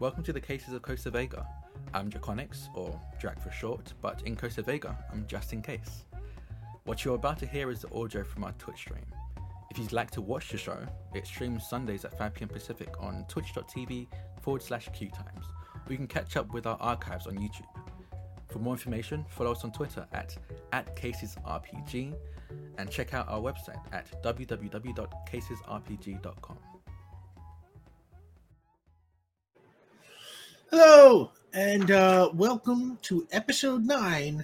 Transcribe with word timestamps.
Welcome 0.00 0.24
to 0.24 0.32
the 0.32 0.40
Cases 0.40 0.74
of 0.74 0.82
Costa 0.82 1.08
Vega. 1.08 1.46
I'm 1.94 2.10
Drakoniques, 2.10 2.66
or 2.74 3.00
Drac 3.20 3.40
for 3.40 3.52
short, 3.52 3.92
but 4.02 4.22
in 4.22 4.34
Costa 4.34 4.60
Vega, 4.60 4.98
I'm 5.12 5.24
Justin 5.28 5.62
Case. 5.62 6.02
What 6.82 7.04
you're 7.04 7.14
about 7.14 7.38
to 7.38 7.46
hear 7.46 7.70
is 7.70 7.82
the 7.82 7.94
audio 7.94 8.24
from 8.24 8.42
our 8.42 8.50
Twitch 8.58 8.78
stream. 8.78 9.06
If 9.70 9.78
you'd 9.78 9.92
like 9.92 10.10
to 10.10 10.20
watch 10.20 10.50
the 10.50 10.58
show, 10.58 10.78
it 11.14 11.28
streams 11.28 11.68
Sundays 11.68 12.04
at 12.04 12.18
5pm 12.18 12.50
Pacific 12.50 12.88
on 12.98 13.24
twitch.tv 13.28 14.08
forward 14.42 14.62
slash 14.62 14.88
queuetimes, 14.88 15.44
or 15.86 15.92
you 15.92 15.96
can 15.96 16.08
catch 16.08 16.36
up 16.36 16.52
with 16.52 16.66
our 16.66 16.76
archives 16.80 17.28
on 17.28 17.36
YouTube. 17.36 17.68
For 18.48 18.58
more 18.58 18.74
information, 18.74 19.24
follow 19.28 19.52
us 19.52 19.62
on 19.62 19.70
Twitter 19.70 20.08
at, 20.12 20.36
at 20.72 20.96
CasesRPG 20.96 22.16
and 22.78 22.90
check 22.90 23.14
out 23.14 23.28
our 23.28 23.40
website 23.40 23.78
at 23.92 24.20
www.casesrpg.com. 24.24 26.73
Hello, 31.06 31.32
and 31.52 31.90
uh, 31.90 32.30
welcome 32.32 32.98
to 33.02 33.28
episode 33.30 33.84
nine 33.84 34.42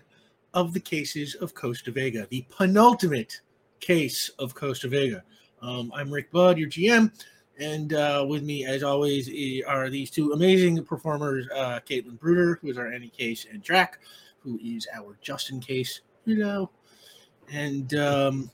of 0.52 0.74
the 0.74 0.78
Cases 0.78 1.34
of 1.36 1.54
Costa 1.54 1.90
Vega, 1.90 2.26
the 2.28 2.44
penultimate 2.50 3.40
case 3.80 4.28
of 4.38 4.54
Costa 4.54 4.86
Vega. 4.86 5.24
Um, 5.62 5.90
I'm 5.94 6.10
Rick 6.10 6.30
Budd, 6.30 6.58
your 6.58 6.68
GM, 6.68 7.12
and 7.58 7.94
uh, 7.94 8.26
with 8.28 8.42
me, 8.42 8.66
as 8.66 8.82
always, 8.82 9.30
are 9.66 9.88
these 9.88 10.10
two 10.10 10.32
amazing 10.32 10.84
performers 10.84 11.48
uh, 11.56 11.80
Kaitlin 11.88 12.20
Bruder, 12.20 12.58
who 12.60 12.68
is 12.68 12.76
our 12.76 12.92
Annie 12.92 13.08
Case, 13.08 13.46
and 13.50 13.62
Drac, 13.62 13.98
who 14.40 14.60
is 14.62 14.86
our 14.94 15.16
Justin 15.22 15.60
Case. 15.60 16.02
You 16.26 16.36
know, 16.36 16.70
and 17.50 17.94
um, 17.94 18.50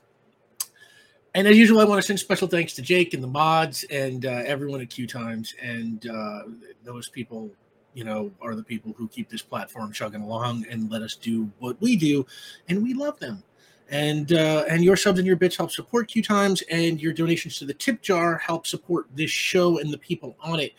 and 1.35 1.45
as 1.45 1.57
usual, 1.57 1.81
I 1.81 1.83
want 1.83 2.01
to 2.01 2.07
send 2.07 2.21
special 2.21 2.47
thanks 2.47 2.73
to 2.75 2.81
Jake 2.81 3.13
and 3.13 3.21
the 3.21 3.27
mods 3.27 3.83
and 3.91 4.25
uh, 4.25 4.43
everyone 4.45 4.79
at 4.79 4.87
QueueTimes 4.87 5.55
and 5.61 6.09
uh, 6.09 6.43
those 6.85 7.09
people 7.09 7.51
you 7.97 8.03
know, 8.03 8.31
are 8.41 8.53
the 8.53 8.61
people 8.61 8.93
who 8.95 9.07
keep 9.07 9.27
this 9.27 9.41
platform 9.41 9.91
chugging 9.91 10.21
along 10.21 10.67
and 10.69 10.91
let 10.91 11.01
us 11.01 11.15
do 11.15 11.49
what 11.57 11.81
we 11.81 11.95
do, 11.95 12.27
and 12.69 12.83
we 12.83 12.93
love 12.93 13.17
them. 13.19 13.41
And 13.89 14.33
uh, 14.33 14.65
and 14.69 14.83
your 14.83 14.95
subs 14.95 15.17
and 15.17 15.25
your 15.25 15.35
bits 15.35 15.57
help 15.57 15.71
support 15.71 16.07
QueueTimes, 16.07 16.61
and 16.69 17.01
your 17.01 17.11
donations 17.11 17.57
to 17.57 17.65
the 17.65 17.73
tip 17.73 18.03
jar 18.03 18.37
help 18.37 18.67
support 18.67 19.07
this 19.15 19.31
show 19.31 19.79
and 19.79 19.91
the 19.91 19.97
people 19.97 20.37
on 20.41 20.59
it. 20.59 20.73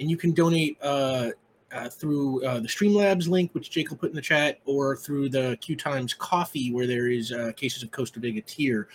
And 0.00 0.08
you 0.08 0.16
can 0.16 0.32
donate 0.32 0.78
uh, 0.80 1.32
uh, 1.72 1.90
through 1.90 2.42
uh, 2.46 2.60
the 2.60 2.68
Streamlabs 2.68 3.28
link, 3.28 3.52
which 3.52 3.70
Jake 3.70 3.90
will 3.90 3.98
put 3.98 4.08
in 4.08 4.16
the 4.16 4.22
chat, 4.22 4.60
or 4.64 4.96
through 4.96 5.28
the 5.28 5.58
QueueTimes 5.60 6.16
Ko-fi, 6.16 6.70
where 6.70 6.86
there 6.86 7.08
is 7.08 7.32
uh, 7.32 7.52
Cases 7.54 7.82
of 7.82 7.90
Costa 7.90 8.18
Vega 8.18 8.40
tier. 8.40 8.88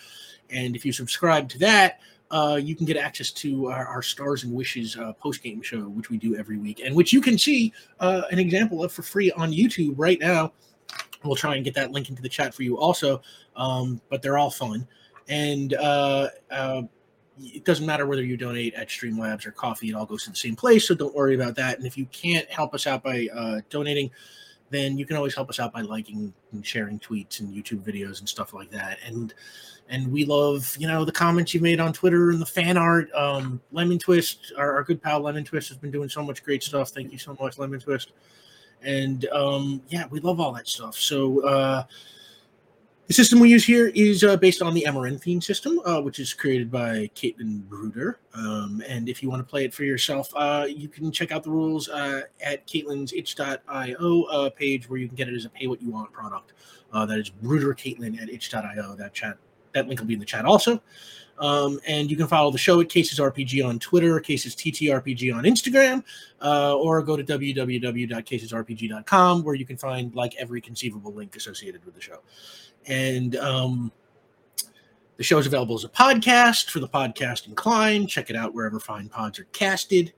And 0.50 0.76
if 0.76 0.84
you 0.84 0.92
subscribe 0.92 1.48
to 1.50 1.60
that, 1.60 2.00
uh, 2.32 2.60
you 2.62 2.76
can 2.76 2.86
get 2.86 2.98
access 2.98 3.32
to 3.32 3.68
our, 3.68 3.86
our 3.88 4.02
Stars 4.02 4.44
and 4.44 4.54
Wishes 4.54 4.98
uh, 4.98 5.14
post 5.14 5.42
game 5.42 5.62
show, 5.62 5.82
which 5.82 6.10
we 6.10 6.18
do 6.18 6.36
every 6.36 6.58
week, 6.58 6.82
and 6.84 6.96
which 6.96 7.14
you 7.14 7.22
can 7.22 7.38
see 7.38 7.74
uh, 8.00 8.24
an 8.32 8.40
example 8.40 8.84
of 8.84 8.92
for 8.92 9.02
free 9.02 9.32
on 9.32 9.52
YouTube 9.52 9.94
right 9.98 10.20
now. 10.20 10.52
We'll 11.24 11.36
try 11.36 11.56
and 11.56 11.64
get 11.64 11.74
that 11.76 11.92
link 11.92 12.10
into 12.10 12.22
the 12.22 12.30
chat 12.30 12.54
for 12.54 12.64
you 12.64 12.78
also, 12.78 13.22
um, 13.56 14.02
but 14.10 14.22
they're 14.22 14.38
all 14.38 14.52
fun. 14.52 14.88
And 15.28 15.74
uh, 15.74 16.30
uh, 16.52 16.84
it 17.40 17.66
doesn't 17.66 17.86
matter 17.86 18.06
whether 18.06 18.24
you 18.24 18.38
donate 18.38 18.74
at 18.76 18.88
Streamlabs 18.88 19.46
or 19.46 19.52
Ko-fi, 19.52 19.90
it 19.90 19.94
all 19.94 20.06
goes 20.06 20.24
to 20.24 20.30
the 20.30 20.36
same 20.36 20.56
place. 20.56 20.88
So 20.88 20.96
don't 20.96 21.14
worry 21.14 21.36
about 21.36 21.56
that. 21.56 21.78
And 21.78 21.88
if 21.88 21.98
you 21.98 22.06
can't 22.08 22.50
help 22.50 22.74
us 22.74 22.88
out 22.88 23.04
by 23.04 23.28
uh, 23.34 23.62
donating, 23.70 24.12
then 24.70 24.98
you 24.98 25.06
can 25.06 25.16
always 25.16 25.36
help 25.36 25.50
us 25.50 25.60
out 25.60 25.74
by 25.74 25.82
liking 25.82 26.34
and 26.52 26.66
sharing 26.66 27.00
tweets 27.00 27.40
and 27.40 27.54
YouTube 27.54 27.82
videos 27.82 28.20
and 28.20 28.28
stuff 28.28 28.54
like 28.54 28.70
that. 28.72 29.00
And 29.06 29.34
and 29.90 30.12
we 30.12 30.26
love 30.26 30.76
you 30.80 30.88
know 30.88 31.06
the 31.06 31.12
comments 31.12 31.54
you 31.54 31.62
made 31.62 31.80
on 31.80 31.94
Twitter 31.94 32.32
and 32.32 32.42
the 32.42 32.46
fan 32.46 32.78
art. 32.78 33.12
Um, 33.14 33.62
Lemon 33.72 34.00
Twist, 34.00 34.54
our, 34.58 34.74
our 34.74 34.84
good 34.84 35.02
pal 35.02 35.22
Lemon 35.22 35.44
Twist, 35.44 35.70
has 35.70 35.78
been 35.78 35.92
doing 35.92 36.10
so 36.10 36.24
much 36.24 36.44
great 36.44 36.64
stuff. 36.64 36.90
Thank 36.90 37.12
you 37.12 37.18
so 37.18 37.36
much, 37.40 37.58
Lemon 37.58 37.80
Twist. 37.80 38.12
And 38.82 39.26
um, 39.30 39.82
yeah, 39.90 40.06
we 40.10 40.20
love 40.20 40.40
all 40.40 40.54
that 40.54 40.68
stuff. 40.68 40.96
So 40.96 41.46
uh, 41.46 41.84
the 43.08 43.14
system 43.14 43.40
we 43.40 43.50
use 43.50 43.66
here 43.66 43.88
is 43.96 44.24
uh, 44.24 44.38
based 44.38 44.62
on 44.62 44.74
the 44.74 44.86
Amaranthine 44.86 45.42
system, 45.42 45.80
uh, 45.86 46.02
which 46.02 46.20
is 46.20 46.34
created 46.34 46.70
by 46.70 47.10
Kaitlin 47.16 47.62
Bruder. 47.64 48.20
Um, 48.34 48.84
and 48.88 49.10
if 49.10 49.24
you 49.24 49.30
want 49.30 49.40
to 49.40 49.50
play 49.50 49.66
it 49.66 49.74
for 49.74 49.84
yourself, 49.84 50.30
uh, 50.36 50.68
you 50.70 50.90
can 50.90 51.12
check 51.12 51.32
out 51.32 51.44
the 51.44 51.50
rules 51.50 51.90
uh, 51.90 52.24
at 52.42 52.68
Kaitlin's 52.68 53.14
itch.io 53.14 54.24
uh, 54.24 54.50
page 54.52 54.90
where 54.90 55.00
you 55.00 55.08
can 55.08 55.16
get 55.16 55.30
it 55.30 55.36
as 55.36 55.46
a 55.46 55.50
pay 55.50 55.68
what 55.68 55.82
you 55.82 55.90
want 55.90 56.12
product. 56.12 56.54
That 56.94 57.20
is 57.20 57.30
Bruder 57.30 57.74
Kaitlin 57.74 58.22
at 58.22 58.30
itch.io. 58.30 58.96
That 58.96 59.14
chat 59.14 59.38
that 59.74 59.88
link 59.88 60.00
will 60.00 60.08
be 60.08 60.14
in 60.14 60.20
the 60.20 60.26
chat 60.26 60.46
also. 60.46 60.82
Um, 61.40 61.80
and 61.88 62.10
you 62.10 62.18
can 62.18 62.26
follow 62.28 62.50
the 62.52 62.58
show 62.58 62.82
at 62.82 62.90
Cases 62.90 63.20
RPG 63.20 63.64
on 63.66 63.80
Twitter, 63.80 64.20
Cases 64.20 64.54
TTRPG 64.56 65.34
on 65.36 65.44
Instagram, 65.44 66.04
uh, 66.42 66.76
or 66.76 67.04
go 67.04 67.16
to 67.16 67.24
www.casesrpg.com 67.24 69.44
where 69.44 69.56
you 69.56 69.66
can 69.66 69.78
find 69.78 70.16
like 70.16 70.34
every 70.38 70.62
conceivable 70.62 71.14
link 71.14 71.36
associated 71.36 71.86
with 71.86 71.94
the 71.94 72.02
show. 72.02 72.22
And 72.88 73.36
um, 73.36 73.92
the 75.18 75.24
show 75.24 75.38
is 75.38 75.46
available 75.46 75.76
as 75.76 75.84
a 75.84 75.90
podcast 75.90 76.72
for 76.72 76.80
the 76.80 76.88
podcast 76.88 77.48
inclined. 77.48 78.10
Check 78.10 78.30
it 78.30 78.36
out 78.36 78.54
wherever 78.54 78.80
fine 78.80 79.10
pods 79.10 79.40
are 79.40 79.46
casted. 79.46 80.14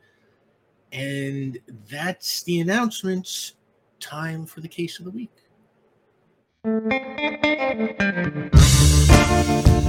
And 0.92 1.60
that's 1.90 2.44
the 2.44 2.60
announcements. 2.60 3.54
Time 4.00 4.46
for 4.46 4.62
the 4.62 4.68
case 4.68 5.00
of 5.00 5.06
the 5.06 5.12
week. 5.12 5.32
Thank 9.30 9.84
you. 9.84 9.89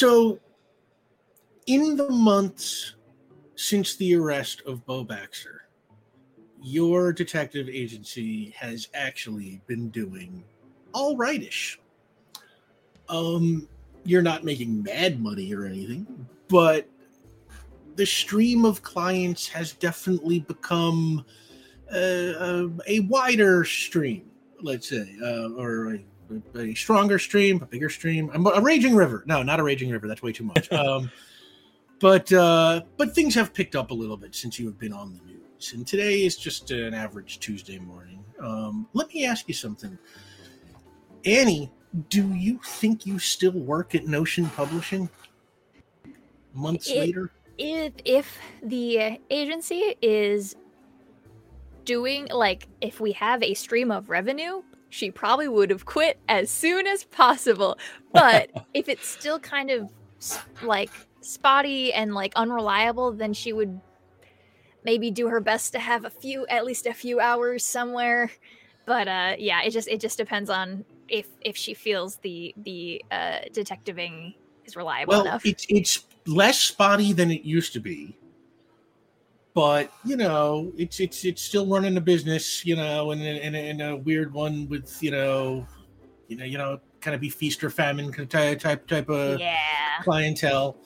So, 0.00 0.40
in 1.66 1.94
the 1.94 2.08
months 2.08 2.94
since 3.56 3.96
the 3.96 4.14
arrest 4.14 4.62
of 4.64 4.86
Bo 4.86 5.04
Baxter, 5.04 5.66
your 6.62 7.12
detective 7.12 7.68
agency 7.68 8.48
has 8.56 8.88
actually 8.94 9.60
been 9.66 9.90
doing 9.90 10.42
all 10.94 11.18
rightish. 11.18 11.78
Um, 13.10 13.68
you're 14.04 14.22
not 14.22 14.42
making 14.42 14.84
mad 14.84 15.20
money 15.20 15.52
or 15.52 15.66
anything, 15.66 16.06
but 16.48 16.88
the 17.96 18.06
stream 18.06 18.64
of 18.64 18.80
clients 18.80 19.46
has 19.48 19.74
definitely 19.74 20.38
become 20.38 21.26
uh, 21.92 22.68
a, 22.86 23.00
wider 23.00 23.66
stream, 23.66 24.30
let's 24.62 24.88
say, 24.88 25.14
uh, 25.22 25.50
or 25.58 25.96
a 25.96 25.98
a 26.54 26.74
stronger 26.74 27.18
stream, 27.18 27.62
a 27.62 27.66
bigger 27.66 27.88
stream, 27.88 28.30
a, 28.34 28.48
a 28.50 28.60
raging 28.60 28.94
river. 28.94 29.22
No, 29.26 29.42
not 29.42 29.60
a 29.60 29.62
raging 29.62 29.90
river. 29.90 30.08
That's 30.08 30.22
way 30.22 30.32
too 30.32 30.44
much. 30.44 30.68
Um, 30.80 31.10
but 32.00 32.32
uh, 32.32 32.80
but 32.96 33.14
things 33.14 33.34
have 33.34 33.52
picked 33.52 33.76
up 33.76 33.90
a 33.90 33.94
little 33.94 34.16
bit 34.16 34.34
since 34.34 34.58
you 34.58 34.66
have 34.66 34.78
been 34.78 34.92
on 34.92 35.12
the 35.12 35.32
news, 35.32 35.74
and 35.74 35.86
today 35.86 36.24
is 36.24 36.34
just 36.36 36.70
an 36.70 36.94
average 36.94 37.40
Tuesday 37.40 37.78
morning. 37.78 38.24
Um, 38.40 38.88
let 38.94 39.12
me 39.12 39.26
ask 39.26 39.46
you 39.46 39.52
something, 39.54 39.98
Annie. 41.26 41.70
Do 42.08 42.32
you 42.32 42.58
think 42.64 43.04
you 43.04 43.18
still 43.18 43.52
work 43.52 43.94
at 43.94 44.06
Notion 44.06 44.46
Publishing? 44.46 45.10
Months 46.54 46.88
It- 46.88 46.98
later, 46.98 47.30
if 47.58 47.92
if 48.06 48.38
the 48.62 49.20
agency 49.28 49.94
is 50.00 50.56
doing 51.84 52.28
like 52.32 52.66
if 52.80 53.00
we 53.00 53.12
have 53.12 53.42
a 53.42 53.52
stream 53.54 53.90
of 53.90 54.08
revenue 54.08 54.62
she 54.90 55.10
probably 55.10 55.48
would 55.48 55.70
have 55.70 55.86
quit 55.86 56.18
as 56.28 56.50
soon 56.50 56.86
as 56.86 57.04
possible. 57.04 57.78
But 58.12 58.50
if 58.74 58.88
it's 58.88 59.06
still 59.06 59.38
kind 59.38 59.70
of 59.70 59.90
like 60.62 60.90
spotty 61.22 61.92
and 61.92 62.14
like 62.14 62.32
unreliable 62.36 63.12
then 63.12 63.32
she 63.32 63.52
would 63.52 63.80
maybe 64.84 65.10
do 65.10 65.28
her 65.28 65.40
best 65.40 65.72
to 65.72 65.78
have 65.78 66.04
a 66.04 66.10
few 66.10 66.46
at 66.48 66.64
least 66.64 66.86
a 66.86 66.92
few 66.92 67.20
hours 67.20 67.64
somewhere. 67.64 68.30
But 68.84 69.08
uh 69.08 69.36
yeah 69.38 69.62
it 69.62 69.70
just 69.70 69.88
it 69.88 70.00
just 70.00 70.18
depends 70.18 70.50
on 70.50 70.84
if 71.08 71.26
if 71.40 71.56
she 71.56 71.74
feels 71.74 72.16
the 72.16 72.54
the 72.56 73.02
uh 73.10 73.38
detectiving 73.52 74.34
is 74.64 74.76
reliable 74.76 75.12
well, 75.12 75.22
enough. 75.22 75.46
it's 75.46 75.64
it's 75.68 76.06
less 76.26 76.60
spotty 76.60 77.12
than 77.12 77.30
it 77.30 77.42
used 77.42 77.72
to 77.72 77.80
be. 77.80 78.16
But 79.54 79.92
you 80.04 80.16
know, 80.16 80.72
it's 80.76 81.00
it's 81.00 81.24
it's 81.24 81.42
still 81.42 81.66
running 81.66 81.96
a 81.96 82.00
business, 82.00 82.64
you 82.64 82.76
know, 82.76 83.10
and 83.10 83.20
and, 83.22 83.56
and 83.56 83.82
a 83.82 83.96
weird 83.96 84.32
one 84.32 84.68
with 84.68 85.02
you 85.02 85.10
know, 85.10 85.66
you 86.28 86.36
know, 86.36 86.44
you 86.44 86.56
know, 86.58 86.80
kind 87.00 87.14
of 87.14 87.20
be 87.20 87.28
feast 87.28 87.64
or 87.64 87.70
famine 87.70 88.12
kind 88.12 88.22
of 88.22 88.28
type 88.28 88.60
type 88.60 88.86
type 88.86 89.08
of 89.08 89.40
yeah 89.40 89.58
clientele. 90.02 90.76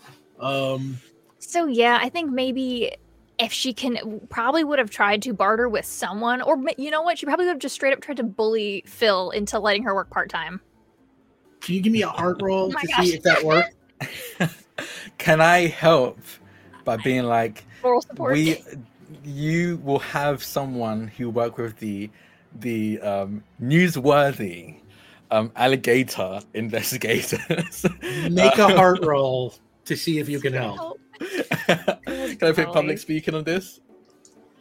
Um, 0.40 0.99
So 1.38 1.66
yeah, 1.66 1.99
I 2.00 2.08
think 2.08 2.31
maybe 2.32 2.93
if 3.38 3.52
she 3.52 3.72
can, 3.75 4.20
probably 4.31 4.64
would 4.64 4.78
have 4.78 4.90
tried 4.90 5.20
to 5.22 5.32
barter 5.34 5.69
with 5.69 5.84
someone, 5.84 6.40
or 6.40 6.56
you 6.78 6.90
know 6.90 7.02
what, 7.02 7.19
she 7.19 7.26
probably 7.26 7.44
would 7.46 7.52
have 7.52 7.58
just 7.58 7.75
straight 7.75 7.93
up 7.93 8.00
tried 8.00 8.16
to 8.19 8.22
bully 8.22 8.82
Phil 8.87 9.31
into 9.31 9.58
letting 9.58 9.82
her 9.82 9.94
work 9.94 10.08
part 10.11 10.31
time. 10.31 10.61
can 11.61 11.75
you 11.75 11.81
give 11.81 11.93
me 11.93 12.02
a 12.02 12.08
heart 12.08 12.37
roll 12.40 12.70
Oh 12.70 12.78
to 12.81 12.87
gosh. 12.87 13.06
see 13.08 13.14
if 13.14 13.22
that 13.22 13.43
worked? 13.44 13.75
Can 15.19 15.40
I 15.40 15.66
help 15.66 16.19
by 16.85 16.97
being 16.99 17.25
like, 17.25 17.65
Moral 17.83 18.03
support. 18.03 18.33
we, 18.35 18.63
you 19.25 19.81
will 19.83 19.99
have 19.99 20.43
someone 20.43 21.09
who 21.09 21.31
work 21.31 21.59
with 21.59 21.79
the, 21.79 22.11
the 22.61 23.01
um, 23.01 23.43
newsworthy 23.63 24.77
um, 25.31 25.51
alligator 25.57 26.41
investigators. 26.55 27.85
Make 28.31 28.59
a 28.59 28.69
heart 28.77 29.01
roll 29.05 29.55
to 29.85 29.97
see 29.97 30.19
if 30.19 30.29
you 30.29 30.41
can 30.41 30.53
help. 30.53 31.01
Can 31.19 32.39
I 32.43 32.53
put 32.53 32.73
public 32.73 32.99
speaking 32.99 33.35
on 33.35 33.45
this? 33.45 33.81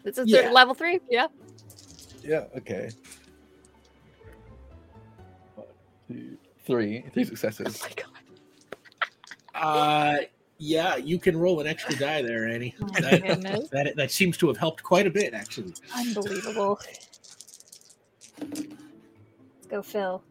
this 0.03 0.17
is 0.17 0.27
Yeah. 0.27 0.51
level 0.51 0.73
three. 0.73 0.99
Yeah. 1.09 1.27
Yeah. 2.23 2.45
Okay. 2.57 2.89
Three. 6.65 7.03
Three 7.13 7.23
successes. 7.25 7.81
Oh 7.81 7.87
my 7.87 7.93
god. 7.95 8.09
Uh, 9.55 10.17
yeah, 10.57 10.95
you 10.95 11.19
can 11.19 11.37
roll 11.37 11.59
an 11.59 11.67
extra 11.67 11.95
die 11.95 12.21
there, 12.21 12.47
Annie. 12.47 12.75
Oh 12.81 12.87
That, 12.87 13.69
that, 13.71 13.95
that 13.95 14.11
seems 14.11 14.37
to 14.37 14.47
have 14.47 14.57
helped 14.57 14.83
quite 14.83 15.07
a 15.07 15.09
bit, 15.09 15.33
actually. 15.33 15.73
Unbelievable. 15.95 16.79
Go, 19.69 19.81
Phil. 19.81 20.23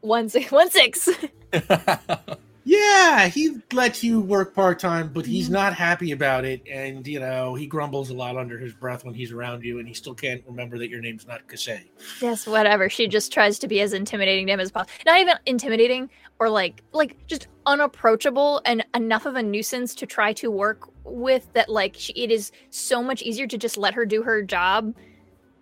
One 0.00 0.28
six. 0.28 0.52
One 0.52 0.70
six. 0.70 1.08
Yeah, 2.66 3.28
he 3.28 3.58
lets 3.72 4.02
you 4.02 4.20
work 4.20 4.54
part 4.54 4.78
time, 4.78 5.10
but 5.12 5.26
he's 5.26 5.48
Mhm. 5.48 5.52
not 5.52 5.74
happy 5.74 6.12
about 6.12 6.46
it, 6.46 6.62
and 6.70 7.06
you 7.06 7.20
know 7.20 7.54
he 7.54 7.66
grumbles 7.66 8.08
a 8.10 8.14
lot 8.14 8.36
under 8.38 8.58
his 8.58 8.72
breath 8.72 9.04
when 9.04 9.14
he's 9.14 9.32
around 9.32 9.62
you, 9.64 9.78
and 9.78 9.86
he 9.86 9.92
still 9.92 10.14
can't 10.14 10.42
remember 10.46 10.78
that 10.78 10.88
your 10.88 11.00
name's 11.02 11.26
not 11.26 11.46
Kasei. 11.46 11.82
yes, 12.22 12.46
whatever. 12.46 12.88
She 12.88 13.06
just 13.06 13.32
tries 13.32 13.58
to 13.58 13.68
be 13.68 13.80
as 13.80 13.92
intimidating 13.92 14.46
to 14.46 14.54
him 14.54 14.60
as 14.60 14.70
possible. 14.72 14.92
Not 15.04 15.20
even 15.20 15.36
intimidating, 15.44 16.08
or 16.40 16.48
like, 16.48 16.82
like 16.92 17.16
just 17.26 17.48
unapproachable 17.66 18.62
and 18.64 18.84
enough 18.94 19.26
of 19.26 19.36
a 19.36 19.42
nuisance 19.42 19.94
to 19.96 20.06
try 20.06 20.32
to 20.34 20.50
work 20.50 20.88
with. 21.04 21.52
That 21.52 21.68
like, 21.68 21.96
she, 21.98 22.12
it 22.14 22.30
is 22.30 22.50
so 22.70 23.02
much 23.02 23.20
easier 23.22 23.46
to 23.46 23.58
just 23.58 23.76
let 23.76 23.92
her 23.94 24.06
do 24.06 24.22
her 24.22 24.42
job 24.42 24.94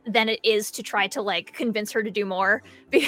than 0.07 0.29
it 0.29 0.41
is 0.43 0.71
to 0.73 0.83
try 0.83 1.07
to 1.09 1.23
like 1.23 1.53
convince 1.53 1.93
her 1.93 2.03
to 2.03 2.11
do 2.11 2.25
more. 2.25 2.63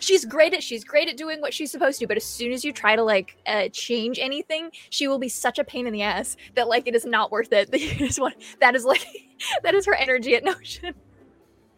she's 0.00 0.24
great 0.24 0.54
at 0.54 0.62
she's 0.62 0.84
great 0.84 1.08
at 1.08 1.16
doing 1.16 1.40
what 1.40 1.54
she's 1.54 1.70
supposed 1.70 1.98
to, 2.00 2.06
but 2.06 2.16
as 2.16 2.24
soon 2.24 2.52
as 2.52 2.64
you 2.64 2.72
try 2.72 2.96
to 2.96 3.02
like 3.02 3.36
uh, 3.46 3.68
change 3.72 4.18
anything, 4.18 4.70
she 4.90 5.08
will 5.08 5.18
be 5.18 5.28
such 5.28 5.58
a 5.58 5.64
pain 5.64 5.86
in 5.86 5.92
the 5.92 6.02
ass 6.02 6.36
that 6.54 6.68
like 6.68 6.86
it 6.86 6.94
is 6.94 7.04
not 7.04 7.30
worth 7.30 7.52
it. 7.52 7.70
That 7.74 7.80
you 7.80 7.94
just 8.06 8.20
want 8.20 8.34
that 8.60 8.74
is 8.74 8.84
like 8.84 9.04
that 9.62 9.74
is 9.74 9.86
her 9.86 9.94
energy 9.94 10.36
at 10.36 10.44
Notion. 10.44 10.94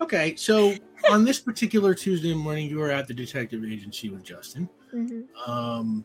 Okay, 0.01 0.37
so 0.37 0.75
on 1.11 1.25
this 1.25 1.39
particular 1.39 1.95
Tuesday 1.95 2.35
morning, 2.35 2.69
you 2.69 2.79
were 2.79 2.91
at 2.91 3.09
the 3.09 3.15
detective 3.15 3.65
agency 3.65 4.11
with 4.11 4.23
Justin. 4.23 4.69
Um, 5.47 6.05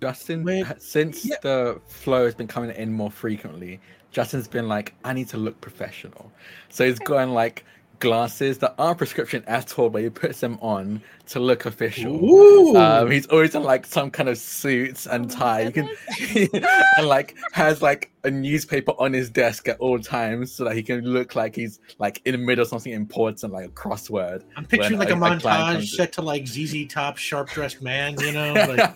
Justin, 0.00 0.44
Wait, 0.44 0.66
ha- 0.66 0.74
since 0.78 1.24
yeah. 1.24 1.36
the 1.42 1.80
flow 1.86 2.24
has 2.26 2.34
been 2.34 2.46
coming 2.46 2.70
in 2.70 2.92
more 2.92 3.10
frequently, 3.10 3.80
Justin's 4.14 4.46
been 4.46 4.68
like, 4.68 4.94
I 5.04 5.12
need 5.12 5.28
to 5.30 5.36
look 5.36 5.60
professional. 5.60 6.30
So 6.68 6.86
he's 6.86 7.00
gotten 7.00 7.34
like 7.34 7.64
glasses 7.98 8.58
that 8.58 8.74
aren't 8.78 8.98
prescription 8.98 9.42
at 9.48 9.76
all, 9.76 9.90
but 9.90 10.02
he 10.02 10.08
puts 10.08 10.38
them 10.38 10.56
on 10.62 11.02
to 11.26 11.40
look 11.40 11.66
official. 11.66 12.76
Um, 12.76 13.10
he's 13.10 13.26
always 13.26 13.56
in 13.56 13.64
like 13.64 13.84
some 13.86 14.12
kind 14.12 14.28
of 14.28 14.38
suits 14.38 15.06
and 15.06 15.30
Oh 15.32 15.34
tie. 15.34 15.60
You 15.62 15.72
can, 15.72 15.88
and 16.96 17.06
like 17.08 17.34
has 17.52 17.82
like 17.82 18.12
a 18.22 18.30
newspaper 18.30 18.92
on 19.00 19.12
his 19.12 19.30
desk 19.30 19.66
at 19.68 19.78
all 19.80 19.98
times 19.98 20.52
so 20.52 20.62
that 20.62 20.76
he 20.76 20.82
can 20.84 21.00
look 21.00 21.34
like 21.34 21.56
he's 21.56 21.80
like 21.98 22.22
in 22.24 22.32
the 22.32 22.38
middle 22.38 22.62
of 22.62 22.68
something 22.68 22.92
important, 22.92 23.52
like 23.52 23.66
a 23.66 23.70
crossword. 23.70 24.44
I'm 24.56 24.64
picturing 24.64 25.00
like 25.00 25.10
a, 25.10 25.14
a- 25.14 25.16
a 25.16 25.40
montage 25.40 25.88
set 25.88 26.12
to 26.12 26.22
like 26.22 26.46
ZZ 26.46 26.86
Top, 26.88 27.16
sharp 27.16 27.50
dressed 27.50 27.82
man, 27.82 28.14
you 28.20 28.30
know, 28.30 28.52
like 28.76 28.94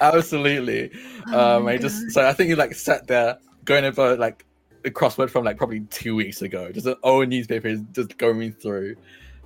Absolutely. 0.00 0.90
Oh 1.28 1.58
um, 1.58 1.66
I 1.66 1.76
just 1.76 2.10
so 2.12 2.26
I 2.26 2.32
think 2.32 2.48
he 2.48 2.54
like 2.54 2.74
sat 2.74 3.06
there 3.06 3.38
going 3.68 3.84
over 3.84 4.16
like 4.16 4.46
a 4.84 4.90
crossword 4.90 5.28
from 5.28 5.44
like 5.44 5.58
probably 5.58 5.80
two 5.90 6.16
weeks 6.16 6.40
ago. 6.42 6.72
Just 6.72 6.86
an 6.86 6.96
old 7.02 7.28
newspaper 7.28 7.68
is 7.68 7.82
just 7.92 8.16
going 8.16 8.52
through. 8.52 8.96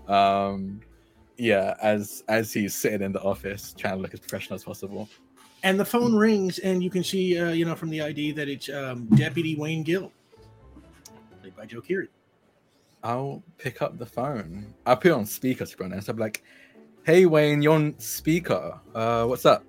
Um, 0.07 0.81
yeah, 1.37 1.75
as 1.83 2.23
as 2.29 2.53
he's 2.53 2.75
sitting 2.75 3.03
in 3.03 3.13
the 3.13 3.21
office 3.21 3.75
trying 3.77 3.97
to 3.97 4.01
look 4.01 4.15
as 4.15 4.21
professional 4.21 4.55
as 4.55 4.65
possible. 4.65 5.09
and 5.65 5.79
the 5.79 5.85
phone 5.85 6.15
rings, 6.15 6.59
and 6.61 6.83
you 6.83 6.91
can 6.91 7.03
see, 7.05 7.39
uh, 7.39 7.51
you 7.51 7.65
know, 7.65 7.75
from 7.75 7.91
the 7.91 8.01
ID 8.01 8.33
that 8.33 8.49
it's 8.49 8.69
um, 8.69 9.07
Deputy 9.07 9.57
Wayne 9.57 9.83
Gill, 9.83 10.13
played 11.41 11.57
by 11.57 11.67
Joe 11.67 11.81
Keery. 11.81 12.09
I'll 13.03 13.43
pick 13.59 13.83
up 13.83 13.99
the 13.99 14.07
phone. 14.07 14.73
I'll 14.87 14.97
put 14.97 15.09
it 15.09 15.15
on 15.15 15.27
speaker 15.27 15.67
to 15.67 15.77
be 15.77 15.85
honest. 15.85 16.09
I'm 16.09 16.17
like, 16.17 16.45
"Hey 17.05 17.27
Wayne, 17.27 17.61
you're 17.61 17.75
on 17.75 17.99
speaker. 17.99 18.79
Uh, 18.95 19.25
what's 19.25 19.45
up?" 19.45 19.65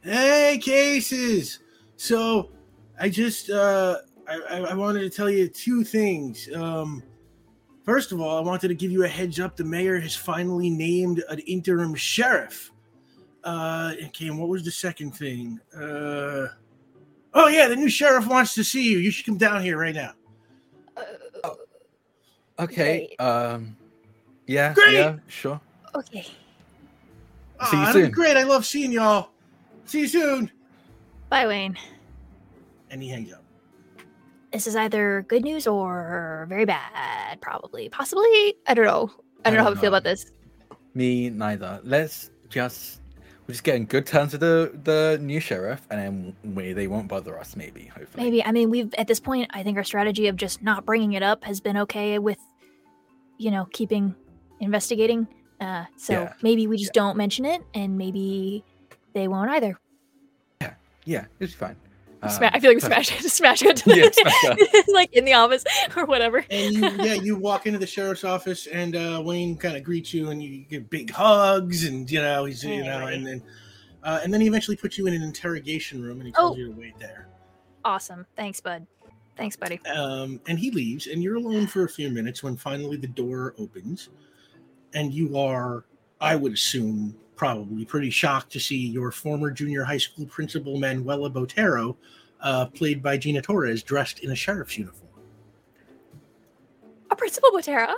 Hey, 0.00 0.58
cases. 0.62 1.58
So, 1.96 2.50
I 3.00 3.08
just 3.08 3.50
uh, 3.50 3.98
I, 4.28 4.36
I 4.50 4.56
I 4.70 4.74
wanted 4.74 5.00
to 5.00 5.10
tell 5.10 5.30
you 5.30 5.48
two 5.48 5.84
things. 5.84 6.48
Um, 6.54 7.02
first 7.84 8.12
of 8.12 8.20
all, 8.20 8.38
I 8.38 8.40
wanted 8.40 8.68
to 8.68 8.74
give 8.74 8.90
you 8.90 9.04
a 9.04 9.08
heads 9.08 9.38
up. 9.40 9.56
The 9.56 9.64
mayor 9.64 9.98
has 9.98 10.14
finally 10.14 10.70
named 10.70 11.22
an 11.28 11.38
interim 11.40 11.94
sheriff. 11.94 12.72
Uh, 13.44 13.92
okay, 14.06 14.26
and 14.28 14.38
what 14.38 14.48
was 14.48 14.64
the 14.64 14.70
second 14.70 15.12
thing? 15.12 15.60
Uh, 15.74 16.48
oh 17.34 17.48
yeah, 17.48 17.68
the 17.68 17.76
new 17.76 17.88
sheriff 17.88 18.26
wants 18.26 18.54
to 18.54 18.64
see 18.64 18.90
you. 18.90 18.98
You 18.98 19.10
should 19.10 19.26
come 19.26 19.38
down 19.38 19.62
here 19.62 19.78
right 19.78 19.94
now. 19.94 20.12
Uh, 20.96 21.02
Okay. 22.60 23.14
Great. 23.16 23.20
Um, 23.20 23.76
yeah, 24.48 24.74
Great. 24.74 24.94
yeah, 24.94 25.16
sure. 25.28 25.60
okay. 25.94 26.22
See 26.22 26.32
you 27.76 27.78
Aw, 27.82 27.84
that'd 27.86 28.02
soon. 28.02 28.10
Great, 28.10 28.36
I 28.36 28.42
love 28.42 28.66
seeing 28.66 28.90
y'all. 28.90 29.30
See 29.84 30.00
you 30.00 30.08
soon. 30.08 30.50
Bye, 31.28 31.46
Wayne. 31.46 31.76
And 32.90 33.02
he 33.02 33.08
hangs 33.08 33.32
up. 33.32 33.42
This 34.52 34.66
is 34.66 34.76
either 34.76 35.24
good 35.28 35.44
news 35.44 35.66
or 35.66 36.46
very 36.48 36.64
bad. 36.64 37.40
Probably, 37.40 37.88
possibly. 37.90 38.56
I 38.66 38.74
don't 38.74 38.86
know. 38.86 39.10
I 39.44 39.50
don't 39.50 39.58
know 39.58 39.64
how 39.64 39.72
I 39.72 39.74
feel 39.74 39.88
about 39.94 40.04
this. 40.04 40.32
Me 40.94 41.28
neither. 41.30 41.80
Let's 41.84 42.30
just 42.48 43.00
we're 43.46 43.52
just 43.52 43.64
getting 43.64 43.86
good 43.86 44.06
terms 44.06 44.32
with 44.32 44.40
the 44.40 44.72
the 44.84 45.18
new 45.22 45.38
sheriff, 45.40 45.86
and 45.90 46.00
then 46.00 46.54
we, 46.54 46.72
they 46.72 46.86
won't 46.86 47.08
bother 47.08 47.38
us. 47.38 47.56
Maybe, 47.56 47.86
hopefully. 47.86 48.24
Maybe. 48.24 48.44
I 48.44 48.52
mean, 48.52 48.70
we've 48.70 48.92
at 48.94 49.06
this 49.06 49.20
point. 49.20 49.50
I 49.52 49.62
think 49.62 49.76
our 49.76 49.84
strategy 49.84 50.28
of 50.28 50.36
just 50.36 50.62
not 50.62 50.84
bringing 50.86 51.12
it 51.12 51.22
up 51.22 51.44
has 51.44 51.60
been 51.60 51.76
okay 51.78 52.18
with, 52.18 52.38
you 53.36 53.50
know, 53.50 53.66
keeping 53.72 54.14
investigating. 54.60 55.28
Uh, 55.60 55.84
so 55.96 56.12
Yeah. 56.12 56.32
maybe 56.42 56.66
we 56.66 56.78
just 56.78 56.92
don't 56.92 57.16
mention 57.16 57.44
it, 57.44 57.62
and 57.74 57.98
maybe 57.98 58.64
they 59.12 59.28
won't 59.28 59.50
either. 59.50 59.78
Yeah, 60.60 60.74
yeah, 61.04 61.24
it's 61.40 61.54
fine. 61.54 61.76
Sma- 62.28 62.46
Um, 62.46 62.50
I 62.54 62.60
feel 62.60 62.70
like 62.72 62.80
but- 62.80 62.86
smash, 63.06 63.18
smash 63.32 63.62
it 63.62 63.76
to 63.78 63.88
the, 63.90 63.96
Yeah, 63.96 64.10
smash 64.12 64.84
like 64.88 65.12
in 65.12 65.24
the 65.24 65.34
office 65.34 65.64
or 65.96 66.04
whatever. 66.04 66.44
And 66.50 66.74
you, 66.74 66.80
yeah, 67.04 67.14
you 67.14 67.36
walk 67.36 67.66
into 67.66 67.78
the 67.78 67.86
sheriff's 67.86 68.24
office, 68.24 68.66
and 68.66 68.96
uh, 68.96 69.22
Wayne 69.24 69.56
kind 69.56 69.76
of 69.76 69.84
greets 69.84 70.12
you, 70.12 70.30
and 70.30 70.42
you 70.42 70.64
get 70.64 70.90
big 70.90 71.10
hugs, 71.12 71.84
and 71.84 72.10
you 72.10 72.20
know 72.20 72.44
he's 72.44 72.64
you 72.64 72.82
know, 72.84 73.06
and 73.06 73.26
then 73.26 73.42
uh, 74.02 74.20
and 74.22 74.32
then 74.34 74.40
he 74.40 74.46
eventually 74.48 74.76
puts 74.76 74.98
you 74.98 75.06
in 75.06 75.14
an 75.14 75.22
interrogation 75.22 76.02
room, 76.02 76.18
and 76.18 76.26
he 76.26 76.32
tells 76.32 76.56
Oh. 76.56 76.58
you 76.58 76.72
to 76.72 76.78
wait 76.80 76.98
there. 76.98 77.28
Awesome. 77.84 78.26
Thanks, 78.36 78.60
bud. 78.60 78.86
Thanks, 79.36 79.54
buddy. 79.54 79.80
Um, 79.86 80.40
and 80.48 80.58
he 80.58 80.72
leaves, 80.72 81.06
and 81.06 81.22
you're 81.22 81.36
alone 81.36 81.68
for 81.68 81.84
a 81.84 81.88
few 81.88 82.10
minutes 82.10 82.42
when 82.42 82.56
finally 82.56 82.96
the 82.96 83.06
door 83.06 83.54
opens, 83.56 84.08
and 84.94 85.14
you 85.14 85.38
are, 85.38 85.84
I 86.20 86.34
would 86.34 86.54
assume, 86.54 87.14
probably 87.38 87.84
pretty 87.84 88.10
shocked 88.10 88.52
to 88.52 88.60
see 88.60 88.76
your 88.76 89.10
former 89.10 89.50
junior 89.50 89.84
high 89.84 89.96
school 89.96 90.26
principal 90.26 90.78
Manuela 90.78 91.30
Botero, 91.30 91.96
uh, 92.42 92.66
played 92.66 93.02
by 93.02 93.16
Gina 93.16 93.40
Torres, 93.40 93.82
dressed 93.82 94.18
in 94.18 94.32
a 94.32 94.34
sheriff's 94.34 94.76
uniform. 94.76 95.08
A 97.10 97.16
principal 97.16 97.50
Botero. 97.50 97.94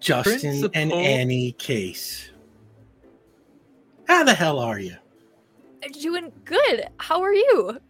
Justin 0.00 0.34
and 0.34 0.72
Principal? 0.72 0.98
Annie 0.98 1.52
Case. 1.52 2.30
How 4.06 4.24
the 4.24 4.34
hell 4.34 4.58
are 4.58 4.78
you? 4.78 4.96
Doing 6.00 6.32
good. 6.44 6.88
How 6.98 7.22
are 7.22 7.32
you? 7.32 7.80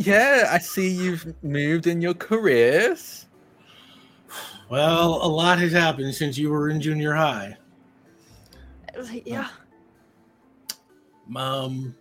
Yeah, 0.00 0.48
I 0.50 0.58
see 0.58 0.88
you've 0.88 1.34
moved 1.42 1.86
in 1.86 2.00
your 2.00 2.14
careers. 2.14 3.26
Well, 4.68 5.24
a 5.24 5.28
lot 5.28 5.58
has 5.58 5.72
happened 5.72 6.14
since 6.14 6.38
you 6.38 6.50
were 6.50 6.68
in 6.68 6.80
junior 6.80 7.12
high. 7.12 7.56
Yeah. 9.24 9.48
Um, 11.34 11.94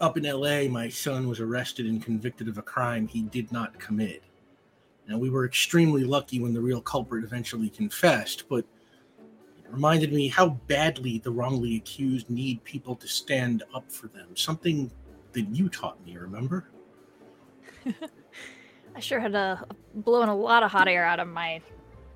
up 0.00 0.16
in 0.16 0.24
LA, 0.24 0.64
my 0.64 0.88
son 0.88 1.28
was 1.28 1.40
arrested 1.40 1.86
and 1.86 2.02
convicted 2.02 2.48
of 2.48 2.58
a 2.58 2.62
crime 2.62 3.06
he 3.06 3.22
did 3.22 3.52
not 3.52 3.78
commit. 3.78 4.22
Now, 5.08 5.18
we 5.18 5.30
were 5.30 5.44
extremely 5.44 6.04
lucky 6.04 6.40
when 6.40 6.52
the 6.52 6.60
real 6.60 6.80
culprit 6.80 7.24
eventually 7.24 7.68
confessed, 7.70 8.48
but 8.48 8.64
it 9.64 9.70
reminded 9.70 10.12
me 10.12 10.28
how 10.28 10.50
badly 10.66 11.18
the 11.18 11.30
wrongly 11.30 11.76
accused 11.76 12.30
need 12.30 12.62
people 12.64 12.96
to 12.96 13.08
stand 13.08 13.62
up 13.74 13.90
for 13.90 14.08
them. 14.08 14.36
Something 14.36 14.90
that 15.32 15.48
you 15.48 15.68
taught 15.68 16.04
me, 16.04 16.16
remember? 16.16 16.68
I 18.94 19.00
sure 19.00 19.20
had 19.20 19.34
uh, 19.34 19.56
blown 19.94 20.28
a 20.28 20.36
lot 20.36 20.62
of 20.62 20.70
hot 20.70 20.88
air 20.88 21.04
out 21.04 21.20
of 21.20 21.28
my 21.28 21.60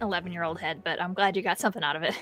11 0.01 0.33
year 0.33 0.43
old 0.43 0.61
head, 0.61 0.83
but 0.85 1.01
I'm 1.01 1.15
glad 1.15 1.37
you 1.37 1.43
got 1.43 1.59
something 1.59 1.83
out 1.83 1.97
of 1.97 2.03
it. 2.03 2.15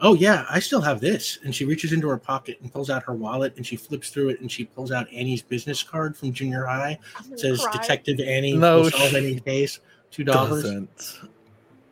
Oh, 0.00 0.14
yeah, 0.14 0.44
I 0.48 0.60
still 0.60 0.80
have 0.80 1.00
this. 1.00 1.38
And 1.44 1.54
she 1.54 1.64
reaches 1.64 1.92
into 1.92 2.08
her 2.08 2.18
pocket 2.18 2.58
and 2.62 2.72
pulls 2.72 2.88
out 2.88 3.02
her 3.04 3.14
wallet 3.14 3.56
and 3.56 3.66
she 3.66 3.76
flips 3.76 4.10
through 4.10 4.28
it 4.30 4.40
and 4.40 4.50
she 4.50 4.64
pulls 4.64 4.92
out 4.92 5.12
Annie's 5.12 5.42
business 5.42 5.82
card 5.82 6.16
from 6.16 6.32
junior 6.32 6.64
high. 6.64 6.98
It 7.30 7.40
says 7.40 7.60
Cry. 7.62 7.72
Detective 7.72 8.20
Annie 8.20 8.56
No 8.56 8.82
will 8.82 8.90
solve 8.90 9.14
any 9.14 9.40
case. 9.40 9.80
Two 10.10 10.24
dollars. 10.24 11.18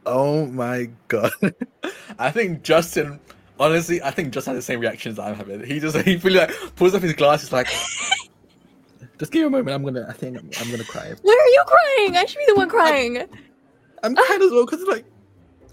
Oh 0.04 0.46
my 0.46 0.88
god. 1.08 1.32
I 2.18 2.30
think 2.30 2.62
Justin 2.62 3.18
honestly, 3.58 4.02
I 4.02 4.10
think 4.10 4.32
Justin 4.32 4.54
had 4.54 4.58
the 4.58 4.62
same 4.62 4.80
reaction 4.80 5.12
as 5.12 5.18
I'm 5.18 5.34
having. 5.34 5.64
He 5.64 5.80
just 5.80 5.96
he 5.98 6.16
really 6.16 6.38
like 6.38 6.52
pulls 6.76 6.94
up 6.94 7.02
his 7.02 7.14
glasses 7.14 7.52
like 7.52 7.68
just 9.18 9.32
give 9.32 9.42
me 9.42 9.46
a 9.46 9.50
moment, 9.50 9.74
I'm 9.74 9.82
gonna 9.82 10.06
I 10.08 10.12
think 10.12 10.38
I'm, 10.38 10.50
I'm 10.60 10.70
gonna 10.70 10.84
cry. 10.84 11.12
why 11.22 11.32
are 11.32 11.48
you 11.48 11.64
crying? 11.66 12.16
I 12.16 12.24
should 12.26 12.38
be 12.38 12.46
the 12.48 12.54
one 12.54 12.68
crying. 12.68 13.16
I'm 14.02 14.14
crying 14.14 14.42
as 14.42 14.50
well 14.50 14.64
because 14.64 14.82
like 14.82 15.04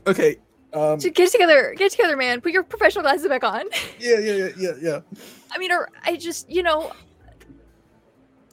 okay, 0.08 0.38
um 0.74 1.00
Just 1.00 1.16
get 1.16 1.32
together. 1.32 1.74
Get 1.78 1.92
together, 1.92 2.18
man. 2.18 2.42
Put 2.42 2.52
your 2.52 2.64
professional 2.64 3.04
glasses 3.04 3.28
back 3.28 3.44
on. 3.44 3.66
yeah, 4.00 4.20
yeah, 4.20 4.34
yeah, 4.34 4.50
yeah, 4.58 4.72
yeah. 4.82 5.00
I 5.52 5.58
mean, 5.58 5.72
or 5.72 5.90
I 6.04 6.16
just, 6.16 6.50
you 6.50 6.64
know, 6.64 6.92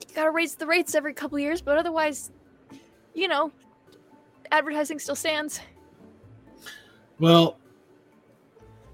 you 0.08 0.14
gotta 0.14 0.30
raise 0.30 0.54
the 0.54 0.66
rates 0.66 0.94
every 0.94 1.14
couple 1.14 1.38
years, 1.38 1.60
but 1.60 1.78
otherwise, 1.78 2.30
you 3.14 3.28
know, 3.28 3.52
advertising 4.52 4.98
still 4.98 5.14
stands. 5.14 5.60
Well, 7.18 7.58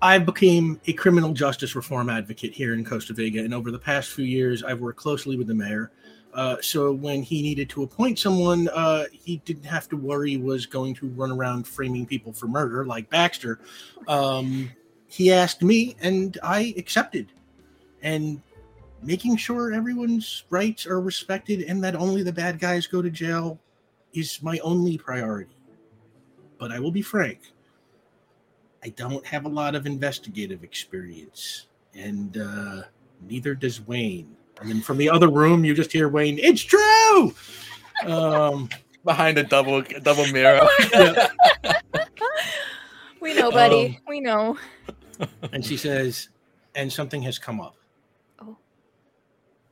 I 0.02 0.18
became 0.18 0.80
a 0.86 0.92
criminal 0.92 1.32
justice 1.32 1.74
reform 1.74 2.10
advocate 2.10 2.52
here 2.52 2.74
in 2.74 2.84
Costa 2.84 3.14
Vega, 3.14 3.40
and 3.40 3.54
over 3.54 3.70
the 3.70 3.78
past 3.78 4.10
few 4.10 4.24
years, 4.24 4.62
I've 4.62 4.80
worked 4.80 4.98
closely 4.98 5.36
with 5.36 5.46
the 5.46 5.54
mayor. 5.54 5.90
Uh, 6.36 6.56
so 6.60 6.92
when 6.92 7.22
he 7.22 7.40
needed 7.40 7.70
to 7.70 7.82
appoint 7.82 8.18
someone, 8.18 8.68
uh, 8.68 9.04
he 9.10 9.38
didn't 9.46 9.64
have 9.64 9.88
to 9.88 9.96
worry 9.96 10.36
was 10.36 10.66
going 10.66 10.94
to 10.94 11.08
run 11.08 11.32
around 11.32 11.66
framing 11.66 12.04
people 12.04 12.30
for 12.30 12.46
murder 12.46 12.84
like 12.84 13.08
Baxter. 13.08 13.58
Um, 14.06 14.70
he 15.06 15.32
asked 15.32 15.62
me, 15.62 15.96
and 16.02 16.36
I 16.42 16.74
accepted. 16.76 17.32
And 18.02 18.42
making 19.02 19.38
sure 19.38 19.72
everyone's 19.72 20.44
rights 20.50 20.86
are 20.86 21.00
respected 21.00 21.62
and 21.62 21.82
that 21.82 21.96
only 21.96 22.22
the 22.22 22.32
bad 22.32 22.58
guys 22.58 22.86
go 22.86 23.00
to 23.00 23.08
jail 23.08 23.58
is 24.12 24.42
my 24.42 24.58
only 24.58 24.98
priority. 24.98 25.56
But 26.58 26.70
I 26.70 26.80
will 26.80 26.90
be 26.90 27.02
frank. 27.02 27.40
I 28.84 28.90
don't 28.90 29.24
have 29.26 29.46
a 29.46 29.48
lot 29.48 29.74
of 29.74 29.86
investigative 29.86 30.62
experience, 30.62 31.66
and 31.94 32.36
uh, 32.36 32.82
neither 33.26 33.54
does 33.54 33.80
Wayne. 33.86 34.36
And 34.60 34.70
then 34.70 34.80
from 34.80 34.96
the 34.96 35.10
other 35.10 35.28
room, 35.28 35.64
you 35.64 35.74
just 35.74 35.92
hear 35.92 36.08
Wayne, 36.08 36.38
"It's 36.38 36.62
true." 36.62 37.34
Um, 38.06 38.68
Behind 39.04 39.38
a 39.38 39.44
double 39.44 39.82
double 40.02 40.26
mirror. 40.28 40.66
yeah. 40.92 41.28
We 43.20 43.34
know, 43.34 43.50
buddy. 43.50 43.86
Um, 43.86 43.96
we 44.06 44.20
know. 44.20 44.56
And 45.52 45.64
she 45.64 45.76
says, 45.76 46.28
"And 46.76 46.92
something 46.92 47.22
has 47.22 47.38
come 47.38 47.60
up." 47.60 47.74
Oh. 48.40 48.56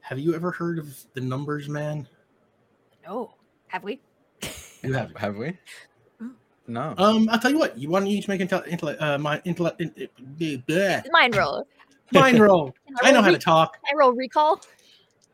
Have 0.01 0.19
you 0.19 0.35
ever 0.35 0.51
heard 0.51 0.79
of 0.79 0.97
the 1.15 1.21
Numbers 1.21 1.69
Man? 1.69 2.09
No. 3.07 3.35
Have 3.69 3.85
we? 3.85 4.01
You 4.83 4.93
have. 4.93 5.15
Have 5.17 5.37
we? 5.37 5.57
Oh. 6.21 6.31
No. 6.67 6.95
Um, 6.99 7.29
I'll 7.31 7.39
tell 7.39 7.53
you 7.53 7.59
what. 7.59 7.79
You 7.79 7.91
want 7.91 8.07
to 8.07 8.11
each 8.11 8.27
make 8.27 8.41
intel, 8.41 8.67
intellect, 8.67 9.01
uh, 9.01 9.19
my 9.19 9.41
intellect, 9.45 9.81
in, 9.81 10.09
in. 10.41 11.03
Mind 11.13 11.37
roll. 11.37 11.69
Mind 12.15 12.39
roll. 12.41 12.75
Can 12.87 12.97
I 13.03 13.11
know 13.11 13.17
roll 13.17 13.25
how 13.25 13.31
to 13.31 13.39
talk. 13.39 13.79
I 13.91 13.95
roll 13.97 14.13
recall. 14.13 14.61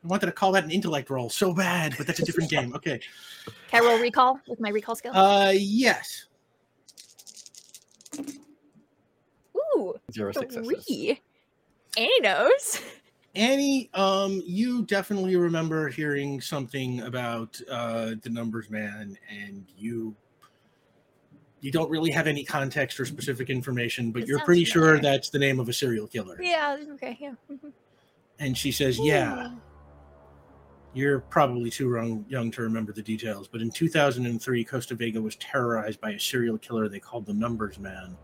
I 0.02 0.06
wanted 0.06 0.26
to 0.26 0.32
call 0.32 0.52
that 0.52 0.64
an 0.64 0.70
intellect 0.70 1.10
roll 1.10 1.28
so 1.28 1.52
bad, 1.52 1.94
but 1.98 2.06
that's 2.06 2.20
a 2.20 2.24
different 2.24 2.50
game. 2.50 2.74
Okay. 2.74 3.00
Can 3.68 3.84
I 3.84 3.86
roll 3.86 3.98
recall 4.00 4.40
with 4.48 4.58
my 4.60 4.70
recall 4.70 4.94
skill? 4.96 5.14
Uh, 5.14 5.52
yes. 5.54 6.26
Ooh, 9.56 9.94
Zero 10.12 10.32
successes. 10.32 10.66
three. 10.86 11.20
Annie 11.96 12.20
knows. 12.20 12.80
Annie, 13.34 13.90
um, 13.94 14.42
you 14.44 14.82
definitely 14.86 15.36
remember 15.36 15.88
hearing 15.88 16.40
something 16.40 17.00
about 17.02 17.60
uh, 17.70 18.12
the 18.22 18.30
Numbers 18.30 18.70
Man, 18.70 19.16
and 19.30 19.66
you 19.76 20.16
you 21.60 21.70
don't 21.70 21.90
really 21.90 22.10
have 22.10 22.26
any 22.26 22.44
context 22.44 22.98
or 22.98 23.04
specific 23.04 23.50
information, 23.50 24.10
but 24.10 24.22
It 24.22 24.28
you're 24.28 24.40
pretty 24.40 24.64
sure 24.64 24.98
that's 24.98 25.28
the 25.30 25.38
name 25.38 25.60
of 25.60 25.68
a 25.68 25.72
serial 25.72 26.06
killer. 26.06 26.40
Yeah. 26.42 26.76
Okay. 26.94 27.16
Yeah. 27.20 27.34
mhm. 27.50 27.72
And 28.38 28.56
she 28.56 28.72
says, 28.72 28.98
"Yeah, 28.98 29.48
Ooh. 29.48 29.60
you're 30.94 31.20
probably 31.20 31.68
too 31.70 31.94
young, 31.94 32.24
young 32.28 32.50
to 32.52 32.62
remember 32.62 32.92
the 32.92 33.02
details, 33.02 33.46
but 33.48 33.60
in 33.60 33.70
2003, 33.70 34.64
Costa 34.64 34.94
Vega 34.94 35.20
was 35.20 35.36
terrorized 35.36 36.00
by 36.00 36.12
a 36.12 36.18
serial 36.20 36.56
killer 36.56 36.88
they 36.88 37.00
called 37.00 37.26
the 37.26 37.34
Numbers 37.34 37.78
Man." 37.78 38.16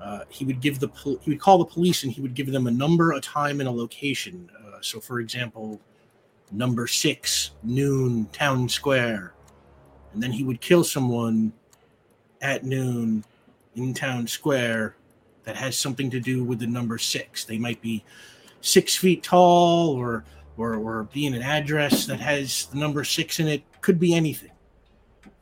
Uh, 0.00 0.24
he 0.28 0.44
would 0.44 0.60
give 0.60 0.80
the 0.80 0.88
pol- 0.88 1.18
he 1.22 1.30
would 1.30 1.40
call 1.40 1.56
the 1.56 1.64
police 1.64 2.02
and 2.02 2.12
he 2.12 2.20
would 2.20 2.34
give 2.34 2.52
them 2.52 2.66
a 2.66 2.70
number, 2.70 3.12
a 3.12 3.20
time, 3.20 3.60
and 3.60 3.68
a 3.68 3.72
location. 3.72 4.50
Uh, 4.58 4.76
so, 4.82 5.00
for 5.00 5.20
example, 5.20 5.80
number 6.52 6.86
six, 6.86 7.52
noon, 7.62 8.26
town 8.26 8.68
square, 8.68 9.32
and 10.12 10.22
then 10.22 10.30
he 10.30 10.44
would 10.44 10.60
kill 10.60 10.84
someone 10.84 11.50
at 12.44 12.62
noon 12.62 13.24
in 13.74 13.94
town 13.94 14.26
square 14.26 14.94
that 15.44 15.56
has 15.56 15.76
something 15.76 16.10
to 16.10 16.20
do 16.20 16.44
with 16.44 16.60
the 16.60 16.66
number 16.66 16.98
six. 16.98 17.44
They 17.44 17.58
might 17.58 17.80
be 17.80 18.04
six 18.60 18.94
feet 18.94 19.22
tall, 19.22 19.88
or 19.88 20.24
or 20.56 20.76
or 20.76 21.04
be 21.04 21.26
in 21.26 21.34
an 21.34 21.42
address 21.42 22.06
that 22.06 22.20
has 22.20 22.66
the 22.66 22.78
number 22.78 23.02
six 23.02 23.40
in 23.40 23.48
it. 23.48 23.62
Could 23.80 23.98
be 23.98 24.14
anything, 24.14 24.52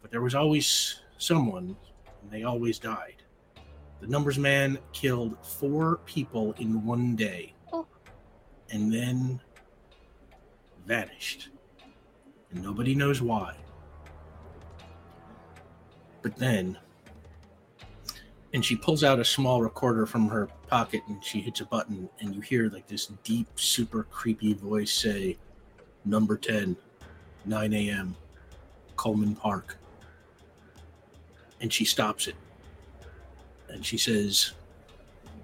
but 0.01 0.11
there 0.11 0.23
was 0.23 0.35
always 0.35 1.01
someone, 1.19 1.77
and 2.23 2.31
they 2.31 2.45
always 2.45 2.79
died. 2.79 3.17
The 4.01 4.07
numbers 4.07 4.39
man 4.39 4.79
killed 4.93 5.37
four 5.45 5.99
people 6.07 6.55
in 6.59 6.85
one 6.85 7.15
day. 7.15 7.55
Oh. 7.73 7.87
And 8.71 8.93
then 8.93 9.41
vanished. 10.87 11.51
And 12.51 12.63
nobody 12.63 12.95
knows 12.95 13.23
why. 13.23 13.55
But 16.23 16.37
then, 16.37 16.79
and 18.53 18.65
she 18.65 18.77
pulls 18.77 19.03
out 19.03 19.19
a 19.19 19.25
small 19.25 19.63
recorder 19.63 20.07
from 20.07 20.29
her 20.29 20.49
pocket 20.69 21.03
and 21.09 21.25
she 21.25 21.41
hits 21.41 21.61
a 21.61 21.65
button, 21.65 22.09
and 22.21 22.35
you 22.35 22.41
hear 22.41 22.69
like 22.69 22.87
this 22.87 23.07
deep, 23.25 23.49
super 23.57 24.05
creepy 24.05 24.55
voice 24.55 24.93
say, 24.93 25.39
Number 26.05 26.37
10, 26.37 26.77
9 27.45 27.73
a.m., 27.73 28.17
Coleman 28.97 29.37
Park. 29.37 29.77
And 31.61 31.73
she 31.73 31.85
stops 31.85 32.27
it 32.27 32.35
and 33.73 33.85
she 33.85 33.97
says 33.97 34.53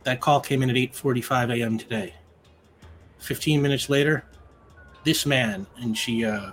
that 0.04 0.20
call 0.20 0.40
came 0.40 0.62
in 0.62 0.70
at 0.70 0.76
8:45 0.76 1.58
a.m. 1.58 1.78
today. 1.78 2.14
15 3.18 3.60
minutes 3.60 3.88
later, 3.88 4.24
this 5.04 5.26
man 5.26 5.66
and 5.78 5.96
she 5.96 6.24
uh, 6.24 6.52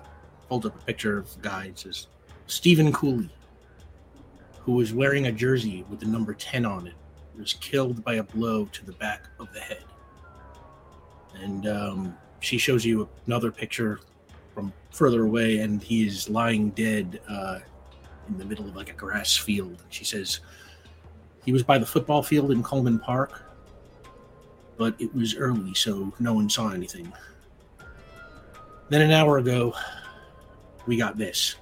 pulled 0.50 0.66
up 0.66 0.76
a 0.76 0.86
picture 0.86 1.18
of 1.18 1.34
the 1.36 1.42
guy 1.42 1.66
and 1.66 1.78
says 1.78 2.08
Stephen 2.48 2.92
Cooley, 2.92 3.30
who 4.66 4.74
was 4.74 4.94
wearing 4.94 5.28
a 5.28 5.32
jersey 5.32 5.86
with 5.92 6.00
the 6.00 6.08
number 6.08 6.34
10 6.34 6.66
on 6.66 6.88
it, 6.88 6.96
was 7.38 7.54
killed 7.54 8.04
by 8.04 8.16
a 8.16 8.24
blow 8.24 8.66
to 8.66 8.84
the 8.84 8.94
back 8.94 9.28
of 9.40 9.54
the 9.54 9.60
head. 9.60 9.84
And 11.36 11.68
um, 11.68 12.18
she 12.40 12.58
shows 12.58 12.84
you 12.84 13.08
another 13.28 13.52
picture 13.52 14.00
from 14.56 14.74
further 14.90 15.26
away, 15.26 15.60
and 15.60 15.84
he 15.84 16.08
is 16.08 16.30
lying 16.30 16.72
dead 16.72 17.22
uh, 17.30 17.60
in 18.28 18.40
the 18.40 18.46
middle 18.46 18.68
of 18.68 18.76
like 18.76 18.90
a 18.90 18.94
grass 18.94 19.38
field. 19.38 19.84
She 19.90 20.04
says 20.04 20.40
he 21.46 21.52
was 21.52 21.62
by 21.62 21.78
the 21.78 21.86
football 21.86 22.24
field 22.24 22.50
in 22.50 22.64
Coleman 22.64 22.98
Park, 22.98 23.44
but 24.78 24.96
it 24.98 25.14
was 25.14 25.36
early, 25.36 25.76
so 25.76 26.12
no 26.20 26.34
one 26.34 26.50
saw 26.50 26.70
anything. 26.70 27.14
Then 28.90 29.02
an 29.02 29.12
hour 29.12 29.38
ago, 29.38 29.76
we 30.88 30.98
got 30.98 31.18
this. 31.18 31.56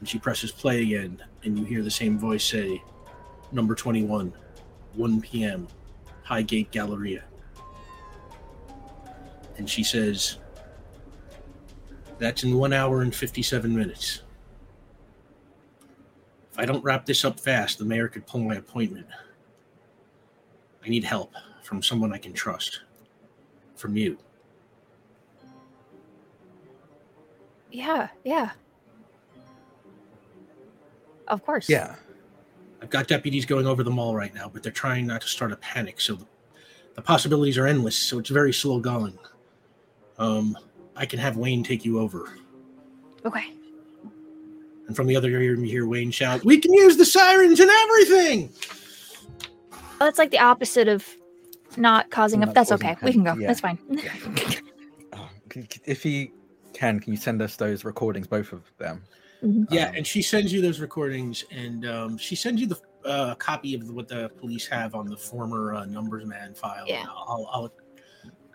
And 0.00 0.08
she 0.08 0.18
presses 0.18 0.50
play 0.50 0.82
again, 0.82 1.22
and 1.44 1.58
you 1.58 1.64
hear 1.64 1.82
the 1.82 1.90
same 1.90 2.18
voice 2.18 2.44
say, 2.44 2.82
Number 3.50 3.74
21, 3.74 4.32
1 4.94 5.20
p.m., 5.20 5.68
Highgate 6.22 6.70
Galleria. 6.70 7.24
And 9.58 9.68
she 9.68 9.84
says, 9.84 10.38
That's 12.18 12.44
in 12.44 12.56
one 12.56 12.72
hour 12.72 13.02
and 13.02 13.14
57 13.14 13.74
minutes. 13.74 14.22
If 16.52 16.58
I 16.58 16.64
don't 16.64 16.84
wrap 16.84 17.06
this 17.06 17.24
up 17.24 17.40
fast, 17.40 17.78
the 17.78 17.84
mayor 17.84 18.08
could 18.08 18.26
pull 18.26 18.40
my 18.40 18.56
appointment. 18.56 19.06
I 20.84 20.88
need 20.88 21.04
help 21.04 21.34
from 21.62 21.82
someone 21.82 22.12
I 22.12 22.18
can 22.18 22.32
trust. 22.32 22.82
From 23.76 23.96
you. 23.96 24.18
Yeah. 27.70 28.08
Yeah. 28.24 28.50
Of 31.32 31.44
course. 31.44 31.68
Yeah. 31.68 31.94
I've 32.82 32.90
got 32.90 33.08
deputies 33.08 33.46
going 33.46 33.66
over 33.66 33.82
the 33.82 33.90
mall 33.90 34.14
right 34.14 34.34
now, 34.34 34.50
but 34.52 34.62
they're 34.62 34.70
trying 34.72 35.06
not 35.06 35.22
to 35.22 35.28
start 35.28 35.50
a 35.52 35.56
panic. 35.56 36.00
So 36.00 36.16
the, 36.16 36.26
the 36.94 37.02
possibilities 37.02 37.56
are 37.56 37.66
endless. 37.66 37.96
So 37.96 38.18
it's 38.18 38.28
very 38.28 38.52
slow 38.52 38.78
going. 38.80 39.18
Um, 40.18 40.58
I 40.94 41.06
can 41.06 41.18
have 41.18 41.36
Wayne 41.38 41.62
take 41.64 41.84
you 41.84 41.98
over. 41.98 42.36
Okay. 43.24 43.52
And 44.88 44.94
from 44.94 45.06
the 45.06 45.16
other 45.16 45.30
ear, 45.30 45.54
you 45.54 45.62
hear 45.62 45.86
Wayne 45.86 46.10
shout, 46.10 46.44
"We 46.44 46.58
can 46.58 46.72
use 46.74 46.96
the 46.96 47.04
sirens 47.06 47.60
and 47.60 47.70
everything!" 47.70 48.50
Well, 49.70 49.80
that's 50.00 50.18
like 50.18 50.30
the 50.32 50.40
opposite 50.40 50.88
of 50.88 51.06
not 51.78 52.10
causing 52.10 52.42
A, 52.42 52.46
That's 52.46 52.70
causing 52.70 52.86
okay. 52.90 52.96
We 53.02 53.12
can 53.12 53.24
go. 53.24 53.34
yeah. 53.36 53.46
That's 53.46 53.60
fine. 53.60 53.78
Oh, 55.14 55.30
can- 55.48 55.62
can- 55.66 55.82
if 55.86 56.04
you 56.04 56.30
can, 56.74 56.98
can 57.00 57.12
you 57.12 57.16
send 57.18 57.40
us 57.40 57.56
those 57.56 57.84
recordings, 57.84 58.26
both 58.26 58.52
of 58.52 58.62
them? 58.78 59.02
Yeah, 59.70 59.88
Um, 59.88 59.96
and 59.96 60.06
she 60.06 60.22
sends 60.22 60.52
you 60.52 60.60
those 60.62 60.78
recordings, 60.80 61.44
and 61.50 61.84
um, 61.86 62.16
she 62.18 62.36
sends 62.36 62.60
you 62.60 62.66
the 62.68 62.80
uh, 63.04 63.34
copy 63.34 63.74
of 63.74 63.90
what 63.90 64.06
the 64.06 64.28
police 64.38 64.66
have 64.68 64.94
on 64.94 65.06
the 65.08 65.16
former 65.16 65.74
uh, 65.74 65.84
numbers 65.84 66.24
man 66.24 66.54
file. 66.54 66.84
Yeah. 66.86 67.04
I'll, 67.08 67.48
I'll, 67.52 67.72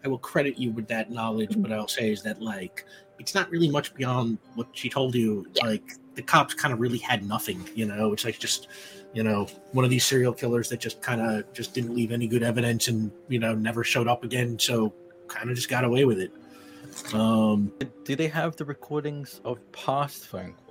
I 0.05 0.07
will 0.07 0.17
credit 0.19 0.57
you 0.57 0.71
with 0.71 0.87
that 0.87 1.11
knowledge, 1.11 1.49
Mhm. 1.49 1.63
but 1.63 1.71
I'll 1.73 1.87
say 1.89 2.11
is 2.11 2.23
that 2.23 2.41
like 2.41 2.85
it's 3.19 3.33
not 3.35 3.49
really 3.49 3.69
much 3.69 3.93
beyond 3.95 4.37
what 4.55 4.67
she 4.71 4.89
told 4.89 5.15
you. 5.15 5.45
Yeah. 5.53 5.65
Like 5.65 5.91
the 6.15 6.21
cops 6.21 6.53
kind 6.53 6.73
of 6.73 6.79
really 6.79 6.99
had 6.99 7.27
nothing, 7.27 7.67
you 7.75 7.85
know. 7.85 8.13
It's 8.13 8.23
like 8.23 8.39
just 8.39 8.67
you 9.13 9.23
know 9.23 9.47
one 9.73 9.83
of 9.83 9.91
these 9.91 10.05
serial 10.05 10.31
killers 10.33 10.69
that 10.69 10.79
just 10.79 11.01
kind 11.01 11.19
of 11.19 11.51
just 11.51 11.73
didn't 11.73 11.93
leave 11.93 12.11
any 12.13 12.27
good 12.27 12.43
evidence 12.43 12.87
and 12.87 13.11
you 13.27 13.39
know 13.39 13.53
never 13.53 13.83
showed 13.83 14.07
up 14.07 14.23
again, 14.23 14.57
so 14.59 14.93
kind 15.27 15.49
of 15.49 15.55
just 15.57 15.67
got 15.67 15.83
away 15.83 16.05
with 16.05 16.19
it. 16.19 16.31
Um, 17.13 17.73
Do 18.05 18.15
they 18.15 18.27
have 18.29 18.55
the 18.55 18.65
recordings 18.65 19.41
of 19.43 19.59
past 19.73 20.25
phone 20.27 20.53
calls 20.53 20.66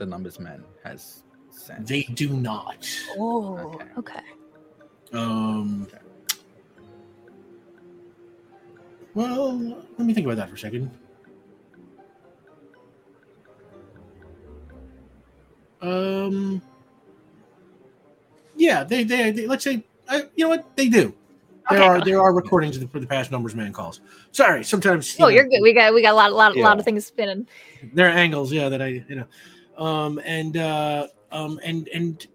the 0.00 0.06
numbers 0.06 0.40
man 0.40 0.64
has 0.82 1.22
sent? 1.50 1.86
they 1.86 2.02
do 2.14 2.30
not. 2.30 2.88
Oh, 3.18 3.58
Okay. 3.58 3.84
okay. 3.98 4.20
Um. 5.12 5.86
Well, 9.14 9.58
let 9.98 10.06
me 10.06 10.14
think 10.14 10.26
about 10.26 10.38
that 10.38 10.48
for 10.48 10.54
a 10.54 10.58
second. 10.58 10.90
Um. 15.82 16.62
Yeah, 18.56 18.84
they, 18.84 19.04
they, 19.04 19.30
they 19.30 19.46
let's 19.46 19.64
say, 19.64 19.84
uh, 20.08 20.22
you 20.34 20.44
know 20.44 20.48
what 20.50 20.76
they 20.76 20.88
do. 20.88 21.14
There 21.70 21.78
Okay. 21.80 21.86
are 21.88 22.04
there 22.04 22.20
are 22.20 22.32
recordings 22.32 22.78
for 22.90 23.00
the 23.00 23.06
past 23.06 23.30
numbers 23.30 23.54
man 23.54 23.72
calls. 23.72 24.00
Sorry, 24.32 24.64
sometimes. 24.64 25.18
you 25.18 25.24
Oh, 25.24 25.28
know, 25.28 25.34
you're 25.34 25.48
good. 25.48 25.60
We 25.62 25.72
got 25.74 25.92
we 25.94 26.02
got 26.02 26.12
a 26.12 26.16
lot, 26.16 26.32
lot, 26.32 26.56
lot 26.56 26.76
Yeah. 26.76 26.78
of 26.78 26.84
things 26.84 27.06
spinning. 27.06 27.46
there 27.94 28.06
are 28.06 28.10
angles 28.10 28.52
yeah 28.52 28.68
that 28.68 28.82
i 28.82 28.88
you 29.08 29.16
know 29.16 29.24
um 29.80 30.20
and 30.24 30.56
uh 30.58 31.06
um 31.32 31.58
and 31.64 31.88
and 31.88 32.26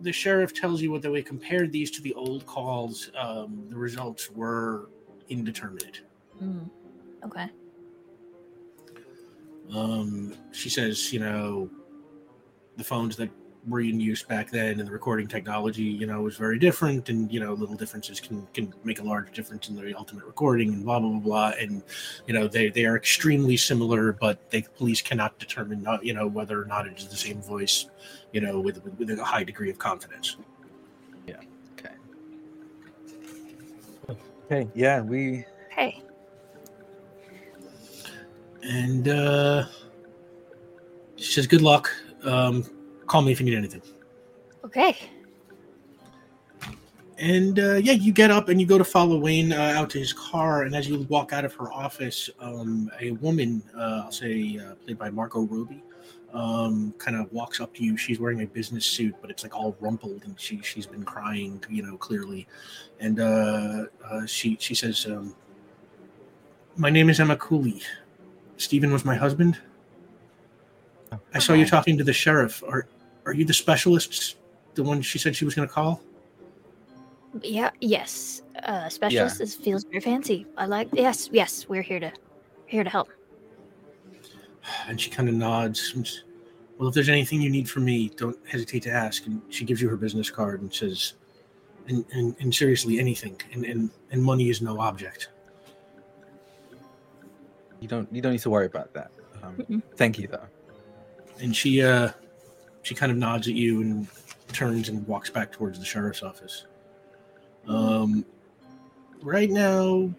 the 0.00 0.12
sheriff 0.12 0.52
tells 0.52 0.80
you 0.82 0.90
what 0.92 1.02
the 1.02 1.10
way 1.10 1.22
compared 1.22 1.72
these 1.72 1.90
to 1.90 2.02
the 2.02 2.12
old 2.14 2.44
calls 2.46 3.10
um 3.16 3.64
the 3.70 3.76
results 3.76 4.30
were 4.30 4.90
indeterminate 5.28 6.02
Mm. 6.42 6.70
Okay. 7.24 7.46
um 9.74 10.34
she 10.52 10.68
says 10.68 11.12
you 11.12 11.18
know 11.18 11.68
the 12.76 12.84
phones 12.84 13.16
that 13.16 13.28
were 13.68 13.80
in 13.80 14.00
use 14.00 14.22
back 14.22 14.50
then 14.50 14.78
and 14.78 14.86
the 14.88 14.92
recording 14.92 15.26
technology 15.26 15.82
you 15.82 16.06
know 16.06 16.22
was 16.22 16.36
very 16.36 16.58
different 16.58 17.08
and 17.08 17.30
you 17.32 17.40
know 17.40 17.54
little 17.54 17.76
differences 17.76 18.20
can 18.20 18.46
can 18.54 18.72
make 18.84 19.00
a 19.00 19.02
large 19.02 19.32
difference 19.32 19.68
in 19.68 19.76
the 19.76 19.94
ultimate 19.94 20.24
recording 20.24 20.72
and 20.72 20.84
blah 20.84 20.98
blah 20.98 21.10
blah 21.10 21.18
blah 21.20 21.52
and 21.60 21.82
you 22.26 22.34
know 22.34 22.48
they 22.48 22.68
they 22.68 22.84
are 22.84 22.96
extremely 22.96 23.56
similar 23.56 24.12
but 24.12 24.50
the 24.50 24.62
police 24.76 25.02
cannot 25.02 25.38
determine 25.38 25.82
not 25.82 26.04
you 26.04 26.14
know 26.14 26.26
whether 26.26 26.60
or 26.60 26.64
not 26.64 26.86
it 26.86 26.96
is 26.98 27.06
the 27.08 27.16
same 27.16 27.40
voice 27.42 27.86
you 28.32 28.40
know 28.40 28.60
with 28.60 28.82
with, 28.84 28.98
with 28.98 29.18
a 29.18 29.24
high 29.24 29.44
degree 29.44 29.70
of 29.70 29.78
confidence 29.78 30.36
Yeah. 31.26 31.36
Okay. 31.78 31.94
Okay. 34.50 34.68
Yeah, 34.74 35.00
we. 35.00 35.44
Hey. 35.70 36.02
and 38.62 39.08
uh 39.08 39.64
she 41.16 41.32
says 41.32 41.46
good 41.46 41.62
luck 41.62 41.90
um 42.24 42.64
call 43.08 43.22
me 43.22 43.32
if 43.32 43.40
you 43.40 43.46
need 43.46 43.56
anything 43.56 43.82
Okay. 44.64 44.96
And 47.18 47.58
uh, 47.58 47.74
yeah, 47.76 47.94
you 47.94 48.12
get 48.12 48.30
up 48.30 48.48
and 48.48 48.60
you 48.60 48.66
go 48.66 48.78
to 48.78 48.84
follow 48.84 49.18
Wayne 49.18 49.52
uh, 49.52 49.74
out 49.76 49.90
to 49.90 49.98
his 49.98 50.12
car. 50.12 50.62
And 50.62 50.74
as 50.76 50.88
you 50.88 51.00
walk 51.08 51.32
out 51.32 51.44
of 51.44 51.52
her 51.54 51.72
office, 51.72 52.30
um, 52.38 52.90
a 53.00 53.12
woman, 53.12 53.62
uh, 53.76 54.02
I'll 54.04 54.12
say 54.12 54.58
uh, 54.58 54.74
played 54.74 54.98
by 54.98 55.10
Margot 55.10 55.40
Robbie, 55.40 55.82
um, 56.32 56.94
kind 56.98 57.16
of 57.16 57.32
walks 57.32 57.60
up 57.60 57.74
to 57.74 57.82
you. 57.82 57.96
She's 57.96 58.20
wearing 58.20 58.42
a 58.42 58.46
business 58.46 58.86
suit, 58.86 59.16
but 59.20 59.30
it's 59.30 59.42
like 59.42 59.56
all 59.56 59.76
rumpled, 59.80 60.22
and 60.24 60.38
she 60.38 60.60
she's 60.62 60.86
been 60.86 61.02
crying, 61.02 61.62
you 61.68 61.82
know, 61.82 61.96
clearly. 61.96 62.46
And 63.00 63.18
uh, 63.18 63.86
uh, 64.04 64.26
she 64.26 64.56
she 64.60 64.74
says, 64.74 65.06
um, 65.06 65.34
"My 66.76 66.90
name 66.90 67.10
is 67.10 67.18
Emma 67.18 67.36
Cooley. 67.36 67.82
Stephen 68.58 68.92
was 68.92 69.04
my 69.04 69.16
husband. 69.16 69.58
I 71.34 71.38
saw 71.38 71.54
you 71.54 71.66
talking 71.66 71.96
to 71.98 72.04
the 72.04 72.12
sheriff. 72.12 72.62
Are 72.62 72.86
are 73.28 73.34
you 73.34 73.44
the 73.44 73.54
specialist? 73.54 74.36
The 74.74 74.82
one 74.82 75.02
she 75.02 75.18
said 75.18 75.36
she 75.36 75.44
was 75.44 75.54
going 75.54 75.68
to 75.68 75.74
call?" 75.74 76.00
Yeah. 77.42 77.70
Yes. 77.80 78.42
Uh, 78.62 78.88
specialist. 78.88 79.38
This 79.38 79.54
feels 79.54 79.84
very 79.84 80.00
fancy. 80.00 80.46
I 80.56 80.66
like. 80.66 80.88
Yes. 80.92 81.28
Yes. 81.32 81.68
We're 81.68 81.82
here 81.82 82.00
to 82.00 82.12
here 82.66 82.84
to 82.84 82.90
help. 82.90 83.08
And 84.86 85.00
she 85.00 85.08
kind 85.10 85.28
of 85.30 85.34
nods. 85.34 85.92
and 85.94 86.06
Well, 86.76 86.88
if 86.88 86.94
there's 86.94 87.08
anything 87.08 87.40
you 87.40 87.48
need 87.48 87.70
from 87.70 87.86
me, 87.86 88.10
don't 88.16 88.36
hesitate 88.46 88.82
to 88.82 88.90
ask. 88.90 89.24
And 89.26 89.40
she 89.48 89.64
gives 89.64 89.80
you 89.80 89.88
her 89.88 89.96
business 89.96 90.30
card 90.30 90.60
and 90.60 90.72
says, 90.72 91.14
and, 91.88 92.04
and, 92.12 92.36
and 92.38 92.54
seriously, 92.54 92.98
anything. 93.00 93.40
And, 93.52 93.64
and, 93.64 93.90
and 94.10 94.22
money 94.22 94.50
is 94.50 94.60
no 94.60 94.78
object. 94.80 95.30
You 97.80 97.88
don't. 97.88 98.12
You 98.12 98.20
don't 98.20 98.32
need 98.32 98.42
to 98.42 98.50
worry 98.50 98.66
about 98.66 98.92
that. 98.92 99.10
Um, 99.42 99.82
thank 99.96 100.18
you, 100.18 100.28
though. 100.28 100.46
And 101.40 101.54
she, 101.56 101.80
uh, 101.82 102.10
she 102.82 102.94
kind 102.94 103.12
of 103.12 103.18
nods 103.18 103.48
at 103.48 103.54
you 103.54 103.80
and 103.82 104.06
turns 104.52 104.88
and 104.88 105.06
walks 105.06 105.30
back 105.30 105.52
towards 105.52 105.78
the 105.78 105.84
sheriff's 105.84 106.22
office. 106.22 106.66
Um, 107.66 108.24
right 109.22 109.50
now, 109.50 110.12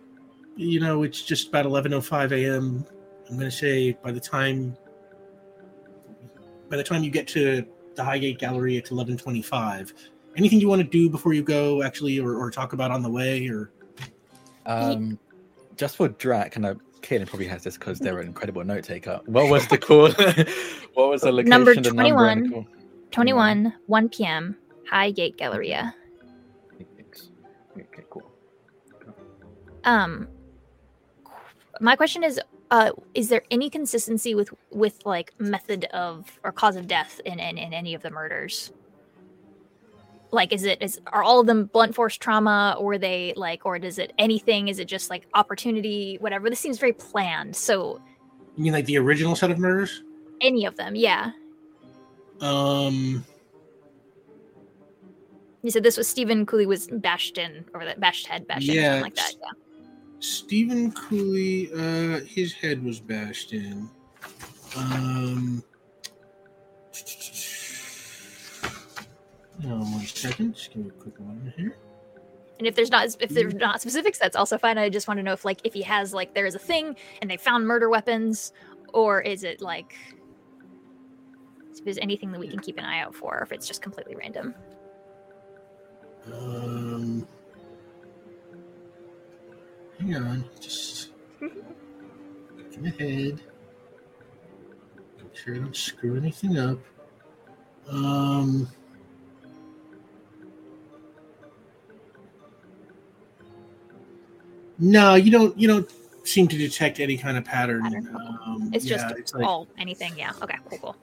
you 0.55 0.79
know, 0.79 1.03
it's 1.03 1.21
just 1.23 1.47
about 1.49 1.65
11:05 1.65 2.31
a.m. 2.31 2.85
I'm 3.29 3.37
going 3.37 3.49
to 3.49 3.55
say 3.55 3.93
by 4.03 4.11
the 4.11 4.19
time 4.19 4.75
by 6.69 6.77
the 6.77 6.83
time 6.83 7.03
you 7.03 7.11
get 7.11 7.27
to 7.29 7.65
the 7.95 8.03
Highgate 8.03 8.39
Gallery, 8.39 8.77
it's 8.77 8.91
11:25. 8.91 9.93
Anything 10.35 10.59
you 10.59 10.69
want 10.69 10.81
to 10.81 10.87
do 10.87 11.09
before 11.09 11.33
you 11.33 11.43
go, 11.43 11.81
actually, 11.81 12.19
or, 12.19 12.35
or 12.35 12.51
talk 12.51 12.73
about 12.73 12.91
on 12.91 13.01
the 13.01 13.09
way, 13.09 13.47
or 13.47 13.71
Um, 14.65 15.17
just 15.75 15.95
for 15.95 16.09
Drac, 16.09 16.55
and 16.55 16.65
uh, 16.65 16.75
Kaitlin 17.01 17.27
probably 17.27 17.47
has 17.47 17.63
this 17.63 17.77
because 17.77 17.99
they're 17.99 18.19
an 18.19 18.27
incredible 18.27 18.63
note 18.63 18.83
taker. 18.83 19.19
What 19.25 19.49
was 19.49 19.67
the 19.67 19.77
call? 19.77 20.11
what 20.93 21.09
was 21.09 21.21
the 21.21 21.31
location? 21.31 21.49
Number 21.49 21.75
the 21.75 21.81
number, 21.81 22.05
the 22.05 22.13
21. 22.13 22.67
Twenty 23.11 23.33
one, 23.33 23.73
one 23.87 24.09
p.m. 24.09 24.55
Highgate 24.89 25.37
Galleria. 25.37 25.95
Okay, 27.77 28.03
cool. 28.09 28.31
Um, 29.83 30.27
my 31.81 31.95
question 31.95 32.23
is, 32.23 32.39
uh, 32.71 32.91
is 33.15 33.29
there 33.29 33.41
any 33.49 33.69
consistency 33.69 34.35
with 34.35 34.53
with 34.71 35.05
like 35.05 35.33
method 35.39 35.85
of 35.85 36.39
or 36.43 36.51
cause 36.51 36.75
of 36.75 36.87
death 36.87 37.19
in 37.25 37.39
in, 37.39 37.57
in 37.57 37.73
any 37.73 37.93
of 37.93 38.01
the 38.03 38.11
murders? 38.11 38.71
Like, 40.31 40.53
is 40.53 40.63
it 40.63 40.81
is 40.81 40.99
are 41.07 41.23
all 41.23 41.39
of 41.39 41.47
them 41.47 41.65
blunt 41.65 41.95
force 41.95 42.15
trauma, 42.17 42.75
or 42.79 42.93
are 42.93 42.97
they 42.97 43.33
like, 43.35 43.65
or 43.65 43.79
does 43.79 43.97
it 43.97 44.13
anything? 44.19 44.67
Is 44.67 44.79
it 44.79 44.85
just 44.85 45.09
like 45.09 45.27
opportunity, 45.33 46.17
whatever? 46.19 46.49
This 46.49 46.59
seems 46.59 46.77
very 46.77 46.93
planned. 46.93 47.55
So 47.55 47.99
you 48.55 48.63
mean 48.63 48.73
like 48.73 48.85
the 48.85 48.97
original 48.97 49.35
set 49.35 49.51
of 49.51 49.57
murders? 49.57 50.03
any 50.41 50.65
of 50.65 50.75
them, 50.77 50.95
yeah. 50.95 51.31
Um, 52.41 53.25
You 55.63 55.71
said 55.71 55.83
this 55.83 55.97
was 55.97 56.07
Stephen 56.07 56.45
Cooley 56.45 56.65
was 56.65 56.87
bashed 56.87 57.37
in, 57.37 57.65
or 57.73 57.83
that 57.85 57.99
bashed 57.99 58.27
head 58.27 58.47
bashed 58.47 58.69
in, 58.69 58.75
Yeah, 58.75 59.01
something 59.01 59.03
like 59.03 59.15
that. 59.15 59.33
Yeah. 59.41 59.51
Stephen 60.19 60.91
Cooley, 60.91 61.69
uh, 61.73 62.21
his 62.25 62.53
head 62.53 62.83
was 62.83 62.99
bashed 62.99 63.53
in. 63.53 63.89
Um, 64.77 65.63
oh, 69.65 69.77
one 69.79 70.05
second. 70.05 70.55
Just 70.55 70.73
give 70.73 70.83
me 70.83 70.89
a 70.89 71.01
quick 71.01 71.19
one 71.19 71.53
here. 71.57 71.75
And 72.59 72.67
if 72.67 72.75
there's 72.75 72.91
not 72.91 73.15
if 73.19 73.29
there's 73.29 73.53
not 73.53 73.81
specifics, 73.81 74.19
that's 74.19 74.35
also 74.35 74.57
fine. 74.57 74.77
I 74.77 74.89
just 74.89 75.07
want 75.07 75.17
to 75.17 75.23
know 75.23 75.31
if 75.31 75.45
like 75.45 75.61
if 75.63 75.73
he 75.73 75.81
has 75.83 76.13
like 76.13 76.33
there 76.33 76.45
is 76.45 76.55
a 76.55 76.59
thing 76.59 76.95
and 77.21 77.31
they 77.31 77.37
found 77.37 77.65
murder 77.65 77.89
weapons, 77.89 78.51
or 78.93 79.21
is 79.21 79.43
it 79.43 79.61
like 79.61 79.95
if 81.79 81.85
there's 81.85 81.97
anything 81.99 82.31
that 82.31 82.39
we 82.39 82.47
can 82.47 82.59
keep 82.59 82.77
an 82.77 82.83
eye 82.83 82.99
out 82.99 83.15
for, 83.15 83.39
or 83.39 83.43
if 83.43 83.51
it's 83.51 83.67
just 83.67 83.81
completely 83.81 84.15
random. 84.15 84.53
Um, 86.33 87.27
hang 89.97 90.15
on. 90.15 90.45
Just 90.59 91.11
looking 91.41 92.87
ahead. 92.87 93.41
Make 95.17 95.35
sure 95.35 95.55
I 95.55 95.59
don't 95.59 95.75
screw 95.75 96.17
anything 96.17 96.59
up. 96.59 96.79
Um, 97.89 98.67
no, 104.79 105.15
you 105.15 105.31
don't. 105.31 105.57
You 105.57 105.67
don't 105.67 105.89
seem 106.27 106.47
to 106.47 106.57
detect 106.57 106.99
any 106.99 107.17
kind 107.17 107.37
of 107.37 107.45
pattern. 107.45 107.83
Pattern, 107.83 108.15
Um, 108.45 108.69
It's 108.73 108.85
just 108.85 109.05
it's 109.17 109.33
like 109.33 109.45
all 109.45 109.67
anything. 109.77 110.13
Yeah. 110.17 110.31
Okay. 110.41 110.57
Cool. 110.69 110.79
Cool. 110.79 110.95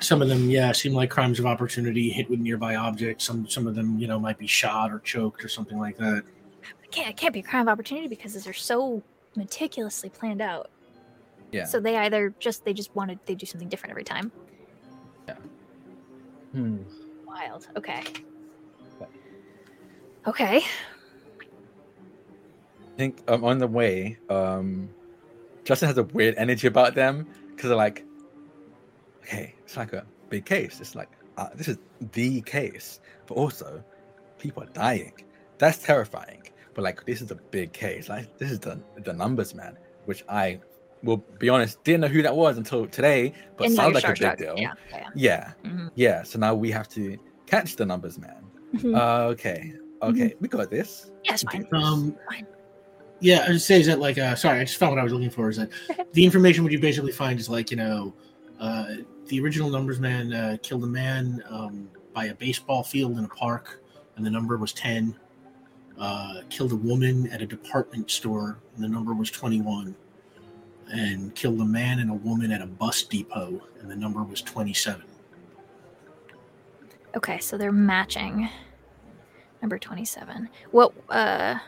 some 0.00 0.20
of 0.20 0.28
them, 0.28 0.50
yeah, 0.50 0.72
seem 0.72 0.92
like 0.92 1.08
crimes 1.10 1.38
of 1.38 1.46
opportunity, 1.46 2.10
hit 2.10 2.28
with 2.28 2.40
nearby 2.40 2.76
objects. 2.76 3.24
Some 3.24 3.48
some 3.48 3.66
of 3.66 3.74
them, 3.74 3.98
you 3.98 4.06
know, 4.06 4.18
might 4.18 4.38
be 4.38 4.46
shot 4.46 4.92
or 4.92 4.98
choked 5.00 5.44
or 5.44 5.48
something 5.48 5.78
like 5.78 5.96
that. 5.98 6.22
It 6.84 6.90
can't, 6.90 7.08
it 7.08 7.16
can't 7.16 7.32
be 7.34 7.40
a 7.40 7.42
crime 7.42 7.62
of 7.62 7.68
opportunity 7.68 8.06
because 8.08 8.34
these 8.34 8.46
are 8.46 8.52
so 8.52 9.02
meticulously 9.34 10.08
planned 10.08 10.40
out. 10.42 10.70
Yeah. 11.52 11.64
So 11.64 11.80
they 11.80 11.96
either 11.96 12.34
just 12.38 12.64
they 12.64 12.74
just 12.74 12.94
wanted 12.94 13.18
they 13.26 13.34
do 13.34 13.46
something 13.46 13.68
different 13.68 13.90
every 13.92 14.04
time. 14.04 14.30
Yeah. 15.26 15.34
Hmm. 16.52 16.78
Wild. 17.26 17.68
Okay. 17.76 18.02
Okay. 20.26 20.60
I 20.60 20.64
think 22.96 23.22
um, 23.28 23.44
on 23.44 23.58
the 23.58 23.66
way, 23.66 24.18
um, 24.30 24.88
Justin 25.64 25.88
has 25.88 25.98
a 25.98 26.04
weird 26.04 26.34
energy 26.38 26.66
about 26.66 26.94
them 26.94 27.26
because 27.50 27.68
they're 27.68 27.76
like, 27.76 28.04
okay, 29.22 29.54
it's 29.64 29.76
like 29.76 29.92
a 29.92 30.04
big 30.28 30.44
case. 30.44 30.80
It's 30.80 30.94
like 30.94 31.08
uh, 31.36 31.48
this 31.54 31.68
is 31.68 31.78
the 32.12 32.40
case, 32.42 33.00
but 33.26 33.34
also 33.34 33.82
people 34.38 34.62
are 34.62 34.70
dying. 34.72 35.12
That's 35.58 35.78
terrifying. 35.78 36.42
But 36.74 36.82
like 36.84 37.04
this 37.06 37.20
is 37.22 37.30
a 37.30 37.36
big 37.36 37.72
case. 37.72 38.08
Like 38.08 38.36
this 38.38 38.50
is 38.50 38.60
the 38.60 38.80
the 39.04 39.12
numbers 39.12 39.54
man, 39.54 39.76
which 40.04 40.24
I 40.28 40.60
will 41.02 41.18
be 41.38 41.48
honest 41.48 41.82
didn't 41.84 42.00
know 42.02 42.08
who 42.08 42.22
that 42.22 42.34
was 42.34 42.56
until 42.58 42.86
today, 42.86 43.32
but 43.56 43.66
And 43.66 43.76
now 43.76 43.82
sounds 43.84 43.94
like 43.94 44.04
a 44.04 44.08
big 44.08 44.16
starstruck. 44.16 44.38
deal. 44.38 44.54
Yeah. 44.56 44.72
Yeah. 44.90 45.08
yeah, 45.14 45.52
Mhm. 45.64 45.90
yeah. 45.94 46.22
So 46.22 46.38
now 46.38 46.54
we 46.54 46.70
have 46.70 46.88
to 46.90 47.16
catch 47.46 47.76
the 47.76 47.86
numbers 47.86 48.18
man. 48.18 48.42
Mhm. 48.74 48.96
Uh, 48.96 49.28
okay, 49.28 49.72
okay, 50.02 50.34
we 50.40 50.48
got 50.48 50.70
this. 50.70 51.10
Yes, 51.24 51.44
We 51.52 51.60
fine. 51.64 51.68
Um, 51.72 52.16
Fine. 52.30 52.46
Yeah, 53.20 53.44
I 53.44 53.52
just 53.52 53.66
say 53.66 53.80
is 53.80 53.86
that 53.86 53.98
like, 53.98 54.18
uh, 54.18 54.34
sorry, 54.34 54.60
I 54.60 54.64
just 54.64 54.76
found 54.76 54.92
what 54.92 55.00
I 55.00 55.04
was 55.04 55.12
looking 55.12 55.30
for. 55.30 55.48
Is 55.48 55.56
that 55.56 55.70
the 56.12 56.24
information 56.24 56.62
what 56.62 56.72
you 56.72 56.78
basically 56.78 57.12
find 57.12 57.38
is 57.38 57.48
like, 57.48 57.70
you 57.70 57.76
know, 57.76 58.14
uh, 58.60 58.96
the 59.26 59.40
original 59.40 59.70
numbers 59.70 60.00
man 60.00 60.32
uh, 60.32 60.56
killed 60.62 60.84
a 60.84 60.88
man 60.88 61.42
um, 61.48 61.88
by 62.12 62.26
a 62.26 62.34
baseball 62.34 62.82
field 62.82 63.18
in 63.18 63.24
a 63.24 63.28
park, 63.28 63.82
and 64.16 64.24
the 64.24 64.30
number 64.30 64.56
was 64.56 64.72
ten. 64.72 65.16
Uh, 65.98 66.42
killed 66.50 66.72
a 66.72 66.76
woman 66.76 67.26
at 67.28 67.40
a 67.40 67.46
department 67.46 68.10
store, 68.10 68.58
and 68.74 68.84
the 68.84 68.88
number 68.88 69.14
was 69.14 69.30
twenty-one. 69.30 69.94
And 70.92 71.34
killed 71.34 71.60
a 71.60 71.64
man 71.64 71.98
and 71.98 72.10
a 72.10 72.14
woman 72.14 72.52
at 72.52 72.62
a 72.62 72.66
bus 72.66 73.02
depot, 73.02 73.60
and 73.80 73.90
the 73.90 73.96
number 73.96 74.22
was 74.22 74.40
twenty-seven. 74.42 75.04
Okay, 77.16 77.38
so 77.38 77.56
they're 77.58 77.72
matching. 77.72 78.48
Number 79.62 79.78
twenty-seven. 79.78 80.48
What? 80.70 80.92
Uh. 81.08 81.58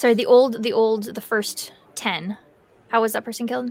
Sorry, 0.00 0.14
the 0.14 0.24
old, 0.24 0.62
the 0.62 0.72
old, 0.72 1.14
the 1.14 1.20
first 1.20 1.74
ten. 1.94 2.38
How 2.88 3.02
was 3.02 3.12
that 3.12 3.22
person 3.22 3.46
killed? 3.46 3.70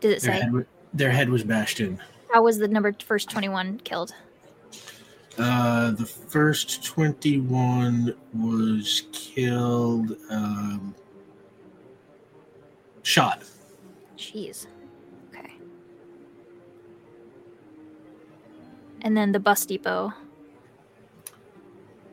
Did 0.00 0.12
it 0.12 0.22
Their 0.22 0.36
say? 0.36 0.40
head, 0.40 0.66
their 0.94 1.10
head 1.10 1.28
was 1.28 1.44
bashed 1.44 1.80
in. 1.80 2.00
How 2.32 2.42
was 2.42 2.56
the 2.56 2.66
number 2.66 2.94
first 3.04 3.28
twenty-one 3.28 3.80
killed? 3.80 4.14
Uh, 5.36 5.90
the 5.90 6.06
first 6.06 6.82
21 6.82 8.14
was 8.32 9.02
killed, 9.12 10.16
um, 10.30 10.94
shot. 13.02 13.42
Jeez. 14.16 14.66
Okay. 15.28 15.52
And 19.02 19.14
then 19.14 19.32
the 19.32 19.40
bus 19.40 19.66
depot. 19.66 20.14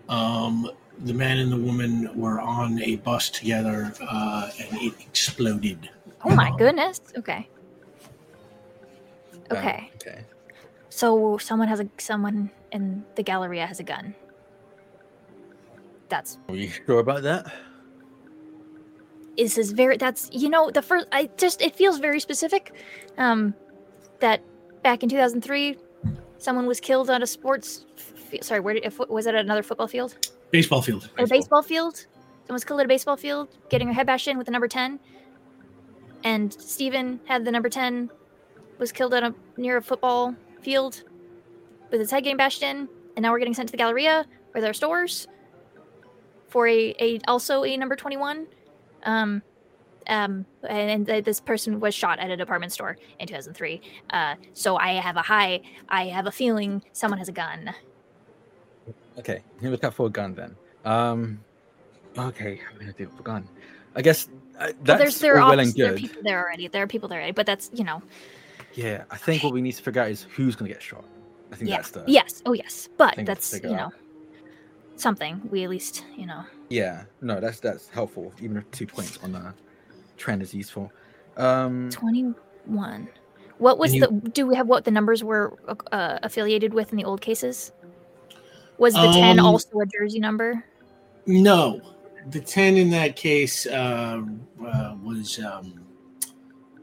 Um, 0.10 0.70
the 1.06 1.14
man 1.14 1.38
and 1.38 1.52
the 1.52 1.58
woman 1.58 2.10
were 2.20 2.40
on 2.40 2.82
a 2.82 2.98
bus 2.98 3.30
together, 3.30 3.94
uh, 4.02 4.50
and 4.60 4.82
it 4.82 4.94
exploded. 5.00 5.90
Oh 6.26 6.36
my 6.36 6.52
goodness. 6.58 7.02
Okay. 7.18 7.48
Uh, 9.50 9.56
Okay. 9.56 9.90
okay. 9.96 10.26
So 10.90 11.38
someone 11.38 11.68
has 11.68 11.80
a 11.80 11.90
someone 11.98 12.52
in 12.72 13.04
the 13.16 13.24
Galleria 13.24 13.66
has 13.66 13.80
a 13.80 13.84
gun. 13.84 14.14
That's 16.10 16.38
Are 16.50 16.56
you 16.56 16.70
sure 16.70 17.00
about 17.00 17.24
that? 17.24 17.52
is 19.38 19.58
is 19.58 19.72
very 19.72 19.96
that's 19.96 20.30
you 20.34 20.50
know 20.50 20.70
the 20.70 20.82
first 20.82 21.08
I 21.12 21.30
just 21.38 21.62
it 21.62 21.76
feels 21.76 22.00
very 22.00 22.20
specific. 22.20 22.74
Um, 23.18 23.54
that 24.20 24.42
back 24.84 25.02
in 25.04 25.10
two 25.10 25.16
thousand 25.18 25.42
three, 25.42 25.78
someone 26.38 26.66
was 26.66 26.80
killed 26.80 27.10
on 27.10 27.24
a 27.24 27.28
sports. 27.28 27.86
F- 27.98 28.44
sorry, 28.44 28.60
where 28.60 28.74
did, 28.74 28.86
if, 28.86 29.00
was 29.10 29.26
it 29.26 29.34
at 29.36 29.46
another 29.46 29.64
football 29.64 29.88
field? 29.88 30.16
Baseball 30.52 30.82
field. 30.82 31.10
At 31.18 31.26
a 31.26 31.28
baseball 31.28 31.62
field. 31.62 32.06
Someone 32.46 32.56
was 32.56 32.66
killed 32.66 32.80
at 32.80 32.86
a 32.86 32.90
baseball 32.90 33.16
field, 33.18 33.50
getting 33.70 33.88
her 33.88 33.94
head 33.94 34.08
bashed 34.08 34.28
in 34.28 34.38
with 34.38 34.46
the 34.46 34.52
number 34.52 34.68
ten. 34.68 35.00
And 36.24 36.52
Stephen 36.52 37.20
had 37.26 37.46
the 37.46 37.52
number 37.52 37.70
ten, 37.70 38.10
was 38.80 38.92
killed 38.92 39.14
at 39.14 39.24
a 39.24 39.36
near 39.58 39.78
a 39.78 39.82
football 39.82 40.36
field 40.62 41.04
with 41.92 42.00
his 42.00 42.12
head 42.12 42.24
getting 42.24 42.38
bashed 42.38 42.64
in, 42.64 42.90
and 43.16 43.24
now 43.24 43.32
we're 43.32 43.40
getting 43.40 43.54
sent 43.54 43.70
to 43.70 43.72
the 43.72 43.78
Galleria 43.78 44.26
where 44.52 44.62
there 44.62 44.72
are 44.72 44.74
stores 44.74 45.28
for 46.48 46.68
a, 46.68 46.96
a 47.00 47.20
also 47.28 47.64
a 47.64 47.78
number 47.78 47.96
twenty 47.96 48.18
one. 48.18 48.48
Um 49.04 49.44
um 50.08 50.46
and, 50.68 51.08
and 51.10 51.26
this 51.26 51.40
person 51.40 51.80
was 51.80 51.94
shot 51.94 52.20
at 52.20 52.30
a 52.30 52.38
department 52.38 52.72
store 52.72 52.98
in 53.20 53.28
2003 53.28 53.82
uh 54.10 54.36
so 54.54 54.78
i 54.78 54.94
have 54.94 55.18
a 55.18 55.22
high 55.22 55.62
i 55.88 56.06
have 56.06 56.26
a 56.26 56.32
feeling 56.32 56.82
someone 56.94 57.20
has 57.20 57.30
a 57.30 57.34
gun 57.34 57.74
Okay, 59.20 59.44
you 59.62 59.70
look 59.72 59.84
out 59.84 59.94
for 59.94 60.08
a 60.08 60.10
gun 60.10 60.34
then. 60.34 60.56
Um, 60.86 61.40
okay, 62.18 62.60
I'm 62.72 62.80
gonna 62.80 62.94
do 62.94 63.04
it 63.04 63.12
for 63.16 63.24
gun. 63.24 63.48
I 63.96 64.02
guess 64.02 64.28
uh, 64.28 64.30
Well, 64.60 64.74
that's 64.84 65.00
there's 65.02 65.20
there 65.20 65.36
are, 65.36 65.40
all 65.42 65.50
well 65.50 65.60
and 65.60 65.70
obviously- 65.70 65.82
there 65.84 65.94
are 65.94 65.98
people 65.98 66.22
there 66.24 66.40
already. 66.44 66.68
There 66.68 66.84
are 66.84 66.88
people 66.88 67.10
there 67.10 67.20
already, 67.20 67.34
but 67.34 67.46
that's 67.46 67.70
you 67.74 67.84
know 67.84 68.02
Yeah, 68.74 69.04
I 69.12 69.18
think 69.18 69.44
what 69.44 69.54
we 69.54 69.62
need 69.62 69.74
to 69.74 69.84
figure 69.84 70.02
out 70.02 70.10
is 70.12 70.24
who's 70.36 70.56
gonna 70.56 70.70
get 70.72 70.82
shot. 70.82 71.06
I 71.52 71.56
think 71.56 71.70
Yeah. 71.70 71.78
that's 71.78 71.92
the 71.92 72.04
yes, 72.08 72.42
oh 72.46 72.54
yes, 72.54 72.88
but 72.98 73.16
that's 73.26 73.54
you 73.62 73.70
know 73.70 73.76
out. 73.76 73.94
something 74.96 75.42
we 75.52 75.64
at 75.64 75.70
least 75.70 76.06
you 76.16 76.26
know. 76.26 76.44
yeah. 76.70 77.04
No, 77.22 77.40
that's 77.40 77.60
that's 77.60 77.90
helpful. 77.90 78.32
Even 78.42 78.58
if 78.58 78.70
two 78.72 78.86
points 78.88 79.18
on 79.24 79.32
the 79.32 79.54
trend 80.18 80.42
is 80.42 80.54
useful. 80.54 80.92
Um, 81.38 81.90
Twenty 81.92 82.34
one. 82.66 83.08
What 83.58 83.78
was 83.78 83.94
And 83.94 84.04
the? 84.04 84.30
Do 84.30 84.46
we 84.48 84.56
have 84.56 84.68
what 84.68 84.86
the 84.86 84.92
numbers 84.92 85.22
were 85.24 85.58
uh, 85.92 86.20
affiliated 86.24 86.74
with 86.74 86.92
in 86.92 86.98
the 86.98 87.04
old 87.04 87.20
cases? 87.22 87.74
Was 88.80 88.94
the 88.94 89.12
ten 89.12 89.40
Um, 89.40 89.46
also 89.46 89.80
a 89.80 89.86
jersey 89.86 90.20
number? 90.20 90.64
No, 91.26 91.82
the 92.32 92.40
10 92.40 92.78
in 92.78 92.90
that 92.90 93.16
case 93.16 93.68
uh, 93.68 94.22
uh, 94.66 94.96
was 95.04 95.38
um, 95.40 95.86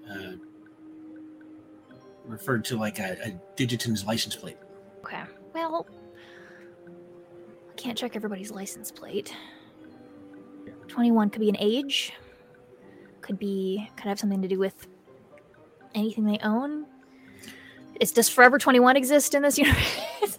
uh, 0.08 0.32
referred 2.26 2.64
to 2.66 2.76
like 2.76 2.98
a, 2.98 3.16
a 3.24 3.30
Digiton's 3.56 4.04
license 4.04 4.36
plate. 4.36 4.58
Okay. 5.04 5.22
Well, 5.54 5.86
I 7.70 7.74
can't 7.76 7.96
check 7.96 8.14
everybody's 8.14 8.50
license 8.50 8.90
plate. 8.90 9.34
Twenty 10.88 11.10
one 11.10 11.30
could 11.30 11.40
be 11.40 11.48
an 11.48 11.56
age. 11.58 12.12
Could 13.20 13.38
be 13.38 13.88
could 13.96 14.06
have 14.06 14.18
something 14.18 14.42
to 14.42 14.48
do 14.48 14.58
with 14.58 14.86
anything 15.94 16.24
they 16.24 16.38
own. 16.38 16.86
Is 18.00 18.12
does 18.12 18.28
Forever 18.28 18.58
Twenty 18.58 18.80
One 18.80 18.96
exist 18.96 19.34
in 19.34 19.42
this 19.42 19.58
universe? 19.58 19.98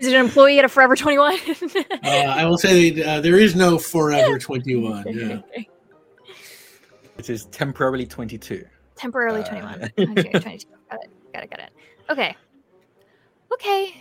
Is 0.00 0.06
it 0.06 0.14
an 0.14 0.24
employee 0.24 0.58
at 0.58 0.64
a 0.64 0.68
Forever 0.68 0.96
Twenty 0.96 1.18
One? 1.18 1.38
Uh, 2.02 2.08
I 2.08 2.44
will 2.44 2.58
say 2.58 2.90
that, 2.90 3.06
uh, 3.06 3.20
there 3.20 3.38
is 3.38 3.54
no 3.54 3.78
Forever 3.78 4.38
21. 4.40 5.04
Yeah. 5.08 5.40
it 7.18 7.30
is 7.30 7.46
temporarily 7.46 8.06
22. 8.06 8.64
Temporarily 8.96 9.40
Uh, 9.40 9.48
21. 9.48 9.82
Okay, 10.18 10.30
22. 10.30 10.66
Got 10.90 11.04
it. 11.04 11.10
Got 11.32 11.42
it. 11.44 11.50
Got 11.50 11.60
it. 11.60 11.70
Okay. 12.10 12.36
Okay. 13.52 13.94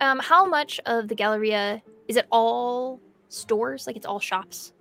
Um, 0.00 0.18
how 0.18 0.46
much 0.46 0.80
of 0.86 1.08
the 1.08 1.14
Galleria 1.14 1.82
is 2.08 2.16
it 2.16 2.26
all 2.30 3.00
stores? 3.28 3.86
Like 3.86 3.96
it's 3.96 4.06
all 4.06 4.20
shops? 4.20 4.72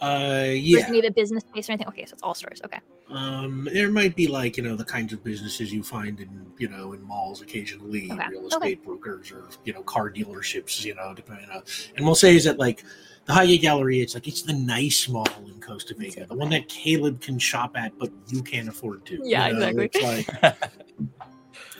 Uh, 0.00 0.04
Or 0.06 0.44
is 0.52 0.62
yeah. 0.62 0.84
any 0.88 0.98
of 0.98 1.04
it 1.06 1.14
business 1.14 1.42
space 1.48 1.68
or 1.68 1.72
anything? 1.72 1.88
Okay, 1.88 2.04
so 2.04 2.12
it's 2.12 2.22
all 2.22 2.34
stores. 2.34 2.60
Okay. 2.64 2.78
Um, 3.10 3.68
there 3.72 3.90
might 3.90 4.16
be 4.16 4.26
like 4.26 4.56
you 4.56 4.64
know 4.64 4.74
the 4.74 4.84
kinds 4.84 5.12
of 5.12 5.22
businesses 5.22 5.72
you 5.72 5.82
find 5.82 6.18
in 6.20 6.46
you 6.58 6.68
know 6.68 6.92
in 6.92 7.02
malls 7.02 7.40
occasionally, 7.40 8.10
Okay, 8.10 8.26
real 8.30 8.46
okay. 8.46 8.56
estate 8.56 8.84
brokers 8.84 9.30
or 9.30 9.44
you 9.64 9.72
know 9.72 9.82
car 9.82 10.10
dealerships. 10.10 10.84
You 10.84 10.94
know, 10.94 11.14
depending 11.14 11.48
on. 11.50 11.62
And 11.96 12.04
we'll 12.04 12.16
say 12.16 12.34
is 12.34 12.44
that 12.44 12.58
like 12.58 12.84
the 13.26 13.32
Highgate 13.32 13.62
Gallery, 13.62 14.00
it's 14.00 14.14
like 14.14 14.26
it's 14.26 14.42
the 14.42 14.52
nice 14.52 15.08
mall 15.08 15.26
in 15.46 15.60
Costa 15.60 15.94
Vega, 15.96 16.26
the 16.26 16.34
one 16.34 16.50
that 16.50 16.68
Caleb 16.68 17.20
can 17.20 17.38
shop 17.38 17.76
at, 17.76 17.96
but 17.98 18.10
you 18.28 18.42
can't 18.42 18.68
afford 18.68 19.04
to. 19.06 19.20
Yeah, 19.22 19.48
you 19.48 19.54
know? 19.54 19.66
exactly. 19.66 20.26
It's 20.28 20.42
like 20.42 20.72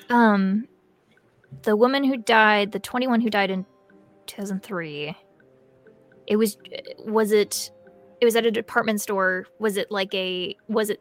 Um, 0.08 0.68
the 1.62 1.76
woman 1.76 2.04
who 2.04 2.16
died, 2.16 2.72
the 2.72 2.78
21 2.78 3.20
who 3.20 3.30
died 3.30 3.50
in 3.50 3.64
2003, 4.26 5.16
it 6.26 6.36
was, 6.36 6.58
was 6.98 7.32
it, 7.32 7.70
it 8.20 8.24
was 8.24 8.36
at 8.36 8.46
a 8.46 8.50
department 8.50 9.00
store. 9.00 9.46
Was 9.58 9.76
it 9.76 9.90
like 9.90 10.14
a, 10.14 10.56
was 10.68 10.90
it 10.90 11.00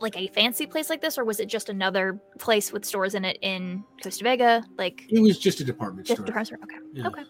like 0.00 0.16
a 0.16 0.26
fancy 0.28 0.66
place 0.66 0.90
like 0.90 1.00
this, 1.00 1.16
or 1.18 1.24
was 1.24 1.40
it 1.40 1.46
just 1.46 1.68
another 1.68 2.20
place 2.38 2.72
with 2.72 2.84
stores 2.84 3.14
in 3.14 3.24
it 3.24 3.38
in 3.42 3.84
Costa 4.02 4.24
Vega? 4.24 4.62
Like 4.76 5.04
It 5.08 5.20
was 5.20 5.38
just 5.38 5.60
a 5.60 5.64
department 5.64 6.06
just 6.06 6.16
store. 6.18 6.24
a 6.24 6.26
department 6.26 6.46
store? 6.46 6.58
Okay. 6.64 6.78
Yeah. 6.92 7.06
Okay. 7.08 7.22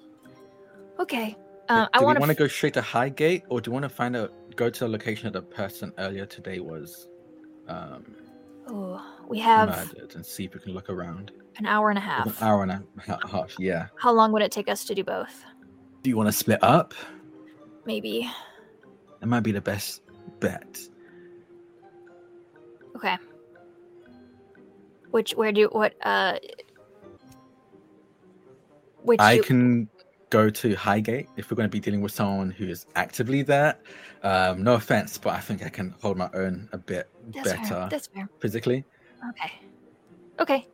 Okay. 1.01 1.37
Um, 1.69 1.85
do 1.93 2.01
I 2.01 2.05
want 2.05 2.19
want 2.21 2.31
to 2.31 2.35
to. 2.35 2.43
go 2.43 2.49
straight 2.49 2.75
to 2.75 2.83
Highgate, 2.83 3.45
or 3.49 3.61
do 3.61 3.69
you 3.71 3.73
want 3.73 3.85
to 3.85 3.89
find 3.89 4.15
out, 4.17 4.33
go 4.57 4.69
to 4.69 4.81
the 4.81 4.89
location 4.89 5.33
that 5.33 5.39
the 5.39 5.43
person 5.43 5.93
earlier 5.99 6.27
today 6.27 6.61
was 6.61 7.09
um, 7.69 8.05
Oh, 8.69 9.01
we 9.29 9.39
have 9.41 9.69
murdered, 9.71 10.15
and 10.15 10.25
see 10.25 10.45
if 10.45 10.55
we 10.55 10.61
can 10.61 10.73
look 10.73 10.89
around? 10.91 11.33
an 11.57 11.67
hour 11.67 11.89
and 11.89 11.99
a 11.99 12.01
half. 12.03 12.27
An 12.27 12.35
hour 12.49 12.63
and 12.65 12.73
a 12.73 12.83
half, 13.29 13.55
yeah. 13.61 13.87
How 13.97 14.13
long 14.13 14.33
would 14.33 14.43
it 14.43 14.51
take 14.51 14.69
us 14.69 14.85
to 14.87 14.95
do 14.95 15.05
both? 15.05 15.45
Do 16.03 16.11
you 16.11 16.17
want 16.17 16.27
to 16.27 16.33
split 16.33 16.59
up? 16.63 16.93
Maybe. 17.87 18.29
That 19.21 19.27
might 19.29 19.41
be 19.41 19.53
the 19.53 19.61
best 19.61 20.03
bet. 20.41 20.81
Okay. 22.97 23.17
Which 25.11 25.33
where 25.33 25.53
do 25.53 25.69
what 25.69 25.95
uh 26.05 26.39
which 29.03 29.21
I 29.21 29.37
do- 29.37 29.43
can 29.43 29.89
go 30.31 30.51
to 30.51 30.75
Highgate 30.75 31.29
if 31.37 31.51
we're 31.51 31.57
going 31.57 31.69
to 31.69 31.73
be 31.73 31.79
dealing 31.79 32.01
with 32.01 32.11
someone 32.11 32.51
who 32.51 32.67
is 32.67 32.87
actively 32.97 33.43
there. 33.43 33.77
Um, 34.25 34.65
no 34.65 34.75
offense, 34.75 35.17
but 35.17 35.33
I 35.35 35.39
think 35.39 35.65
I 35.65 35.69
can 35.69 35.95
hold 36.03 36.17
my 36.17 36.29
own 36.35 36.69
a 36.73 36.79
bit 36.79 37.09
that's 37.29 37.53
better 37.53 37.65
fair. 37.65 37.89
That's 37.89 38.07
fair. 38.09 38.29
physically. 38.41 38.85
Okay. 39.31 39.53
Okay. 40.41 40.69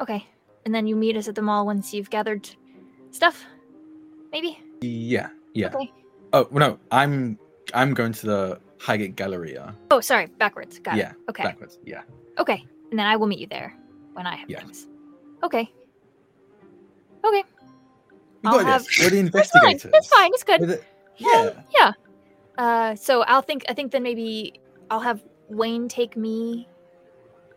Okay. 0.00 0.26
And 0.66 0.74
then 0.74 0.86
you 0.86 0.96
meet 0.96 1.16
us 1.16 1.28
at 1.28 1.34
the 1.34 1.40
mall 1.40 1.64
once 1.64 1.94
you've 1.94 2.10
gathered 2.10 2.50
stuff? 3.10 3.46
Maybe? 4.32 4.58
Yeah, 4.82 5.30
yeah. 5.54 5.68
Okay. 5.74 5.90
Oh 6.32 6.46
no, 6.52 6.78
I'm 6.90 7.38
I'm 7.72 7.94
going 7.94 8.12
to 8.12 8.26
the 8.26 8.60
Highgate 8.80 9.14
Galleria. 9.16 9.74
Oh, 9.90 10.00
sorry, 10.00 10.26
backwards. 10.26 10.78
Got 10.78 10.96
yeah, 10.96 11.10
it. 11.10 11.16
Okay. 11.30 11.42
backwards. 11.42 11.78
Yeah. 11.84 12.02
Okay. 12.38 12.64
And 12.90 12.98
then 12.98 13.06
I 13.06 13.16
will 13.16 13.26
meet 13.26 13.38
you 13.38 13.46
there 13.46 13.74
when 14.14 14.26
I 14.26 14.36
have 14.36 14.48
Yeah. 14.48 14.60
things. 14.60 14.88
Okay. 15.42 15.70
Okay. 17.24 17.42
You 18.42 18.50
I'll 18.50 18.58
got 18.58 18.66
have- 18.66 18.84
this. 18.84 18.98
We're 18.98 19.10
the 19.10 19.22
That's 19.30 19.50
fine. 19.50 19.62
investigators. 19.72 19.92
That's 19.92 20.08
fine. 20.08 20.30
It's 20.32 20.44
good. 20.44 20.60
With 20.60 20.70
it- 20.70 20.84
Yeah. 21.18 21.62
Yeah. 21.76 21.92
Uh, 22.56 22.94
so 22.94 23.22
I'll 23.24 23.42
think. 23.42 23.64
I 23.68 23.74
think 23.74 23.92
then 23.92 24.02
maybe 24.02 24.60
I'll 24.90 25.00
have 25.00 25.22
Wayne 25.48 25.86
take 25.88 26.16
me 26.16 26.66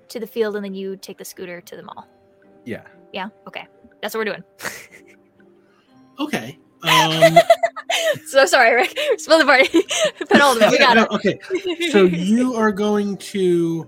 to 0.09 0.19
the 0.19 0.27
field, 0.27 0.55
and 0.57 0.63
then 0.65 0.73
you 0.73 0.97
take 0.97 1.17
the 1.17 1.25
scooter 1.25 1.61
to 1.61 1.75
the 1.77 1.83
mall. 1.83 2.07
Yeah. 2.65 2.83
Yeah. 3.13 3.29
Okay. 3.47 3.65
That's 4.01 4.13
what 4.13 4.19
we're 4.19 4.33
doing. 4.33 4.43
Okay. 6.19 6.59
Um, 6.83 7.37
so 8.27 8.45
sorry, 8.45 8.73
Rick. 8.75 8.97
Spill 9.17 9.39
the 9.39 9.45
party. 9.45 9.69
Put 10.27 10.41
all 10.41 10.55
of 10.55 10.61
it. 10.61 10.71
We 10.71 10.77
got 10.77 10.95
no, 10.97 11.07
okay. 11.11 11.39
So 11.91 12.03
you 12.03 12.55
are 12.55 12.71
going 12.71 13.17
to 13.17 13.87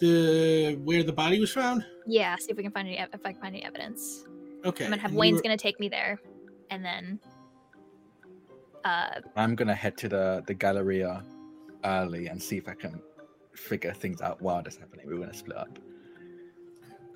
the 0.00 0.76
where 0.84 1.02
the 1.02 1.12
body 1.12 1.40
was 1.40 1.52
found? 1.52 1.84
yeah. 2.06 2.36
See 2.38 2.50
if 2.50 2.56
we 2.56 2.62
can 2.62 2.72
find 2.72 2.88
any. 2.88 2.98
If 2.98 3.08
I 3.24 3.32
can 3.32 3.40
find 3.40 3.54
any 3.54 3.64
evidence, 3.64 4.24
Okay. 4.64 4.84
I'm 4.84 4.90
gonna 4.90 5.02
have 5.02 5.10
and 5.12 5.18
Wayne's 5.18 5.36
were- 5.36 5.42
gonna 5.42 5.56
take 5.56 5.78
me 5.80 5.88
there, 5.88 6.18
and 6.70 6.84
then. 6.84 7.18
Uh, 8.84 9.20
I'm 9.36 9.54
gonna 9.54 9.74
head 9.74 9.96
to 9.98 10.08
the 10.08 10.42
the 10.46 10.54
Galleria 10.54 11.22
early 11.84 12.28
and 12.28 12.42
see 12.42 12.56
if 12.56 12.66
I 12.68 12.72
can 12.74 13.02
figure 13.54 13.92
things 13.92 14.22
out 14.22 14.40
while 14.40 14.62
this 14.62 14.76
happening. 14.76 15.06
We're 15.06 15.18
gonna 15.18 15.34
split 15.34 15.58
up. 15.58 15.78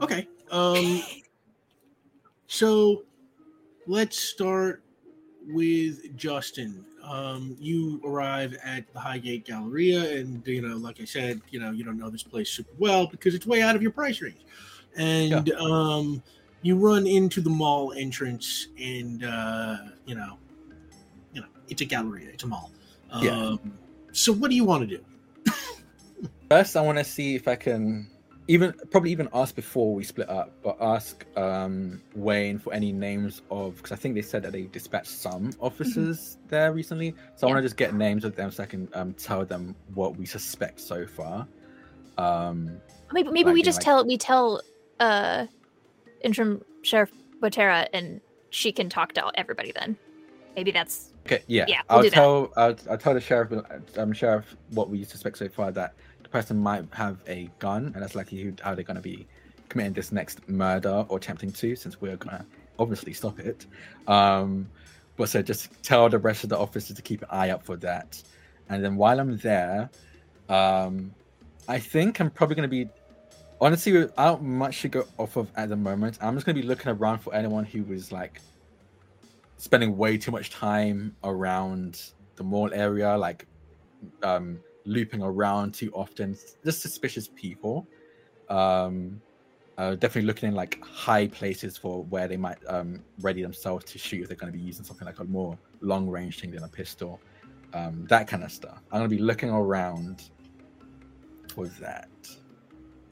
Okay. 0.03 0.29
Um 0.51 1.03
so 2.47 3.05
let's 3.87 4.19
start 4.19 4.84
with 5.49 6.17
Justin. 6.17 6.85
Um 7.03 7.57
you 7.61 8.01
arrive 8.05 8.57
at 8.65 8.91
the 8.93 9.01
Highgate 9.01 9.45
Galleria 9.47 10.19
and 10.19 10.47
you 10.47 10.63
know, 10.63 10.77
like 10.77 11.01
I 11.01 11.05
said, 11.05 11.41
you 11.51 11.61
know, 11.61 11.71
you 11.71 11.85
don't 11.85 11.99
know 11.99 12.11
this 12.11 12.23
place 12.23 12.51
super 12.51 12.75
well 12.79 13.07
because 13.07 13.35
it's 13.35 13.47
way 13.47 13.63
out 13.63 13.77
of 13.77 13.83
your 13.83 13.93
price 13.93 14.21
range. 14.23 14.45
And 14.97 15.51
um 15.53 16.23
you 16.63 16.77
run 16.77 17.07
into 17.07 17.41
the 17.41 17.51
mall 17.51 17.93
entrance 17.93 18.69
and 18.81 19.25
uh 19.25 19.77
you 20.07 20.15
know, 20.15 20.39
you 21.33 21.41
know, 21.41 21.49
it's 21.69 21.83
a 21.83 21.85
galleria, 21.85 22.31
it's 22.31 22.45
a 22.45 22.47
mall. 22.47 22.71
Um 23.11 23.25
Yeah. 23.25 23.57
so 24.13 24.33
what 24.33 24.49
do 24.51 24.57
you 24.57 24.65
want 24.65 24.89
to 24.89 24.97
do? 24.97 25.05
First, 26.51 26.77
I 26.77 26.83
want 26.83 26.99
to 26.99 27.05
see 27.05 27.35
if 27.35 27.49
I 27.49 27.57
can 27.57 28.09
even 28.47 28.75
probably 28.91 29.11
even 29.11 29.29
ask 29.33 29.55
before 29.55 29.95
we 29.95 30.05
split 30.05 30.29
up, 30.29 30.53
but 30.63 30.77
ask 30.81 31.25
um, 31.37 32.03
Wayne 32.15 32.59
for 32.59 32.75
any 32.75 32.93
names 32.93 33.43
of 33.51 33.77
because 33.77 33.93
I 33.93 33.97
think 33.97 34.15
they 34.15 34.23
said 34.23 34.43
that 34.43 34.53
they 34.53 34.63
dispatched 34.65 35.09
some 35.09 35.51
officers 35.61 36.39
there 36.49 36.73
recently. 36.73 37.15
So 37.37 37.47
I 37.47 37.51
want 37.51 37.59
to 37.59 37.63
just 37.63 37.77
get 37.77 37.95
names 37.95 38.25
of 38.25 38.37
them 38.37 38.51
so 38.51 38.63
I 38.63 38.67
can 38.67 38.89
um, 38.93 39.15
tell 39.15 39.45
them 39.47 39.75
what 39.95 40.17
we 40.17 40.27
suspect 40.27 40.81
so 40.81 41.07
far. 41.07 41.47
Um, 42.19 42.81
maybe 43.13 43.31
maybe 43.31 43.47
Like 43.47 43.55
we 43.55 43.63
just 43.63 43.79
like- 43.79 43.85
tell 43.85 44.07
we 44.07 44.19
tell 44.19 44.61
uh, 45.01 45.47
interim 46.21 46.63
sheriff 46.83 47.11
Botero, 47.41 47.87
and 47.93 48.21
she 48.51 48.73
can 48.73 48.91
talk 48.91 49.15
to 49.15 49.31
everybody. 49.37 49.73
Then 49.73 49.97
maybe 50.55 50.71
that's 50.71 51.13
okay, 51.27 51.43
yeah, 51.47 51.65
Yeah, 51.67 51.81
we'll 51.89 52.05
I'll 52.05 52.11
tell 52.11 52.53
I'll, 52.57 52.77
I'll 52.91 52.99
tell 52.99 53.15
the 53.15 53.21
sheriff 53.21 53.65
um, 53.97 54.13
sheriff 54.13 54.55
what 54.71 54.91
we 54.91 55.03
suspect 55.05 55.39
so 55.39 55.49
far 55.49 55.73
that 55.73 55.95
person 56.35 56.59
might 56.59 56.85
have 56.93 57.19
a 57.29 57.49
gun, 57.61 57.93
and 57.95 58.03
that's 58.03 58.17
likely 58.17 58.53
how 58.61 58.75
they're 58.75 58.83
going 58.83 58.97
to 58.97 59.09
be 59.15 59.25
committing 59.69 59.93
this 59.93 60.11
next 60.11 60.49
murder 60.49 61.07
or 61.09 61.19
attempting 61.19 61.53
to, 61.53 61.77
since 61.77 62.01
we're 62.01 62.17
going 62.17 62.37
to 62.39 62.45
obviously 62.77 63.13
stop 63.13 63.39
it. 63.39 63.67
Um, 64.09 64.69
but 65.17 65.29
so 65.29 65.43
just 65.43 65.71
tell 65.85 66.09
the 66.09 66.19
rest 66.19 66.43
of 66.43 66.51
the 66.51 66.59
officers 66.59 66.97
to 66.97 67.03
keep 67.03 67.23
an 67.23 67.29
eye 67.31 67.51
out 67.51 67.65
for 67.65 67.77
that. 67.77 68.21
And 68.69 68.83
then 68.85 68.97
while 68.97 69.21
I'm 69.21 69.37
there, 69.39 69.89
um, 70.49 71.15
I 71.69 71.79
think 71.79 72.21
I'm 72.21 72.31
probably 72.31 72.57
going 72.57 72.69
to 72.69 72.77
be 72.85 72.91
honestly 73.61 73.93
without 73.93 74.43
much 74.43 74.83
to 74.83 74.89
go 74.89 75.07
off 75.19 75.37
of 75.37 75.49
at 75.55 75.69
the 75.69 75.77
moment. 75.77 76.19
I'm 76.21 76.35
just 76.35 76.47
going 76.47 76.57
to 76.57 76.63
be 76.63 76.67
looking 76.67 76.91
around 76.91 77.21
for 77.21 77.33
anyone 77.33 77.65
who 77.65 77.85
was 77.85 78.11
like 78.11 78.41
spending 79.59 79.97
way 79.97 80.19
too 80.19 80.33
much 80.33 80.51
time 80.51 81.15
around 81.23 82.03
the 82.35 82.43
mall 82.43 82.75
area, 82.75 83.17
like 83.17 83.47
um, 84.25 84.59
looping 84.85 85.23
around 85.23 85.75
too 85.75 85.91
often, 85.93 86.37
just 86.65 86.81
suspicious 86.81 87.29
people. 87.29 87.87
Um, 88.49 89.21
uh, 89.77 89.97
definitely 89.97 90.27
looking 90.27 90.51
in 90.51 90.55
like 90.55 90.81
high 90.85 91.27
places 91.27 91.77
for 91.77 92.05
where 92.05 92.29
they 92.29 92.37
might 92.37 92.59
um, 92.69 93.03
ready 93.21 93.43
themselves 93.43 93.85
to 93.87 93.99
shoot 93.99 94.23
if 94.23 94.29
they're 94.29 94.37
going 94.37 94.53
to 94.53 94.57
be 94.57 94.65
using 94.65 94.85
something 94.85 95.07
like 95.07 95.19
a 95.19 95.25
more 95.25 95.59
long 95.81 96.09
range 96.09 96.41
thing 96.41 96.53
than 96.53 96.63
a 96.63 96.69
pistol, 96.69 97.21
um, 97.73 98.07
that 98.09 98.29
kind 98.29 98.45
of 98.45 98.53
stuff. 98.53 98.83
I'm 98.93 99.01
going 99.01 99.11
to 99.11 99.17
be 99.17 99.23
looking 99.23 99.51
around 99.51 100.31
for 101.53 101.67
that. 101.81 102.09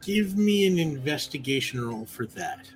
Give 0.02 0.36
me 0.36 0.66
an 0.66 0.78
investigation 0.78 1.84
roll 1.84 2.06
for 2.06 2.26
that. 2.26 2.68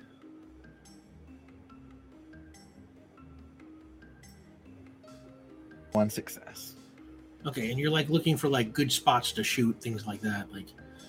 One 5.91 6.09
success. 6.09 6.76
Okay, 7.47 7.71
and 7.71 7.79
you're 7.79 7.91
like 7.91 8.09
looking 8.09 8.35
for 8.37 8.49
like 8.49 8.73
good 8.73 8.91
spots 8.91 9.31
to 9.33 9.43
shoot, 9.43 9.79
things 9.81 10.05
like 10.05 10.19
that. 10.21 10.51
Like, 10.51 10.65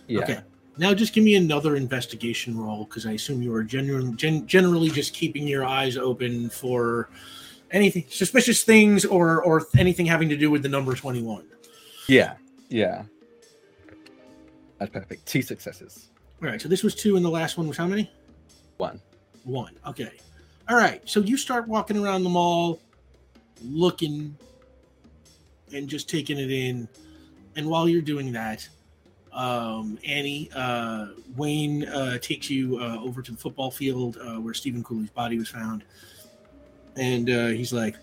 Yeah. 0.06 0.20
okay, 0.20 0.38
now 0.76 0.94
just 0.94 1.12
give 1.12 1.24
me 1.24 1.34
another 1.34 1.74
investigation 1.76 2.56
roll 2.56 2.84
because 2.84 3.06
I 3.06 3.12
assume 3.12 3.42
you 3.42 3.52
are 3.54 3.64
genuine, 3.64 4.16
gen- 4.16 4.46
generally 4.46 4.88
just 4.90 5.12
keeping 5.14 5.46
your 5.48 5.64
eyes 5.64 5.96
open 5.96 6.48
for 6.48 7.10
anything 7.72 8.04
suspicious 8.08 8.62
things 8.62 9.04
or 9.04 9.42
or 9.42 9.66
anything 9.76 10.06
having 10.06 10.28
to 10.28 10.36
do 10.36 10.50
with 10.50 10.62
the 10.62 10.68
number 10.68 10.94
twenty 10.94 11.22
one. 11.22 11.44
Yeah. 12.06 12.34
Yeah. 12.68 13.02
That's 14.78 14.92
perfect. 14.92 15.26
Two 15.26 15.42
successes. 15.42 16.08
All 16.40 16.48
right, 16.48 16.60
so 16.62 16.68
this 16.68 16.84
was 16.84 16.94
two, 16.94 17.16
and 17.16 17.24
the 17.24 17.28
last 17.30 17.58
one 17.58 17.66
was 17.66 17.76
how 17.76 17.86
many? 17.88 18.10
One. 18.76 19.00
One. 19.42 19.74
Okay. 19.88 20.12
All 20.68 20.76
right. 20.76 21.02
So 21.08 21.18
you 21.20 21.36
start 21.36 21.66
walking 21.66 21.96
around 21.98 22.22
the 22.22 22.30
mall, 22.30 22.80
looking 23.60 24.36
and 25.72 25.88
just 25.88 26.08
taking 26.08 26.38
it 26.38 26.50
in. 26.50 26.88
And 27.56 27.68
while 27.68 27.88
you're 27.88 28.02
doing 28.02 28.32
that, 28.32 28.68
um, 29.32 29.98
Annie, 30.04 30.50
uh, 30.54 31.08
Wayne 31.36 31.86
uh, 31.86 32.18
takes 32.18 32.50
you 32.50 32.78
uh, 32.78 32.98
over 33.00 33.22
to 33.22 33.32
the 33.32 33.36
football 33.36 33.70
field 33.70 34.18
uh, 34.18 34.40
where 34.40 34.54
Stephen 34.54 34.82
Cooley's 34.82 35.10
body 35.10 35.38
was 35.38 35.48
found. 35.48 35.84
And 36.96 37.30
uh, 37.30 37.48
he's 37.48 37.72
like, 37.72 37.96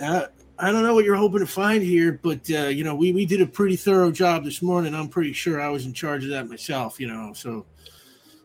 uh, 0.00 0.26
I 0.58 0.70
don't 0.70 0.82
know 0.82 0.94
what 0.94 1.04
you're 1.04 1.16
hoping 1.16 1.40
to 1.40 1.46
find 1.46 1.82
here, 1.82 2.20
but 2.22 2.48
you 2.48 2.84
know, 2.84 2.94
we, 2.94 3.12
we 3.12 3.26
did 3.26 3.40
a 3.40 3.46
pretty 3.46 3.74
thorough 3.74 4.12
job 4.12 4.44
this 4.44 4.62
morning. 4.62 4.94
I'm 4.94 5.08
pretty 5.08 5.32
sure 5.32 5.60
I 5.60 5.68
was 5.68 5.86
in 5.86 5.92
charge 5.92 6.22
of 6.24 6.30
that 6.30 6.48
myself, 6.48 7.00
you 7.00 7.08
know. 7.08 7.32
So 7.32 7.66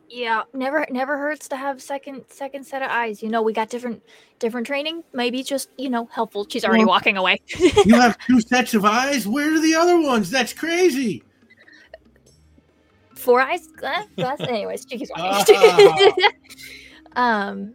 yeah. 0.09 0.43
Never 0.53 0.85
never 0.89 1.17
hurts 1.17 1.47
to 1.49 1.55
have 1.55 1.81
second 1.81 2.25
second 2.29 2.65
set 2.65 2.81
of 2.81 2.89
eyes. 2.89 3.21
You 3.23 3.29
know, 3.29 3.41
we 3.41 3.53
got 3.53 3.69
different 3.69 4.03
different 4.39 4.67
training. 4.67 5.03
Maybe 5.13 5.43
just 5.43 5.69
you 5.77 5.89
know 5.89 6.07
helpful. 6.11 6.45
She's 6.49 6.65
already 6.65 6.83
Well- 6.83 6.93
walking 6.95 7.17
away. 7.17 7.41
you 7.85 7.95
have 7.95 8.17
two 8.27 8.41
sets 8.41 8.73
of 8.73 8.85
eyes. 8.85 9.27
Where 9.27 9.53
are 9.53 9.59
the 9.59 9.75
other 9.75 9.99
ones? 10.01 10.29
That's 10.29 10.53
crazy. 10.53 11.23
Four 13.15 13.41
eyes. 13.41 13.67
Glass. 13.67 14.07
glass. 14.15 14.39
Anyways, 14.47 14.85
she 14.89 14.97
keeps 14.97 15.11
walking. 15.15 16.13
um. 17.15 17.73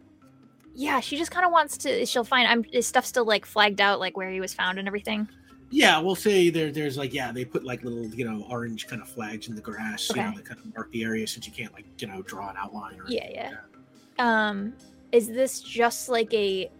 Yeah, 0.76 0.98
she 0.98 1.16
just 1.16 1.30
kind 1.30 1.46
of 1.46 1.52
wants 1.52 1.76
to. 1.78 2.04
She'll 2.04 2.24
find. 2.24 2.48
I'm. 2.48 2.64
Is 2.72 2.86
stuff 2.86 3.06
still 3.06 3.24
like 3.24 3.46
flagged 3.46 3.80
out, 3.80 4.00
like 4.00 4.16
where 4.16 4.30
he 4.30 4.40
was 4.40 4.52
found 4.52 4.78
and 4.78 4.88
everything? 4.88 5.28
Yeah, 5.74 5.98
we'll 5.98 6.14
say 6.14 6.50
there. 6.50 6.70
There's 6.70 6.96
like 6.96 7.12
yeah, 7.12 7.32
they 7.32 7.44
put 7.44 7.64
like 7.64 7.82
little 7.82 8.06
you 8.06 8.24
know 8.24 8.46
orange 8.48 8.86
kind 8.86 9.02
of 9.02 9.08
flags 9.08 9.48
in 9.48 9.56
the 9.56 9.60
grass, 9.60 10.08
you 10.10 10.16
know, 10.16 10.28
Okay. 10.28 10.36
that 10.36 10.44
kind 10.44 10.60
of 10.60 10.72
mark 10.74 10.90
the 10.92 11.02
area 11.02 11.26
since 11.26 11.46
you 11.48 11.52
can't 11.52 11.72
like 11.72 11.84
you 11.98 12.06
know 12.06 12.22
draw 12.22 12.48
an 12.48 12.56
outline 12.56 13.00
or 13.00 13.04
Yeah, 13.08 13.28
yeah. 13.30 13.50
like. 13.50 14.24
Um, 14.24 14.74
is 15.10 15.26
this 15.28 15.60
just 15.60 16.08
like 16.08 16.32
a 16.32 16.70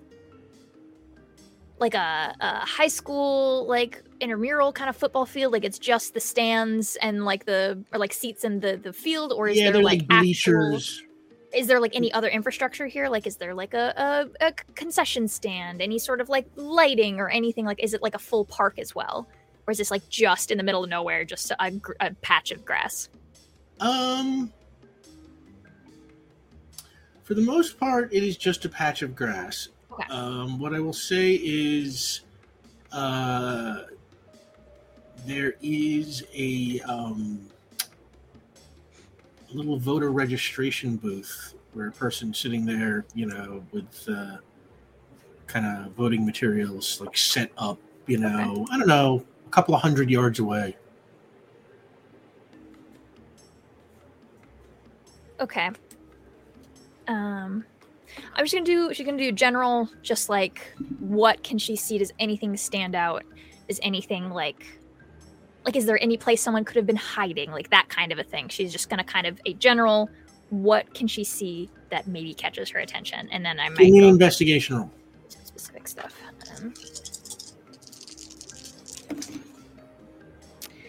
like 1.80 1.94
a, 1.94 2.35
a 2.40 2.59
high 2.61 2.87
school 2.87 3.66
like 3.66 4.00
intramural 4.20 4.72
kind 4.72 4.88
of 4.88 4.96
football 4.96 5.26
field? 5.26 5.52
Like 5.52 5.64
it's 5.64 5.78
just 5.80 6.14
the 6.14 6.20
stands 6.20 6.94
and 7.02 7.24
like 7.24 7.46
the 7.46 7.83
or 7.92 7.98
like 7.98 8.12
seats 8.12 8.44
in 8.44 8.61
the 8.61 8.76
the 8.76 8.92
field, 8.92 9.33
or 9.33 9.48
is 9.48 9.57
yeah, 9.57 9.64
there 9.64 9.72
they're 9.72 9.83
like, 9.83 10.02
like 10.09 10.28
actual? 10.28 10.78
Is 11.54 11.66
there 11.66 11.80
like 11.80 11.94
any 11.94 12.12
other 12.12 12.28
infrastructure 12.28 12.86
here? 12.86 13.08
Like, 13.08 13.26
is 13.26 13.36
there 13.36 13.54
like 13.54 13.74
a, 13.74 14.28
a 14.40 14.46
a 14.48 14.52
concession 14.74 15.28
stand? 15.28 15.80
Any 15.80 15.98
sort 15.98 16.20
of 16.20 16.28
like 16.28 16.46
lighting 16.56 17.20
or 17.20 17.28
anything? 17.28 17.64
Like, 17.64 17.82
is 17.82 17.94
it 17.94 18.02
like 18.02 18.14
a 18.14 18.18
full 18.18 18.44
park 18.44 18.78
as 18.78 18.94
well, 18.94 19.28
or 19.66 19.72
is 19.72 19.78
this 19.78 19.90
like 19.90 20.08
just 20.08 20.50
in 20.50 20.58
the 20.58 20.64
middle 20.64 20.84
of 20.84 20.90
nowhere, 20.90 21.24
just 21.24 21.50
a, 21.50 21.80
a 22.00 22.14
patch 22.22 22.50
of 22.50 22.64
grass? 22.64 23.08
Um, 23.80 24.52
for 27.22 27.34
the 27.34 27.42
most 27.42 27.78
part, 27.78 28.12
it 28.12 28.22
is 28.22 28.36
just 28.36 28.64
a 28.64 28.68
patch 28.68 29.02
of 29.02 29.16
grass. 29.16 29.68
Okay. 29.92 30.04
Um, 30.10 30.58
what 30.58 30.74
I 30.74 30.80
will 30.80 30.92
say 30.92 31.40
is, 31.42 32.20
uh, 32.92 33.82
there 35.26 35.54
is 35.62 36.24
a 36.34 36.80
um, 36.80 37.48
little 39.54 39.78
voter 39.78 40.10
registration 40.10 40.96
booth 40.96 41.54
where 41.72 41.88
a 41.88 41.92
person 41.92 42.32
sitting 42.32 42.64
there, 42.64 43.04
you 43.14 43.26
know, 43.26 43.64
with 43.72 44.08
uh, 44.08 44.36
kind 45.46 45.66
of 45.66 45.92
voting 45.92 46.24
materials 46.24 47.00
like 47.00 47.16
set 47.16 47.50
up, 47.58 47.78
you 48.06 48.18
know, 48.18 48.66
I 48.70 48.78
don't 48.78 48.88
know, 48.88 49.24
a 49.46 49.50
couple 49.50 49.74
of 49.74 49.80
hundred 49.80 50.10
yards 50.10 50.38
away. 50.38 50.76
Okay. 55.40 55.70
Um, 57.08 57.64
I'm 58.34 58.44
just 58.44 58.54
gonna 58.54 58.64
do. 58.64 58.94
She's 58.94 59.04
gonna 59.04 59.18
do 59.18 59.32
general, 59.32 59.88
just 60.02 60.28
like 60.28 60.72
what 61.00 61.42
can 61.42 61.58
she 61.58 61.76
see? 61.76 61.98
Does 61.98 62.12
anything 62.18 62.56
stand 62.56 62.94
out? 62.94 63.24
Is 63.68 63.80
anything 63.82 64.30
like, 64.30 64.78
like, 65.64 65.77
is 65.77 65.87
there 65.87 66.00
any 66.03 66.16
place 66.16 66.42
someone 66.42 66.64
could 66.64 66.77
have 66.77 66.87
been 66.87 66.96
hiding? 66.96 67.50
Like 67.50 67.70
that 67.70 67.88
kind 67.88 68.12
of 68.12 68.18
a 68.18 68.24
thing. 68.24 68.48
She's 68.48 68.72
just 68.72 68.88
gonna 68.88 69.05
kind 69.05 69.27
of 69.27 69.40
a 69.46 69.55
general. 69.55 70.11
What 70.50 70.92
can 70.94 71.07
she 71.09 71.24
see 71.24 71.70
that 71.90 72.07
maybe 72.07 72.35
catches 72.35 72.68
her 72.70 72.79
attention? 72.79 73.29
And 73.33 73.44
then 73.44 73.59
I 73.59 73.68
might 73.70 73.81
an 73.81 74.05
investigation 74.05 74.77
roll. 74.77 74.90
specific 75.29 75.88
stuff. 75.88 76.14
Um, 76.61 76.74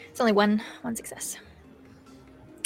it's 0.10 0.20
only 0.20 0.34
one 0.34 0.62
one 0.82 0.96
success. 0.96 1.38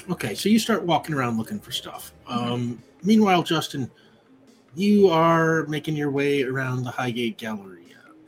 Okay, 0.10 0.34
so 0.34 0.50
you 0.50 0.58
start 0.58 0.84
walking 0.84 1.13
around 1.13 1.38
looking 1.38 1.60
for 1.60 1.72
stuff. 1.72 2.12
Um, 2.28 2.82
meanwhile, 3.04 3.43
Justin, 3.43 3.91
you 4.76 5.10
are 5.10 5.67
making 5.67 5.95
your 5.95 6.10
way 6.10 6.41
around 6.41 6.84
the 6.84 6.89
Highgate 6.89 7.38
gallery 7.38 7.80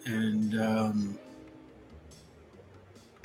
and 0.06 0.60
um, 0.60 1.20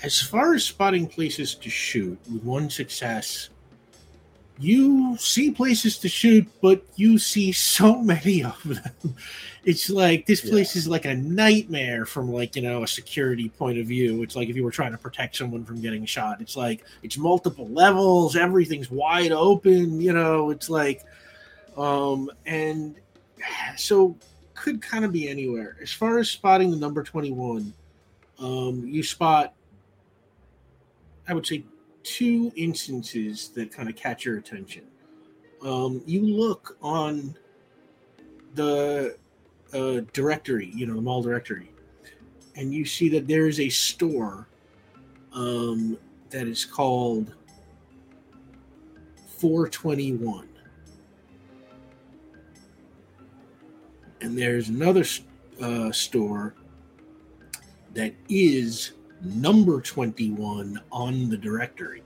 as 0.03 0.21
far 0.21 0.55
as 0.55 0.65
spotting 0.65 1.07
places 1.07 1.55
to 1.55 1.71
shoot, 1.71 2.19
with 2.33 2.43
one 2.43 2.69
success, 2.71 3.49
you 4.59 5.17
see 5.19 5.51
places 5.51 5.99
to 5.99 6.09
shoot, 6.09 6.47
but 6.63 6.83
you 6.97 7.19
see 7.19 7.53
so 7.53 8.01
many 8.03 8.43
of 8.45 8.63
them. 8.65 9.15
It's 9.65 9.91
like 9.91 10.27
this 10.27 10.45
Yeah. 10.45 10.51
place 10.53 10.77
is 10.77 10.87
like 10.87 11.05
a 11.07 11.15
nightmare 11.15 12.07
from 12.07 12.33
like 12.33 12.55
you 12.57 12.63
know 12.63 12.83
a 12.83 12.87
security 12.87 13.49
point 13.49 13.79
of 13.79 13.87
view. 13.87 14.23
It's 14.23 14.37
like 14.37 14.49
if 14.49 14.57
you 14.57 14.65
were 14.65 14.71
trying 14.71 14.93
to 14.93 14.99
protect 14.99 15.37
someone 15.37 15.65
from 15.65 15.81
getting 15.83 16.07
shot. 16.07 16.41
It's 16.41 16.57
like 16.57 16.85
it's 17.03 17.19
multiple 17.19 17.69
levels, 17.69 18.37
everything's 18.37 18.91
wide 18.91 19.33
open. 19.33 20.01
You 20.01 20.13
know, 20.13 20.51
it's 20.51 20.71
like, 20.71 21.03
um, 21.77 22.31
and 22.47 22.95
so 23.77 24.17
could 24.55 24.81
kind 24.81 25.05
of 25.05 25.13
be 25.13 25.29
anywhere. 25.29 25.77
As 25.83 25.93
far 25.93 26.19
as 26.19 26.31
spotting 26.31 26.71
the 26.71 26.77
number 26.77 27.03
twenty 27.03 27.33
one, 27.33 27.75
um, 28.39 28.87
you 28.87 29.03
spot, 29.03 29.53
I 31.29 31.35
would 31.35 31.47
say, 31.47 31.65
two 32.03 32.53
instances 32.55 33.49
that 33.51 33.73
kind 33.73 33.89
of 33.89 33.97
catch 33.97 34.25
your 34.25 34.39
attention. 34.39 34.85
Um, 35.63 36.03
you 36.07 36.23
look 36.23 36.79
on 36.81 37.37
the 38.55 39.17
uh, 39.73 40.01
directory, 40.13 40.71
you 40.75 40.87
know, 40.87 40.95
the 40.95 41.03
mall 41.03 41.23
directory, 41.23 41.73
and 42.55 42.73
you 42.73 42.85
see 42.85 43.09
that 43.11 43.27
there 43.27 43.49
is 43.49 43.59
a 43.59 43.69
store 43.69 44.49
um, 45.33 45.99
that 46.31 46.47
is 46.47 46.65
called 46.65 47.35
421. 49.39 50.49
And 54.21 54.39
there's 54.39 54.69
another 54.69 55.05
uh, 55.61 55.93
store 55.93 56.55
that 57.95 58.15
is 58.29 58.93
number 59.35 59.81
21 59.81 60.81
on 60.93 61.29
the 61.29 61.37
directory. 61.37 62.03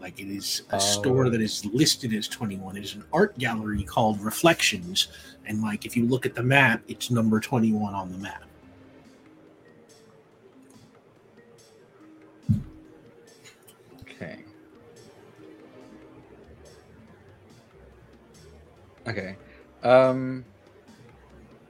Like 0.00 0.18
it 0.18 0.28
is 0.28 0.62
a 0.70 0.76
Oh. 0.76 0.78
store 0.78 1.30
that 1.30 1.40
is 1.40 1.64
listed 1.66 2.12
as 2.12 2.26
21. 2.28 2.76
It 2.76 2.84
is 2.84 2.94
an 2.94 3.04
art 3.12 3.38
gallery 3.38 3.84
called 3.84 4.20
Reflections. 4.20 5.08
And 5.46 5.62
like 5.62 5.86
if 5.86 5.96
you 5.96 6.06
look 6.06 6.26
at 6.26 6.34
the 6.34 6.42
map, 6.42 6.82
it's 6.88 7.10
number 7.10 7.38
21 7.40 7.94
on 7.94 8.10
the 8.10 8.18
map. 8.18 8.42
Okay. 14.02 14.44
Okay. 19.06 19.36
Um 19.82 20.44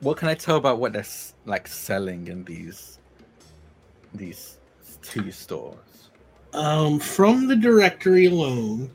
what 0.01 0.17
can 0.17 0.29
I 0.29 0.35
tell 0.35 0.57
about 0.57 0.79
what 0.79 0.93
they're 0.93 1.07
like 1.47 1.69
selling 1.69 2.27
in 2.29 2.45
these 2.45 2.99
these 4.15 4.59
two 5.03 5.31
stores? 5.31 5.79
Um, 6.53 6.99
from 6.99 7.47
the 7.47 7.57
directory 7.57 8.27
alone, 8.27 8.91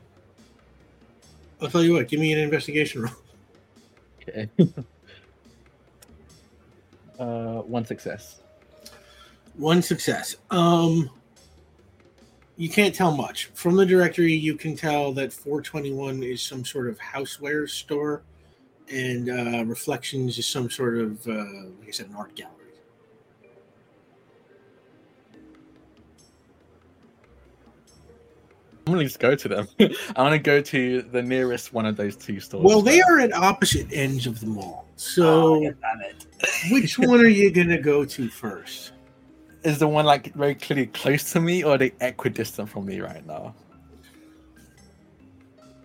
I'll 1.60 1.68
tell 1.68 1.82
you 1.82 1.94
what, 1.94 2.08
give 2.08 2.20
me 2.20 2.32
an 2.32 2.38
investigation 2.38 3.02
roll. 3.02 3.12
Okay. 4.22 4.48
uh 7.18 7.62
one 7.62 7.84
success. 7.84 8.40
One 9.56 9.82
success. 9.82 10.36
Um, 10.50 11.10
you 12.58 12.68
can't 12.68 12.94
tell 12.94 13.16
much 13.16 13.46
from 13.54 13.76
the 13.76 13.86
directory. 13.86 14.32
You 14.34 14.56
can 14.56 14.76
tell 14.76 15.12
that 15.12 15.32
421 15.32 16.22
is 16.24 16.42
some 16.42 16.64
sort 16.64 16.88
of 16.88 16.98
houseware 16.98 17.68
store, 17.68 18.22
and 18.92 19.30
uh, 19.30 19.64
Reflections 19.64 20.38
is 20.38 20.46
some 20.46 20.68
sort 20.68 20.98
of, 20.98 21.26
uh, 21.26 21.44
like 21.78 21.88
I 21.88 21.90
said, 21.92 22.08
an 22.08 22.16
art 22.16 22.34
gallery. 22.34 22.57
I'm 28.88 28.94
gonna 28.94 29.04
just 29.04 29.18
go 29.18 29.34
to 29.34 29.48
them. 29.48 29.68
I 30.16 30.22
wanna 30.22 30.38
go 30.38 30.62
to 30.62 31.02
the 31.02 31.22
nearest 31.22 31.74
one 31.74 31.84
of 31.84 31.96
those 31.96 32.16
two 32.16 32.40
stores. 32.40 32.64
Well, 32.64 32.80
they 32.80 33.02
are 33.02 33.18
at 33.18 33.34
opposite 33.34 33.86
ends 33.92 34.26
of 34.26 34.40
the 34.40 34.46
mall. 34.46 34.86
Oh, 34.88 34.92
So, 34.96 35.60
God 35.60 35.76
damn 35.82 36.00
it. 36.10 36.26
which 36.70 36.98
one 36.98 37.20
are 37.20 37.28
you 37.28 37.50
gonna 37.50 37.80
go 37.80 38.04
to 38.06 38.28
first? 38.28 38.92
is 39.64 39.78
the 39.78 39.88
one 39.88 40.06
like 40.06 40.32
very 40.34 40.54
clearly 40.54 40.86
close 40.86 41.32
to 41.32 41.40
me 41.40 41.62
or 41.64 41.74
are 41.74 41.78
they 41.78 41.92
equidistant 42.00 42.70
from 42.70 42.86
me 42.86 43.00
right 43.00 43.26
now? 43.26 43.54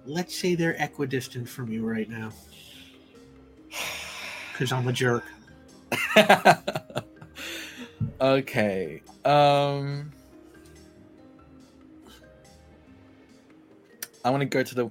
Let's 0.05 0.37
say 0.37 0.55
they're 0.55 0.77
equidistant 0.79 1.49
from 1.49 1.69
you 1.71 1.85
right 1.85 2.07
now, 2.09 2.31
because 4.53 4.71
I'm 4.71 4.87
a 4.87 4.93
jerk. 4.93 5.25
okay. 8.21 9.01
Um 9.25 10.11
I 14.23 14.29
want 14.29 14.41
to 14.41 14.45
go 14.45 14.63
to 14.63 14.75
the 14.75 14.89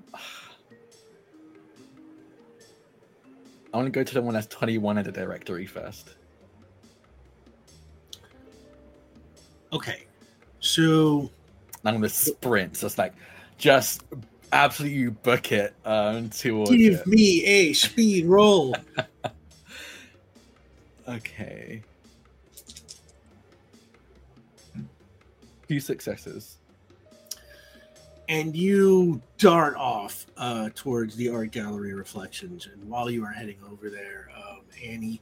I 3.72 3.76
want 3.78 3.86
to 3.86 3.90
go 3.90 4.04
to 4.04 4.14
the 4.14 4.20
one 4.20 4.34
that's 4.34 4.46
21 4.48 4.98
in 4.98 5.04
the 5.04 5.12
directory 5.12 5.66
first. 5.66 6.14
Okay, 9.72 10.04
so 10.60 11.30
I'm 11.84 11.94
going 11.94 12.02
to 12.02 12.08
sprint. 12.10 12.76
So 12.76 12.86
it's 12.86 12.98
like 12.98 13.14
just 13.56 14.04
absolutely 14.52 15.08
book 15.08 15.50
it 15.52 15.74
um, 15.86 16.28
towards 16.28 16.70
give 16.72 17.00
it. 17.00 17.06
me 17.06 17.44
a 17.44 17.72
speed 17.72 18.26
roll. 18.26 18.74
Okay. 21.08 21.82
Few 25.66 25.80
successes. 25.80 26.58
And 28.32 28.56
you 28.56 29.20
dart 29.36 29.76
off 29.76 30.24
uh, 30.38 30.70
towards 30.74 31.16
the 31.16 31.28
art 31.28 31.50
gallery 31.50 31.92
reflections. 31.92 32.66
And 32.72 32.88
while 32.88 33.10
you 33.10 33.22
are 33.26 33.30
heading 33.30 33.58
over 33.70 33.90
there, 33.90 34.30
um, 34.34 34.62
Annie, 34.82 35.20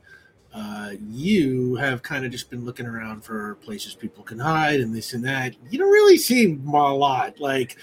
uh, 0.55 0.93
you 1.09 1.75
have 1.75 2.05
kind 2.05 2.25
of 2.25 2.31
just 2.31 2.51
been 2.51 2.65
looking 2.65 2.87
around 2.87 3.25
for 3.25 3.57
places 3.57 3.95
people 3.95 4.23
can 4.23 4.39
hide 4.39 4.79
and 4.79 4.95
this 4.95 5.13
and 5.13 5.25
that. 5.25 5.57
You 5.71 5.79
don't 5.81 5.91
really 5.91 6.19
see 6.19 6.53
a 6.55 6.79
lot. 6.95 7.41
Like 7.41 7.79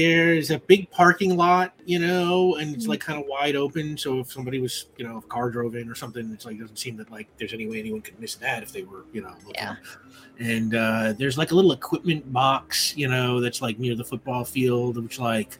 there's 0.00 0.50
a 0.50 0.58
big 0.58 0.90
parking 0.90 1.36
lot, 1.36 1.74
you 1.84 1.98
know, 1.98 2.56
and 2.56 2.74
it's 2.74 2.86
Mhm. 2.86 2.88
like 2.88 3.00
kind 3.00 3.20
of 3.20 3.26
wide 3.28 3.54
open. 3.54 3.98
So 3.98 4.20
if 4.20 4.32
somebody 4.32 4.58
was, 4.58 4.86
you 4.96 5.06
know, 5.06 5.18
if 5.18 5.24
a 5.24 5.28
car 5.28 5.50
drove 5.50 5.74
in 5.76 5.90
or 5.90 5.94
something, 5.94 6.30
it's 6.32 6.46
like 6.46 6.58
doesn't 6.58 6.78
seem 6.78 6.96
that 6.96 7.10
like 7.10 7.28
there's 7.38 7.52
any 7.52 7.66
way 7.66 7.78
anyone 7.80 8.00
could 8.00 8.18
miss 8.18 8.34
that 8.36 8.62
if 8.62 8.72
they 8.72 8.82
were, 8.82 9.04
you 9.12 9.20
know, 9.20 9.34
looking. 9.46 9.54
Yeah. 9.56 9.76
And 10.38 10.74
uh, 10.74 11.12
there's 11.18 11.36
like 11.36 11.50
a 11.50 11.54
little 11.54 11.72
equipment 11.72 12.32
box, 12.32 12.96
you 12.96 13.08
know, 13.08 13.40
that's 13.40 13.60
like 13.60 13.78
near 13.78 13.94
the 13.94 14.04
football 14.04 14.42
field, 14.44 14.96
which 15.02 15.18
like 15.18 15.58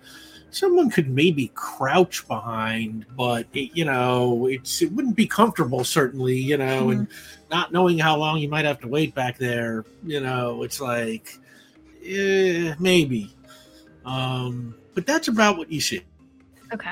someone 0.51 0.89
could 0.91 1.11
maybe 1.11 1.53
crouch 1.55 2.27
behind, 2.27 3.05
but 3.17 3.47
it, 3.53 3.71
you 3.77 3.85
know, 3.85 4.47
it's 4.47 4.81
it 4.81 4.91
wouldn't 4.93 5.17
be 5.17 5.27
comfortable 5.27 5.85
certainly, 5.85 6.37
you 6.39 6.57
know, 6.57 6.91
and 6.91 7.09
not 7.51 7.73
knowing 7.73 7.99
how 7.99 8.17
long 8.17 8.39
you 8.39 8.49
might 8.49 8.65
have 8.65 8.81
to 8.81 8.89
wait 8.89 9.15
back 9.15 9.37
there, 9.37 9.85
you 10.03 10.21
know, 10.21 10.63
it's 10.63 10.81
like 10.81 11.39
eh, 12.07 12.75
maybe. 12.81 13.37
Um, 14.11 14.75
but 14.95 15.07
that's 15.07 15.29
about 15.29 15.57
what 15.57 15.71
you 15.71 15.81
see. 15.81 16.03
Okay. 16.73 16.91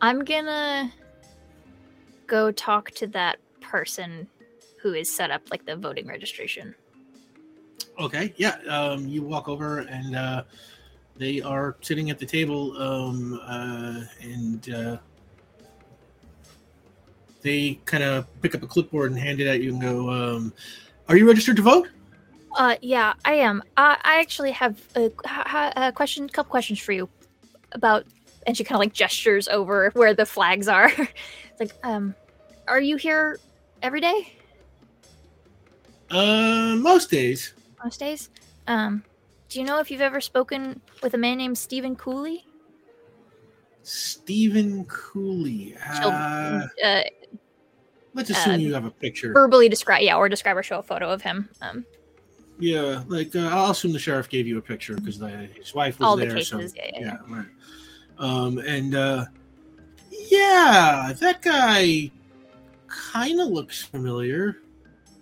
I'm 0.00 0.24
gonna 0.24 0.92
go 2.26 2.50
talk 2.50 2.90
to 2.92 3.06
that 3.08 3.38
person 3.60 4.26
who 4.82 4.94
is 4.94 5.14
set 5.14 5.30
up 5.30 5.42
like 5.50 5.64
the 5.64 5.76
voting 5.76 6.08
registration. 6.08 6.74
Okay, 7.98 8.34
yeah. 8.36 8.56
Um, 8.68 9.06
you 9.06 9.22
walk 9.22 9.48
over 9.48 9.80
and 9.80 10.16
uh, 10.16 10.42
they 11.16 11.40
are 11.40 11.76
sitting 11.82 12.10
at 12.10 12.18
the 12.18 12.26
table, 12.26 12.76
um, 12.80 13.40
uh, 13.44 14.02
and 14.20 14.70
uh, 14.72 14.96
they 17.42 17.80
kind 17.84 18.02
of 18.02 18.26
pick 18.42 18.54
up 18.54 18.62
a 18.62 18.66
clipboard 18.66 19.12
and 19.12 19.20
hand 19.20 19.40
it 19.40 19.46
at 19.46 19.60
you 19.60 19.72
and 19.72 19.80
go, 19.80 20.10
um, 20.10 20.52
"Are 21.08 21.16
you 21.16 21.26
registered 21.26 21.56
to 21.56 21.62
vote?" 21.62 21.88
Uh, 22.58 22.74
yeah, 22.82 23.14
I 23.24 23.34
am. 23.34 23.62
Uh, 23.76 23.94
I 24.02 24.20
actually 24.20 24.50
have 24.50 24.82
a, 24.96 25.10
a 25.76 25.92
question, 25.92 26.28
couple 26.28 26.50
questions 26.50 26.80
for 26.80 26.92
you 26.92 27.08
about. 27.72 28.04
And 28.46 28.56
she 28.56 28.64
kind 28.64 28.76
of 28.76 28.80
like 28.80 28.92
gestures 28.92 29.46
over 29.48 29.90
where 29.94 30.12
the 30.12 30.26
flags 30.26 30.68
are. 30.68 30.90
it's 30.98 31.60
like, 31.60 31.72
um, 31.84 32.14
are 32.66 32.80
you 32.80 32.96
here 32.96 33.38
every 33.82 34.00
day, 34.00 34.32
Uh, 36.10 36.74
most 36.78 37.10
days. 37.10 37.52
most 37.84 38.00
days? 38.00 38.30
Um, 38.66 39.04
do 39.48 39.60
you 39.60 39.64
know 39.66 39.78
if 39.78 39.90
you've 39.90 40.00
ever 40.00 40.20
spoken 40.20 40.80
with 41.02 41.14
a 41.14 41.18
man 41.18 41.38
named 41.38 41.58
Stephen 41.58 41.94
Cooley? 41.94 42.44
Stephen 43.82 44.84
Cooley. 44.86 45.76
Uh, 45.86 46.66
uh, 46.84 47.02
let's 48.14 48.30
assume 48.30 48.54
uh, 48.54 48.56
you 48.56 48.74
have 48.74 48.84
a 48.84 48.90
picture. 48.90 49.32
verbally 49.32 49.68
describe, 49.68 50.02
yeah, 50.02 50.16
or 50.16 50.28
describe 50.28 50.56
or 50.56 50.62
show 50.62 50.78
a 50.78 50.82
photo 50.82 51.10
of 51.10 51.22
him. 51.22 51.48
Um, 51.62 51.84
Yeah, 52.58 53.02
like 53.06 53.34
uh, 53.36 53.48
I'll 53.52 53.70
assume 53.70 53.92
the 53.92 53.98
sheriff 53.98 54.28
gave 54.28 54.46
you 54.46 54.58
a 54.58 54.62
picture 54.62 54.94
because 54.96 55.16
his 55.54 55.74
wife 55.74 55.98
was 56.00 56.08
all 56.08 56.16
the 56.16 56.26
there. 56.26 56.34
cases, 56.34 56.72
so, 56.72 56.76
yeah, 56.76 56.90
yeah, 56.94 57.00
yeah, 57.00 57.36
right. 57.36 57.46
Um, 58.18 58.58
and 58.58 58.94
uh, 58.96 59.26
yeah, 60.10 61.12
that 61.20 61.40
guy 61.42 62.10
kind 62.88 63.40
of 63.40 63.48
looks 63.48 63.82
familiar. 63.84 64.58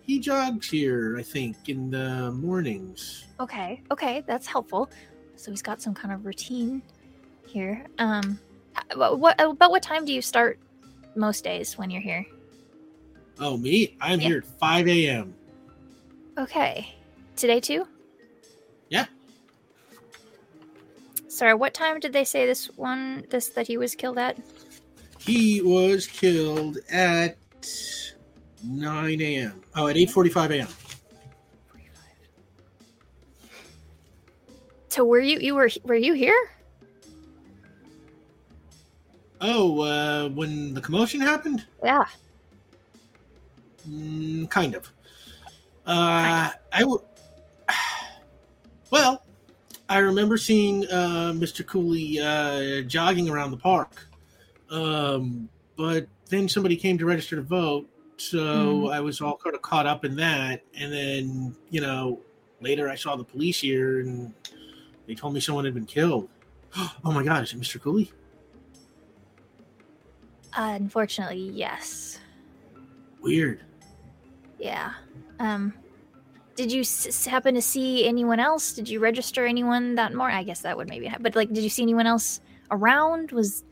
He 0.03 0.19
jogs 0.19 0.71
here, 0.71 1.17
I 1.19 1.23
think, 1.23 1.69
in 1.69 1.91
the 1.91 2.31
mornings. 2.33 3.25
Okay, 3.41 3.83
okay, 3.91 4.23
that's 4.27 4.47
helpful. 4.47 4.91
So 5.35 5.51
he's 5.51 5.63
got 5.63 5.83
some 5.83 5.93
kind 5.95 6.15
of 6.15 6.25
routine 6.25 6.81
here. 7.47 7.85
Um, 7.99 8.39
h- 8.79 8.97
what 8.97 9.39
about 9.39 9.71
what 9.71 9.83
time 9.83 10.07
do 10.07 10.13
you 10.15 10.23
start 10.23 10.59
most 11.17 11.45
days 11.45 11.77
when 11.77 11.91
you're 11.91 12.01
here? 12.01 12.25
Oh, 13.39 13.59
me? 13.59 13.95
I'm 14.01 14.21
Yeah. 14.21 14.29
here 14.29 14.39
at 14.39 14.59
5 14.59 14.89
a.m. 14.89 15.35
Okay, 16.39 16.95
today 17.37 17.61
too. 17.61 17.87
Yeah. 18.89 19.07
Sorry, 21.29 21.55
what 21.55 21.75
time 21.75 22.01
did 22.01 22.13
they 22.13 22.25
say 22.25 22.47
this 22.47 22.67
one 22.77 23.27
this 23.31 23.51
that 23.51 23.67
he 23.67 23.77
was 23.77 23.95
killed 23.95 24.19
at? 24.19 24.39
He 25.19 25.61
was 25.61 26.07
killed 26.07 26.79
at 26.91 27.37
9 28.65 29.21
a.m. 29.21 29.61
Oh, 29.75 29.89
at 29.89 29.97
8:45 29.97 30.51
a.m. 30.51 30.69
So 34.89 35.05
were 35.05 35.21
you 35.21 35.39
you 35.39 35.55
were 35.55 35.69
were 35.85 35.95
you 35.95 36.15
here? 36.15 36.51
Oh, 39.43 39.81
uh, 39.83 40.29
when 40.31 40.73
the 40.73 40.81
commotion 40.81 41.21
happened? 41.21 41.67
Yeah. 41.85 42.07
Mm, 43.87 44.49
kind 44.49 44.75
of. 44.75 44.91
Uh, 45.87 46.51
I 46.73 46.81
w- 46.81 47.03
well, 48.91 49.23
I 49.89 49.99
remember 49.99 50.37
seeing 50.37 50.87
uh, 50.87 51.33
Mr. 51.35 51.65
Cooley 51.65 52.19
uh, 52.21 52.83
jogging 52.83 53.29
around 53.29 53.51
the 53.51 53.57
park, 53.57 54.07
um, 54.71 55.49
but 55.77 56.07
then 56.29 56.49
somebody 56.49 56.77
came 56.77 56.99
to 56.99 57.07
register 57.07 57.37
to 57.37 57.43
vote, 57.43 57.89
so 58.17 58.89
I 58.91 59.01
was 59.01 59.21
all 59.21 59.37
kind 59.37 59.55
of 59.55 59.63
caught 59.63 59.87
up 59.87 60.05
in 60.05 60.17
that. 60.17 60.63
And 60.77 60.93
then, 60.93 61.57
you 61.71 61.81
know, 61.81 62.21
later 62.61 62.89
I 62.89 62.95
saw 62.97 63.15
the 63.17 63.25
police 63.25 63.61
here, 63.61 64.01
and 64.01 64.33
they 65.07 65.15
told 65.15 65.35
me 65.35 65.41
someone 65.41 65.65
had 65.65 65.75
been 65.75 65.87
killed. 65.87 66.29
Oh 67.05 67.13
my 67.13 67.23
God! 67.23 67.43
Is 67.43 67.55
it 67.55 67.61
Mr. 67.61 67.81
Cooley? 67.81 68.13
Unfortunately, 70.55 71.39
yes. 71.39 72.19
Weird. 73.21 73.61
Yeah. 74.59 74.93
Um, 75.39 75.73
did 76.57 76.73
you 76.73 76.81
s- 76.81 77.25
happen 77.27 77.55
to 77.55 77.63
see 77.63 78.07
anyone 78.07 78.41
else? 78.41 78.73
Did 78.73 78.89
you 78.89 78.99
register 78.99 79.47
anyone 79.47 79.95
that 79.97 80.15
morning? 80.15 80.37
I 80.37 80.43
guess 80.43 80.63
that 80.63 80.77
would 80.77 80.89
maybe. 80.89 81.07
Ha- 81.07 81.19
but 81.21 81.37
like, 81.37 81.53
did 81.53 81.63
you 81.63 81.69
see 81.71 81.83
anyone 81.83 82.07
else 82.07 82.41
around? 82.71 83.31
Was 83.33 83.63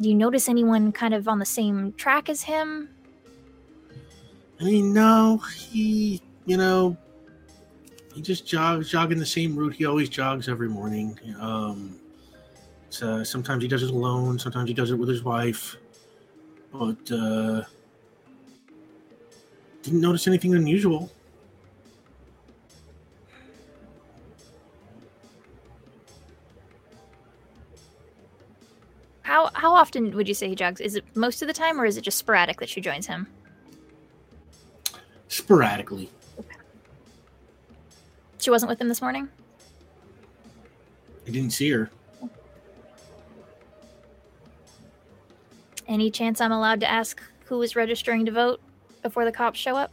do 0.00 0.08
you 0.08 0.14
notice 0.14 0.48
anyone 0.48 0.92
kind 0.92 1.14
of 1.14 1.28
on 1.28 1.38
the 1.38 1.44
same 1.46 1.92
track 1.92 2.28
as 2.28 2.42
him? 2.42 2.90
I 4.60 4.64
mean, 4.64 4.92
no, 4.92 5.38
he, 5.56 6.20
you 6.46 6.56
know, 6.56 6.96
he 8.14 8.22
just 8.22 8.46
jogs, 8.46 8.90
jogging 8.90 9.18
the 9.18 9.26
same 9.26 9.56
route 9.56 9.74
he 9.74 9.84
always 9.84 10.08
jogs 10.08 10.48
every 10.48 10.68
morning. 10.68 11.18
Um, 11.40 11.98
uh, 13.02 13.24
sometimes 13.24 13.62
he 13.62 13.68
does 13.68 13.82
it 13.82 13.90
alone, 13.90 14.38
sometimes 14.38 14.68
he 14.68 14.74
does 14.74 14.90
it 14.90 14.94
with 14.94 15.08
his 15.08 15.24
wife, 15.24 15.76
but 16.72 17.10
uh, 17.10 17.62
didn't 19.82 20.00
notice 20.00 20.26
anything 20.28 20.54
unusual. 20.54 21.10
How 29.34 29.50
how 29.54 29.74
often 29.74 30.16
would 30.16 30.28
you 30.28 30.34
say 30.34 30.48
he 30.48 30.54
jogs? 30.54 30.80
Is 30.80 30.94
it 30.94 31.04
most 31.16 31.42
of 31.42 31.48
the 31.48 31.54
time, 31.54 31.80
or 31.80 31.84
is 31.84 31.96
it 31.96 32.02
just 32.02 32.18
sporadic 32.18 32.60
that 32.60 32.68
she 32.68 32.80
joins 32.80 33.08
him? 33.08 33.26
Sporadically, 35.26 36.08
She 38.38 38.50
wasn't 38.50 38.70
with 38.70 38.80
him 38.80 38.88
this 38.88 39.02
morning. 39.02 39.28
I 41.26 41.30
didn't 41.32 41.50
see 41.50 41.68
her. 41.70 41.90
Any 45.88 46.12
chance 46.12 46.40
I'm 46.40 46.52
allowed 46.52 46.78
to 46.80 46.88
ask 46.88 47.20
who 47.46 47.58
was 47.58 47.74
registering 47.74 48.24
to 48.26 48.30
vote 48.30 48.60
before 49.02 49.24
the 49.24 49.32
cops 49.32 49.58
show 49.58 49.74
up? 49.74 49.90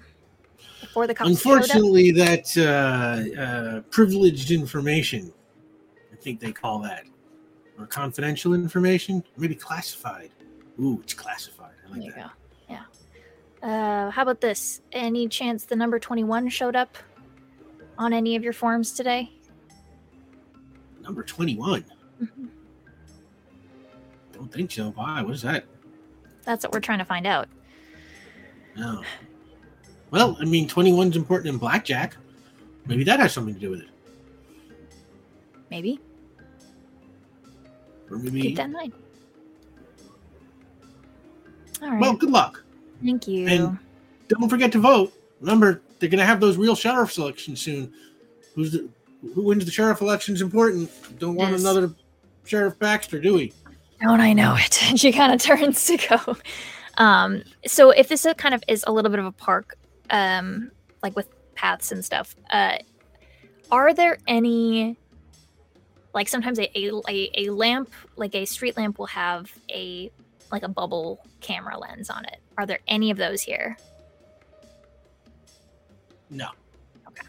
Before 0.82 1.08
the 1.08 1.16
cops? 1.16 1.32
Unfortunately, 1.32 2.12
that's 2.12 2.58
uh, 2.58 3.26
uh, 3.40 3.82
privileged 3.90 4.52
information. 4.52 5.34
I 6.14 6.16
think 6.18 6.40
they 6.40 6.52
call 6.52 6.78
that, 6.82 7.06
or 7.82 7.88
confidential 7.88 8.54
information, 8.54 9.24
maybe 9.38 9.56
classified. 9.56 10.30
Ooh, 10.80 11.00
it's 11.04 11.14
classified. 11.14 11.72
I 11.86 11.90
like 11.92 12.00
There 12.02 12.08
you 12.10 12.14
that. 12.16 12.32
go. 12.70 12.76
Yeah. 13.64 14.08
Uh, 14.08 14.12
how 14.12 14.22
about 14.22 14.42
this? 14.42 14.82
Any 14.92 15.28
chance 15.28 15.66
the 15.66 15.76
number 15.76 16.00
21 16.00 16.50
showed 16.50 16.76
up 16.76 16.98
on 17.98 18.14
any 18.14 18.36
of 18.36 18.44
your 18.44 18.54
forms 18.54 18.92
today? 18.92 19.32
Number 21.02 21.24
twenty-one. 21.24 21.84
Mhm. 22.22 22.48
Don't 24.34 24.52
think 24.54 24.72
so. 24.72 24.92
Why? 24.92 25.24
What 25.24 25.34
is 25.34 25.42
that? 25.42 25.66
That's 26.44 26.64
what 26.64 26.72
we're 26.74 26.80
trying 26.80 27.00
to 27.00 27.06
find 27.06 27.26
out. 27.26 27.48
No. 28.78 29.02
Well, 30.12 30.38
I 30.40 30.46
mean, 30.46 30.68
21's 30.70 31.16
important 31.18 31.50
in 31.54 31.58
blackjack. 31.58 32.18
Maybe 32.86 33.04
that 33.06 33.20
has 33.20 33.34
something 33.34 33.54
to 33.56 33.60
do 33.60 33.72
with 33.72 33.82
it. 33.82 33.90
Maybe. 35.72 36.00
Keep 38.20 38.56
that 38.58 38.66
in 38.66 38.74
mind. 38.74 38.94
All 41.82 41.90
right. 41.90 42.00
Well, 42.02 42.14
good 42.14 42.30
luck. 42.30 42.64
Thank 43.04 43.28
you. 43.28 43.48
and- 43.48 43.78
Don't 44.28 44.50
forget 44.50 44.72
to 44.74 44.80
vote. 44.80 45.14
Remember, 45.40 45.82
they're 46.00 46.10
going 46.10 46.20
to 46.20 46.26
have 46.26 46.40
those 46.40 46.56
real 46.58 46.76
sheriff 46.76 47.18
elections 47.18 47.62
soon. 47.62 47.92
Who's 48.56 48.72
the, 48.72 48.88
who 49.34 49.44
wins 49.44 49.66
the 49.66 49.72
sheriff 49.72 50.02
election 50.02 50.36
is 50.36 50.42
important. 50.42 50.90
Don't 51.20 51.36
want 51.36 51.52
Yes. 51.52 51.62
another 51.62 51.94
Sheriff 52.46 52.78
Baxter, 52.80 53.20
do 53.20 53.34
we? 53.36 53.54
Don't 54.02 54.20
I 54.22 54.34
know 54.34 54.56
it? 54.56 54.82
And 54.90 55.00
she 55.00 55.12
kind 55.12 55.34
of 55.34 55.42
turns 55.42 55.86
to 55.88 55.98
go. 55.98 56.38
Um, 56.98 57.44
so 57.66 57.92
if 57.92 58.08
this 58.10 58.26
is 58.26 58.34
kind 58.38 58.54
of 58.56 58.64
is 58.68 58.84
a 58.88 58.92
little 58.92 59.12
bit 59.12 59.20
of 59.20 59.26
a 59.26 59.32
park, 59.32 59.78
um, 60.10 60.72
like 61.04 61.16
with 61.16 61.28
paths 61.56 61.92
and 61.92 62.04
stuff, 62.04 62.36
uh, 62.52 62.78
are 63.72 63.94
there 63.94 64.18
any 64.28 64.98
like 66.14 66.28
sometimes 66.28 66.60
a, 66.60 66.70
a, 66.78 67.32
a 67.38 67.50
lamp 67.50 67.92
like 68.16 68.36
a 68.36 68.46
street 68.46 68.76
lamp 68.78 68.98
will 69.00 69.06
have 69.08 69.52
a 69.70 70.12
like 70.52 70.64
a 70.64 70.68
bubble 70.68 71.24
camera 71.40 71.78
lens 71.78 72.10
on 72.10 72.26
it 72.26 72.38
are 72.58 72.66
there 72.66 72.80
any 72.88 73.12
of 73.12 73.18
those 73.18 73.42
here 73.42 73.78
No. 76.30 76.50
okay 77.08 77.28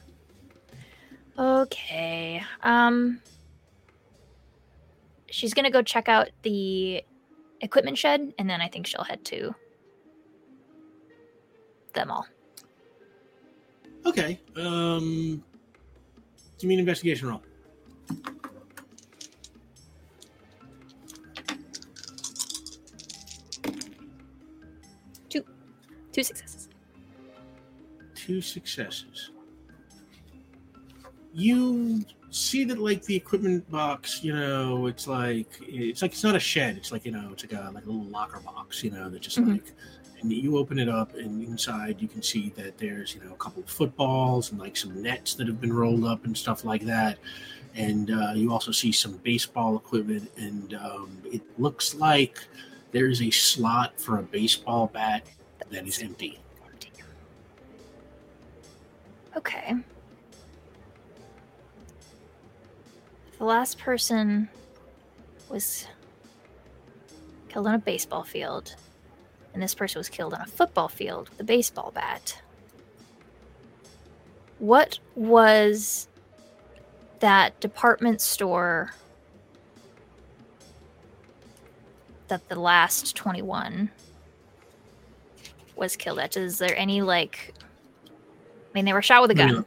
Okay. 1.38 2.42
um 2.62 3.20
she's 5.30 5.54
gonna 5.54 5.70
go 5.70 5.82
check 5.82 6.08
out 6.08 6.30
the 6.42 7.02
equipment 7.60 7.96
shed 7.96 8.34
and 8.38 8.50
then 8.50 8.60
i 8.60 8.68
think 8.68 8.86
she'll 8.86 9.04
head 9.04 9.24
to 9.26 9.54
them 11.94 12.10
all 12.10 12.26
Okay. 14.04 14.40
Um, 14.56 15.44
give 16.58 16.66
me 16.66 16.74
an 16.74 16.80
investigation 16.80 17.28
roll. 17.28 17.40
Two 26.12 26.22
successes 26.22 26.68
Two 28.14 28.40
successes. 28.40 29.30
You 31.34 32.04
see 32.30 32.64
that 32.64 32.78
like 32.78 33.02
the 33.04 33.16
equipment 33.16 33.68
box, 33.70 34.22
you 34.22 34.32
know, 34.32 34.86
it's 34.86 35.08
like 35.08 35.48
it's 35.62 36.02
like 36.02 36.12
it's 36.12 36.22
not 36.22 36.36
a 36.36 36.40
shed. 36.40 36.76
It's 36.76 36.92
like 36.92 37.04
you 37.04 37.10
know, 37.10 37.30
it's 37.32 37.42
like 37.42 37.52
a 37.52 37.70
like 37.72 37.84
a 37.84 37.90
little 37.90 38.04
locker 38.10 38.38
box, 38.40 38.84
you 38.84 38.90
know, 38.90 39.08
that 39.08 39.22
just 39.22 39.38
Mhm. 39.38 39.52
like. 39.52 39.72
And 40.20 40.32
you 40.32 40.56
open 40.56 40.78
it 40.78 40.88
up, 40.88 41.16
and 41.16 41.42
inside 41.42 42.00
you 42.00 42.06
can 42.06 42.22
see 42.22 42.50
that 42.50 42.78
there's 42.78 43.12
you 43.12 43.24
know 43.24 43.32
a 43.32 43.36
couple 43.36 43.60
of 43.64 43.68
footballs 43.68 44.52
and 44.52 44.60
like 44.60 44.76
some 44.76 45.02
nets 45.02 45.34
that 45.34 45.48
have 45.48 45.60
been 45.60 45.72
rolled 45.72 46.04
up 46.04 46.24
and 46.24 46.36
stuff 46.38 46.64
like 46.64 46.82
that. 46.82 47.18
And 47.74 48.08
uh, 48.12 48.32
you 48.36 48.52
also 48.52 48.70
see 48.70 48.92
some 48.92 49.16
baseball 49.24 49.74
equipment, 49.76 50.30
and 50.36 50.74
um, 50.74 51.10
it 51.24 51.42
looks 51.58 51.96
like 51.96 52.38
there 52.92 53.08
is 53.08 53.20
a 53.20 53.30
slot 53.30 53.98
for 53.98 54.18
a 54.18 54.22
baseball 54.22 54.86
bat 54.92 55.26
that 55.72 55.86
is 55.86 56.00
empty. 56.02 56.38
Okay. 59.36 59.74
The 63.38 63.44
last 63.44 63.78
person 63.78 64.48
was 65.48 65.88
killed 67.48 67.66
on 67.66 67.74
a 67.74 67.78
baseball 67.78 68.22
field, 68.22 68.76
and 69.52 69.62
this 69.62 69.74
person 69.74 69.98
was 69.98 70.08
killed 70.08 70.34
on 70.34 70.42
a 70.42 70.46
football 70.46 70.88
field 70.88 71.28
with 71.30 71.40
a 71.40 71.44
baseball 71.44 71.90
bat. 71.90 72.40
What 74.58 74.98
was 75.16 76.06
that 77.18 77.58
department 77.60 78.20
store 78.20 78.94
that 82.28 82.48
the 82.48 82.58
last 82.58 83.16
21 83.16 83.90
was 85.82 85.96
killed 85.96 86.18
at? 86.18 86.36
Is 86.36 86.58
there 86.58 86.74
any, 86.78 87.02
like, 87.02 87.52
I 88.08 88.70
mean, 88.74 88.86
they 88.86 88.94
were 88.94 89.02
shot 89.02 89.20
with 89.20 89.30
a 89.32 89.34
gun 89.34 89.48
no. 89.52 89.64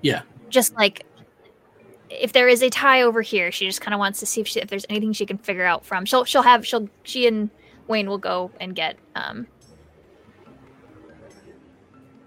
Yeah. 0.00 0.22
just 0.48 0.74
like 0.76 1.04
if 2.10 2.32
there 2.32 2.48
is 2.48 2.62
a 2.62 2.70
tie 2.70 3.02
over 3.02 3.20
here, 3.22 3.50
she 3.52 3.66
just 3.66 3.80
kind 3.80 3.92
of 3.92 3.98
wants 3.98 4.20
to 4.20 4.26
see 4.26 4.40
if, 4.40 4.46
she, 4.48 4.60
if 4.60 4.68
there's 4.68 4.86
anything 4.88 5.12
she 5.12 5.26
can 5.26 5.36
figure 5.38 5.64
out 5.64 5.84
from. 5.84 6.04
She'll 6.04 6.24
she'll 6.24 6.42
have 6.42 6.66
she'll 6.66 6.88
she 7.02 7.26
and 7.26 7.50
Wayne 7.88 8.08
will 8.08 8.18
go 8.18 8.50
and 8.60 8.74
get 8.74 8.96
um. 9.14 9.46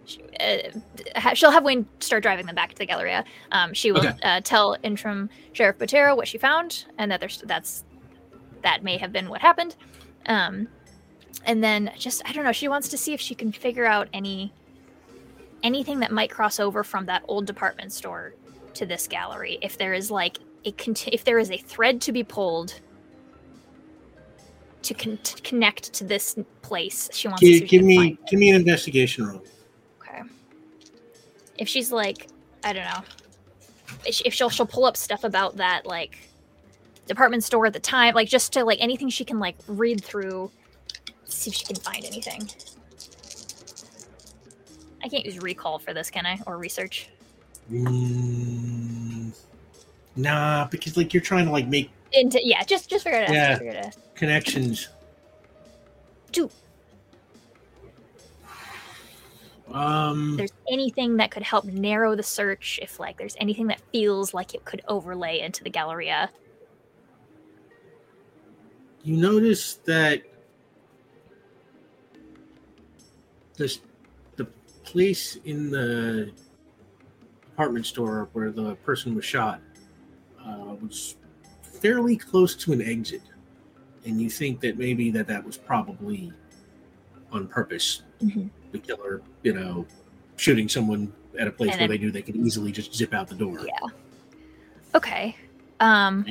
She, 0.05 0.21
uh, 0.39 1.33
she'll 1.33 1.51
have 1.51 1.63
Wayne 1.63 1.85
start 1.99 2.23
driving 2.23 2.45
them 2.45 2.55
back 2.55 2.69
to 2.71 2.77
the 2.77 2.85
Galleria. 2.85 3.25
Um, 3.51 3.73
she 3.73 3.91
will 3.91 4.05
Okay. 4.07 4.17
uh, 4.23 4.41
tell 4.43 4.77
interim 4.83 5.29
Sheriff 5.53 5.77
Botero 5.77 6.15
what 6.15 6.27
she 6.27 6.37
found 6.37 6.85
and 6.97 7.11
that 7.11 7.19
there's 7.19 7.41
that's 7.45 7.83
that 8.63 8.83
may 8.83 8.97
have 8.97 9.11
been 9.11 9.29
what 9.29 9.41
happened. 9.41 9.75
Um, 10.25 10.67
and 11.47 11.63
then 11.63 11.91
just 11.97 12.21
I 12.25 12.33
don't 12.33 12.43
know. 12.43 12.51
She 12.51 12.67
wants 12.67 12.89
to 12.89 12.97
see 12.97 13.13
if 13.13 13.21
she 13.21 13.33
can 13.33 13.51
figure 13.51 13.85
out 13.85 14.07
any 14.13 14.53
anything 15.63 15.99
that 16.01 16.11
might 16.11 16.29
cross 16.29 16.59
over 16.59 16.83
from 16.83 17.05
that 17.07 17.23
old 17.27 17.47
department 17.47 17.91
store 17.91 18.35
to 18.75 18.85
this 18.85 19.07
gallery 19.07 19.57
if 19.63 19.77
there 19.77 19.93
is 19.93 20.11
like 20.11 20.37
a 20.65 20.71
cont- 20.73 21.07
if 21.11 21.23
there 21.23 21.39
is 21.39 21.49
a 21.49 21.57
thread 21.57 21.99
to 21.99 22.11
be 22.11 22.23
pulled 22.23 22.79
to, 24.83 24.93
con- 24.93 25.17
to 25.23 25.41
connect 25.41 25.91
to 25.93 26.03
this 26.03 26.37
place 26.61 27.09
she 27.11 27.27
wants 27.27 27.41
to 27.41 27.47
see 27.47 27.53
Give, 27.53 27.63
if 27.63 27.69
give 27.69 27.83
me 27.83 28.17
give 28.29 28.39
me 28.39 28.49
an 28.51 28.57
investigation 28.57 29.25
roll. 29.25 29.43
okay 29.99 30.21
if 31.57 31.67
she's 31.67 31.91
like 31.91 32.27
i 32.63 32.71
don't 32.71 32.85
know 32.85 33.03
if 34.05 34.31
she'll 34.33 34.49
she'll 34.49 34.67
pull 34.67 34.85
up 34.85 34.95
stuff 34.95 35.23
about 35.23 35.57
that 35.57 35.87
like 35.87 36.19
department 37.07 37.43
store 37.43 37.65
at 37.65 37.73
the 37.73 37.79
time 37.79 38.13
like 38.13 38.29
just 38.29 38.53
to 38.53 38.63
like 38.63 38.77
anything 38.79 39.09
she 39.09 39.25
can 39.25 39.39
like 39.39 39.55
read 39.67 40.03
through 40.03 40.51
see 41.27 41.49
if 41.49 41.55
she 41.55 41.65
can 41.65 41.75
find 41.77 42.03
anything 42.05 42.49
i 45.03 45.07
can't 45.09 45.25
use 45.25 45.39
recall 45.39 45.77
for 45.79 45.93
this 45.93 46.09
can 46.09 46.25
i 46.25 46.39
or 46.47 46.57
research 46.57 47.09
Mm, 47.69 49.33
nah, 50.15 50.67
because 50.67 50.95
like 50.95 51.13
you're 51.13 51.19
trying 51.21 51.45
to 51.45 51.51
like 51.51 51.67
make 51.67 51.91
into 52.13 52.39
yeah 52.41 52.63
just 52.63 52.89
just 52.89 53.03
figure 53.03 53.19
it 53.19 53.27
out 53.27 53.33
Yeah. 53.33 53.57
figure 53.57 53.71
it 53.73 53.85
out 53.87 53.95
connections. 54.15 54.87
Two. 56.31 56.49
Um, 59.71 60.37
there's 60.37 60.53
anything 60.71 61.17
that 61.17 61.29
could 61.29 61.43
help 61.43 61.65
narrow 61.65 62.15
the 62.15 62.23
search 62.23 62.79
if 62.81 63.01
like 63.01 63.17
there's 63.17 63.35
anything 63.37 63.67
that 63.67 63.81
feels 63.91 64.33
like 64.33 64.53
it 64.53 64.63
could 64.63 64.81
overlay 64.87 65.41
into 65.41 65.61
the 65.61 65.69
galleria 65.69 66.31
you 69.03 69.17
notice 69.17 69.75
that 69.85 70.21
this 73.57 73.79
the 74.37 74.45
place 74.83 75.37
in 75.45 75.69
the 75.69 76.31
department 77.41 77.85
store 77.85 78.29
where 78.33 78.51
the 78.51 78.75
person 78.77 79.15
was 79.15 79.25
shot 79.25 79.59
uh, 80.45 80.75
was 80.81 81.15
fairly 81.63 82.15
close 82.15 82.55
to 82.55 82.71
an 82.73 82.81
exit, 82.81 83.21
and 84.05 84.21
you 84.21 84.29
think 84.29 84.59
that 84.61 84.77
maybe 84.77 85.11
that 85.11 85.27
that 85.27 85.43
was 85.43 85.57
probably 85.57 86.31
on 87.31 87.47
purpose. 87.47 88.03
Mhm. 88.21 88.49
The 88.71 88.79
killer, 88.79 89.21
you 89.43 89.53
know, 89.53 89.85
shooting 90.37 90.69
someone 90.69 91.11
at 91.39 91.47
a 91.47 91.51
place 91.51 91.71
And 91.71 91.81
where 91.81 91.87
they 91.89 91.97
knew 91.97 92.11
they 92.11 92.21
could 92.21 92.35
easily 92.35 92.71
just 92.71 92.95
zip 92.95 93.13
out 93.13 93.27
the 93.27 93.35
door. 93.35 93.59
Yeah. 93.65 93.87
okay 94.95 95.35
um 95.81 96.25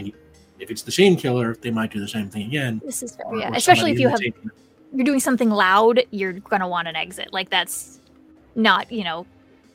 If 0.58 0.70
it's 0.70 0.82
the 0.82 0.90
same 0.90 1.16
killer, 1.16 1.54
they 1.60 1.70
might 1.70 1.92
do 1.92 2.00
the 2.00 2.08
same 2.08 2.28
thing 2.30 2.46
again. 2.46 2.80
this 2.84 3.02
is 3.02 3.16
or- 3.24 3.36
yeah 3.38 3.54
especially 3.54 3.92
if 3.92 3.98
you 4.00 4.08
have. 4.08 4.20
You're 4.94 5.04
doing 5.04 5.20
something 5.20 5.50
loud 5.50 6.02
you're 6.10 6.32
gonna 6.34 6.68
want 6.68 6.88
an 6.88 6.96
exit 6.96 7.32
like 7.32 7.50
that's 7.50 8.00
not 8.54 8.90
you 8.90 9.04
know 9.04 9.26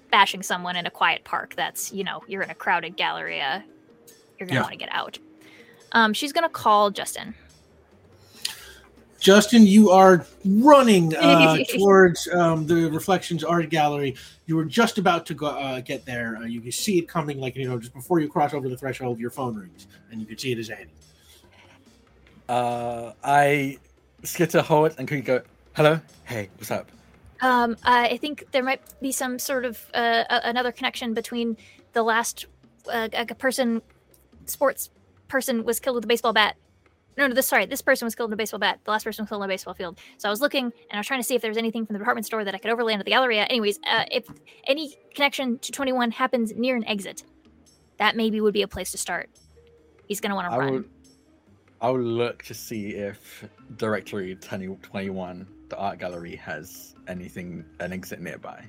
bashing 0.10 0.42
someone 0.44 0.76
in 0.76 0.86
a 0.86 0.92
quiet 0.92 1.24
park 1.24 1.54
that's 1.56 1.92
you 1.94 2.04
know 2.04 2.24
you're 2.28 2.42
in 2.42 2.50
a 2.50 2.56
crowded 2.56 2.98
galleria 2.98 3.64
you're 4.40 4.48
gonna 4.48 4.60
Yeah. 4.60 4.64
want 4.64 4.74
to 4.74 4.78
get 4.78 4.90
out 4.92 5.18
um 5.94 6.14
she's 6.14 6.34
gonna 6.34 6.50
call 6.50 6.90
justin 6.92 7.34
Justin, 9.20 9.68
you 9.68 9.92
are 9.92 10.26
running 10.44 11.16
uh, 11.16 11.58
towards 11.78 12.28
um, 12.30 12.66
the 12.66 12.90
Reflections 12.90 13.44
Art 13.44 13.70
Gallery. 13.70 14.16
You 14.48 14.56
were 14.56 14.66
just 14.66 14.98
about 14.98 15.28
to 15.28 15.36
go 15.36 15.46
uh, 15.46 15.80
get 15.80 16.04
there. 16.08 16.38
Uh, 16.38 16.46
you 16.46 16.60
can 16.60 16.72
see 16.72 16.98
it 16.98 17.08
coming, 17.08 17.40
like 17.40 17.56
you 17.56 17.70
know, 17.70 17.78
just 17.78 17.94
before 17.94 18.20
you 18.20 18.28
cross 18.28 18.56
over 18.56 18.68
the 18.68 18.76
threshold. 18.76 19.20
Your 19.20 19.30
phone 19.30 19.56
rings, 19.56 19.86
and 20.10 20.20
you 20.20 20.26
can 20.26 20.40
see 20.40 20.54
it 20.54 20.58
as 20.58 20.72
Annie. 20.72 20.90
Uh, 22.50 23.14
I 23.24 23.78
skitter 24.24 24.64
forward 24.64 24.96
and 24.98 25.08
quickly 25.08 25.22
go, 25.22 25.42
"Hello, 25.76 26.00
hey, 26.26 26.50
what's 26.58 26.72
up?" 26.72 26.90
Um, 27.42 27.76
I 27.84 28.18
think 28.18 28.46
there 28.52 28.64
might 28.64 28.82
be 29.02 29.12
some 29.12 29.40
sort 29.40 29.66
of 29.66 29.90
uh, 29.94 30.24
another 30.30 30.72
connection 30.72 31.14
between 31.14 31.58
the 31.94 32.04
last 32.04 32.46
uh, 32.88 33.10
a 33.14 33.26
person, 33.36 33.82
sports 34.46 34.90
person 35.28 35.64
was 35.64 35.80
killed 35.80 35.96
with 35.96 36.04
a 36.04 36.08
baseball 36.08 36.34
bat. 36.34 36.56
No, 37.18 37.28
no, 37.28 37.34
this 37.34 37.48
sorry, 37.48 37.66
this 37.66 37.82
person 37.82 38.06
was 38.06 38.16
killed 38.16 38.30
with 38.30 38.36
a 38.36 38.38
baseball 38.38 38.60
bat. 38.60 38.80
The 38.86 38.92
last 38.92 39.04
person 39.04 39.24
was 39.24 39.30
killed 39.30 39.42
on 39.42 39.50
a 39.50 39.52
baseball 39.52 39.74
field. 39.74 40.00
So 40.18 40.30
I 40.30 40.32
was 40.32 40.40
looking 40.40 40.66
and 40.66 40.94
I 40.94 40.98
was 40.98 41.08
trying 41.08 41.20
to 41.20 41.24
see 41.24 41.36
if 41.36 41.42
there 41.42 41.52
was 41.52 41.58
anything 41.58 41.86
from 41.86 41.94
the 41.94 42.00
department 42.00 42.26
store 42.26 42.44
that 42.44 42.56
I 42.56 42.58
could 42.58 42.72
overlay 42.72 42.94
into 42.94 43.04
the 43.04 43.12
Galleria. 43.12 43.44
Anyways, 43.44 43.80
uh, 43.90 44.06
if 44.12 44.26
any 44.66 44.96
connection 45.14 45.60
to 45.60 45.72
Twenty 45.72 45.92
One 45.92 46.12
happens 46.12 46.54
near 46.56 46.76
an 46.76 46.88
exit, 46.88 47.24
that 47.98 48.16
maybe 48.16 48.40
would 48.40 48.54
be 48.54 48.62
a 48.62 48.68
place 48.68 48.92
to 48.92 48.98
start. 48.98 49.30
He's 50.08 50.22
gonna 50.22 50.36
want 50.36 50.52
to 50.52 50.58
run. 50.58 50.74
will. 50.74 50.84
I 51.82 51.90
will 51.90 52.02
look 52.02 52.44
to 52.44 52.54
see 52.54 52.92
if 52.92 53.46
directory 53.78 54.36
20, 54.36 54.78
21, 54.82 55.48
the 55.70 55.78
art 55.78 56.00
gallery, 56.00 56.36
has 56.36 56.96
anything 57.08 57.66
an 57.80 57.94
exit 57.94 58.22
nearby. 58.22 58.64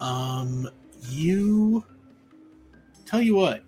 Um, 0.00 0.68
you 1.08 1.84
tell 3.06 3.20
you 3.20 3.34
what, 3.34 3.62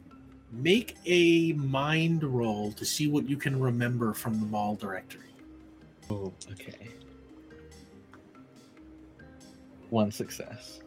make 0.52 0.96
a 1.06 1.52
mind 1.54 2.22
roll 2.24 2.72
to 2.72 2.84
see 2.84 3.08
what 3.08 3.28
you 3.28 3.36
can 3.36 3.58
remember 3.58 4.12
from 4.12 4.38
the 4.40 4.46
mall 4.46 4.76
directory. 4.76 5.34
Oh, 6.10 6.32
okay. 6.52 6.88
One 9.90 10.10
success. 10.10 10.80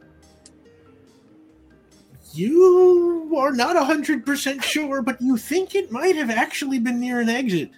You 2.34 3.32
are 3.38 3.52
not 3.52 3.76
100% 3.76 4.64
sure, 4.64 5.02
but 5.02 5.22
you 5.22 5.38
think 5.38 5.76
it 5.76 5.92
might 5.92 6.16
have 6.16 6.30
actually 6.30 6.80
been 6.80 7.00
near 7.00 7.20
an 7.20 7.30
exit. 7.30 7.72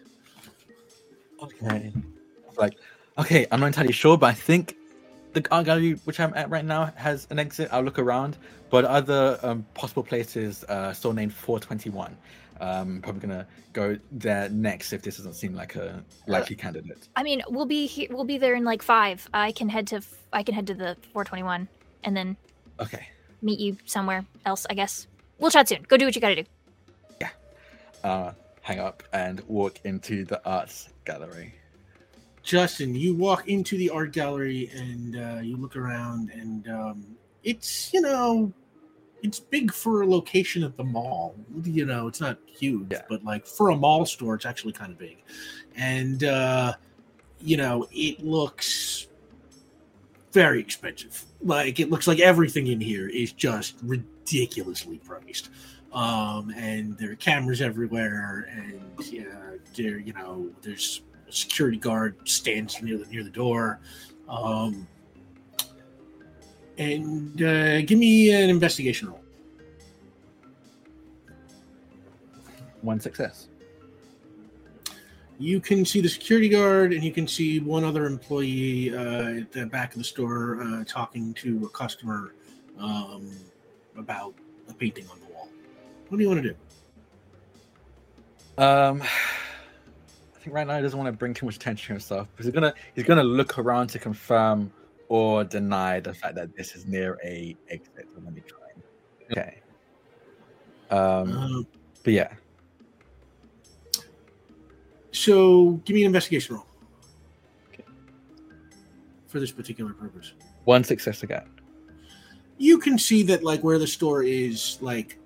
Okay. 1.46 1.91
Like, 2.58 2.74
okay, 3.18 3.46
I'm 3.52 3.60
not 3.60 3.68
entirely 3.68 3.93
sure, 3.93 4.18
but 4.18 4.28
I 4.28 4.34
think 4.34 4.76
the 5.34 5.46
art 5.52 5.66
gallery 5.66 5.93
which 6.06 6.20
I'm 6.20 6.34
at 6.36 6.50
right 6.50 6.64
now 6.66 6.93
has 6.96 7.28
an 7.30 7.39
exit. 7.39 7.70
I'll 7.72 7.82
look 7.84 8.00
around, 8.00 8.38
but 8.70 8.86
other 8.86 9.38
um, 9.43 9.66
possible 9.74 10.04
places 10.04 10.64
uh, 10.70 10.93
still 10.93 11.14
named 11.14 11.34
421. 11.34 12.16
Um, 12.62 13.02
probably 13.04 13.20
gonna 13.20 13.46
go 13.74 13.98
there 14.14 14.48
next 14.50 14.93
if 14.93 15.02
this 15.02 15.18
doesn't 15.18 15.34
seem 15.34 15.54
like 15.54 15.76
a 15.76 16.02
likely 16.26 16.56
candidate. 16.56 17.10
I 17.18 17.24
mean, 17.24 17.41
we'll 17.50 17.66
be 17.66 17.86
he- 17.86 18.08
we'll 18.10 18.24
be 18.24 18.38
there 18.38 18.56
in 18.56 18.64
like 18.64 18.82
five. 18.82 19.28
I 19.34 19.52
can 19.52 19.68
head 19.68 19.88
to 19.88 19.98
f- 19.98 20.14
I 20.32 20.41
can 20.41 20.56
head 20.56 20.68
to 20.68 20.74
the 20.74 20.96
421 21.12 21.68
and 22.06 22.16
then 22.16 22.38
Okay. 22.80 23.08
meet 23.41 23.60
you 23.60 23.76
somewhere 23.86 24.26
else. 24.46 24.66
I 24.70 24.74
guess 24.74 25.08
we'll 25.38 25.52
chat 25.52 25.68
soon. 25.68 25.84
Go 25.89 25.98
do 25.98 26.06
what 26.06 26.16
you 26.16 26.22
gotta 26.22 26.36
do. 26.38 26.43
Yeah. 27.20 27.30
Uh, 28.06 28.32
hang 28.66 28.80
up 28.80 29.03
and 29.13 29.41
walk 29.47 29.80
into 29.84 30.26
the 30.26 30.43
arts 30.43 30.89
gallery. 31.05 31.53
Justin, 32.41 32.95
you 32.95 33.13
walk 33.13 33.47
into 33.47 33.78
the 33.78 33.91
art 33.91 34.11
gallery 34.11 34.72
and 34.74 35.16
uh, 35.16 35.39
you 35.39 35.55
look 35.55 35.76
around, 35.76 36.32
and 36.32 36.68
um, 36.68 37.05
it's 37.43 37.93
you 37.93 38.01
know, 38.01 38.51
it's 39.22 39.39
big 39.39 39.72
for 39.72 40.01
a 40.01 40.07
location 40.07 40.63
at 40.63 40.76
the 40.78 40.84
mall. 40.84 41.36
You 41.63 41.86
know, 41.86 42.07
it's 42.07 42.20
not 42.20 42.39
huge, 42.47 42.88
Yeah. 42.89 43.03
but 43.07 43.24
like 43.24 43.45
for 43.45 43.70
a 43.70 43.76
mall 43.76 44.03
store, 44.07 44.34
it's 44.34 44.47
actually 44.47 44.74
kind 44.74 44.91
of 44.91 44.97
big, 44.97 45.18
and 45.76 46.24
uh, 46.24 46.74
you 47.39 47.57
know, 47.57 47.88
it 47.91 48.24
looks 48.26 49.07
very 50.32 50.59
expensive. 50.59 51.24
Like 51.43 51.80
it 51.80 51.91
looks 51.91 52.07
like 52.07 52.20
everything 52.20 52.66
in 52.66 52.82
here 52.82 53.09
is 53.09 53.32
just 53.32 53.76
ridiculously 53.84 54.97
priced. 54.97 55.51
Um, 55.96 56.54
and 56.58 56.98
there 56.98 57.12
are 57.12 57.16
cameras 57.16 57.62
everywhere, 57.62 58.50
and 58.52 58.82
yeah, 59.10 59.24
there 59.78 59.98
you 59.98 60.12
know, 60.12 60.50
there's 60.62 61.02
a 61.28 61.32
security 61.32 61.78
guard 61.78 62.18
stands 62.26 62.82
near 62.82 62.98
the 62.98 63.06
near 63.06 63.24
the 63.24 63.30
door. 63.30 63.80
Um, 64.28 64.86
and 66.78 67.41
uh, 67.41 67.82
give 67.84 67.98
me 67.98 68.32
an 68.32 68.50
investigation 68.50 69.08
roll. 69.08 69.22
One 72.82 73.00
success. 73.00 73.48
You 75.39 75.62
can 75.62 75.86
see 75.86 76.02
the 76.02 76.10
security 76.10 76.50
guard, 76.50 76.91
and 76.91 77.06
you 77.06 77.14
can 77.14 77.26
see 77.26 77.62
one 77.62 77.86
other 77.86 78.06
employee 78.06 78.93
uh, 78.93 79.41
at 79.41 79.52
the 79.54 79.66
back 79.66 79.93
of 79.93 80.00
the 80.00 80.04
store 80.04 80.62
uh, 80.62 80.84
talking 80.86 81.34
to 81.36 81.66
a 81.66 81.70
customer 81.70 82.34
um, 82.78 83.32
about 83.98 84.34
a 84.68 84.74
painting 84.74 85.08
on 85.10 85.20
the. 85.20 85.24
What 86.10 86.18
do 86.18 86.24
you 86.24 86.30
want 86.30 86.43
to 86.43 86.49
do? 86.49 86.56
Um, 88.64 89.01
I 90.36 90.38
think 90.39 90.56
right 90.56 90.68
now 90.68 90.76
he 90.76 90.82
doesn't 90.82 90.97
want 90.97 91.12
to 91.12 91.18
bring 91.18 91.34
too 91.34 91.45
much 91.45 91.56
attention 91.56 91.88
to 91.88 91.93
himself 91.93 92.28
because 92.32 92.45
he's 92.45 92.53
gonna 92.53 92.74
he's 92.93 93.03
gonna 93.06 93.24
look 93.24 93.58
around 93.58 93.88
to 93.88 93.99
confirm 93.99 94.72
or 95.10 95.43
deny 95.43 95.99
the 95.99 96.14
fact 96.14 96.36
that 96.36 96.56
this 96.56 96.76
is 96.76 96.86
near 96.86 97.18
a 97.24 97.56
exit. 97.70 98.08
Let 98.24 98.34
me 98.34 98.41
try. 98.47 98.60
Okay. 99.32 99.62
Um, 100.91 101.32
Um, 101.32 101.68
but 102.03 102.14
yeah, 102.14 102.34
so 105.12 105.82
give 105.86 105.95
me 105.95 106.03
an 106.03 106.08
investigation 106.08 106.56
roll 106.56 106.66
for 109.28 109.39
this 109.39 109.51
particular 109.51 109.93
purpose. 109.93 110.34
one 110.66 110.84
success 110.84 111.24
again. 111.24 111.49
you 112.60 112.78
can 112.78 112.97
see 112.99 113.24
that 113.24 113.43
like 113.43 113.64
where 113.64 113.80
the 113.80 113.88
store 113.88 114.22
is 114.24 114.78
like 114.80 115.18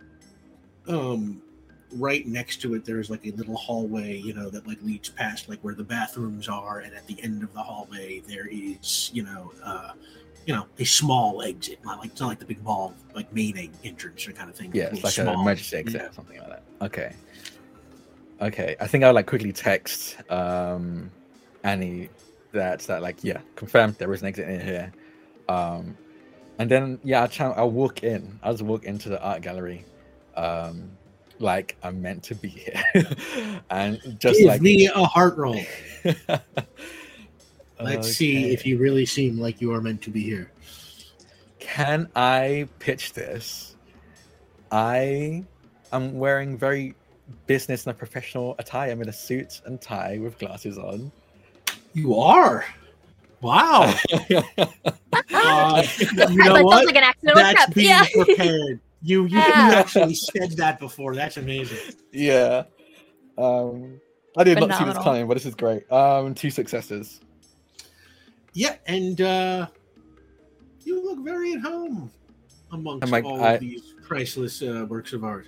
um 0.87 1.41
right 1.93 2.27
next 2.27 2.61
to 2.61 2.75
it 2.75 2.85
there's 2.85 3.09
like 3.09 3.25
a 3.25 3.31
little 3.31 3.55
hallway 3.55 4.15
you 4.17 4.33
know 4.33 4.49
that 4.49 4.67
like 4.67 4.81
leads 4.83 5.09
past 5.09 5.49
like 5.49 5.59
where 5.61 5.73
the 5.73 5.83
bathrooms 5.83 6.47
are 6.47 6.79
and 6.79 6.93
at 6.93 7.05
the 7.07 7.17
end 7.23 7.41
of 7.43 7.51
the 7.53 7.61
hallway 7.61 8.19
there 8.27 8.47
is 8.51 9.09
you 9.13 9.23
know 9.23 9.51
uh 9.63 9.91
you 10.45 10.53
know 10.53 10.65
a 10.77 10.85
small 10.85 11.41
exit 11.41 11.79
not 11.83 11.99
like 11.99 12.11
it's 12.11 12.21
not 12.21 12.27
like 12.27 12.39
the 12.39 12.45
big 12.45 12.63
ball 12.63 12.93
like 13.15 13.31
main 13.33 13.71
entrance 13.83 14.27
or 14.27 14.31
kind 14.33 14.49
of 14.49 14.55
thing 14.55 14.69
Yeah, 14.73 14.85
a 14.85 14.89
it's 14.91 15.03
like 15.03 15.13
small- 15.13 15.41
emergency 15.41 15.77
exit 15.77 16.01
yeah. 16.01 16.07
or 16.09 16.13
something 16.13 16.37
like 16.39 16.47
that. 16.49 16.63
Okay. 16.81 17.13
Okay. 18.41 18.75
I 18.79 18.87
think 18.87 19.03
I'll 19.03 19.13
like 19.13 19.27
quickly 19.27 19.51
text 19.51 20.17
um 20.31 21.11
Annie 21.63 22.09
that 22.51 22.79
that 22.81 23.01
like 23.01 23.23
yeah, 23.23 23.41
confirmed 23.55 23.95
there 23.95 24.11
is 24.13 24.21
an 24.21 24.27
exit 24.27 24.47
in 24.47 24.61
here. 24.61 24.91
Um 25.49 25.97
and 26.59 26.69
then 26.69 26.99
yeah, 27.03 27.21
I'll, 27.21 27.27
try, 27.27 27.47
I'll 27.51 27.71
walk 27.71 28.03
in. 28.03 28.39
I'll 28.43 28.53
just 28.53 28.63
walk 28.63 28.83
into 28.85 29.09
the 29.09 29.21
art 29.21 29.41
gallery. 29.41 29.85
Um 30.39 30.91
like 31.39 31.75
I'm 31.83 32.01
meant 32.01 32.23
to 32.23 32.35
be 32.35 32.49
here. 32.49 32.81
and 33.69 33.99
just 34.19 34.39
give 34.39 34.47
like 34.47 34.61
me 34.61 34.87
a 34.87 35.03
heart 35.05 35.37
roll 35.37 35.61
let's 37.81 38.11
see 38.11 38.51
if 38.51 38.65
you 38.65 38.77
really 38.77 39.05
seem 39.05 39.37
like 39.39 39.61
you 39.61 39.71
are 39.73 39.79
meant 39.81 40.01
to 40.01 40.09
be 40.09 40.21
here 40.21 40.51
Can 41.59 42.09
I 42.15 42.67
pitch 42.79 43.13
this? 43.13 43.75
I 44.71 45.43
am 45.93 46.17
wearing 46.19 46.57
very 46.57 46.95
business 47.47 47.85
and 47.87 47.97
professional 47.97 48.55
attire. 48.59 48.91
I'm 48.91 49.01
in 49.01 49.09
a 49.09 49.13
suit 49.13 49.61
and 49.65 49.79
tie 49.81 50.17
with 50.19 50.37
glasses 50.39 50.77
on. 50.77 51.11
you 51.93 52.15
are 52.15 52.65
wow 53.41 53.81
uh, 54.11 54.23
you 54.27 54.41
that 56.17 56.29
know 56.29 56.55
sounds 56.55 56.63
what 56.63 56.85
like 56.85 56.95
an 56.95 57.03
accidental 57.03 57.35
that's 57.43 57.53
trap. 57.53 57.73
being 57.73 57.87
Yeah. 57.87 58.05
prepared. 58.13 58.79
You 59.01 59.23
you, 59.25 59.37
Yeah. 59.37 59.69
you 59.69 59.75
actually 59.75 60.15
said 60.15 60.51
that 60.57 60.79
before. 60.79 61.15
That's 61.15 61.37
amazing. 61.37 61.95
yeah. 62.11 62.63
Um, 63.37 63.99
I 64.37 64.43
did 64.43 64.55
not 64.59 64.63
see 64.63 64.69
this 64.69 64.77
Phenomenal. 64.79 65.03
coming, 65.03 65.27
but 65.27 65.33
this 65.35 65.45
is 65.45 65.55
great. 65.55 65.89
Um, 65.91 66.35
two 66.35 66.49
successes. 66.49 67.21
Yeah, 68.53 68.75
and 68.87 69.19
uh 69.21 69.67
you 70.83 71.03
look 71.03 71.23
very 71.23 71.53
at 71.53 71.61
home 71.61 72.11
amongst 72.71 73.07
like, 73.11 73.23
all 73.23 73.41
I- 73.43 73.53
of 73.53 73.59
these 73.61 73.95
priceless 74.07 74.61
uh, 74.61 74.85
works 74.89 75.13
of 75.13 75.23
art. 75.23 75.47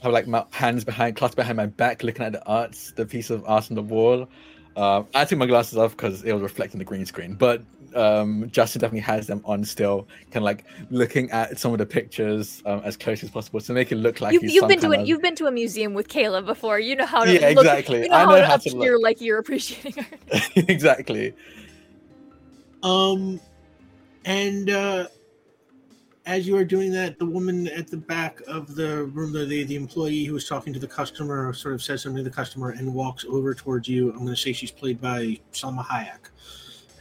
I 0.00 0.06
have 0.06 0.12
like 0.12 0.26
my 0.26 0.44
hands 0.50 0.82
behind, 0.82 1.14
clasped 1.16 1.36
behind 1.36 1.56
my 1.56 1.66
back, 1.66 2.02
looking 2.02 2.24
at 2.24 2.32
the 2.32 2.44
arts, 2.46 2.92
the 2.96 3.06
piece 3.06 3.30
of 3.30 3.44
art 3.46 3.70
on 3.70 3.76
the 3.76 3.82
wall. 3.82 4.28
Um, 4.76 5.06
I 5.14 5.24
took 5.24 5.38
my 5.38 5.46
glasses 5.46 5.78
off 5.78 5.92
because 5.92 6.24
it 6.24 6.32
was 6.32 6.42
reflecting 6.42 6.78
the 6.78 6.84
green 6.84 7.06
screen, 7.06 7.34
but 7.34 7.62
um, 7.96 8.48
Justin 8.50 8.80
definitely 8.80 9.00
has 9.00 9.26
them 9.26 9.42
on 9.44 9.64
still, 9.64 10.06
kind 10.30 10.38
of 10.38 10.42
like 10.42 10.64
looking 10.90 11.30
at 11.30 11.58
some 11.58 11.72
of 11.72 11.78
the 11.78 11.86
pictures 11.86 12.62
um, 12.66 12.80
as 12.84 12.96
close 12.96 13.22
as 13.22 13.30
possible 13.30 13.60
to 13.60 13.72
make 13.72 13.92
it 13.92 13.96
look 13.96 14.20
like 14.20 14.32
You've, 14.32 14.42
he's 14.42 14.54
you've 14.54 14.68
been 14.68 14.80
to 14.80 14.90
an, 14.90 15.00
of- 15.00 15.06
you've 15.06 15.22
been 15.22 15.34
to 15.36 15.46
a 15.46 15.50
museum 15.50 15.94
with 15.94 16.08
Kayla 16.08 16.44
before. 16.44 16.78
You 16.78 16.96
know 16.96 17.06
how 17.06 17.24
to 17.24 17.32
Yeah, 17.32 17.48
look, 17.48 17.58
exactly. 17.58 18.02
You 18.02 18.08
know 18.08 18.14
I 18.16 18.20
how 18.20 18.30
know 18.30 18.36
to 18.36 18.46
how 18.46 18.56
to 18.56 18.70
appear 18.70 18.98
like 18.98 19.20
you're 19.20 19.38
appreciating 19.38 20.04
art. 20.32 20.50
exactly. 20.56 21.34
Um 22.82 23.40
and 24.24 24.70
uh 24.70 25.08
as 26.26 26.46
you 26.46 26.56
are 26.56 26.64
doing 26.64 26.92
that, 26.92 27.18
the 27.18 27.26
woman 27.26 27.66
at 27.68 27.88
the 27.88 27.96
back 27.96 28.40
of 28.46 28.74
the 28.74 29.04
room, 29.06 29.32
the, 29.32 29.44
the, 29.44 29.64
the 29.64 29.74
employee 29.74 30.24
who 30.24 30.34
was 30.34 30.46
talking 30.46 30.72
to 30.72 30.78
the 30.78 30.86
customer, 30.86 31.52
sort 31.52 31.74
of 31.74 31.82
says 31.82 32.02
something 32.02 32.22
to 32.22 32.30
the 32.30 32.34
customer 32.34 32.70
and 32.70 32.92
walks 32.92 33.24
over 33.28 33.54
towards 33.54 33.88
you. 33.88 34.10
I'm 34.10 34.18
going 34.18 34.28
to 34.28 34.36
say 34.36 34.52
she's 34.52 34.70
played 34.70 35.00
by 35.00 35.40
Salma 35.52 35.84
Hayek. 35.84 36.30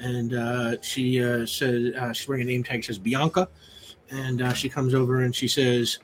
And 0.01 0.33
uh, 0.33 0.81
she 0.81 1.23
uh, 1.23 1.45
says, 1.45 1.93
uh, 1.95 2.11
she's 2.11 2.27
wearing 2.27 2.43
a 2.43 2.51
name 2.51 2.63
tag, 2.63 2.83
says 2.83 2.97
Bianca. 2.97 3.47
And 4.09 4.41
uh, 4.41 4.53
she 4.53 4.67
comes 4.67 4.93
over 4.93 5.21
and 5.21 5.33
she 5.33 5.47
says, 5.47 5.99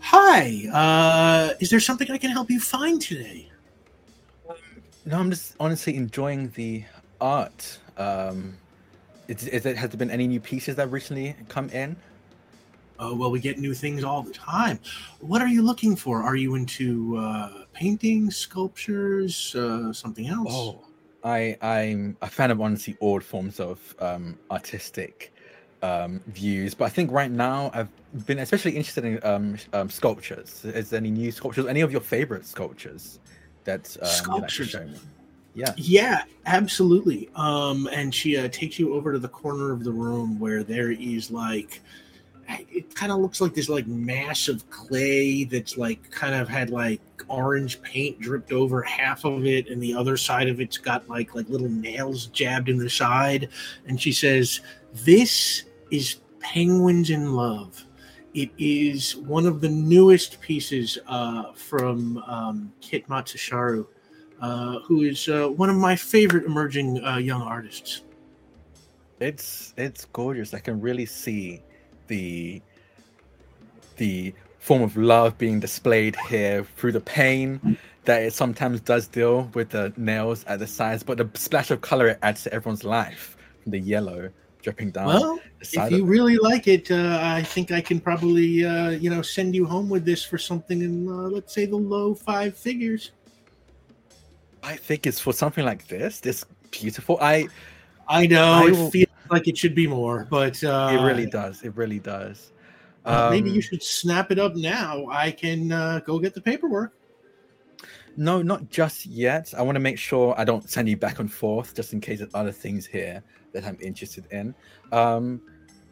Hi, 0.00 0.66
uh, 0.72 1.54
is 1.60 1.70
there 1.70 1.78
something 1.78 2.10
I 2.10 2.18
can 2.18 2.30
help 2.30 2.50
you 2.50 2.58
find 2.58 3.00
today? 3.00 3.48
No, 5.06 5.18
I'm 5.18 5.30
just 5.30 5.54
honestly 5.60 5.96
enjoying 5.96 6.50
the 6.50 6.84
art. 7.20 7.78
Um, 7.96 8.56
is, 9.28 9.46
is 9.46 9.64
it, 9.64 9.76
has 9.76 9.90
there 9.90 9.98
been 9.98 10.10
any 10.10 10.26
new 10.26 10.40
pieces 10.40 10.74
that 10.76 10.90
recently 10.90 11.36
come 11.48 11.68
in? 11.70 11.96
Uh, 12.98 13.14
well, 13.14 13.30
we 13.30 13.38
get 13.38 13.58
new 13.58 13.74
things 13.74 14.04
all 14.04 14.22
the 14.22 14.32
time. 14.32 14.78
What 15.20 15.40
are 15.40 15.48
you 15.48 15.62
looking 15.62 15.94
for? 15.96 16.22
Are 16.22 16.36
you 16.36 16.56
into 16.56 17.16
uh, 17.16 17.64
paintings, 17.72 18.36
sculptures, 18.36 19.54
uh, 19.54 19.92
something 19.92 20.26
else? 20.26 20.48
Oh, 20.50 20.84
I 21.24 21.56
I'm 21.60 22.16
a 22.22 22.28
fan 22.28 22.50
of 22.50 22.60
honestly 22.60 22.96
all 23.00 23.20
forms 23.20 23.60
of 23.60 23.94
um, 23.98 24.38
artistic 24.50 25.32
um, 25.82 26.20
views, 26.28 26.74
but 26.74 26.86
I 26.86 26.88
think 26.88 27.10
right 27.10 27.30
now 27.30 27.70
I've 27.74 27.88
been 28.26 28.38
especially 28.38 28.72
interested 28.72 29.04
in 29.04 29.20
um, 29.24 29.56
um, 29.72 29.90
sculptures. 29.90 30.64
Is 30.64 30.90
there 30.90 30.98
any 30.98 31.10
new 31.10 31.32
sculptures? 31.32 31.66
Any 31.66 31.80
of 31.80 31.90
your 31.90 32.00
favorite 32.00 32.46
sculptures 32.46 33.18
that 33.64 33.96
um, 34.00 34.40
like 34.40 34.50
Sculptures? 34.50 34.74
me? 34.74 34.98
Yeah. 35.54 35.74
Yeah, 35.76 36.22
absolutely. 36.46 37.28
Um, 37.34 37.88
and 37.92 38.14
she 38.14 38.36
uh, 38.36 38.48
takes 38.48 38.78
you 38.78 38.94
over 38.94 39.12
to 39.12 39.18
the 39.18 39.28
corner 39.28 39.72
of 39.72 39.84
the 39.84 39.92
room 39.92 40.38
where 40.38 40.62
there 40.62 40.92
is 40.92 41.30
like 41.30 41.80
it 42.70 42.94
kind 42.94 43.12
of 43.12 43.18
looks 43.18 43.40
like 43.40 43.54
this 43.54 43.68
like 43.68 43.86
mass 43.86 44.48
of 44.48 44.68
clay 44.70 45.44
that's 45.44 45.76
like 45.76 46.10
kind 46.10 46.34
of 46.34 46.48
had 46.48 46.70
like 46.70 47.00
orange 47.28 47.80
paint 47.82 48.20
dripped 48.20 48.52
over 48.52 48.82
half 48.82 49.24
of 49.24 49.46
it, 49.46 49.68
and 49.68 49.82
the 49.82 49.94
other 49.94 50.16
side 50.16 50.48
of 50.48 50.60
it's 50.60 50.78
got 50.78 51.08
like 51.08 51.34
like 51.34 51.48
little 51.48 51.68
nails 51.68 52.26
jabbed 52.26 52.68
in 52.68 52.78
the 52.78 52.90
side. 52.90 53.48
And 53.86 54.00
she 54.00 54.12
says, 54.12 54.60
"This 54.92 55.64
is 55.90 56.20
Penguins 56.40 57.10
in 57.10 57.34
Love." 57.34 57.84
It 58.34 58.50
is 58.56 59.16
one 59.16 59.46
of 59.46 59.60
the 59.60 59.68
newest 59.68 60.40
pieces 60.40 60.98
uh, 61.06 61.52
from 61.52 62.16
um, 62.26 62.72
Kit 62.80 63.06
Matsusharu, 63.06 63.86
uh, 64.40 64.78
who 64.80 65.02
is 65.02 65.28
uh, 65.28 65.48
one 65.48 65.68
of 65.68 65.76
my 65.76 65.94
favorite 65.94 66.44
emerging 66.44 67.04
uh, 67.04 67.18
young 67.18 67.42
artists. 67.42 68.02
It's 69.20 69.74
it's 69.76 70.06
gorgeous. 70.06 70.54
I 70.54 70.58
can 70.58 70.80
really 70.80 71.06
see 71.06 71.62
the 72.12 72.60
the 73.96 74.34
form 74.58 74.82
of 74.82 74.96
love 74.96 75.36
being 75.38 75.58
displayed 75.60 76.14
here 76.28 76.64
through 76.76 76.92
the 76.92 77.00
pain 77.00 77.78
that 78.04 78.22
it 78.22 78.32
sometimes 78.32 78.80
does 78.80 79.06
deal 79.06 79.50
with 79.54 79.70
the 79.70 79.92
nails 79.96 80.44
at 80.44 80.58
the 80.58 80.66
sides, 80.66 81.02
but 81.02 81.16
the 81.18 81.28
splash 81.34 81.70
of 81.70 81.80
color 81.80 82.08
it 82.08 82.18
adds 82.22 82.42
to 82.44 82.52
everyone's 82.52 82.84
life. 82.84 83.36
The 83.66 83.78
yellow 83.78 84.30
dripping 84.62 84.90
down. 84.90 85.06
Well, 85.06 85.40
if 85.60 85.90
you 85.90 86.04
really 86.04 86.36
like 86.36 86.68
it, 86.68 86.90
uh, 86.90 87.18
I 87.20 87.42
think 87.42 87.72
I 87.72 87.80
can 87.80 87.98
probably, 88.00 88.64
uh, 88.64 88.90
you 88.90 89.10
know, 89.10 89.22
send 89.22 89.54
you 89.54 89.64
home 89.66 89.88
with 89.88 90.04
this 90.04 90.24
for 90.24 90.38
something 90.38 90.80
in, 90.82 91.08
uh, 91.08 91.12
let's 91.36 91.52
say, 91.54 91.66
the 91.66 91.76
low 91.76 92.14
five 92.14 92.56
figures. 92.56 93.12
I 94.62 94.76
think 94.76 95.06
it's 95.06 95.18
for 95.18 95.32
something 95.32 95.64
like 95.64 95.86
this. 95.88 96.20
This 96.20 96.44
beautiful. 96.70 97.18
I 97.20 97.48
I 98.08 98.26
know 98.26 98.66
I 98.66 98.70
it 98.70 98.90
feels 98.92 99.11
like 99.30 99.48
it 99.48 99.56
should 99.56 99.74
be 99.74 99.86
more, 99.86 100.26
but 100.30 100.62
uh, 100.64 100.90
it 100.92 101.02
really 101.04 101.26
does. 101.26 101.62
It 101.62 101.76
really 101.76 101.98
does. 101.98 102.52
uh, 103.04 103.28
maybe 103.30 103.50
you 103.50 103.56
Um, 103.56 103.62
should 103.62 103.82
snap 103.82 104.30
it 104.30 104.38
up 104.38 104.54
now. 104.54 105.06
I 105.10 105.30
can 105.30 105.72
uh, 105.72 106.00
go 106.04 106.18
get 106.18 106.34
the 106.34 106.40
paperwork. 106.40 106.92
No, 108.16 108.42
not 108.42 108.68
just 108.68 109.06
yet. 109.06 109.54
I 109.56 109.62
want 109.62 109.76
to 109.76 109.80
make 109.80 109.98
sure 109.98 110.34
I 110.36 110.44
don't 110.44 110.68
send 110.68 110.88
you 110.88 110.96
back 110.96 111.18
and 111.18 111.32
forth 111.32 111.74
just 111.74 111.92
in 111.94 112.00
case 112.00 112.18
there's 112.18 112.34
other 112.34 112.52
things 112.52 112.84
here 112.86 113.22
that 113.54 113.64
I'm 113.64 113.78
interested 113.80 114.26
in. 114.30 114.54
Um, 114.92 115.40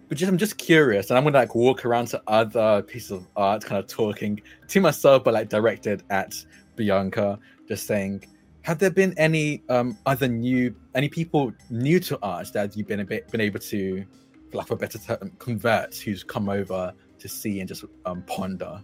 but 0.08 0.18
just 0.18 0.30
I'm 0.30 0.36
just 0.38 0.58
curious, 0.58 1.08
and 1.10 1.16
I'm 1.16 1.24
gonna 1.24 1.38
like 1.38 1.54
walk 1.54 1.84
around 1.86 2.08
to 2.08 2.22
other 2.26 2.82
pieces 2.82 3.12
of 3.12 3.26
art, 3.36 3.64
kind 3.64 3.78
of 3.78 3.86
talking 3.86 4.42
to 4.68 4.80
myself, 4.80 5.24
but 5.24 5.34
like 5.34 5.48
directed 5.48 6.02
at 6.10 6.34
Bianca, 6.76 7.38
just 7.68 7.86
saying, 7.86 8.24
have 8.62 8.78
there 8.78 8.90
been 8.90 9.14
any 9.18 9.62
um 9.68 9.96
other 10.06 10.28
new 10.28 10.74
any 10.94 11.08
people 11.08 11.52
new 11.70 11.98
to 12.00 12.18
art 12.22 12.52
that 12.52 12.76
you've 12.76 12.86
been 12.88 13.00
a 13.00 13.04
bit 13.04 13.28
been 13.30 13.40
able 13.40 13.60
to, 13.60 14.04
for 14.50 14.58
lack 14.58 14.66
of 14.70 14.72
a 14.72 14.76
better 14.76 14.98
term, 14.98 15.32
convert 15.38 15.94
who's 15.96 16.22
come 16.22 16.48
over 16.48 16.92
to 17.18 17.28
see 17.28 17.60
and 17.60 17.68
just 17.68 17.84
um 18.06 18.22
ponder 18.22 18.80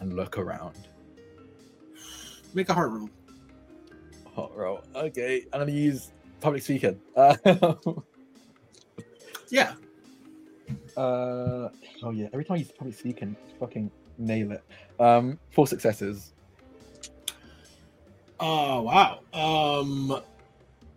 and 0.00 0.14
look 0.14 0.38
around? 0.38 0.88
Make 2.54 2.68
a 2.68 2.74
heart 2.74 2.90
roll. 2.90 3.08
Hot 4.34 4.56
roll. 4.56 4.82
Okay, 4.94 5.44
I'm 5.52 5.60
gonna 5.60 5.72
use 5.72 6.12
public 6.40 6.62
speaking. 6.62 7.00
Uh, 7.16 7.36
Yeah. 9.50 9.74
uh, 10.96 11.68
oh 12.04 12.10
yeah, 12.12 12.28
every 12.32 12.44
time 12.44 12.54
I 12.54 12.58
use 12.58 12.70
public 12.70 12.96
speaking, 12.96 13.34
fucking 13.58 13.90
nail 14.18 14.52
it. 14.52 14.62
Um, 15.00 15.40
four 15.50 15.66
successes. 15.66 16.34
Oh 18.40 18.82
wow. 18.82 19.20
Um. 19.32 20.20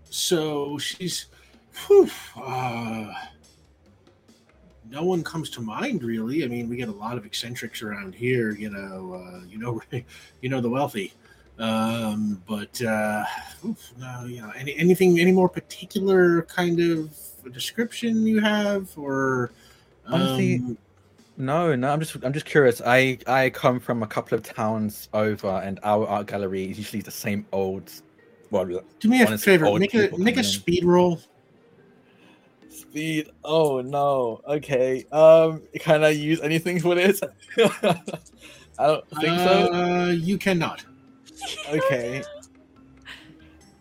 So 0.09 0.77
she's. 0.77 1.27
Whew, 1.87 2.09
uh, 2.37 3.11
no 4.89 5.03
one 5.03 5.23
comes 5.23 5.49
to 5.51 5.61
mind 5.61 6.03
really. 6.03 6.43
I 6.43 6.47
mean, 6.47 6.69
we 6.69 6.77
get 6.77 6.87
a 6.87 6.93
lot 6.93 7.17
of 7.17 7.25
eccentrics 7.25 7.81
around 7.81 8.15
here. 8.15 8.51
You 8.51 8.69
know. 8.69 9.13
Uh, 9.13 9.45
you 9.47 9.57
know. 9.57 9.81
You 10.41 10.49
know 10.49 10.61
the 10.61 10.69
wealthy. 10.69 11.13
Um. 11.59 12.41
But 12.47 12.81
uh, 12.81 13.23
oof, 13.65 13.93
no. 13.97 14.25
You 14.25 14.41
know. 14.41 14.51
Any 14.55 14.75
anything? 14.77 15.19
Any 15.19 15.31
more 15.31 15.49
particular 15.49 16.43
kind 16.43 16.79
of 16.79 17.13
description 17.51 18.25
you 18.25 18.39
have, 18.39 18.89
or? 18.97 19.51
Honestly, 20.05 20.55
um, 20.57 20.77
No, 21.35 21.75
no, 21.75 21.89
I'm 21.91 21.99
just 21.99 22.15
I'm 22.23 22.33
just 22.33 22.45
curious. 22.45 22.81
I 22.85 23.17
I 23.25 23.49
come 23.49 23.79
from 23.79 24.03
a 24.03 24.07
couple 24.07 24.37
of 24.37 24.43
towns 24.43 25.09
over, 25.13 25.47
and 25.63 25.79
our 25.83 26.07
art 26.07 26.27
gallery 26.27 26.69
is 26.69 26.77
usually 26.77 27.01
the 27.01 27.11
same 27.11 27.45
old. 27.51 27.91
Well, 28.51 28.65
do 28.99 29.09
me 29.09 29.21
a 29.23 29.37
favor. 29.37 29.65
Make 29.79 29.95
a 29.95 29.97
make 29.97 30.11
a 30.11 30.11
coming 30.11 30.37
in. 30.37 30.43
speed 30.43 30.85
roll. 30.85 31.19
speed. 32.69 33.29
Oh 33.43 33.81
no. 33.81 34.41
Okay. 34.47 35.05
Um, 35.11 35.63
can 35.79 36.03
I 36.03 36.09
use 36.09 36.39
anything 36.41 36.79
for 36.79 36.93
this? 36.93 37.19
I 37.57 38.87
don't 38.87 39.09
think 39.09 39.39
so. 39.39 39.73
Uh, 39.73 40.07
you 40.11 40.37
cannot. 40.37 40.85
Okay. 41.69 42.23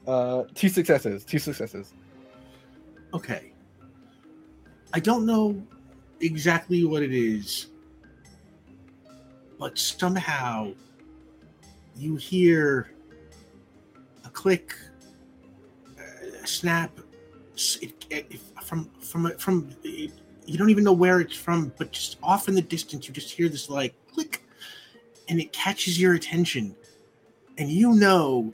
Uh, 0.06 0.44
two 0.54 0.70
successes. 0.70 1.22
Two 1.24 1.38
successes. 1.38 1.92
okay. 3.12 3.52
I 4.94 5.00
don't 5.00 5.24
know 5.26 5.62
exactly 6.22 6.84
what 6.84 7.02
it 7.02 7.12
is, 7.12 7.68
but 9.58 9.78
somehow 9.78 10.72
you 11.96 12.16
hear 12.16 12.92
a 14.24 14.30
click, 14.30 14.74
a 16.42 16.46
snap. 16.46 16.98
It, 17.80 18.06
it, 18.10 18.40
from 18.64 18.88
from 19.00 19.36
from 19.36 19.70
it, 19.84 20.12
you 20.46 20.58
don't 20.58 20.70
even 20.70 20.84
know 20.84 20.92
where 20.92 21.20
it's 21.20 21.36
from, 21.36 21.72
but 21.76 21.92
just 21.92 22.16
off 22.22 22.48
in 22.48 22.54
the 22.54 22.62
distance, 22.62 23.06
you 23.06 23.14
just 23.14 23.30
hear 23.30 23.48
this 23.48 23.68
like 23.68 23.94
click, 24.12 24.42
and 25.28 25.40
it 25.40 25.52
catches 25.52 26.00
your 26.00 26.14
attention, 26.14 26.74
and 27.58 27.68
you 27.68 27.92
know 27.92 28.52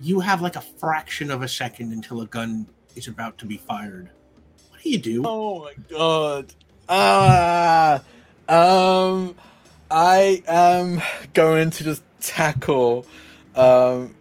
you 0.00 0.18
have 0.20 0.42
like 0.42 0.56
a 0.56 0.60
fraction 0.60 1.30
of 1.30 1.42
a 1.42 1.48
second 1.48 1.92
until 1.92 2.22
a 2.22 2.26
gun 2.26 2.66
is 2.96 3.06
about 3.06 3.38
to 3.38 3.46
be 3.46 3.56
fired. 3.56 4.10
What 4.70 4.82
do 4.82 4.90
you 4.90 4.98
do? 4.98 5.22
Oh 5.24 5.60
my 5.60 5.74
god. 5.88 6.54
Ah. 6.90 8.02
Um 8.48 9.36
I 9.90 10.42
am 10.48 11.00
going 11.34 11.70
to 11.70 11.84
just 11.84 12.02
tackle 12.20 13.06
um 13.54 14.14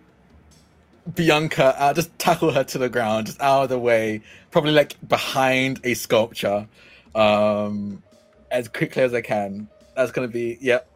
Bianca, 1.15 1.75
uh, 1.81 1.93
just 1.93 2.17
tackle 2.19 2.51
her 2.51 2.63
to 2.63 2.77
the 2.77 2.89
ground, 2.89 3.27
just 3.27 3.41
out 3.41 3.63
of 3.63 3.69
the 3.69 3.79
way, 3.79 4.21
probably 4.51 4.71
like 4.71 4.95
behind 5.07 5.79
a 5.83 5.93
sculpture, 5.93 6.67
um, 7.15 8.03
as 8.51 8.67
quickly 8.67 9.03
as 9.03 9.13
I 9.13 9.21
can. 9.21 9.67
That's 9.95 10.11
gonna 10.11 10.27
be, 10.27 10.57
yep. 10.61 10.87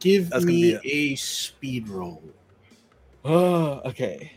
Give 0.00 0.28
That's 0.30 0.44
gonna 0.44 0.56
me 0.56 0.78
be 0.82 1.12
a 1.12 1.16
speed 1.16 1.88
roll. 1.88 2.22
Oh, 3.24 3.80
okay. 3.86 4.32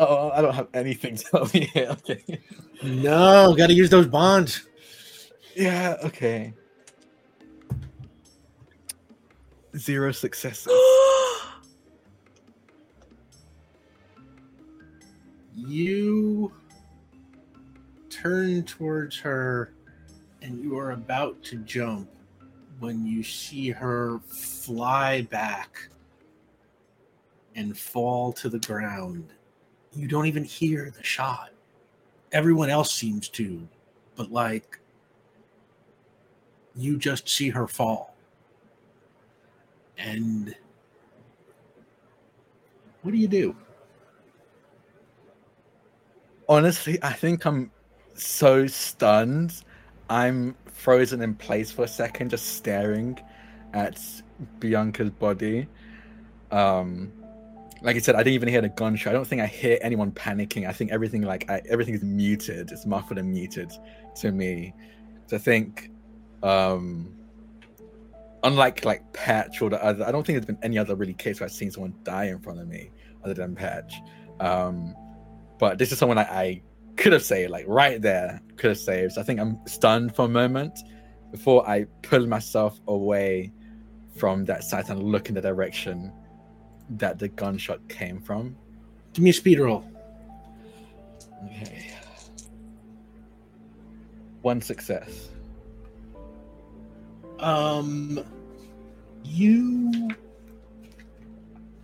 Oh, 0.00 0.06
oh, 0.06 0.30
I 0.32 0.40
don't 0.40 0.54
have 0.54 0.68
anything 0.74 1.16
to 1.16 1.24
tell 1.24 1.50
me. 1.54 1.68
Okay. 1.76 2.22
No, 2.84 3.52
got 3.56 3.66
to 3.66 3.74
use 3.74 3.90
those 3.90 4.06
bonds. 4.06 4.68
Yeah, 5.56 5.96
okay. 6.04 6.54
Zero 9.76 10.12
successes. 10.12 10.72
You 15.60 16.52
turn 18.08 18.62
towards 18.62 19.18
her 19.18 19.74
and 20.40 20.62
you 20.62 20.78
are 20.78 20.92
about 20.92 21.42
to 21.44 21.56
jump 21.58 22.08
when 22.78 23.04
you 23.04 23.24
see 23.24 23.70
her 23.70 24.20
fly 24.28 25.22
back 25.22 25.88
and 27.56 27.76
fall 27.76 28.32
to 28.34 28.48
the 28.48 28.60
ground. 28.60 29.32
You 29.98 30.06
don't 30.06 30.26
even 30.26 30.44
hear 30.44 30.92
the 30.96 31.02
shot. 31.02 31.50
Everyone 32.30 32.70
else 32.70 32.94
seems 32.94 33.28
to, 33.30 33.66
but 34.14 34.30
like 34.30 34.78
you 36.76 36.96
just 36.96 37.28
see 37.28 37.48
her 37.48 37.66
fall. 37.66 38.14
And 39.98 40.54
what 43.02 43.10
do 43.10 43.18
you 43.18 43.26
do? 43.26 43.56
Honestly, 46.48 47.00
I 47.02 47.12
think 47.12 47.44
I'm 47.44 47.72
so 48.14 48.68
stunned. 48.68 49.64
I'm 50.08 50.54
frozen 50.66 51.22
in 51.22 51.34
place 51.34 51.72
for 51.72 51.82
a 51.82 51.88
second, 51.88 52.30
just 52.30 52.56
staring 52.56 53.18
at 53.72 54.00
Bianca's 54.60 55.10
body. 55.10 55.66
Um, 56.52 57.12
like 57.82 57.96
I 57.96 57.98
said, 58.00 58.14
I 58.16 58.18
didn't 58.18 58.34
even 58.34 58.48
hear 58.48 58.60
the 58.60 58.68
gunshot. 58.68 59.12
I 59.12 59.14
don't 59.14 59.26
think 59.26 59.40
I 59.40 59.46
hear 59.46 59.78
anyone 59.82 60.10
panicking. 60.12 60.66
I 60.68 60.72
think 60.72 60.90
everything 60.90 61.22
like 61.22 61.48
I, 61.50 61.62
everything 61.68 61.94
is 61.94 62.02
muted. 62.02 62.72
It's 62.72 62.86
muffled 62.86 63.18
and 63.18 63.30
muted 63.30 63.72
to 64.16 64.32
me. 64.32 64.74
So 65.26 65.36
I 65.36 65.38
think, 65.38 65.90
um, 66.42 67.14
unlike 68.42 68.84
like 68.84 69.12
Patch 69.12 69.62
or 69.62 69.70
the 69.70 69.82
other, 69.82 70.06
I 70.06 70.10
don't 70.10 70.26
think 70.26 70.36
there's 70.36 70.46
been 70.46 70.58
any 70.62 70.78
other 70.78 70.96
really 70.96 71.14
case 71.14 71.40
where 71.40 71.46
I've 71.46 71.52
seen 71.52 71.70
someone 71.70 71.94
die 72.02 72.24
in 72.24 72.40
front 72.40 72.60
of 72.60 72.66
me 72.66 72.90
other 73.24 73.34
than 73.34 73.54
Patch. 73.54 73.94
Um, 74.40 74.94
but 75.58 75.78
this 75.78 75.92
is 75.92 75.98
someone 75.98 76.18
I, 76.18 76.22
I 76.22 76.62
could 76.96 77.12
have 77.12 77.24
saved, 77.24 77.50
like 77.50 77.64
right 77.68 78.02
there, 78.02 78.40
could 78.56 78.70
have 78.70 78.78
saved. 78.78 79.12
So 79.12 79.20
I 79.20 79.24
think 79.24 79.38
I'm 79.38 79.60
stunned 79.66 80.16
for 80.16 80.24
a 80.24 80.28
moment 80.28 80.78
before 81.30 81.68
I 81.68 81.84
pull 82.02 82.26
myself 82.26 82.80
away 82.88 83.52
from 84.16 84.44
that 84.46 84.64
site 84.64 84.88
and 84.88 85.02
look 85.02 85.28
in 85.28 85.34
the 85.36 85.40
direction 85.40 86.12
that 86.90 87.18
the 87.18 87.28
gunshot 87.28 87.86
came 87.88 88.20
from. 88.20 88.56
Give 89.12 89.24
me 89.24 89.30
a 89.30 89.34
speed 89.34 89.58
roll. 89.58 89.90
Okay. 91.44 91.92
One 94.42 94.60
success. 94.60 95.28
Um, 97.40 98.24
you 99.24 100.10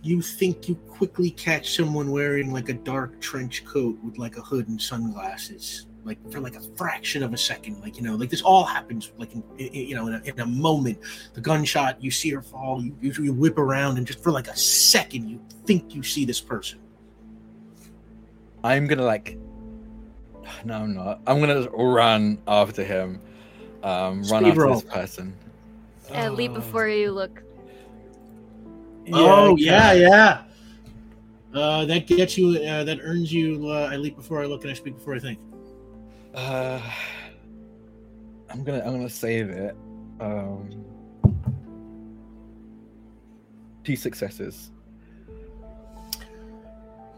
you 0.01 0.21
think 0.21 0.69
you 0.69 0.75
quickly 0.75 1.31
catch 1.31 1.75
someone 1.75 2.11
wearing 2.11 2.51
like 2.51 2.69
a 2.69 2.73
dark 2.73 3.19
trench 3.19 3.65
coat 3.65 3.97
with 4.03 4.17
like 4.17 4.37
a 4.37 4.41
hood 4.41 4.67
and 4.67 4.79
sunglasses 4.79 5.87
like 6.05 6.17
for 6.31 6.39
like 6.39 6.55
a 6.55 6.61
fraction 6.77 7.21
of 7.23 7.33
a 7.33 7.37
second 7.37 7.81
like 7.81 7.97
you 7.97 8.03
know 8.03 8.15
like 8.15 8.29
this 8.29 8.41
all 8.43 8.63
happens 8.63 9.11
like 9.17 9.33
in, 9.33 9.43
in 9.57 9.73
you 9.73 9.95
know 9.95 10.07
in 10.07 10.13
a, 10.13 10.21
in 10.23 10.39
a 10.39 10.45
moment 10.45 10.97
the 11.33 11.41
gunshot 11.41 12.01
you 12.01 12.09
see 12.11 12.29
her 12.29 12.41
fall 12.41 12.81
you, 12.81 12.95
you, 13.01 13.11
you 13.23 13.33
whip 13.33 13.57
around 13.57 13.97
and 13.97 14.05
just 14.05 14.21
for 14.23 14.31
like 14.31 14.47
a 14.47 14.55
second 14.55 15.27
you 15.27 15.41
think 15.65 15.93
you 15.93 16.03
see 16.03 16.23
this 16.23 16.39
person 16.39 16.79
I'm 18.63 18.87
gonna 18.87 19.03
like. 19.05 19.37
No, 20.65 20.75
I'm 20.77 20.93
not. 20.95 21.21
I'm 21.27 21.39
gonna 21.39 21.69
run 21.69 22.39
after 22.47 22.83
him. 22.83 23.19
Um, 23.83 24.23
run 24.23 24.41
Speed 24.41 24.47
after 24.49 24.61
roll. 24.61 24.73
this 24.79 24.83
person. 24.83 25.35
Uh, 26.13 26.29
leap 26.31 26.51
Oh. 26.51 26.55
before 26.55 26.87
you 26.87 27.11
look. 27.11 27.43
oh 29.13 29.51
okay. 29.51 29.63
yeah 29.63 29.93
yeah 29.93 30.41
uh, 31.53 31.85
that 31.85 32.07
gets 32.07 32.37
you 32.39 32.57
uh, 32.59 32.83
that 32.83 32.99
earns 33.03 33.31
you 33.31 33.67
uh, 33.69 33.89
i 33.91 33.95
leap 33.95 34.15
before 34.15 34.41
i 34.41 34.45
look 34.47 34.63
and 34.63 34.71
i 34.71 34.73
speak 34.73 34.95
before 34.95 35.13
i 35.13 35.19
think 35.19 35.37
Uh, 36.35 36.81
I'm 38.49 38.63
gonna 38.63 38.83
I'm 38.85 38.93
gonna 38.93 39.09
save 39.09 39.49
it. 39.49 39.75
Um, 40.19 40.85
two 43.83 43.95
successes. 43.95 44.71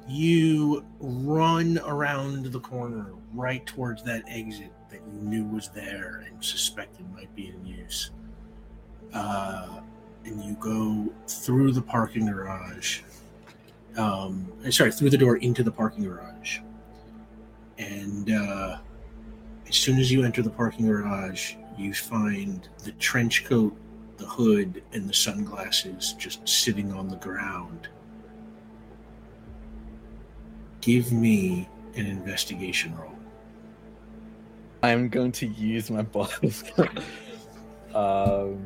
you 0.07 0.85
run 0.99 1.79
around 1.85 2.45
the 2.45 2.59
corner 2.59 3.07
right 3.33 3.65
towards 3.65 4.01
that 4.03 4.23
exit 4.27 4.71
that 4.89 5.01
you 5.13 5.21
knew 5.21 5.43
was 5.43 5.69
there 5.69 6.23
and 6.25 6.43
suspected 6.43 7.05
might 7.13 7.33
be 7.35 7.47
in 7.47 7.65
use. 7.65 8.11
Uh, 9.13 9.81
and 10.23 10.41
you 10.43 10.55
go 10.55 11.11
through 11.27 11.73
the 11.73 11.81
parking 11.81 12.25
garage. 12.25 13.01
Um, 13.97 14.49
sorry, 14.69 14.91
through 14.91 15.09
the 15.09 15.17
door 15.17 15.37
into 15.37 15.61
the 15.63 15.71
parking 15.71 16.05
garage. 16.05 16.59
And 17.77 18.31
uh, 18.31 18.77
as 19.67 19.75
soon 19.75 19.99
as 19.99 20.11
you 20.11 20.23
enter 20.23 20.41
the 20.41 20.49
parking 20.49 20.87
garage, 20.87 21.55
you 21.77 21.93
find 21.93 22.67
the 22.83 22.91
trench 22.93 23.45
coat, 23.45 23.75
the 24.17 24.25
hood, 24.25 24.83
and 24.93 25.07
the 25.07 25.13
sunglasses 25.13 26.13
just 26.13 26.47
sitting 26.47 26.91
on 26.93 27.07
the 27.07 27.17
ground 27.17 27.89
give 30.87 31.11
me 31.11 31.67
an 31.95 32.05
investigation 32.05 32.95
roll. 32.95 33.13
I'm 34.83 35.09
going 35.09 35.33
to 35.33 35.45
use 35.45 35.91
my 35.91 36.01
bonus. 36.01 36.63
um, 37.93 38.65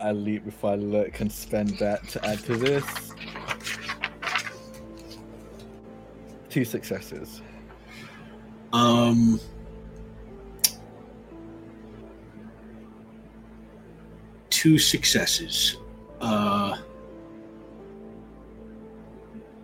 I 0.00 0.12
leap 0.12 0.44
before 0.44 0.70
I 0.70 0.74
look 0.76 1.18
and 1.18 1.32
spend 1.32 1.70
that 1.78 2.06
to 2.10 2.24
add 2.24 2.38
to 2.44 2.56
this. 2.56 2.84
Two 6.48 6.64
successes. 6.64 7.42
Um, 8.72 9.40
two 14.58 14.76
successes. 14.76 15.76
Uh, 16.20 16.76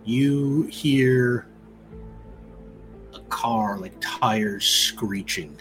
you 0.05 0.63
hear 0.67 1.47
a 3.13 3.19
car 3.27 3.77
like 3.77 3.91
tires 3.99 4.65
screeching, 4.65 5.59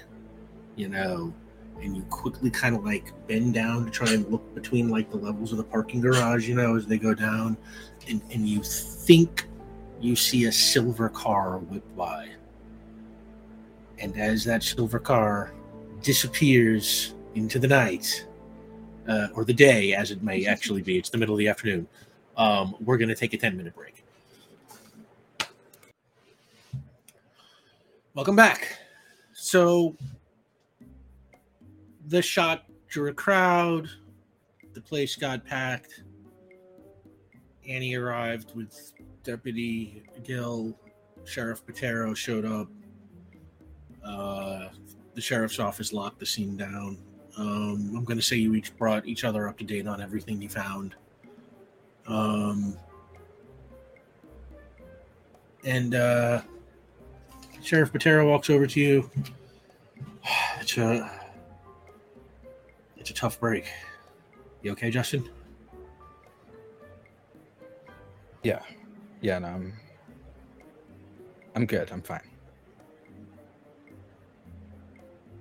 you 0.76 0.88
know, 0.88 1.34
and 1.82 1.96
you 1.96 2.02
quickly 2.04 2.48
kind 2.48 2.76
of 2.76 2.84
like 2.84 3.12
bend 3.26 3.54
down 3.54 3.84
to 3.84 3.90
try 3.90 4.12
and 4.12 4.24
look 4.28 4.54
between 4.54 4.88
like 4.88 5.10
the 5.10 5.16
levels 5.16 5.50
of 5.50 5.58
the 5.58 5.64
parking 5.64 6.00
garage, 6.00 6.48
you 6.48 6.54
know, 6.54 6.76
as 6.76 6.86
they 6.86 6.96
go 6.96 7.12
down, 7.12 7.56
and 8.08 8.22
and 8.30 8.48
you 8.48 8.62
think 8.62 9.48
you 10.00 10.14
see 10.14 10.44
a 10.44 10.52
silver 10.52 11.08
car 11.08 11.58
whip 11.58 11.82
by. 11.96 12.28
And 13.98 14.16
as 14.16 14.44
that 14.44 14.62
silver 14.62 15.00
car 15.00 15.52
disappears 16.02 17.14
into 17.34 17.58
the 17.58 17.66
night, 17.66 18.26
uh, 19.08 19.28
or 19.34 19.44
the 19.44 19.52
day, 19.52 19.94
as 19.94 20.10
it 20.10 20.22
may 20.22 20.46
actually 20.54 20.82
be, 20.82 20.98
it's 20.98 21.10
the 21.10 21.18
middle 21.18 21.34
of 21.34 21.38
the 21.38 21.48
afternoon, 21.48 21.86
um, 22.36 22.74
we're 22.80 22.96
going 22.96 23.08
to 23.08 23.14
take 23.14 23.32
a 23.32 23.38
10 23.38 23.56
minute 23.56 23.74
break. 23.74 24.04
Welcome 28.14 28.36
back. 28.36 28.78
So, 29.32 29.96
the 32.06 32.22
shot 32.22 32.64
drew 32.88 33.08
a 33.08 33.12
crowd, 33.12 33.88
the 34.72 34.80
place 34.80 35.16
got 35.16 35.44
packed. 35.44 36.02
Annie 37.68 37.94
arrived 37.94 38.54
with 38.54 38.92
Deputy 39.24 40.04
Gill, 40.22 40.78
Sheriff 41.24 41.64
Botero 41.66 42.14
showed 42.14 42.44
up. 42.44 42.68
Uh, 44.04 44.68
the 45.14 45.20
sheriff's 45.20 45.58
office 45.58 45.92
locked 45.92 46.20
the 46.20 46.26
scene 46.26 46.56
down. 46.56 46.98
Um, 47.36 47.92
I'm 47.96 48.04
going 48.04 48.18
to 48.18 48.22
say 48.22 48.36
you 48.36 48.54
each 48.54 48.76
brought 48.76 49.06
each 49.06 49.24
other 49.24 49.48
up 49.48 49.58
to 49.58 49.64
date 49.64 49.86
on 49.86 50.00
everything 50.00 50.40
you 50.40 50.48
found. 50.48 50.94
Um, 52.06 52.76
and 55.64 55.94
uh, 55.94 56.42
Sheriff 57.62 57.92
Botero 57.92 58.28
walks 58.28 58.50
over 58.50 58.66
to 58.66 58.80
you. 58.80 59.10
It's 60.60 60.78
a 60.78 61.10
it's 62.96 63.10
a 63.10 63.12
tough 63.12 63.38
break. 63.38 63.70
You 64.62 64.72
okay, 64.72 64.90
Justin? 64.90 65.28
Yeah, 68.42 68.60
yeah, 69.20 69.38
no, 69.38 69.48
I'm, 69.48 69.72
I'm 71.54 71.66
good. 71.66 71.90
I'm 71.92 72.00
fine. 72.00 72.22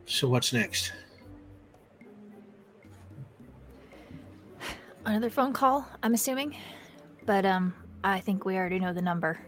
So 0.06 0.28
what's 0.28 0.52
next? 0.52 0.92
Another 5.06 5.30
phone 5.30 5.54
call, 5.54 5.86
I'm 6.02 6.14
assuming. 6.14 6.56
But 7.26 7.46
um 7.46 7.74
I 8.04 8.20
think 8.20 8.46
we 8.46 8.56
already 8.58 8.80
know 8.80 8.94
the 8.94 9.02
number. 9.02 9.40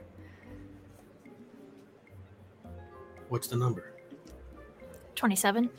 What's 3.29 3.47
the 3.47 3.55
number? 3.57 3.91
27. 5.15 5.69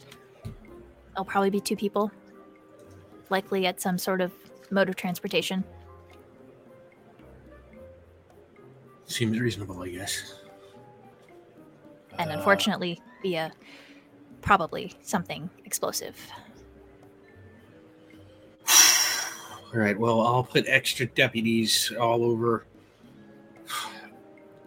It'll 1.12 1.24
probably 1.24 1.50
be 1.50 1.60
two 1.60 1.76
people. 1.76 2.10
Likely 3.30 3.66
at 3.66 3.80
some 3.80 3.98
sort 3.98 4.20
of 4.20 4.32
mode 4.70 4.88
of 4.88 4.96
transportation. 4.96 5.64
Seems 9.06 9.38
reasonable, 9.38 9.82
I 9.82 9.88
guess. 9.88 10.34
And 12.18 12.30
Uh, 12.30 12.34
unfortunately, 12.34 13.00
via 13.22 13.52
probably 14.42 14.92
something 15.02 15.48
explosive. 15.64 16.16
All 19.74 19.80
right. 19.80 19.98
Well, 19.98 20.20
I'll 20.20 20.44
put 20.44 20.64
extra 20.66 21.06
deputies 21.06 21.92
all 21.98 22.22
over 22.24 22.66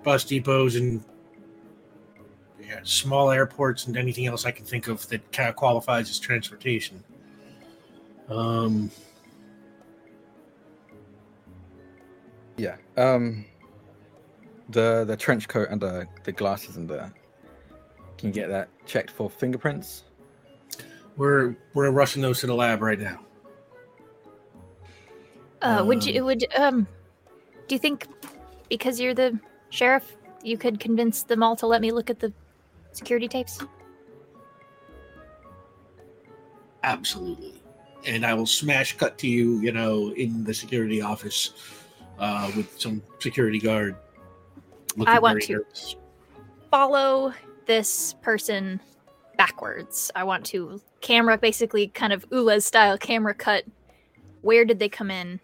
bus 0.04 0.24
depots 0.24 0.76
and 0.76 1.04
yeah, 2.62 2.80
small 2.84 3.32
airports 3.32 3.88
and 3.88 3.98
anything 3.98 4.28
else 4.28 4.46
I 4.46 4.52
can 4.52 4.66
think 4.66 4.88
of 4.88 5.08
that 5.10 5.32
kind 5.32 5.50
of 5.50 5.56
qualifies 5.56 6.10
as 6.10 6.20
transportation. 6.20 7.04
Um, 8.30 8.92
Yeah. 12.60 12.76
Um, 12.98 13.46
the 14.68 15.06
the 15.06 15.16
trench 15.16 15.48
coat 15.48 15.70
and 15.72 15.80
the 15.82 16.06
the 16.26 16.34
glasses 16.34 16.76
and 16.76 16.90
the. 16.90 17.12
Can 18.18 18.28
you 18.28 18.34
get 18.34 18.50
that 18.50 18.68
checked 18.86 19.12
for 19.12 19.30
fingerprints? 19.30 20.04
we're 21.20 21.56
we're 21.74 21.92
rushing 21.92 22.22
those 22.22 22.40
to 22.40 22.48
the 22.48 22.56
lab 22.56 22.82
right 22.82 23.00
now. 23.00 23.20
Uh, 25.62 25.84
would 25.86 26.06
you 26.06 26.22
Um, 26.22 26.26
would 26.26 26.56
um 26.56 26.88
do 27.68 27.76
you 27.76 27.80
think 27.80 28.08
because 28.70 29.00
you're 29.00 29.14
the 29.14 29.38
sheriff 29.70 30.16
you 30.44 30.58
could 30.58 30.80
convince 30.80 31.24
them 31.24 31.44
all 31.44 31.56
to 31.58 31.68
let 31.68 31.82
me 31.82 31.92
look 31.92 32.10
at 32.10 32.20
the 32.20 32.34
security 32.94 33.28
tapes? 33.28 33.60
Absolutely. 36.84 37.62
And 38.06 38.26
I 38.26 38.34
will 38.34 38.46
smash 38.46 38.98
cut 38.98 39.18
to 39.20 39.28
you, 39.28 39.60
you 39.60 39.72
know, 39.72 40.14
in 40.14 40.44
the 40.46 40.54
security 40.54 41.02
office 41.02 41.52
uh, 42.18 42.52
with 42.56 42.80
some 42.80 43.02
security 43.20 43.60
guard. 43.60 43.96
I 45.06 45.20
want 45.20 45.42
to. 45.44 45.54
nervous. 45.54 45.96
Follow 46.72 47.34
this 47.66 48.16
person 48.22 48.80
backwards. 49.38 50.12
I 50.16 50.24
want 50.24 50.46
to 50.48 50.82
camera 51.02 51.38
basically 51.38 51.88
kind 51.88 52.14
of 52.14 52.26
Ula's 52.32 52.66
style 52.66 52.98
camera 52.98 53.34
cut. 53.34 53.66
Where 54.42 54.66
did 54.66 54.80
they 54.80 54.90
come 54.90 55.12
in? 55.12 55.40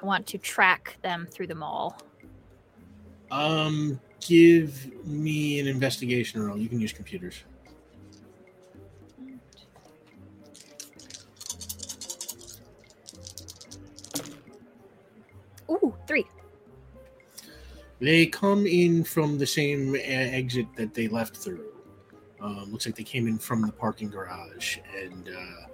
I 0.00 0.06
want 0.06 0.26
to 0.28 0.38
track 0.38 0.98
them 1.02 1.26
through 1.30 1.46
the 1.46 1.54
mall. 1.54 1.98
Um, 3.30 4.00
give 4.20 5.06
me 5.06 5.58
an 5.60 5.66
investigation 5.66 6.42
roll. 6.42 6.58
You 6.58 6.68
can 6.68 6.80
use 6.80 6.92
computers. 6.92 7.42
Ooh, 15.70 15.94
three. 16.06 16.26
They 18.00 18.26
come 18.26 18.66
in 18.66 19.02
from 19.04 19.38
the 19.38 19.46
same 19.46 19.94
uh, 19.94 19.98
exit 19.98 20.66
that 20.76 20.94
they 20.94 21.08
left 21.08 21.36
through. 21.36 21.64
Um, 22.40 22.70
looks 22.70 22.86
like 22.86 22.94
they 22.94 23.02
came 23.02 23.26
in 23.26 23.38
from 23.38 23.62
the 23.62 23.72
parking 23.72 24.10
garage, 24.10 24.78
and 24.96 25.30
uh, 25.30 25.66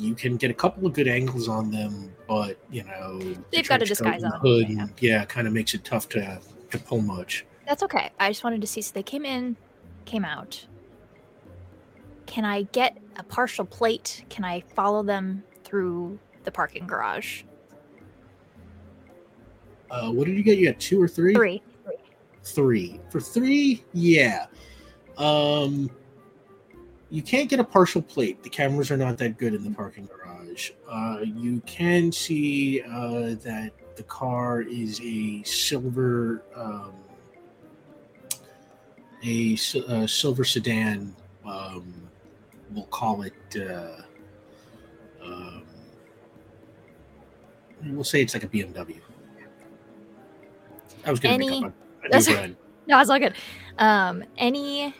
you 0.00 0.14
can 0.14 0.36
get 0.36 0.50
a 0.50 0.54
couple 0.54 0.86
of 0.86 0.92
good 0.94 1.06
angles 1.06 1.46
on 1.48 1.70
them, 1.70 2.12
but 2.26 2.56
you 2.70 2.82
know 2.84 3.20
They've 3.52 3.68
got 3.68 3.82
a 3.82 3.84
disguise 3.84 4.24
on, 4.24 4.32
Hood, 4.40 4.68
yeah. 4.68 4.80
and- 4.82 4.92
yeah, 5.00 5.24
kind 5.26 5.46
of 5.46 5.52
makes 5.52 5.74
it 5.74 5.84
tough 5.84 6.08
to 6.10 6.40
to 6.70 6.78
pull 6.78 7.00
much. 7.02 7.44
That's 7.66 7.82
okay. 7.82 8.10
I 8.18 8.30
just 8.30 8.42
wanted 8.42 8.60
to 8.62 8.66
see. 8.66 8.80
So 8.80 8.92
they 8.94 9.02
came 9.02 9.24
in, 9.24 9.56
came 10.04 10.24
out. 10.24 10.64
Can 12.26 12.44
I 12.44 12.62
get 12.62 12.96
a 13.16 13.22
partial 13.22 13.64
plate? 13.64 14.24
Can 14.30 14.44
I 14.44 14.60
follow 14.74 15.02
them 15.02 15.42
through 15.64 16.18
the 16.44 16.50
parking 16.50 16.86
garage? 16.86 17.42
Uh, 19.90 20.10
what 20.10 20.26
did 20.26 20.36
you 20.36 20.42
get? 20.42 20.58
You 20.58 20.66
got 20.70 20.80
two 20.80 21.00
or 21.02 21.08
three? 21.08 21.34
Three. 21.34 21.62
Three. 22.42 23.00
For 23.10 23.20
three, 23.20 23.84
yeah. 23.92 24.46
Um, 25.18 25.90
you 27.10 27.22
can't 27.22 27.48
get 27.48 27.58
a 27.58 27.64
partial 27.64 28.00
plate. 28.00 28.42
The 28.42 28.48
cameras 28.48 28.90
are 28.90 28.96
not 28.96 29.18
that 29.18 29.36
good 29.36 29.52
in 29.52 29.64
the 29.64 29.70
parking 29.70 30.06
garage. 30.06 30.70
Uh, 30.88 31.18
you 31.22 31.60
can 31.66 32.12
see 32.12 32.82
uh, 32.82 33.34
that 33.42 33.72
the 33.96 34.04
car 34.04 34.62
is 34.62 35.00
a 35.02 35.42
silver, 35.42 36.44
um, 36.54 36.92
a 39.24 39.58
uh, 39.88 40.06
silver 40.06 40.44
sedan. 40.44 41.14
Um, 41.44 41.92
we'll 42.70 42.86
call 42.86 43.22
it. 43.22 43.34
Uh, 43.56 44.02
um, 45.24 45.62
we'll 47.86 48.04
say 48.04 48.22
it's 48.22 48.34
like 48.34 48.44
a 48.44 48.48
BMW. 48.48 49.00
I 51.04 51.10
was 51.10 51.18
going 51.18 51.40
to 51.40 51.46
make 51.46 51.64
up 51.64 51.72
a, 52.02 52.06
a 52.06 52.08
That's- 52.08 52.28
new 52.28 52.34
brand. 52.34 52.56
No, 52.86 52.98
it's 52.98 53.08
all 53.08 53.20
good. 53.20 53.34
Um, 53.78 54.24
any 54.36 54.92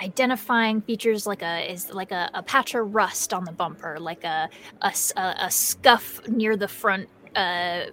identifying 0.00 0.80
features 0.80 1.26
like 1.26 1.42
a 1.42 1.70
is 1.70 1.90
like 1.92 2.12
a, 2.12 2.30
a 2.34 2.42
patch 2.42 2.74
of 2.74 2.94
rust 2.94 3.32
on 3.32 3.44
the 3.44 3.52
bumper, 3.52 3.98
like 3.98 4.24
a 4.24 4.48
a 4.82 5.50
scuff 5.50 6.26
near 6.28 6.56
the 6.56 6.68
front. 6.68 7.08
Uh, 7.36 7.86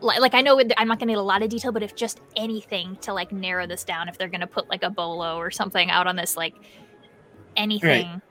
like, 0.00 0.20
like 0.20 0.34
I 0.34 0.40
know 0.40 0.60
I'm 0.76 0.88
not 0.88 0.98
gonna 0.98 1.12
need 1.12 1.18
a 1.18 1.22
lot 1.22 1.42
of 1.42 1.50
detail, 1.50 1.72
but 1.72 1.82
if 1.82 1.94
just 1.94 2.20
anything 2.36 2.96
to 3.02 3.12
like 3.12 3.32
narrow 3.32 3.66
this 3.66 3.84
down, 3.84 4.08
if 4.08 4.18
they're 4.18 4.28
gonna 4.28 4.46
put 4.46 4.68
like 4.68 4.82
a 4.82 4.90
bolo 4.90 5.36
or 5.36 5.50
something 5.50 5.90
out 5.90 6.06
on 6.06 6.16
this, 6.16 6.36
like 6.36 6.54
anything. 7.56 8.22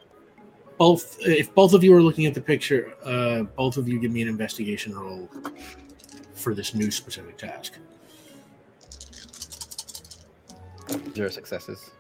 both 0.78 1.18
if 1.22 1.54
both 1.54 1.74
of 1.74 1.84
you 1.84 1.94
are 1.94 2.02
looking 2.02 2.26
at 2.26 2.34
the 2.34 2.40
picture 2.40 2.94
uh 3.04 3.44
both 3.58 3.76
of 3.76 3.86
you 3.90 4.00
give 4.00 4.14
me 4.14 4.22
an 4.22 4.30
investigation 4.30 4.96
roll 4.96 5.30
for 6.34 6.56
this 6.56 6.74
new 6.74 6.90
specific 6.90 7.38
task 7.38 7.74
Zero 11.14 11.30
successes. 11.30 11.92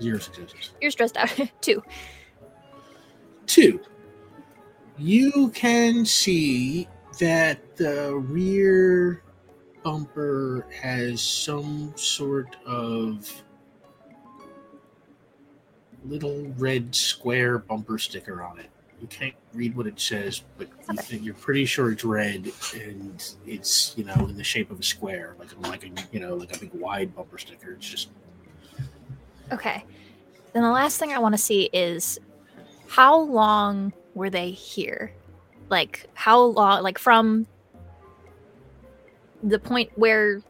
Zero 0.00 0.18
successes 0.18 0.72
You're 0.80 0.90
stressed 0.90 1.16
out 1.16 1.30
too. 1.60 1.82
two 3.46 3.80
you 4.96 5.50
can 5.54 6.04
see 6.04 6.88
that 7.18 7.76
the 7.76 8.14
rear 8.14 9.22
bumper 9.82 10.66
has 10.82 11.20
some 11.20 11.92
sort 11.96 12.56
of 12.64 13.42
little 16.04 16.46
red 16.58 16.94
square 16.94 17.58
bumper 17.58 17.98
sticker 17.98 18.42
on 18.42 18.58
it. 18.58 18.70
You 19.00 19.08
can't 19.08 19.34
read 19.52 19.76
what 19.76 19.86
it 19.86 20.00
says 20.00 20.42
but 20.56 20.68
you 20.88 20.96
think, 20.96 21.24
you're 21.24 21.34
pretty 21.34 21.66
sure 21.66 21.90
it's 21.90 22.04
red 22.04 22.50
and 22.74 23.34
it's 23.46 23.94
you 23.96 24.04
know 24.04 24.14
in 24.14 24.36
the 24.36 24.44
shape 24.44 24.70
of 24.70 24.80
a 24.80 24.82
square 24.82 25.36
like 25.38 25.52
a, 25.52 25.68
like 25.68 25.84
a 25.84 25.90
you 26.12 26.20
know 26.20 26.34
like 26.34 26.56
a 26.56 26.58
big 26.58 26.72
wide 26.74 27.14
bumper 27.14 27.38
sticker. 27.38 27.72
It's 27.72 27.88
just 27.88 28.08
Okay. 29.52 29.84
Then 30.52 30.62
the 30.62 30.70
last 30.70 30.98
thing 30.98 31.12
I 31.12 31.18
want 31.18 31.34
to 31.34 31.38
see 31.38 31.68
is 31.72 32.18
how 32.88 33.18
long 33.18 33.92
were 34.14 34.30
they 34.30 34.50
here? 34.50 35.12
Like 35.68 36.08
how 36.14 36.40
long 36.40 36.82
like 36.82 36.98
from 36.98 37.46
the 39.42 39.58
point 39.58 39.90
where 39.96 40.40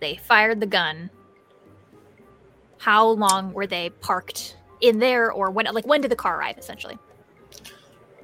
they 0.00 0.16
fired 0.16 0.60
the 0.60 0.66
gun 0.66 1.10
how 2.78 3.08
long 3.08 3.52
were 3.52 3.66
they 3.66 3.90
parked 3.90 4.56
in 4.80 4.98
there 4.98 5.32
or 5.32 5.50
when 5.50 5.66
like 5.74 5.86
when 5.86 6.00
did 6.00 6.10
the 6.10 6.16
car 6.16 6.38
arrive 6.38 6.56
essentially? 6.58 6.96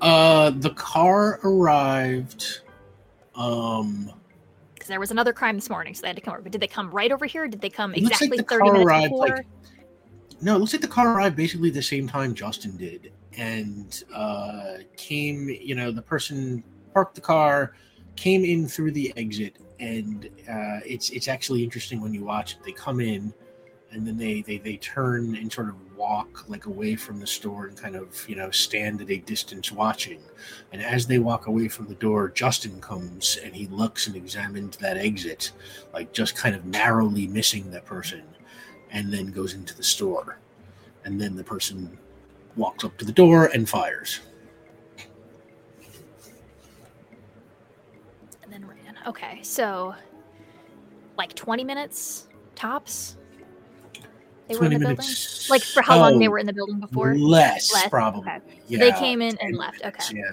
uh 0.00 0.50
the 0.50 0.70
car 0.70 1.40
arrived 1.44 2.60
um 3.34 4.12
Because 4.82 4.88
there 4.88 4.98
was 4.98 5.12
another 5.12 5.32
crime 5.32 5.54
this 5.54 5.70
morning, 5.70 5.94
so 5.94 6.02
they 6.02 6.08
had 6.08 6.16
to 6.16 6.22
come 6.22 6.34
over. 6.34 6.42
But 6.42 6.50
did 6.50 6.60
they 6.60 6.66
come 6.66 6.90
right 6.90 7.12
over 7.12 7.24
here? 7.24 7.46
Did 7.46 7.60
they 7.60 7.70
come 7.70 7.94
It 7.94 8.02
like 8.02 8.14
exactly 8.14 8.38
the 8.38 8.42
30 8.42 8.64
minutes 8.72 8.84
arrived, 8.84 9.10
before? 9.12 9.28
like, 9.28 9.46
No, 10.40 10.56
it 10.56 10.58
looks 10.58 10.72
like 10.72 10.82
the 10.82 10.88
car 10.88 11.16
arrived 11.16 11.36
basically 11.36 11.70
the 11.70 11.80
same 11.80 12.08
time 12.08 12.34
Justin 12.34 12.76
did, 12.76 13.12
and 13.38 14.02
uh, 14.12 14.78
came. 14.96 15.48
You 15.48 15.76
know, 15.76 15.92
the 15.92 16.02
person 16.02 16.64
parked 16.92 17.14
the 17.14 17.20
car, 17.20 17.76
came 18.16 18.44
in 18.44 18.66
through 18.66 18.90
the 18.90 19.12
exit, 19.16 19.58
and 19.78 20.26
uh, 20.50 20.80
it's 20.84 21.10
it's 21.10 21.28
actually 21.28 21.62
interesting 21.62 22.00
when 22.00 22.12
you 22.12 22.24
watch 22.24 22.54
it. 22.54 22.64
They 22.64 22.72
come 22.72 22.98
in, 22.98 23.32
and 23.92 24.04
then 24.04 24.16
they 24.16 24.40
they 24.42 24.58
they 24.58 24.78
turn 24.78 25.36
and 25.36 25.52
sort 25.52 25.68
of 25.68 25.76
walk 26.02 26.44
like 26.48 26.66
away 26.66 26.96
from 26.96 27.20
the 27.20 27.26
store 27.26 27.66
and 27.68 27.76
kind 27.78 27.94
of 27.94 28.28
you 28.28 28.34
know 28.34 28.50
stand 28.50 29.00
at 29.00 29.10
a 29.10 29.18
distance 29.18 29.70
watching. 29.70 30.20
And 30.72 30.82
as 30.82 31.06
they 31.06 31.20
walk 31.20 31.46
away 31.46 31.68
from 31.68 31.86
the 31.86 31.94
door, 31.94 32.28
Justin 32.28 32.80
comes 32.80 33.38
and 33.44 33.54
he 33.54 33.68
looks 33.68 34.08
and 34.08 34.16
examines 34.16 34.76
that 34.78 34.96
exit, 34.96 35.52
like 35.94 36.12
just 36.12 36.34
kind 36.34 36.56
of 36.56 36.64
narrowly 36.64 37.28
missing 37.28 37.70
that 37.70 37.84
person 37.84 38.22
and 38.90 39.12
then 39.12 39.30
goes 39.30 39.54
into 39.54 39.76
the 39.76 39.84
store. 39.84 40.38
And 41.04 41.20
then 41.20 41.36
the 41.36 41.44
person 41.44 41.96
walks 42.56 42.84
up 42.84 42.96
to 42.98 43.04
the 43.04 43.12
door 43.12 43.46
and 43.46 43.68
fires. 43.68 44.20
and 48.42 48.52
then 48.52 48.66
ran. 48.66 48.98
Okay, 49.06 49.38
so 49.42 49.94
like 51.16 51.32
20 51.34 51.62
minutes 51.64 52.26
tops? 52.54 53.16
They 54.48 54.56
were 54.56 54.64
in 54.64 54.70
20 54.72 54.76
the 54.78 54.86
building? 54.94 55.14
Like 55.48 55.62
for 55.62 55.82
how 55.82 55.98
long 55.98 56.18
they 56.18 56.26
Oh, 56.26 56.30
were 56.30 56.38
in 56.38 56.46
the 56.46 56.52
building 56.52 56.80
before? 56.80 57.14
Less, 57.14 57.72
Less? 57.72 57.88
probably. 57.88 58.22
Okay. 58.22 58.38
Yeah, 58.68 58.78
they 58.78 58.92
came 58.92 59.22
in 59.22 59.36
and 59.38 59.56
left. 59.56 59.80
minutes, 59.82 60.10
Okay. 60.10 60.18
Yeah. 60.18 60.32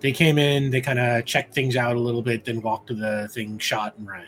They 0.00 0.12
came 0.12 0.38
in, 0.38 0.70
they 0.70 0.80
kind 0.80 0.98
of 0.98 1.24
checked 1.24 1.54
things 1.54 1.76
out 1.76 1.96
a 1.96 2.00
little 2.00 2.22
bit, 2.22 2.44
then 2.44 2.62
walked 2.62 2.86
to 2.88 2.94
the 2.94 3.28
thing, 3.32 3.58
shot, 3.58 3.96
and 3.98 4.06
ran. 4.06 4.26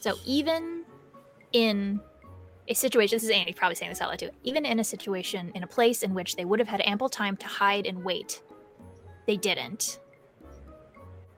So 0.00 0.16
even 0.26 0.84
in 1.52 2.00
a 2.68 2.74
situation, 2.74 3.16
this 3.16 3.22
is 3.24 3.30
Annie 3.30 3.52
probably 3.52 3.76
saying 3.76 3.90
this 3.92 4.00
out 4.00 4.08
loud 4.10 4.18
too. 4.18 4.30
Even 4.42 4.64
in 4.66 4.80
a 4.80 4.84
situation 4.84 5.52
in 5.54 5.62
a 5.62 5.66
place 5.66 6.02
in 6.02 6.12
which 6.12 6.34
they 6.36 6.44
would 6.44 6.58
have 6.58 6.68
had 6.68 6.82
ample 6.84 7.08
time 7.08 7.36
to 7.36 7.46
hide 7.46 7.86
and 7.86 8.02
wait, 8.02 8.42
they 9.26 9.36
didn't. 9.36 10.00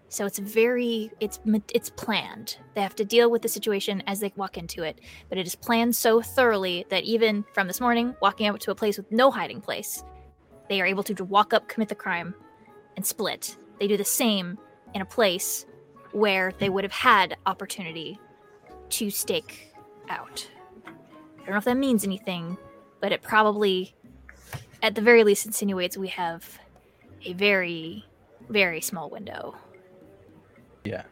So 0.08 0.26
it's 0.26 0.38
very 0.38 1.10
it's 1.18 1.40
it's 1.72 1.90
planned. 1.90 2.58
They 2.74 2.82
have 2.82 2.94
to 2.96 3.04
deal 3.04 3.30
with 3.30 3.42
the 3.42 3.48
situation 3.48 4.02
as 4.06 4.20
they 4.20 4.32
walk 4.36 4.56
into 4.56 4.82
it, 4.82 5.00
but 5.28 5.38
it 5.38 5.46
is 5.46 5.54
planned 5.54 5.96
so 5.96 6.22
thoroughly 6.22 6.86
that 6.88 7.04
even 7.04 7.44
from 7.52 7.66
this 7.66 7.80
morning, 7.80 8.14
walking 8.20 8.46
out 8.46 8.60
to 8.60 8.70
a 8.70 8.76
place 8.76 8.96
with 8.96 9.10
no 9.10 9.30
hiding 9.30 9.60
place, 9.60 10.04
they 10.68 10.80
are 10.80 10.86
able 10.86 11.02
to 11.02 11.24
walk 11.24 11.52
up, 11.52 11.68
commit 11.68 11.88
the 11.88 11.94
crime, 11.94 12.34
and 12.96 13.04
split. 13.04 13.56
They 13.80 13.88
do 13.88 13.96
the 13.96 14.04
same 14.04 14.58
in 14.94 15.02
a 15.02 15.06
place 15.06 15.66
where 16.12 16.52
they 16.58 16.68
would 16.68 16.84
have 16.84 16.92
had 16.92 17.36
opportunity 17.44 18.18
to 18.90 19.10
stake 19.10 19.74
out. 20.08 20.48
I 20.86 20.90
don't 21.38 21.50
know 21.50 21.56
if 21.56 21.64
that 21.64 21.76
means 21.76 22.04
anything, 22.04 22.56
but 23.00 23.10
it 23.10 23.20
probably, 23.20 23.94
at 24.82 24.94
the 24.94 25.02
very 25.02 25.24
least, 25.24 25.44
insinuates 25.44 25.96
we 25.98 26.08
have 26.08 26.58
a 27.24 27.32
very, 27.32 28.04
very 28.48 28.80
small 28.80 29.10
window. 29.10 29.56
Yeah. 30.84 31.02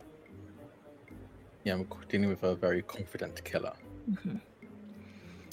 Yeah, 1.65 1.75
I'm 1.75 1.89
dealing 2.09 2.29
with 2.29 2.43
a 2.43 2.55
very 2.55 2.83
confident 2.83 3.43
killer. 3.45 3.73
Mhm. 4.11 4.41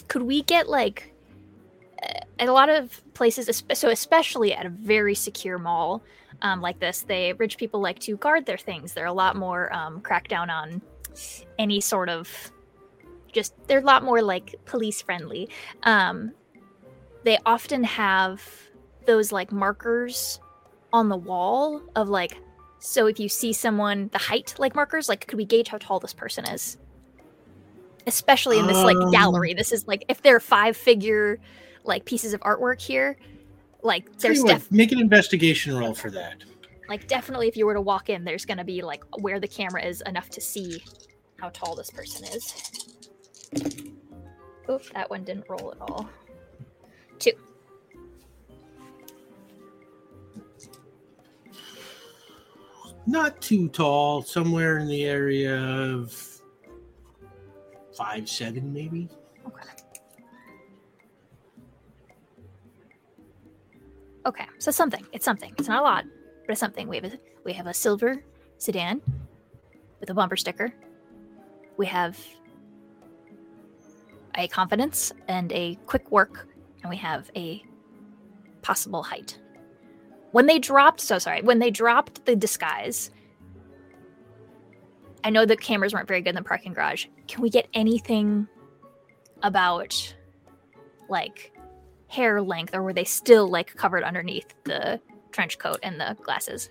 Could 0.07 0.23
we 0.23 0.41
get 0.41 0.67
like 0.67 1.13
at 2.39 2.47
a 2.47 2.53
lot 2.53 2.69
of 2.69 3.01
places, 3.13 3.63
so 3.73 3.89
especially 3.89 4.53
at 4.53 4.65
a 4.65 4.69
very 4.69 5.13
secure 5.13 5.57
mall 5.57 6.01
um, 6.41 6.61
like 6.61 6.79
this, 6.79 7.01
they 7.01 7.33
rich 7.33 7.57
people 7.57 7.81
like 7.81 7.99
to 7.99 8.15
guard 8.17 8.45
their 8.45 8.57
things. 8.57 8.93
They're 8.93 9.05
a 9.05 9.13
lot 9.13 9.35
more 9.35 9.73
um, 9.73 10.01
cracked 10.01 10.29
down 10.29 10.49
on 10.49 10.81
any 11.57 11.81
sort 11.81 12.09
of 12.09 12.29
just 13.31 13.53
they're 13.67 13.79
a 13.79 13.83
lot 13.83 14.03
more 14.03 14.21
like 14.21 14.55
police 14.65 15.01
friendly. 15.01 15.49
Um, 15.83 16.31
they 17.23 17.37
often 17.45 17.83
have 17.83 18.41
those 19.05 19.31
like 19.31 19.51
markers 19.51 20.39
on 20.93 21.09
the 21.09 21.17
wall 21.17 21.81
of 21.95 22.09
like 22.09 22.37
so 22.79 23.07
if 23.07 23.19
you 23.19 23.29
see 23.29 23.53
someone 23.53 24.09
the 24.13 24.17
height 24.17 24.55
like 24.57 24.73
markers 24.75 25.09
like 25.09 25.27
could 25.27 25.37
we 25.37 25.45
gauge 25.45 25.67
how 25.67 25.77
tall 25.77 25.99
this 25.99 26.13
person 26.13 26.45
is? 26.45 26.77
Especially 28.07 28.57
in 28.57 28.67
this 28.67 28.77
like 28.77 28.97
Um. 28.97 29.11
gallery 29.11 29.53
this 29.53 29.71
is 29.71 29.87
like 29.87 30.03
if 30.09 30.21
there 30.21 30.35
are 30.35 30.39
five 30.39 30.75
figure 30.77 31.39
like 31.83 32.05
pieces 32.05 32.33
of 32.33 32.39
artwork 32.41 32.81
here 32.81 33.17
like 33.83 34.17
there's 34.19 34.39
you 34.39 34.47
def- 34.47 34.71
make 34.71 34.91
an 34.91 34.99
investigation 34.99 35.77
roll 35.77 35.93
for 35.93 36.09
that. 36.11 36.37
like 36.87 37.07
definitely 37.07 37.47
if 37.47 37.55
you 37.55 37.65
were 37.65 37.73
to 37.73 37.81
walk 37.81 38.09
in 38.09 38.23
there's 38.23 38.45
going 38.45 38.57
to 38.57 38.63
be 38.63 38.81
like 38.81 39.03
where 39.19 39.39
the 39.39 39.47
camera 39.47 39.83
is 39.83 40.01
enough 40.05 40.29
to 40.29 40.41
see 40.41 40.83
how 41.39 41.49
tall 41.49 41.75
this 41.75 41.89
person 41.91 42.25
is. 42.27 42.53
Oof 44.69 44.91
that 44.93 45.09
one 45.09 45.23
didn't 45.23 45.45
roll 45.49 45.71
at 45.73 45.81
all. 45.81 46.09
Two 47.19 47.31
Not 53.05 53.41
too 53.41 53.69
tall, 53.69 54.21
somewhere 54.21 54.77
in 54.79 54.87
the 54.87 55.05
area 55.05 55.57
of 55.57 56.13
five 57.95 58.29
seven, 58.29 58.71
maybe. 58.71 59.09
okay. 59.47 59.67
Okay 64.25 64.45
so 64.59 64.71
something 64.71 65.05
it's 65.11 65.25
something. 65.25 65.53
It's 65.57 65.67
not 65.67 65.79
a 65.79 65.83
lot 65.83 66.05
but 66.45 66.53
it's 66.53 66.59
something. 66.59 66.87
We 66.87 66.97
have 66.97 67.05
a 67.05 67.19
we 67.45 67.53
have 67.53 67.67
a 67.67 67.73
silver 67.73 68.23
sedan 68.57 69.01
with 69.99 70.09
a 70.09 70.13
bumper 70.13 70.35
sticker. 70.35 70.73
We 71.77 71.85
have 71.87 72.17
a 74.35 74.47
confidence 74.47 75.11
and 75.27 75.51
a 75.51 75.75
quick 75.85 76.09
work 76.11 76.47
and 76.81 76.89
we 76.89 76.97
have 76.97 77.29
a 77.35 77.63
possible 78.61 79.03
height 79.03 79.37
when 80.31 80.45
they 80.45 80.59
dropped 80.59 81.01
so 81.01 81.19
sorry 81.19 81.41
when 81.41 81.59
they 81.59 81.71
dropped 81.71 82.25
the 82.25 82.35
disguise 82.35 83.11
i 85.23 85.29
know 85.29 85.45
the 85.45 85.57
cameras 85.57 85.93
weren't 85.93 86.07
very 86.07 86.21
good 86.21 86.29
in 86.29 86.35
the 86.35 86.43
parking 86.43 86.73
garage 86.73 87.05
can 87.27 87.41
we 87.41 87.49
get 87.49 87.67
anything 87.73 88.47
about 89.43 90.15
like 91.09 91.51
hair 92.07 92.41
length 92.41 92.73
or 92.75 92.81
were 92.83 92.93
they 92.93 93.03
still 93.03 93.47
like 93.47 93.75
covered 93.75 94.03
underneath 94.03 94.53
the 94.63 94.99
trench 95.31 95.57
coat 95.59 95.79
and 95.83 95.99
the 95.99 96.15
glasses 96.23 96.69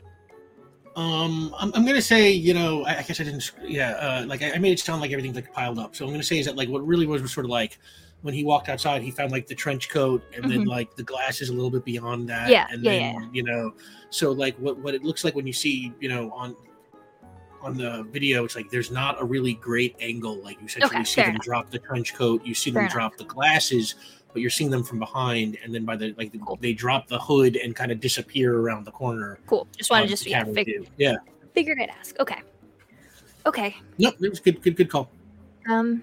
Um, 0.96 1.54
I'm, 1.56 1.72
I'm 1.74 1.86
gonna 1.86 2.02
say, 2.02 2.30
you 2.32 2.54
know, 2.54 2.82
I, 2.84 2.98
I 2.98 3.02
guess 3.02 3.20
I 3.20 3.24
didn't. 3.24 3.52
Yeah, 3.62 3.90
uh, 3.92 4.24
like 4.26 4.42
I, 4.42 4.52
I 4.54 4.58
made 4.58 4.72
it 4.72 4.80
sound 4.80 5.00
like 5.00 5.12
everything's 5.12 5.36
like 5.36 5.52
piled 5.52 5.78
up. 5.78 5.94
So 5.94 6.04
I'm 6.04 6.10
gonna 6.10 6.24
say 6.24 6.38
is 6.40 6.46
that 6.46 6.56
like 6.56 6.68
what 6.68 6.84
really 6.84 7.06
was 7.06 7.22
was 7.22 7.32
sort 7.32 7.46
of 7.46 7.50
like 7.50 7.78
when 8.22 8.34
he 8.34 8.42
walked 8.44 8.68
outside, 8.68 9.02
he 9.02 9.10
found 9.10 9.30
like 9.30 9.46
the 9.46 9.54
trench 9.54 9.88
coat 9.88 10.22
and 10.34 10.50
then 10.50 10.60
Mhm. 10.64 10.66
like 10.66 10.96
the 10.96 11.02
glasses 11.04 11.50
a 11.50 11.52
little 11.52 11.70
bit 11.70 11.84
beyond 11.84 12.28
that. 12.28 12.50
Yeah, 12.50 12.66
and 12.70 12.82
yeah, 12.82 12.90
then, 12.92 13.00
yeah, 13.22 13.28
You 13.32 13.42
know, 13.44 13.74
so 14.10 14.32
like 14.32 14.56
what 14.58 14.78
what 14.78 14.94
it 14.94 15.04
looks 15.04 15.22
like 15.24 15.34
when 15.36 15.46
you 15.46 15.52
see, 15.52 15.92
you 16.00 16.08
know, 16.08 16.30
on 16.32 16.56
on 17.60 17.76
the 17.76 18.04
video, 18.12 18.44
it's 18.44 18.54
like 18.54 18.70
there's 18.70 18.90
not 18.90 19.20
a 19.20 19.24
really 19.24 19.54
great 19.54 19.96
angle. 20.00 20.36
Like 20.42 20.60
you 20.60 20.66
essentially 20.66 20.96
Okay, 20.96 21.04
see 21.04 21.20
them 21.22 21.30
enough. 21.30 21.42
drop 21.44 21.70
the 21.70 21.78
trench 21.80 22.14
coat, 22.14 22.44
you 22.46 22.54
see 22.54 22.70
Fair 22.70 22.74
them 22.82 22.84
enough. 22.84 22.92
drop 22.94 23.16
the 23.16 23.24
glasses, 23.24 23.96
but 24.32 24.40
you're 24.42 24.50
seeing 24.50 24.70
them 24.70 24.84
from 24.84 24.98
behind, 25.00 25.58
and 25.64 25.74
then 25.74 25.84
by 25.84 25.96
the 25.96 26.14
like 26.18 26.30
the, 26.32 26.38
Cool. 26.38 26.56
they 26.60 26.72
drop 26.72 27.08
the 27.08 27.18
hood 27.18 27.56
and 27.56 27.74
kind 27.74 27.90
of 27.90 27.98
disappear 28.00 28.56
around 28.60 28.84
the 28.84 28.92
corner. 28.92 29.38
cool 29.46 29.66
just 29.76 29.90
wanted 29.90 30.04
to 30.04 30.08
just 30.10 30.26
yeah, 30.26 30.44
fig- 30.44 30.88
yeah. 30.98 31.16
figured 31.52 31.78
i'd 31.80 31.90
ask 31.90 32.18
okay 32.20 32.42
okay 33.46 33.76
Nope, 33.98 34.14
it 34.20 34.28
was 34.30 34.38
good, 34.40 34.62
good, 34.62 34.76
good 34.76 34.88
call. 34.90 35.10
um 35.68 36.02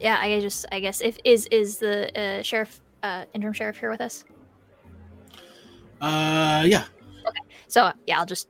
yeah 0.00 0.18
i 0.20 0.40
just 0.40 0.66
i 0.72 0.80
guess 0.80 1.00
if 1.00 1.18
is 1.24 1.46
is 1.50 1.78
the 1.78 2.10
uh, 2.18 2.42
sheriff 2.42 2.80
uh 3.02 3.24
interim 3.34 3.52
sheriff 3.52 3.76
here 3.78 3.90
with 3.90 4.00
us 4.00 4.24
Uh, 6.00 6.62
yeah. 6.66 6.84
Okay. 7.26 7.40
so 7.66 7.90
yeah 8.06 8.18
i'll 8.20 8.26
just 8.26 8.48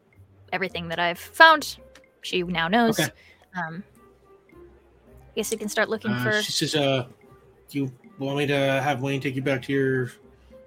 everything 0.53 0.89
that 0.89 0.99
i've 0.99 1.19
found 1.19 1.79
she 2.23 2.43
now 2.43 2.69
knows 2.69 2.99
Okay. 3.01 3.11
um 3.57 3.83
I 4.55 5.41
guess 5.41 5.51
we 5.53 5.57
can 5.57 5.69
start 5.69 5.89
looking 5.89 6.11
Uh, 6.11 6.19
for 6.19 6.43
She 6.43 6.51
says, 6.51 6.75
"Uh, 6.75 7.07
do 7.71 7.79
you 7.79 7.93
want 8.19 8.39
me 8.39 8.47
to 8.49 8.57
have 8.57 9.01
Wayne 9.03 9.21
take 9.21 9.37
you 9.37 9.43
back 9.43 9.63
to 9.63 9.73
your 9.73 10.11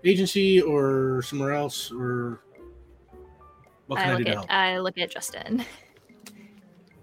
agency 0.06 0.62
or 0.62 1.22
somewhere 1.24 1.52
else, 1.52 1.92
or 1.92 2.40
what 3.88 4.00
can 4.00 4.12
I 4.12 4.14
I, 4.14 4.16
do 4.16 4.20
look 4.20 4.26
to 4.26 4.32
at 4.32 4.36
help?" 4.38 4.52
I 4.52 4.78
look 4.80 4.98
at 4.98 5.12
Justin. 5.12 5.66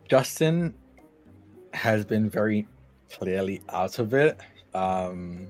Justin 0.08 0.74
has 1.74 2.06
been 2.06 2.30
very 2.30 2.66
clearly 3.10 3.62
out 3.68 3.98
of 3.98 4.14
it. 4.14 4.38
Um, 4.74 5.48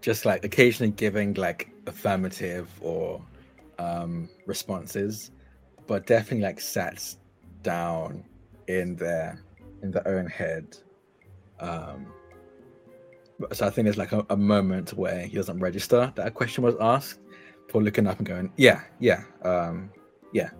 just 0.00 0.24
like 0.24 0.44
occasionally 0.44 0.92
giving 0.92 1.34
like 1.34 1.68
affirmative 1.86 2.68
or 2.80 3.20
um, 3.78 4.28
responses, 4.46 5.32
but 5.86 6.06
definitely 6.06 6.46
like 6.46 6.60
sat 6.60 7.14
down 7.62 8.24
in 8.68 8.96
their 8.96 9.42
in 9.82 9.90
their 9.90 10.06
own 10.06 10.26
head. 10.26 10.76
Um, 11.60 12.06
so 13.52 13.66
I 13.66 13.70
think 13.70 13.84
there's 13.84 13.98
like 13.98 14.12
a, 14.12 14.24
a 14.30 14.36
moment 14.36 14.94
where 14.94 15.26
he 15.26 15.36
doesn't 15.36 15.58
register 15.58 16.12
that 16.14 16.26
a 16.26 16.30
question 16.30 16.64
was 16.64 16.74
asked, 16.80 17.20
for 17.68 17.82
looking 17.82 18.06
up 18.06 18.18
and 18.18 18.26
going, 18.26 18.52
"Yeah, 18.56 18.82
yeah, 19.00 19.24
um, 19.42 19.90
yeah." 20.32 20.50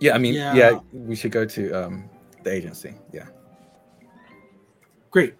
Yeah, 0.00 0.14
I 0.14 0.18
mean, 0.18 0.34
yeah. 0.34 0.54
Yeah. 0.54 0.78
we 0.92 1.14
should 1.14 1.30
go 1.30 1.44
to 1.44 1.72
um, 1.72 2.10
the 2.44 2.52
agency. 2.52 2.94
Yeah. 3.12 3.26
Great. 5.10 5.34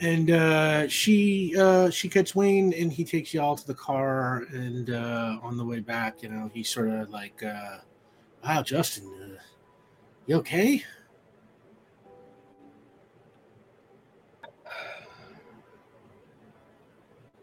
And 0.00 0.30
uh, 0.30 0.86
she 0.86 1.56
uh, 1.58 1.90
she 1.90 2.08
gets 2.08 2.34
Wayne, 2.34 2.72
and 2.72 2.92
he 2.92 3.04
takes 3.04 3.34
y'all 3.34 3.56
to 3.56 3.66
the 3.66 3.74
car. 3.74 4.46
And 4.52 4.90
uh, 4.90 5.38
on 5.42 5.56
the 5.56 5.64
way 5.64 5.80
back, 5.80 6.22
you 6.22 6.28
know, 6.28 6.48
he's 6.54 6.68
sort 6.68 6.88
of 6.88 7.10
like, 7.10 7.42
uh, 7.42 7.78
"Wow, 8.44 8.62
Justin, 8.62 9.12
uh, 9.20 9.42
you 10.26 10.36
okay?" 10.36 10.84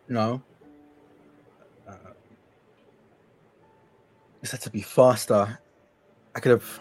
No. 0.07 0.41
Uh, 1.88 1.93
just 4.39 4.51
had 4.51 4.61
to 4.61 4.70
be 4.70 4.82
faster. 4.82 5.59
I 6.36 6.39
could 6.39 6.51
have. 6.51 6.80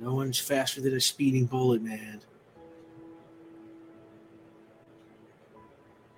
No 0.00 0.14
one's 0.14 0.38
faster 0.38 0.80
than 0.80 0.94
a 0.94 1.00
speeding 1.00 1.46
bullet, 1.46 1.82
man. 1.82 2.20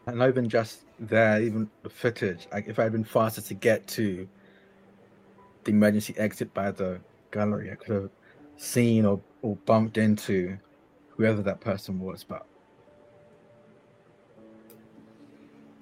And 0.07 0.19
not 0.19 0.29
even 0.29 0.49
just 0.49 0.85
there, 0.99 1.41
even 1.41 1.71
the 1.83 1.91
footage. 1.91 2.47
Like 2.53 2.69
if 2.69 2.79
I 2.79 2.85
had 2.85 2.93
been 2.93 3.05
faster 3.05 3.41
to 3.41 3.55
get 3.55 3.87
to 3.89 4.29
the 5.65 5.71
emergency 5.71 6.15
exit 6.19 6.53
by 6.53 6.71
the 6.71 7.01
gallery, 7.31 7.71
I 7.71 7.75
could 7.77 7.95
have 7.95 8.11
seen 8.57 9.07
or, 9.07 9.21
or 9.43 9.57
bumped 9.65 9.97
into 9.97 10.59
whoever 11.17 11.43
that 11.43 11.61
person 11.61 12.01
was. 12.01 12.25
But 12.25 12.45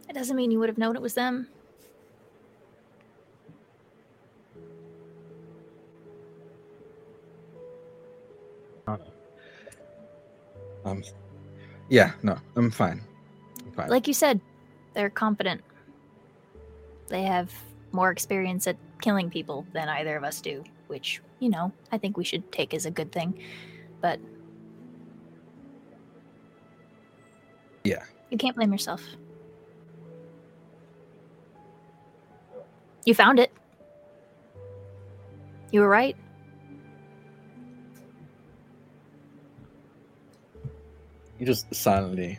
It 0.08 0.14
doesn't 0.14 0.36
mean 0.36 0.50
you 0.50 0.58
would 0.58 0.68
have 0.68 0.78
known 0.78 0.96
it 0.96 1.02
was 1.02 1.14
them. 1.14 1.48
Um, 10.88 11.04
yeah, 11.88 12.12
no, 12.22 12.38
I'm 12.56 12.70
fine. 12.70 13.00
I'm 13.64 13.72
fine. 13.72 13.88
Like 13.88 14.08
you 14.08 14.14
said, 14.14 14.40
they're 14.94 15.10
competent. 15.10 15.62
They 17.08 17.22
have 17.22 17.52
more 17.92 18.10
experience 18.10 18.66
at 18.66 18.76
killing 19.00 19.30
people 19.30 19.66
than 19.72 19.88
either 19.88 20.16
of 20.16 20.24
us 20.24 20.40
do, 20.40 20.64
which, 20.88 21.20
you 21.40 21.48
know, 21.48 21.72
I 21.92 21.98
think 21.98 22.16
we 22.16 22.24
should 22.24 22.50
take 22.52 22.74
as 22.74 22.86
a 22.86 22.90
good 22.90 23.12
thing. 23.12 23.42
But 24.00 24.20
Yeah. 27.84 28.02
You 28.30 28.36
can't 28.36 28.54
blame 28.54 28.70
yourself. 28.70 29.02
You 33.06 33.14
found 33.14 33.38
it. 33.38 33.50
You 35.70 35.80
were 35.80 35.88
right. 35.88 36.16
He 41.38 41.44
just 41.44 41.72
silently 41.74 42.38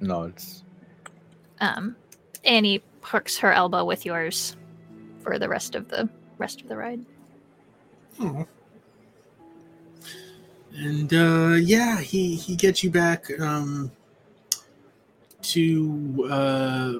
nods. 0.00 0.62
Um, 1.60 1.96
Annie 2.44 2.82
hooks 3.02 3.38
her 3.38 3.52
elbow 3.52 3.84
with 3.84 4.06
yours 4.06 4.56
for 5.20 5.38
the 5.38 5.48
rest 5.48 5.74
of 5.74 5.88
the 5.88 6.08
rest 6.38 6.60
of 6.60 6.68
the 6.68 6.76
ride. 6.76 7.04
Aw. 8.20 8.44
And 10.74 11.12
uh, 11.12 11.56
yeah, 11.60 12.00
he 12.00 12.34
he 12.34 12.56
gets 12.56 12.82
you 12.82 12.90
back 12.90 13.26
um, 13.40 13.90
to 15.42 16.28
uh, 16.30 16.92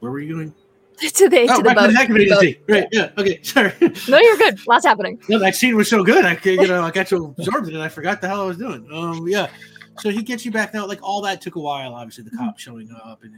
where 0.00 0.12
were 0.12 0.20
you 0.20 0.34
going? 0.34 0.54
to 1.14 1.28
the, 1.28 1.46
Oh, 1.50 1.56
to 1.56 1.62
the 1.62 1.74
back 1.74 2.06
to 2.08 2.12
the 2.14 2.28
boat. 2.28 2.44
agency. 2.44 2.60
Right. 2.68 2.88
Yeah. 2.90 3.10
Okay. 3.18 3.40
Sorry. 3.42 3.72
No, 4.08 4.18
you're 4.18 4.36
good. 4.38 4.66
Lots 4.66 4.86
happening. 4.86 5.20
No, 5.28 5.38
that 5.38 5.54
scene 5.54 5.76
was 5.76 5.88
so 5.88 6.02
good. 6.02 6.24
I 6.24 6.38
you 6.44 6.56
know, 6.66 6.82
I 6.82 6.90
got 6.90 7.08
so 7.08 7.34
absorbed 7.38 7.68
in 7.68 7.76
it, 7.76 7.80
I 7.80 7.88
forgot 7.88 8.20
the 8.20 8.28
hell 8.28 8.42
I 8.42 8.46
was 8.46 8.56
doing. 8.56 8.88
Um, 8.92 9.26
yeah. 9.28 9.48
So 10.00 10.10
he 10.10 10.22
gets 10.22 10.44
you 10.44 10.50
back 10.50 10.72
now. 10.74 10.86
Like 10.86 11.02
all 11.02 11.20
that 11.22 11.40
took 11.40 11.56
a 11.56 11.60
while. 11.60 11.94
Obviously, 11.94 12.24
the 12.24 12.36
cop 12.36 12.58
showing 12.58 12.90
up, 13.04 13.22
and 13.22 13.34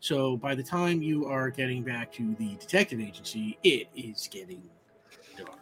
so 0.00 0.36
by 0.36 0.54
the 0.54 0.62
time 0.62 1.02
you 1.02 1.26
are 1.26 1.50
getting 1.50 1.82
back 1.82 2.12
to 2.14 2.34
the 2.38 2.54
detective 2.56 3.00
agency, 3.00 3.58
it 3.62 3.88
is 3.94 4.28
getting 4.30 4.62
dark. 5.36 5.50
Oh. 5.50 5.56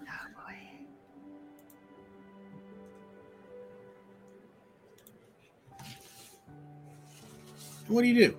What 7.89 8.03
do 8.03 8.09
you 8.09 8.29
do? 8.29 8.37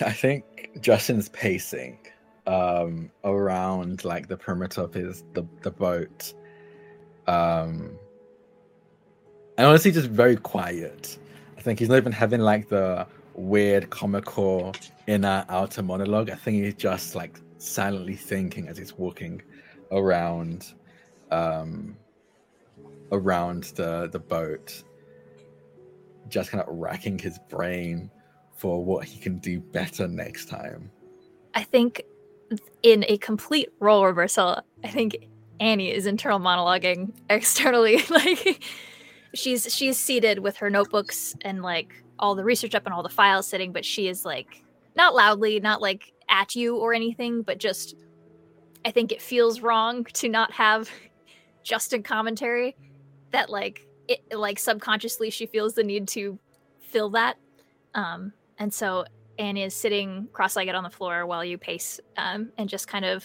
I 0.06 0.12
think 0.12 0.44
Justin's 0.80 1.28
pacing 1.28 1.98
um 2.46 3.10
around 3.24 4.04
like 4.04 4.26
the 4.26 4.36
perimeter 4.36 4.80
of 4.80 4.94
his 4.94 5.24
the, 5.34 5.46
the 5.62 5.70
boat. 5.70 6.32
Um 7.26 7.98
and 9.58 9.66
honestly 9.66 9.92
just 9.92 10.08
very 10.08 10.36
quiet. 10.36 11.18
I 11.58 11.60
think 11.60 11.78
he's 11.78 11.88
not 11.88 11.98
even 11.98 12.12
having 12.12 12.40
like 12.40 12.68
the 12.68 13.06
weird 13.34 13.90
comical 13.90 14.74
inner 15.06 15.44
outer 15.48 15.82
monologue. 15.82 16.30
I 16.30 16.34
think 16.34 16.64
he's 16.64 16.74
just 16.74 17.14
like 17.14 17.38
silently 17.58 18.16
thinking 18.16 18.68
as 18.68 18.78
he's 18.78 18.96
walking 18.96 19.42
around 19.92 20.72
um 21.30 21.96
around 23.12 23.64
the 23.76 24.08
the 24.10 24.18
boat 24.18 24.82
just 26.28 26.50
kind 26.50 26.62
of 26.62 26.74
racking 26.74 27.18
his 27.18 27.38
brain 27.50 28.10
for 28.60 28.84
what 28.84 29.06
he 29.06 29.18
can 29.18 29.38
do 29.38 29.58
better 29.58 30.06
next 30.06 30.50
time. 30.50 30.90
I 31.54 31.62
think 31.62 32.02
in 32.82 33.06
a 33.08 33.16
complete 33.16 33.70
role 33.80 34.04
reversal, 34.04 34.62
I 34.84 34.88
think 34.88 35.16
Annie 35.60 35.90
is 35.90 36.04
internal 36.04 36.38
monologuing 36.38 37.14
externally. 37.30 38.02
like 38.10 38.62
she's 39.34 39.74
she's 39.74 39.96
seated 39.96 40.40
with 40.40 40.58
her 40.58 40.68
notebooks 40.68 41.34
and 41.40 41.62
like 41.62 42.04
all 42.18 42.34
the 42.34 42.44
research 42.44 42.74
up 42.74 42.84
and 42.84 42.92
all 42.92 43.02
the 43.02 43.08
files 43.08 43.46
sitting, 43.46 43.72
but 43.72 43.82
she 43.84 44.08
is 44.08 44.26
like 44.26 44.62
not 44.94 45.14
loudly, 45.14 45.58
not 45.58 45.80
like 45.80 46.12
at 46.28 46.54
you 46.54 46.76
or 46.76 46.92
anything, 46.92 47.40
but 47.40 47.56
just 47.56 47.94
I 48.84 48.90
think 48.90 49.10
it 49.10 49.22
feels 49.22 49.62
wrong 49.62 50.04
to 50.04 50.28
not 50.28 50.52
have 50.52 50.90
Justin 51.62 52.02
commentary 52.02 52.76
that 53.30 53.48
like 53.48 53.86
it 54.06 54.20
like 54.36 54.58
subconsciously 54.58 55.30
she 55.30 55.46
feels 55.46 55.72
the 55.72 55.82
need 55.82 56.08
to 56.08 56.38
fill 56.82 57.08
that. 57.10 57.38
Um 57.94 58.34
and 58.60 58.72
so 58.72 59.04
Annie 59.38 59.64
is 59.64 59.74
sitting 59.74 60.28
cross-legged 60.32 60.74
on 60.74 60.84
the 60.84 60.90
floor 60.90 61.26
while 61.26 61.44
you 61.44 61.58
pace 61.58 61.98
um, 62.16 62.52
and 62.58 62.68
just 62.68 62.86
kind 62.86 63.04
of 63.04 63.24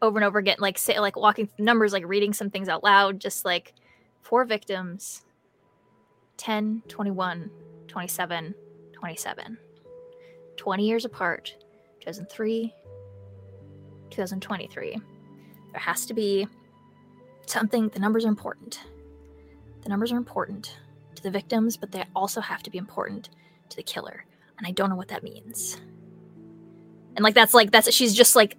over 0.00 0.16
and 0.16 0.24
over 0.24 0.38
again 0.38 0.56
like 0.60 0.78
say 0.78 1.00
like 1.00 1.16
walking 1.16 1.48
numbers 1.58 1.92
like 1.92 2.04
reading 2.06 2.32
some 2.32 2.50
things 2.50 2.68
out 2.68 2.84
loud 2.84 3.18
just 3.18 3.44
like 3.44 3.74
four 4.22 4.44
victims 4.44 5.24
10 6.36 6.84
21 6.86 7.50
27 7.88 8.54
27 8.92 9.58
20 10.56 10.86
years 10.86 11.04
apart 11.04 11.56
2003 11.98 12.72
2023 14.10 15.00
there 15.72 15.80
has 15.80 16.06
to 16.06 16.14
be 16.14 16.46
something. 17.46 17.88
The 17.88 18.00
numbers 18.00 18.24
are 18.24 18.28
important. 18.28 18.80
The 19.82 19.88
numbers 19.88 20.12
are 20.12 20.16
important 20.16 20.78
to 21.14 21.22
the 21.22 21.30
victims 21.30 21.76
but 21.76 21.90
they 21.90 22.04
also 22.14 22.40
have 22.40 22.62
to 22.62 22.70
be 22.70 22.78
important 22.78 23.30
to 23.70 23.76
the 23.76 23.82
killer 23.82 24.24
and 24.58 24.66
I 24.66 24.72
don't 24.72 24.90
know 24.90 24.96
what 24.96 25.08
that 25.08 25.22
means. 25.22 25.78
And 27.16 27.22
like 27.24 27.34
that's 27.34 27.54
like 27.54 27.70
that's 27.70 27.92
she's 27.92 28.14
just 28.14 28.36
like 28.36 28.56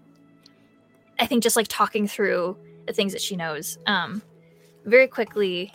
I 1.19 1.25
think 1.25 1.43
just 1.43 1.55
like 1.55 1.67
talking 1.67 2.07
through 2.07 2.57
the 2.87 2.93
things 2.93 3.13
that 3.13 3.21
she 3.21 3.35
knows. 3.35 3.77
Um 3.85 4.21
very 4.85 5.07
quickly 5.07 5.71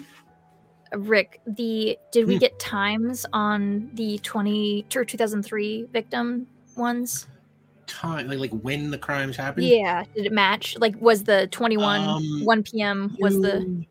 Rick, 0.93 1.41
the 1.47 1.99
did 2.13 2.27
we 2.27 2.35
Hmm. 2.35 2.39
get 2.39 2.59
times 2.59 3.27
on 3.33 3.91
the 3.95 4.19
20 4.19 4.87
or 4.95 5.05
2003 5.05 5.87
victim 5.93 6.47
ones? 6.77 7.27
Time, 7.87 8.29
like, 8.29 8.39
like 8.39 8.51
when 8.53 8.91
the 8.91 8.99
crimes 8.99 9.37
happened. 9.37 9.67
Yeah, 9.67 10.05
did 10.15 10.27
it 10.27 10.33
match? 10.33 10.77
Like 10.79 10.95
was 11.01 11.25
the 11.25 11.49
21 11.49 12.01
Um, 12.01 12.41
1 12.45 12.63
p.m. 12.63 13.17
was 13.19 13.41
the 13.41 13.85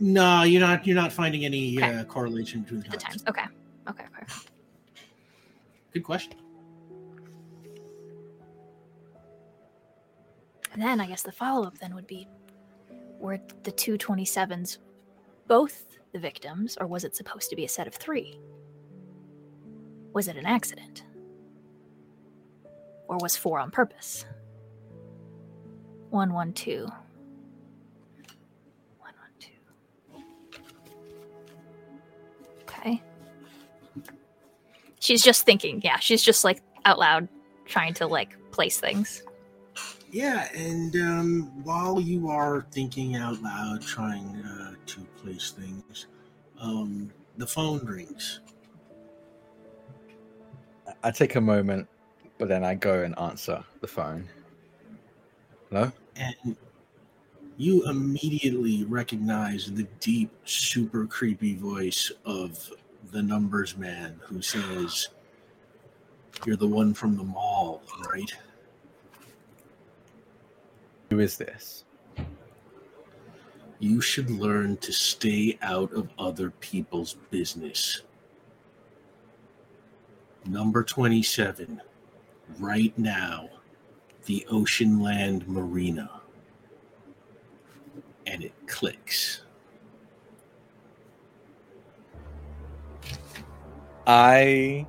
No, 0.00 0.42
you're 0.42 0.60
not. 0.60 0.86
You're 0.86 0.96
not 0.96 1.12
finding 1.12 1.44
any 1.44 1.78
Okay. 1.78 1.96
uh, 1.98 2.04
correlation 2.04 2.62
between 2.62 2.80
the 2.80 2.88
the 2.90 2.96
times. 2.98 3.22
times. 3.22 3.24
Okay. 3.28 3.44
Okay, 3.88 4.04
okay. 4.04 4.26
Good 5.92 6.04
question. 6.04 6.34
And 10.72 10.82
then 10.82 11.00
I 11.00 11.06
guess 11.06 11.22
the 11.22 11.32
follow 11.32 11.66
up 11.66 11.78
then 11.78 11.94
would 11.94 12.06
be 12.06 12.28
were 13.18 13.40
the 13.64 13.72
two 13.72 13.98
27s 13.98 14.78
both 15.48 15.98
the 16.12 16.18
victims, 16.18 16.76
or 16.80 16.86
was 16.86 17.04
it 17.04 17.16
supposed 17.16 17.50
to 17.50 17.56
be 17.56 17.64
a 17.64 17.68
set 17.68 17.86
of 17.86 17.94
three? 17.94 18.38
Was 20.12 20.28
it 20.28 20.36
an 20.36 20.46
accident? 20.46 21.04
Or 23.08 23.16
was 23.20 23.36
four 23.36 23.58
on 23.58 23.70
purpose? 23.70 24.24
One, 26.10 26.32
one, 26.32 26.52
two. 26.52 26.86
She's 35.00 35.22
just 35.22 35.44
thinking. 35.44 35.80
Yeah, 35.82 35.98
she's 35.98 36.22
just 36.22 36.44
like 36.44 36.62
out 36.84 36.98
loud 36.98 37.28
trying 37.64 37.94
to 37.94 38.06
like 38.06 38.36
place 38.50 38.80
things. 38.80 39.22
Yeah, 40.10 40.48
and 40.54 40.96
um, 40.96 41.64
while 41.64 42.00
you 42.00 42.28
are 42.30 42.66
thinking 42.70 43.16
out 43.16 43.42
loud, 43.42 43.82
trying 43.82 44.36
uh, 44.36 44.74
to 44.86 45.00
place 45.22 45.50
things, 45.50 46.06
um, 46.60 47.12
the 47.36 47.46
phone 47.46 47.84
rings. 47.84 48.40
I 51.04 51.10
take 51.10 51.34
a 51.36 51.40
moment, 51.40 51.86
but 52.38 52.48
then 52.48 52.64
I 52.64 52.74
go 52.74 53.02
and 53.02 53.16
answer 53.18 53.62
the 53.80 53.86
phone. 53.86 54.26
Hello? 55.68 55.92
and 56.18 56.56
you 57.56 57.88
immediately 57.88 58.84
recognize 58.84 59.72
the 59.72 59.82
deep, 60.00 60.30
super 60.44 61.06
creepy 61.06 61.56
voice 61.56 62.12
of 62.24 62.70
the 63.10 63.22
numbers 63.22 63.76
man 63.76 64.20
who 64.22 64.42
says, 64.42 65.08
You're 66.44 66.56
the 66.56 66.66
one 66.66 66.94
from 66.94 67.16
the 67.16 67.24
mall, 67.24 67.82
right? 68.10 68.32
Who 71.10 71.20
is 71.20 71.36
this? 71.36 71.84
You 73.80 74.00
should 74.00 74.30
learn 74.30 74.76
to 74.78 74.92
stay 74.92 75.58
out 75.62 75.92
of 75.92 76.08
other 76.18 76.50
people's 76.50 77.14
business. 77.30 78.02
Number 80.44 80.82
27, 80.82 81.80
right 82.58 82.96
now, 82.98 83.48
the 84.26 84.46
Oceanland 84.50 85.46
Marina. 85.46 86.10
And 88.26 88.42
it 88.42 88.52
clicks. 88.66 89.42
I 94.08 94.86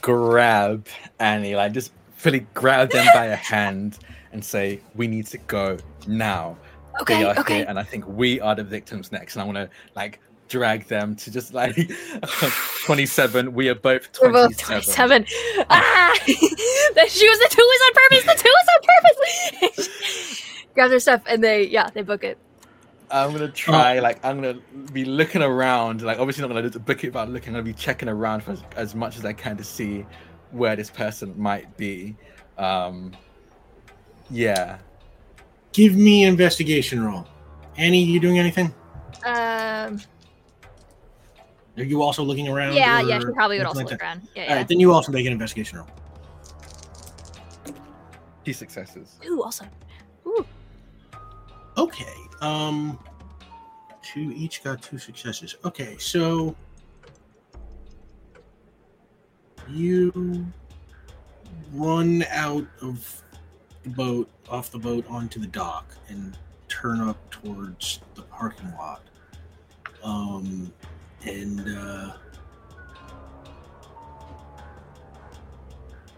grab 0.00 0.88
Annie, 1.20 1.54
like 1.54 1.72
just 1.72 1.92
fully 2.16 2.46
grab 2.54 2.90
them 2.90 3.06
by 3.14 3.26
a 3.26 3.36
hand 3.36 3.98
and 4.32 4.42
say, 4.42 4.80
"We 4.94 5.06
need 5.06 5.26
to 5.26 5.38
go 5.38 5.76
now. 6.06 6.56
Okay, 7.02 7.18
they 7.18 7.24
are 7.24 7.38
okay. 7.38 7.56
here, 7.58 7.66
and 7.68 7.78
I 7.78 7.82
think 7.82 8.06
we 8.08 8.40
are 8.40 8.54
the 8.54 8.64
victims 8.64 9.12
next." 9.12 9.36
And 9.36 9.42
I 9.42 9.44
want 9.44 9.58
to 9.58 9.68
like 9.94 10.18
drag 10.48 10.86
them 10.86 11.14
to 11.16 11.30
just 11.30 11.52
like 11.52 11.76
twenty-seven. 12.86 13.52
We 13.52 13.68
are 13.68 13.74
both 13.74 14.10
27. 14.12 14.32
We're 14.32 14.48
both 14.48 14.58
twenty-seven. 14.58 15.26
Ah! 15.68 16.14
the, 16.26 17.06
she 17.08 17.28
was 17.28 17.38
the 17.38 17.48
two 17.50 17.62
was 17.62 17.80
on 17.86 17.92
purpose. 17.94 18.24
The 18.24 18.42
two 18.42 18.48
was 18.48 18.66
on 18.74 19.68
purpose. 19.68 20.42
Grab 20.74 20.88
their 20.88 21.00
stuff 21.00 21.20
and 21.26 21.44
they, 21.44 21.66
yeah, 21.66 21.90
they 21.90 22.00
book 22.00 22.24
it. 22.24 22.38
I'm 23.12 23.32
gonna 23.32 23.48
try, 23.48 23.98
like, 23.98 24.24
I'm 24.24 24.40
gonna 24.40 24.58
be 24.92 25.04
looking 25.04 25.42
around, 25.42 26.02
like, 26.02 26.18
obviously 26.18 26.42
not 26.42 26.48
gonna 26.54 26.70
book 26.78 27.04
it, 27.04 27.12
but 27.12 27.28
looking, 27.28 27.48
I'm 27.50 27.54
gonna 27.54 27.64
be 27.64 27.74
checking 27.74 28.08
around 28.08 28.42
for 28.42 28.52
as, 28.52 28.62
as 28.76 28.94
much 28.94 29.16
as 29.18 29.24
I 29.24 29.32
can 29.32 29.56
to 29.58 29.64
see 29.64 30.06
where 30.50 30.76
this 30.76 30.90
person 30.90 31.34
might 31.38 31.76
be. 31.76 32.16
Um, 32.58 33.12
yeah, 34.30 34.78
Give 35.72 35.96
me 35.96 36.24
investigation 36.24 37.02
roll. 37.02 37.26
Annie, 37.78 38.02
you 38.02 38.20
doing 38.20 38.38
anything? 38.38 38.66
Um, 39.24 39.98
Are 41.78 41.82
you 41.82 42.02
also 42.02 42.22
looking 42.22 42.46
around? 42.48 42.74
yeah, 42.74 43.00
yeah, 43.00 43.16
or 43.16 43.20
she 43.22 43.26
probably 43.32 43.56
would 43.58 43.66
also 43.66 43.80
anything 43.80 43.84
like 43.86 43.90
look 43.92 44.00
that? 44.00 44.04
around. 44.04 44.28
Yeah, 44.34 44.42
All 44.42 44.48
yeah. 44.50 44.56
right, 44.56 44.68
then 44.68 44.80
you 44.80 44.92
also 44.92 45.10
make 45.12 45.24
an 45.26 45.32
investigation 45.32 45.78
roll. 45.78 45.86
two 48.44 48.52
successes. 48.52 49.18
Ooh, 49.26 49.42
also. 49.42 49.64
Ooh. 50.26 50.44
Okay. 51.78 52.12
Um 52.42 52.98
two 54.02 54.32
each 54.34 54.62
got 54.62 54.82
two 54.82 54.98
successes. 54.98 55.56
Okay, 55.64 55.96
so 55.98 56.54
you 59.68 60.46
run 61.72 62.24
out 62.30 62.66
of 62.80 63.22
the 63.84 63.90
boat, 63.90 64.28
off 64.50 64.70
the 64.70 64.78
boat 64.78 65.04
onto 65.08 65.40
the 65.40 65.46
dock, 65.46 65.86
and 66.08 66.36
turn 66.68 67.00
up 67.00 67.18
towards 67.30 68.00
the 68.14 68.22
parking 68.22 68.72
lot. 68.72 69.02
Um, 70.02 70.72
and 71.24 71.78
uh, 71.78 72.12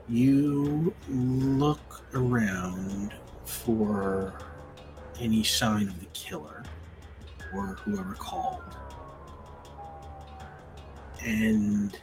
you 0.09 0.95
look 1.09 2.03
around 2.15 3.15
for 3.45 4.35
any 5.21 5.43
sign 5.43 5.89
of 5.89 5.99
the 6.01 6.07
killer 6.07 6.63
or 7.55 7.79
whoever 7.85 8.15
called. 8.15 8.63
And 11.25 11.99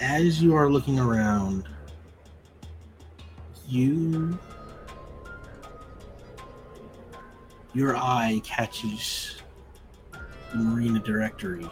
as 0.00 0.42
you 0.42 0.54
are 0.54 0.70
looking 0.70 0.98
around, 0.98 1.68
you 3.68 4.38
your 7.74 7.96
eye 7.96 8.40
catches 8.44 9.36
the 10.52 10.58
marina 10.58 10.98
directory 10.98 11.66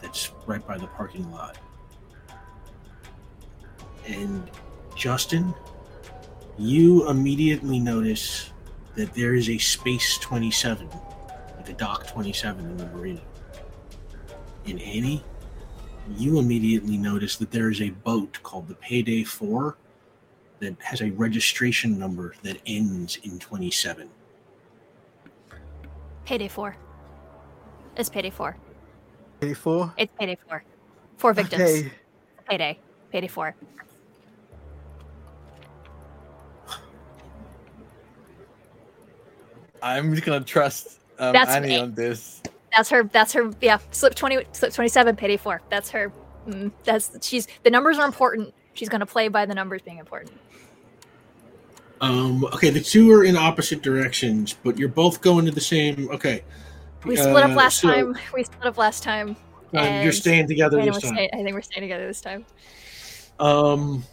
that's 0.00 0.32
right 0.46 0.66
by 0.66 0.76
the 0.76 0.86
parking 0.88 1.30
lot. 1.30 1.58
And 4.06 4.50
Justin, 4.96 5.54
you 6.58 7.08
immediately 7.08 7.78
notice 7.78 8.50
that 8.96 9.14
there 9.14 9.34
is 9.34 9.48
a 9.48 9.58
space 9.58 10.18
27, 10.18 10.88
like 11.56 11.68
a 11.68 11.72
dock 11.74 12.06
27 12.08 12.64
in 12.64 12.76
the 12.76 12.86
marina. 12.86 13.20
And 14.66 14.80
Annie, 14.82 15.22
you 16.16 16.38
immediately 16.38 16.96
notice 16.96 17.36
that 17.36 17.50
there 17.50 17.70
is 17.70 17.80
a 17.80 17.90
boat 17.90 18.38
called 18.42 18.68
the 18.68 18.74
Payday 18.74 19.24
4 19.24 19.76
that 20.58 20.76
has 20.82 21.00
a 21.00 21.10
registration 21.10 21.98
number 21.98 22.34
that 22.42 22.58
ends 22.66 23.18
in 23.22 23.38
27. 23.38 24.08
Payday 26.24 26.48
four. 26.48 26.76
It's 27.96 28.10
payday 28.10 28.30
four. 28.30 28.56
Pay 29.40 29.54
four. 29.54 29.94
It's 29.96 30.12
payday 30.18 30.36
four. 30.46 30.62
Four 31.16 31.32
victims. 31.32 31.62
Okay. 31.62 31.92
Payday. 32.48 32.78
Payday 33.10 33.28
four. 33.28 33.54
I'm 39.82 40.12
just 40.14 40.26
gonna 40.26 40.44
trust 40.44 41.00
um, 41.18 41.32
That's 41.32 41.50
Annie 41.50 41.68
me. 41.68 41.78
on 41.78 41.94
this. 41.94 42.42
That's 42.76 42.90
her. 42.90 43.04
That's 43.04 43.32
her. 43.32 43.50
Yeah. 43.60 43.78
Slip 43.90 44.14
twenty. 44.14 44.44
Slip 44.52 44.72
twenty-seven. 44.72 45.16
Payday 45.16 45.36
four. 45.36 45.62
That's 45.70 45.90
her. 45.90 46.12
Mm, 46.46 46.72
that's 46.84 47.26
she's. 47.26 47.48
The 47.64 47.70
numbers 47.70 47.98
are 47.98 48.06
important. 48.06 48.54
She's 48.74 48.88
gonna 48.88 49.06
play 49.06 49.28
by 49.28 49.46
the 49.46 49.54
numbers 49.54 49.82
being 49.82 49.98
important. 49.98 50.38
Um, 52.00 52.44
okay, 52.44 52.70
the 52.70 52.80
two 52.80 53.10
are 53.12 53.24
in 53.24 53.36
opposite 53.36 53.82
directions, 53.82 54.54
but 54.62 54.78
you're 54.78 54.88
both 54.88 55.20
going 55.20 55.44
to 55.46 55.50
the 55.50 55.60
same. 55.60 56.08
Okay. 56.10 56.44
We 57.04 57.16
split 57.16 57.44
Uh, 57.44 57.48
up 57.48 57.56
last 57.56 57.80
so, 57.80 57.88
time. 57.92 58.16
We 58.34 58.44
split 58.44 58.66
up 58.66 58.78
last 58.78 59.02
time. 59.02 59.36
uh, 59.76 60.00
you're 60.02 60.12
staying 60.12 60.46
together 60.46 60.80
this 60.82 61.00
time. 61.00 61.14
stay- 61.14 61.30
I 61.32 61.36
think 61.42 61.52
we're 61.54 61.62
staying 61.62 61.82
together 61.82 62.06
this 62.06 62.20
time. 62.20 62.44
Um. 63.40 64.04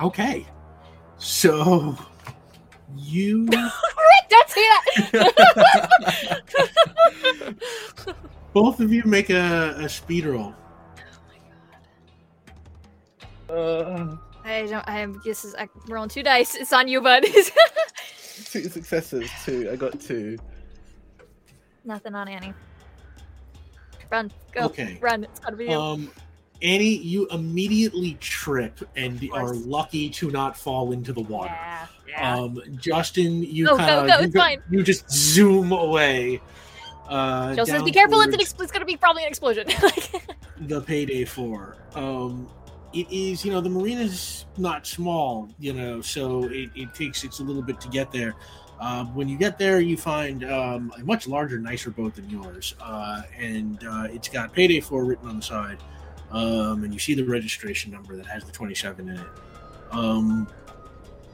Okay. 0.00 0.46
So 1.18 1.96
you 2.96 3.46
Don't 4.28 4.48
say 4.50 4.66
that. 5.12 6.36
both 8.52 8.80
of 8.80 8.92
you 8.92 9.02
make 9.04 9.30
a, 9.30 9.74
a 9.78 9.88
speed 9.88 10.26
roll. 10.26 10.54
Oh 11.10 11.22
my 11.28 11.38
god. 13.48 13.58
Uh, 13.58 14.16
I 14.44 14.66
don't. 14.66 14.86
I 14.86 15.00
am. 15.00 15.20
This 15.24 15.44
is. 15.44 15.54
I'm 15.58 15.70
rolling 15.88 16.10
two 16.10 16.22
dice. 16.22 16.54
It's 16.54 16.72
on 16.72 16.88
you, 16.88 17.00
bud. 17.00 17.24
two 18.44 18.68
successes. 18.68 19.30
Two. 19.44 19.70
I 19.72 19.76
got 19.76 19.98
two. 20.00 20.38
Nothing 21.84 22.14
on 22.14 22.28
Annie. 22.28 22.52
Run. 24.10 24.30
Go. 24.52 24.64
Okay. 24.64 24.98
Run. 25.00 25.24
It's 25.24 25.40
gotta 25.40 25.56
be 25.56 25.66
you. 25.66 25.72
Um, 25.72 26.10
Annie, 26.60 26.96
you 26.96 27.28
immediately 27.28 28.14
trip 28.20 28.80
and 28.96 29.26
are 29.32 29.54
lucky 29.54 30.10
to 30.10 30.30
not 30.30 30.56
fall 30.56 30.92
into 30.92 31.12
the 31.12 31.20
water. 31.20 31.54
yeah. 31.54 31.86
Yeah. 32.08 32.36
Um, 32.36 32.60
Justin, 32.78 33.42
you 33.42 33.66
Go, 33.66 33.72
go, 33.72 33.76
kind 33.78 33.90
of 34.00 34.06
go, 34.06 34.18
you, 34.18 34.24
it's 34.24 34.34
go- 34.34 34.40
fine. 34.40 34.62
you 34.70 34.82
just 34.82 35.10
zoom 35.10 35.72
away. 35.72 36.40
Uh, 37.08 37.54
Jill 37.54 37.66
says, 37.66 37.82
"Be 37.82 37.90
careful! 37.92 38.20
It's 38.20 38.26
an. 38.26 38.32
towards- 38.38 38.52
Ex- 38.52 38.62
it's 38.62 38.72
gonna 38.72 38.84
be 38.84 38.96
probably 38.96 39.22
an 39.22 39.28
explosion." 39.28 39.66
the 40.60 40.80
payday 40.82 41.24
four. 41.24 41.76
Um, 41.94 42.48
it 42.92 43.06
is, 43.10 43.44
you 43.44 43.52
know, 43.52 43.60
the 43.60 43.68
marina's 43.70 44.46
not 44.56 44.86
small, 44.86 45.48
you 45.58 45.72
know, 45.74 46.00
so 46.00 46.44
it, 46.44 46.70
it 46.74 46.94
takes 46.94 47.22
it's 47.24 47.40
a 47.40 47.42
little 47.42 47.62
bit 47.62 47.80
to 47.82 47.88
get 47.88 48.10
there. 48.12 48.34
Um, 48.80 49.14
when 49.14 49.28
you 49.28 49.36
get 49.36 49.58
there, 49.58 49.80
you 49.80 49.96
find 49.96 50.44
um, 50.44 50.92
a 50.98 51.04
much 51.04 51.26
larger, 51.26 51.58
nicer 51.58 51.90
boat 51.90 52.14
than 52.14 52.28
yours, 52.30 52.74
uh, 52.80 53.22
and 53.36 53.82
uh, 53.86 54.06
it's 54.10 54.28
got 54.28 54.52
payday 54.52 54.80
four 54.80 55.04
written 55.04 55.28
on 55.28 55.36
the 55.36 55.42
side, 55.42 55.78
um, 56.30 56.84
and 56.84 56.92
you 56.92 56.98
see 57.00 57.14
the 57.14 57.24
registration 57.24 57.90
number 57.90 58.16
that 58.16 58.26
has 58.26 58.44
the 58.44 58.52
twenty-seven 58.52 59.08
in 59.08 59.16
it. 59.16 59.26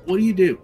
What 0.04 0.18
do 0.18 0.24
you 0.24 0.34
do? 0.34 0.58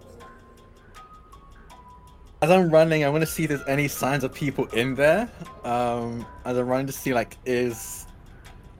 As 2.41 2.49
I'm 2.49 2.69
running, 2.69 3.03
I 3.03 3.09
want 3.09 3.21
to 3.21 3.27
see 3.27 3.43
if 3.43 3.49
there's 3.49 3.67
any 3.67 3.87
signs 3.87 4.23
of 4.23 4.33
people 4.33 4.65
in 4.67 4.95
there. 4.95 5.29
Um, 5.63 6.25
as 6.45 6.57
I'm 6.57 6.67
running 6.67 6.87
to 6.87 6.93
see 6.93 7.13
like 7.13 7.37
is 7.45 8.07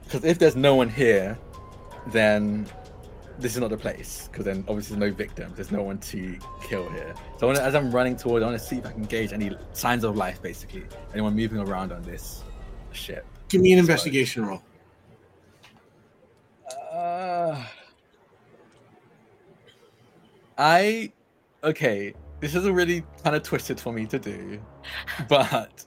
because 0.04 0.24
if 0.24 0.38
there's 0.38 0.56
no 0.56 0.74
one 0.74 0.88
here, 0.88 1.38
then 2.08 2.66
this 3.38 3.54
is 3.54 3.60
not 3.60 3.70
the 3.70 3.76
place. 3.76 4.28
Because 4.30 4.44
then 4.44 4.64
obviously 4.68 4.96
there's 4.96 5.10
no 5.10 5.16
victims. 5.16 5.54
There's 5.56 5.70
no 5.70 5.82
one 5.82 5.98
to 5.98 6.38
kill 6.62 6.88
here. 6.90 7.14
So 7.38 7.46
I 7.46 7.52
wanna, 7.52 7.64
as 7.64 7.74
I'm 7.74 7.90
running 7.90 8.16
towards, 8.16 8.42
I 8.42 8.46
want 8.46 8.60
to 8.60 8.66
see 8.66 8.76
if 8.76 8.86
I 8.86 8.92
can 8.92 9.04
gauge 9.04 9.32
any 9.32 9.56
signs 9.72 10.04
of 10.04 10.16
life, 10.16 10.42
basically. 10.42 10.84
Anyone 11.12 11.34
moving 11.34 11.58
around 11.58 11.92
on 11.92 12.02
this 12.02 12.42
ship. 12.92 13.24
Give 13.48 13.60
me 13.60 13.72
an 13.72 13.78
investigation 13.78 14.44
roll. 14.44 14.62
Uh, 16.92 17.64
I 20.58 21.12
okay. 21.62 22.14
This 22.40 22.54
is 22.54 22.66
a 22.66 22.72
really 22.72 23.04
kind 23.22 23.36
of 23.36 23.42
twisted 23.42 23.78
for 23.78 23.92
me 23.92 24.06
to 24.06 24.18
do, 24.18 24.60
but 25.28 25.84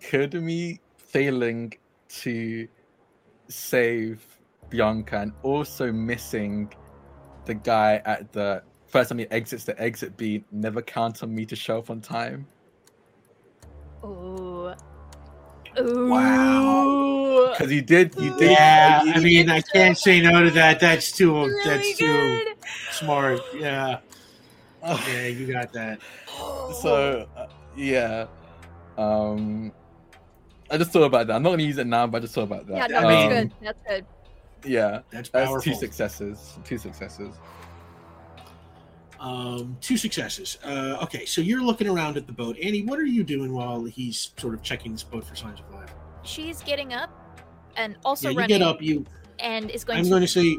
could 0.00 0.34
me 0.34 0.80
failing 0.96 1.72
to 2.08 2.68
save 3.48 4.24
Bianca 4.68 5.18
and 5.18 5.32
also 5.42 5.90
missing 5.90 6.72
the 7.44 7.54
guy 7.54 8.00
at 8.04 8.32
the 8.32 8.62
first 8.86 9.08
time 9.08 9.18
he 9.18 9.26
exits 9.30 9.64
the 9.64 9.80
exit 9.80 10.16
B 10.16 10.44
never 10.52 10.80
count 10.82 11.22
on 11.22 11.34
me 11.34 11.44
to 11.46 11.56
show 11.56 11.78
up 11.78 11.90
on 11.90 12.00
time? 12.00 12.46
Ooh. 14.04 14.72
Ooh. 15.78 16.08
Wow. 16.10 17.50
Because 17.52 17.72
you 17.72 17.82
did, 17.82 18.14
you 18.16 18.36
did. 18.38 18.50
Yeah, 18.52 19.02
you- 19.04 19.12
I 19.12 19.20
mean, 19.20 19.50
I 19.50 19.60
can't 19.60 19.96
say 19.96 20.20
no 20.20 20.42
to 20.44 20.50
that. 20.52 20.80
That's 20.80 21.12
too. 21.12 21.34
Really 21.44 21.64
that's 21.64 21.96
too 21.98 22.40
smart. 22.92 23.40
Yeah, 23.54 23.98
yeah, 24.82 25.26
you 25.26 25.52
got 25.52 25.72
that. 25.74 26.00
so 26.80 27.26
uh, 27.36 27.46
yeah 27.76 28.26
um 28.98 29.70
i 30.70 30.76
just 30.78 30.90
thought 30.90 31.02
about 31.04 31.26
that 31.26 31.36
i'm 31.36 31.42
not 31.42 31.50
gonna 31.50 31.62
use 31.62 31.78
it 31.78 31.86
now 31.86 32.06
but 32.06 32.18
i 32.18 32.20
just 32.20 32.34
thought 32.34 32.42
about 32.44 32.66
Yeah, 32.68 32.86
that 32.88 32.90
no, 32.90 32.98
I 33.08 33.12
that's 33.12 33.28
good. 33.34 33.52
That's 33.62 33.82
good. 33.86 34.06
yeah 34.64 35.00
That's 35.10 35.28
that's 35.28 35.62
two 35.64 35.74
successes 35.74 36.58
two 36.64 36.78
successes 36.78 37.34
Um, 39.20 39.76
two 39.82 39.96
successes. 39.98 40.56
Uh, 40.64 40.98
okay, 41.02 41.26
so 41.26 41.40
you're 41.42 41.62
looking 41.62 41.86
around 41.88 42.16
at 42.16 42.26
the 42.26 42.32
boat, 42.32 42.56
Annie. 42.62 42.82
What 42.82 42.98
are 42.98 43.04
you 43.04 43.22
doing 43.22 43.52
while 43.52 43.84
he's 43.84 44.32
sort 44.38 44.54
of 44.54 44.62
checking 44.62 44.92
this 44.92 45.02
boat 45.02 45.24
for 45.24 45.36
signs 45.36 45.60
of 45.60 45.70
life? 45.74 45.92
She's 46.22 46.62
getting 46.62 46.94
up 46.94 47.10
and 47.76 47.96
also 48.04 48.28
yeah, 48.28 48.32
you 48.32 48.38
running 48.38 48.58
get 48.58 48.62
up. 48.62 48.80
You. 48.80 49.04
and 49.38 49.70
is 49.70 49.84
going 49.84 49.98
I'm 49.98 50.04
to. 50.04 50.10
going 50.10 50.22
to 50.22 50.28
say 50.28 50.56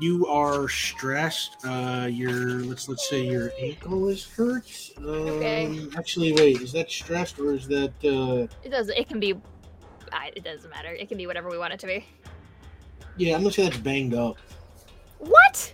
you 0.00 0.26
are 0.26 0.68
stressed. 0.68 1.56
Uh, 1.64 2.08
your 2.10 2.60
let's 2.64 2.88
let's 2.88 3.08
say 3.08 3.24
your 3.24 3.52
ankle 3.60 4.08
is 4.08 4.26
hurt. 4.28 4.68
Um, 4.98 5.04
Okay. 5.06 5.86
Actually, 5.96 6.32
wait, 6.32 6.60
is 6.60 6.72
that 6.72 6.90
stressed 6.90 7.38
or 7.38 7.52
is 7.54 7.68
that? 7.68 7.92
Uh, 8.04 8.52
It 8.64 8.70
does. 8.70 8.88
It 8.88 9.08
can 9.08 9.20
be. 9.20 9.34
I, 10.12 10.32
it 10.34 10.42
doesn't 10.42 10.70
matter. 10.70 10.88
It 10.92 11.08
can 11.08 11.16
be 11.18 11.26
whatever 11.28 11.48
we 11.50 11.58
want 11.58 11.72
it 11.72 11.78
to 11.80 11.86
be. 11.86 12.04
yeah, 13.16 13.34
I'm 13.36 13.42
gonna 13.42 13.52
say 13.52 13.62
that's 13.62 13.76
banged 13.78 14.14
up. 14.14 14.36
What? 15.18 15.72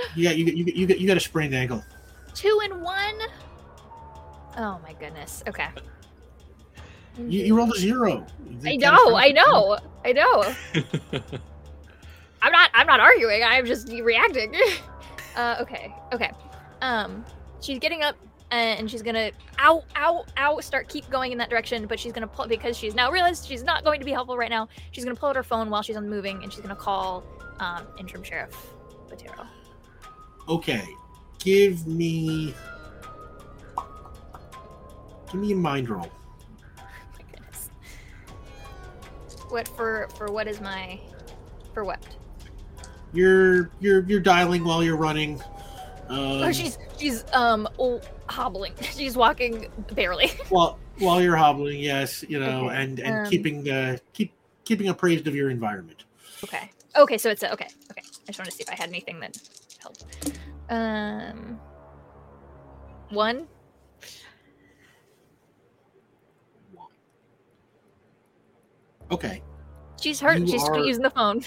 Got 0.00 0.16
you 0.16 0.24
got 0.24 0.36
you 0.36 0.64
you 0.64 0.86
you 0.86 1.06
got 1.06 1.16
a 1.16 1.20
sprained 1.20 1.54
ankle. 1.54 1.84
Two 2.34 2.60
and 2.64 2.82
one? 2.82 3.20
Oh 4.56 4.80
my 4.82 4.94
goodness. 4.98 5.42
Okay. 5.48 5.68
You, 7.18 7.44
you 7.44 7.56
rolled 7.56 7.74
a 7.74 7.78
zero. 7.78 8.26
I 8.64 8.76
know. 8.76 9.14
I 9.16 9.32
know. 9.32 9.78
I 10.04 10.12
know. 10.12 10.54
I'm 12.42 12.52
not. 12.52 12.70
I'm 12.74 12.86
not 12.86 13.00
arguing. 13.00 13.42
I'm 13.44 13.66
just 13.66 13.88
reacting. 13.88 14.54
uh, 15.36 15.56
okay. 15.60 15.94
Okay. 16.12 16.30
Um, 16.80 17.24
she's 17.60 17.78
getting 17.78 18.02
up 18.02 18.16
and 18.50 18.90
she's 18.90 19.02
gonna 19.02 19.30
ow 19.60 19.84
ow 19.96 20.24
ow 20.38 20.58
start 20.60 20.88
keep 20.88 21.08
going 21.08 21.30
in 21.30 21.38
that 21.38 21.50
direction 21.50 21.86
but 21.86 22.00
she's 22.00 22.12
gonna 22.12 22.26
pull 22.26 22.48
because 22.48 22.76
she's 22.76 22.94
now 22.94 23.10
realized 23.10 23.46
she's 23.46 23.62
not 23.62 23.84
going 23.84 24.00
to 24.00 24.04
be 24.04 24.10
helpful 24.10 24.36
right 24.36 24.50
now 24.50 24.66
she's 24.90 25.04
gonna 25.04 25.14
pull 25.14 25.28
out 25.28 25.36
her 25.36 25.42
phone 25.42 25.70
while 25.70 25.82
she's 25.82 25.96
on 25.96 26.08
moving 26.08 26.42
and 26.42 26.52
she's 26.52 26.60
gonna 26.60 26.74
call 26.74 27.22
um, 27.60 27.86
interim 27.98 28.24
sheriff 28.24 28.56
Botero. 29.08 29.46
Okay, 30.50 30.96
give 31.38 31.86
me 31.86 32.52
give 35.30 35.40
me 35.40 35.52
a 35.52 35.56
mind 35.56 35.88
roll. 35.88 36.10
my 36.76 37.22
goodness 37.30 37.70
what 39.48 39.68
for 39.68 40.08
for 40.16 40.26
what 40.26 40.48
is 40.48 40.60
my 40.60 40.98
for 41.72 41.84
what 41.84 42.04
You're 43.12 43.70
you're 43.78 44.02
you're 44.08 44.18
dialing 44.18 44.64
while 44.64 44.82
you're 44.82 44.96
running. 44.96 45.40
Um, 46.08 46.42
oh 46.42 46.50
she's 46.50 46.78
she's 46.98 47.24
um 47.32 47.68
oh, 47.78 48.00
hobbling 48.28 48.74
she's 48.80 49.16
walking 49.16 49.70
barely 49.94 50.32
while 50.48 50.80
while 50.98 51.22
you're 51.22 51.36
hobbling, 51.36 51.78
yes, 51.78 52.24
you 52.28 52.40
know, 52.40 52.66
Okay, 52.66 52.76
and 52.82 52.98
and 52.98 53.24
um, 53.24 53.30
keeping 53.30 53.70
uh 53.70 53.98
keep 54.14 54.32
keeping 54.64 54.88
appraised 54.88 55.28
of 55.28 55.36
your 55.36 55.48
environment. 55.48 56.02
Okay. 56.42 56.72
Okay, 56.96 57.18
so 57.18 57.30
it's 57.30 57.44
a, 57.44 57.52
okay. 57.52 57.68
Okay. 57.92 58.02
I 58.02 58.26
just 58.26 58.38
want 58.40 58.50
to 58.50 58.56
see 58.56 58.64
if 58.64 58.68
I 58.68 58.74
had 58.74 58.88
anything 58.88 59.20
that 59.20 59.38
helped. 59.80 60.04
Um, 60.70 61.60
one. 63.10 63.46
Okay, 69.10 69.42
She's 70.00 70.20
hurt. 70.20 70.38
You 70.38 70.46
She's 70.46 70.62
are- 70.62 70.78
using 70.78 71.02
the 71.02 71.10
phone. 71.10 71.42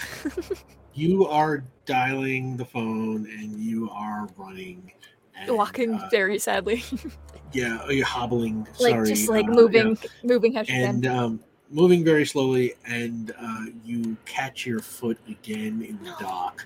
you 0.94 1.26
are 1.28 1.64
dialing 1.86 2.56
the 2.56 2.66
phone 2.66 3.26
and 3.26 3.60
you 3.60 3.90
are 3.90 4.28
running. 4.38 4.91
And, 5.36 5.58
Walking 5.58 5.95
uh, 5.95 6.08
very 6.12 6.38
sadly, 6.38 6.84
yeah, 7.54 7.90
you're 7.90 8.06
hobbling. 8.06 8.68
like 8.80 8.91
sorry, 8.94 9.08
just 9.10 9.30
like 9.30 9.48
uh, 9.48 9.52
moving, 9.54 9.98
yeah. 10.02 10.10
moving 10.24 10.54
how 10.54 10.62
she 10.64 10.74
and 10.74 11.08
um, 11.08 11.40
moving 11.72 12.04
very 12.04 12.24
slowly, 12.26 12.76
and 12.86 13.34
uh, 13.41 13.66
you 13.84 14.16
catch 14.26 14.68
your 14.68 14.80
foot 14.80 15.18
again 15.28 15.82
in 15.82 15.98
the 16.04 16.14
dock 16.20 16.64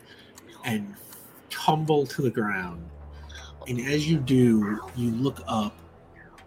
and 0.65 0.95
tumble 1.49 2.05
to 2.07 2.21
the 2.21 2.29
ground. 2.29 2.89
And 3.67 3.79
as 3.79 4.07
you 4.09 4.17
do, 4.17 4.79
you 4.95 5.11
look 5.11 5.41
up 5.47 5.77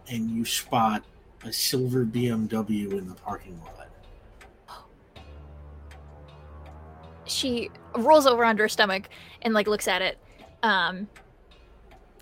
and 0.08 0.30
you 0.30 0.44
spot 0.44 1.04
a 1.44 1.52
silver 1.52 2.04
BMW 2.04 2.92
in 2.92 3.06
the 3.08 3.14
parking 3.14 3.60
lot. 3.60 3.88
She 7.24 7.70
rolls 7.96 8.26
over 8.26 8.44
onto 8.44 8.62
her 8.62 8.68
stomach 8.68 9.08
and 9.42 9.54
like 9.54 9.68
looks 9.68 9.86
at 9.86 10.02
it. 10.02 10.18
Um, 10.62 11.08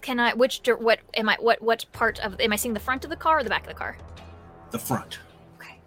can 0.01 0.21
I? 0.21 0.35
Which? 0.35 0.61
What 0.67 1.01
am 1.15 1.29
I? 1.29 1.37
What? 1.41 1.63
What 1.63 1.85
part 1.93 2.21
of? 2.21 2.39
Am 2.41 2.53
I 2.53 2.57
seeing 2.57 2.75
the 2.75 2.81
front 2.81 3.05
of 3.05 3.11
the 3.11 3.17
car 3.17 3.39
or 3.39 3.43
the 3.43 3.51
back 3.51 3.63
of 3.63 3.69
the 3.69 3.75
car? 3.75 3.97
The 4.71 4.79
front. 4.79 5.19
Okay. 5.61 5.79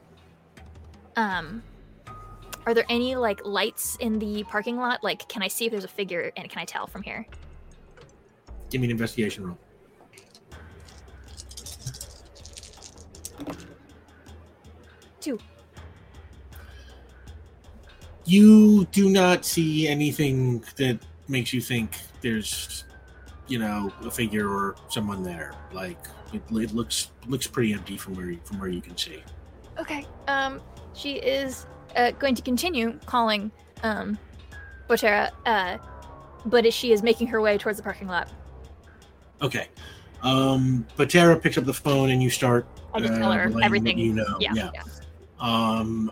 Um, 1.15 1.63
are 2.65 2.73
there 2.73 2.85
any 2.89 3.15
like 3.15 3.45
lights 3.45 3.95
in 3.99 4.19
the 4.19 4.43
parking 4.43 4.77
lot? 4.77 5.03
Like, 5.03 5.27
can 5.27 5.41
I 5.41 5.47
see 5.47 5.65
if 5.65 5.71
there's 5.71 5.83
a 5.83 5.89
figure 5.89 6.31
and 6.37 6.49
can 6.49 6.59
I 6.59 6.65
tell 6.65 6.87
from 6.87 7.03
here? 7.03 7.25
Give 8.69 8.81
me 8.81 8.87
an 8.87 8.91
investigation 8.91 9.47
roll. 9.47 9.57
Two. 15.19 15.39
You 18.25 18.85
do 18.85 19.09
not 19.09 19.45
see 19.45 19.87
anything 19.87 20.63
that 20.77 20.99
makes 21.27 21.53
you 21.53 21.61
think 21.61 21.97
there's, 22.21 22.85
you 23.47 23.59
know, 23.59 23.91
a 24.01 24.11
figure 24.11 24.47
or 24.47 24.75
someone 24.89 25.23
there. 25.23 25.53
Like 25.71 25.97
it, 26.33 26.41
it 26.51 26.73
looks 26.73 27.09
looks 27.27 27.47
pretty 27.47 27.73
empty 27.73 27.97
from 27.97 28.15
where 28.15 28.31
you, 28.31 28.39
from 28.43 28.59
where 28.59 28.69
you 28.69 28.81
can 28.81 28.95
see. 28.95 29.23
Okay. 29.79 30.05
Um, 30.27 30.61
she 30.93 31.13
is 31.15 31.65
uh, 31.95 32.11
going 32.11 32.35
to 32.35 32.41
continue 32.41 32.99
calling 33.05 33.51
um, 33.83 34.17
Botero, 34.89 35.29
uh, 35.45 35.77
but 36.45 36.65
as 36.65 36.73
she 36.73 36.91
is 36.91 37.03
making 37.03 37.27
her 37.27 37.41
way 37.41 37.57
towards 37.57 37.77
the 37.77 37.83
parking 37.83 38.07
lot, 38.07 38.29
Okay. 39.41 39.67
Um, 40.21 40.85
Botero 40.97 41.41
picks 41.41 41.57
up 41.57 41.65
the 41.65 41.73
phone 41.73 42.11
and 42.11 42.21
you 42.21 42.29
start. 42.29 42.67
I 42.93 42.99
just 42.99 43.13
uh, 43.13 43.17
tell 43.17 43.31
her 43.31 43.51
everything. 43.63 43.97
You 43.97 44.13
know. 44.13 44.37
yeah, 44.39 44.51
yeah. 44.53 44.69
yeah. 44.73 44.83
Um, 45.39 46.11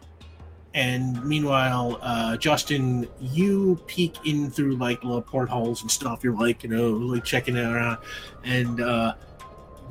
and 0.73 1.23
meanwhile, 1.23 1.99
uh, 2.01 2.37
Justin, 2.37 3.07
you 3.19 3.79
peek 3.87 4.15
in 4.25 4.49
through 4.49 4.77
like 4.77 5.03
little 5.03 5.21
portholes 5.21 5.81
and 5.81 5.91
stuff. 5.91 6.23
You're 6.23 6.35
like, 6.35 6.63
you 6.63 6.69
know, 6.69 6.89
like 6.91 7.23
checking 7.23 7.55
it 7.55 7.65
around, 7.65 7.99
and 8.43 8.81
uh, 8.81 9.13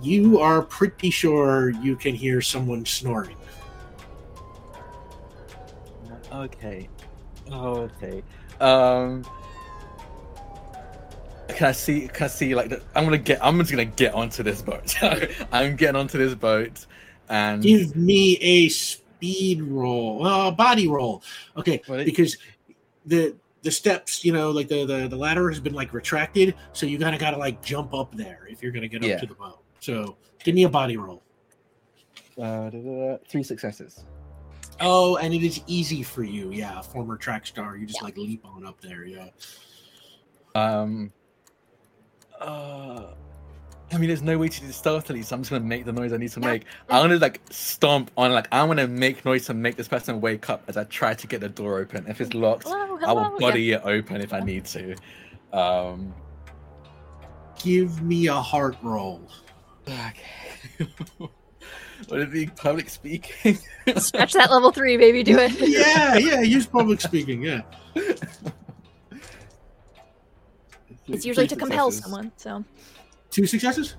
you 0.03 0.41
are 0.41 0.63
pretty 0.63 1.11
sure 1.11 1.71
you 1.71 1.95
can 1.95 2.15
hear 2.15 2.41
someone 2.41 2.85
snoring. 2.85 3.37
Okay. 6.33 6.89
Okay. 7.51 8.23
Um. 8.61 9.25
Can 11.49 11.69
I 11.69 11.73
see? 11.73 12.09
Can 12.09 12.25
I 12.25 12.29
see? 12.29 12.55
Like, 12.55 12.69
the, 12.69 12.83
I'm 12.95 13.05
gonna 13.05 13.19
get. 13.19 13.39
I'm 13.45 13.59
just 13.59 13.71
gonna 13.71 13.85
get 13.87 14.15
onto 14.15 14.43
this 14.43 14.63
boat. 14.63 14.95
I'm 15.53 15.77
getting 15.77 15.97
onto 15.97 16.19
this 16.19 16.35
boat, 16.35 16.87
and 17.29 17.63
Give 17.63 17.97
me 17.97 18.37
a 18.37 18.69
speed 18.69 19.63
roll, 19.63 20.25
uh, 20.27 20.51
body 20.51 20.87
roll. 20.89 21.23
Okay, 21.57 21.81
Well, 21.89 22.01
it- 22.01 22.05
because 22.05 22.37
the 23.07 23.35
the 23.63 23.71
steps, 23.73 24.25
you 24.25 24.33
know, 24.33 24.51
like 24.51 24.69
the 24.69 24.85
the, 24.85 25.09
the 25.09 25.17
ladder 25.17 25.49
has 25.49 25.59
been 25.59 25.73
like 25.75 25.93
retracted, 25.95 26.55
so 26.75 26.85
you 26.87 26.99
gotta 26.99 27.17
gotta 27.19 27.39
like 27.39 27.63
jump 27.63 27.95
up 27.95 28.15
there 28.15 28.47
if 28.51 28.63
you're 28.63 28.71
gonna 28.73 28.87
get 28.89 29.03
up 29.03 29.09
Yeah. 29.09 29.19
to 29.19 29.27
the 29.27 29.35
boat. 29.35 29.61
So 29.81 30.17
give 30.45 30.55
me 30.55 30.65
a 30.65 30.69
body 30.69 30.97
roll. 30.97 31.23
uh, 32.39 32.69
da, 32.69 32.71
da, 32.71 32.79
da, 33.13 33.17
three 33.29 33.43
successes. 33.43 34.05
Oh, 34.81 35.17
and 35.17 35.35
it 35.35 35.43
is 35.43 35.61
easy 35.67 36.03
for 36.03 36.23
you, 36.23 36.51
yeah. 36.51 36.81
Former 36.81 37.17
track 37.17 37.47
star, 37.47 37.77
you 37.77 37.87
just 37.87 38.03
like 38.03 38.17
leap 38.17 38.45
on 38.47 38.65
up 38.67 38.81
there, 38.81 39.05
yeah. 39.05 39.29
Um. 40.55 41.13
Uh. 42.41 43.15
I 43.91 43.97
mean, 43.97 44.09
there's 44.09 44.23
no 44.23 44.37
way 44.37 44.49
to 44.49 44.61
do 44.61 44.67
this 44.67 44.77
stealthily, 44.77 45.23
so 45.23 45.35
I'm 45.35 45.41
just 45.43 45.51
gonna 45.51 45.65
make 45.65 45.87
the 45.87 45.93
noise 45.93 46.13
I 46.13 46.19
need 46.19 46.31
to 46.33 46.41
make. 46.41 46.65
I'm 46.91 47.03
gonna 47.09 47.17
like 47.17 47.41
stomp 47.51 48.11
on, 48.19 48.33
like 48.33 48.47
I'm 48.53 48.69
gonna 48.69 48.87
make 48.87 49.25
noise 49.25 49.47
to 49.47 49.55
make 49.55 49.77
this 49.77 49.89
person 49.89 50.21
wake 50.21 50.51
up 50.51 50.63
as 50.69 50.77
I 50.77 50.85
try 50.85 51.15
to 51.15 51.27
get 51.27 51.41
the 51.41 51.49
door 51.49 51.79
open. 51.79 52.05
If 52.07 52.21
it's 52.21 52.35
locked, 52.35 52.65
Hello, 52.65 52.97
I 52.97 52.99
hello. 53.01 53.15
will 53.31 53.41
Yeah. 53.41 53.49
body 53.49 53.73
it 53.73 53.83
open 53.85 54.21
if 54.21 54.33
I 54.33 54.41
need 54.41 54.65
to. 54.67 54.95
Um. 55.53 56.15
Give 57.65 58.01
me 58.03 58.27
a 58.29 58.35
heart 58.35 58.77
roll. 58.83 59.23
Okay. 59.89 60.87
Would 62.11 62.21
it 62.21 62.33
be 62.33 62.47
public 62.47 62.89
speaking? 62.89 63.59
Scratch 63.97 64.33
that 64.33 64.51
level 64.51 64.73
three, 64.73 64.97
baby. 64.97 65.23
Do 65.23 65.39
it. 65.39 65.53
yeah, 65.61 66.17
yeah, 66.17 66.41
use 66.41 66.67
public 66.67 67.01
speaking, 67.01 67.43
yeah. 67.43 67.63
It's 71.11 71.25
usually 71.25 71.47
to 71.47 71.57
compel 71.57 71.91
successes. 71.91 72.13
someone. 72.13 72.33
So 72.37 72.65
Two 73.31 73.47
successes? 73.47 73.97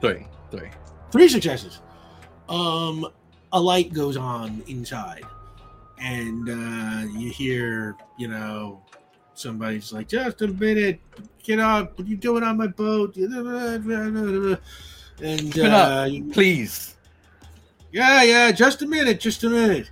Three, 0.00 0.26
three. 0.50 0.68
Three 1.12 1.28
successes. 1.28 1.80
Um, 2.48 3.06
a 3.52 3.60
light 3.60 3.92
goes 3.92 4.16
on 4.16 4.62
inside, 4.66 5.22
and 6.00 6.48
uh, 6.48 7.06
you 7.16 7.30
hear, 7.30 7.94
you 8.18 8.26
know, 8.28 8.82
somebody's 9.34 9.92
like, 9.92 10.08
"Just 10.08 10.42
a 10.42 10.48
minute, 10.48 11.00
get 11.44 11.60
up! 11.60 11.96
What 11.96 12.06
are 12.08 12.10
you 12.10 12.16
doing 12.16 12.42
on 12.42 12.56
my 12.56 12.66
boat?" 12.66 13.14
And 13.16 13.32
Open 15.58 15.66
up. 15.72 15.90
uh, 16.02 16.04
you- 16.06 16.24
Please. 16.32 16.96
Yeah, 17.90 18.22
yeah, 18.22 18.50
just 18.50 18.82
a 18.82 18.86
minute, 18.86 19.18
just 19.20 19.44
a 19.44 19.48
minute. 19.48 19.90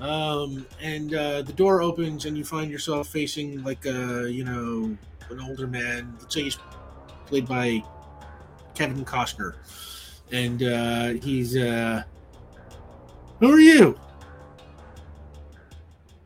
Um, 0.00 0.66
and 0.80 1.14
uh, 1.14 1.42
the 1.42 1.52
door 1.52 1.82
opens, 1.82 2.24
and 2.24 2.36
you 2.36 2.44
find 2.44 2.70
yourself 2.70 3.08
facing 3.08 3.62
like 3.64 3.84
a, 3.86 4.30
you 4.30 4.44
know, 4.44 4.96
an 5.30 5.40
older 5.40 5.66
man. 5.66 6.16
Let's 6.20 6.34
say 6.34 6.42
he's 6.44 6.58
played 7.26 7.46
by 7.46 7.82
Kevin 8.74 9.04
Costner, 9.04 9.54
and 10.30 10.62
uh, 10.62 11.08
he's. 11.24 11.56
Uh, 11.56 12.04
Who 13.40 13.52
are 13.52 13.60
you? 13.60 13.98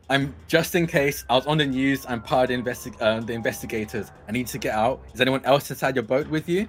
I'm 0.09 0.33
Justin 0.47 0.87
Case. 0.87 1.25
I 1.29 1.35
was 1.35 1.45
on 1.47 1.57
the 1.57 1.65
news. 1.65 2.05
I'm 2.07 2.21
part 2.21 2.49
of 2.49 2.63
the, 2.63 2.71
investi- 2.71 3.01
uh, 3.01 3.19
the 3.19 3.33
investigators. 3.33 4.11
I 4.27 4.31
need 4.31 4.47
to 4.47 4.57
get 4.57 4.73
out. 4.73 5.03
Is 5.13 5.19
anyone 5.19 5.43
else 5.43 5.69
inside 5.69 5.95
your 5.95 6.03
boat 6.03 6.27
with 6.27 6.47
you? 6.47 6.67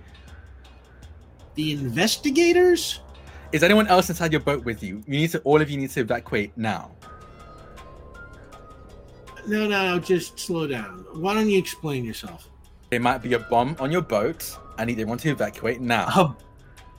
The 1.54 1.72
investigators? 1.72 3.00
Is 3.52 3.62
anyone 3.62 3.86
else 3.86 4.08
inside 4.10 4.32
your 4.32 4.40
boat 4.42 4.64
with 4.64 4.82
you? 4.82 5.02
You 5.06 5.18
need 5.20 5.30
to. 5.30 5.40
All 5.40 5.60
of 5.60 5.70
you 5.70 5.78
need 5.78 5.90
to 5.90 6.00
evacuate 6.00 6.56
now. 6.56 6.90
No, 9.46 9.66
no, 9.66 9.94
no. 9.94 9.98
Just 9.98 10.38
slow 10.38 10.66
down. 10.66 11.04
Why 11.14 11.34
don't 11.34 11.48
you 11.48 11.58
explain 11.58 12.04
yourself? 12.04 12.48
There 12.90 13.00
might 13.00 13.18
be 13.22 13.32
a 13.34 13.38
bomb 13.38 13.76
on 13.80 13.90
your 13.90 14.02
boat. 14.02 14.56
I 14.76 14.84
need 14.84 14.92
everyone 14.92 15.18
to 15.18 15.30
evacuate 15.30 15.80
now. 15.80 16.06
A 16.08 16.36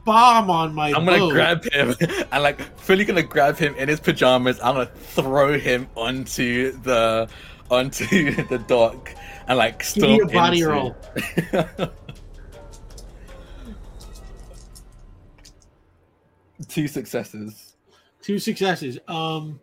bomb 0.06 0.50
on 0.50 0.74
my 0.74 0.92
boat. 0.92 0.98
I'm 1.00 1.06
gonna 1.06 1.20
boat. 1.20 1.32
grab 1.34 1.64
him 1.66 1.96
I'm 2.32 2.42
like 2.42 2.62
fully 2.80 3.06
gonna 3.06 3.22
grab 3.24 3.58
him 3.58 3.76
in 3.76 3.88
his 3.90 4.00
pajamas. 4.00 4.60
I'm 4.62 4.74
gonna 4.76 4.86
throw 4.88 5.58
him 5.60 5.88
onto 5.96 6.72
the 6.82 7.30
onto 7.70 8.32
the 8.48 8.58
dock 8.68 9.14
and 9.48 9.58
like 9.58 9.86
Give 9.94 10.04
me 10.04 10.20
a 10.22 10.26
body 10.26 10.62
into- 10.62 10.72
roll. 10.72 10.96
Two 16.68 16.88
successes. 16.88 17.76
Two 18.22 18.40
successes. 18.40 19.00
Um, 19.08 19.60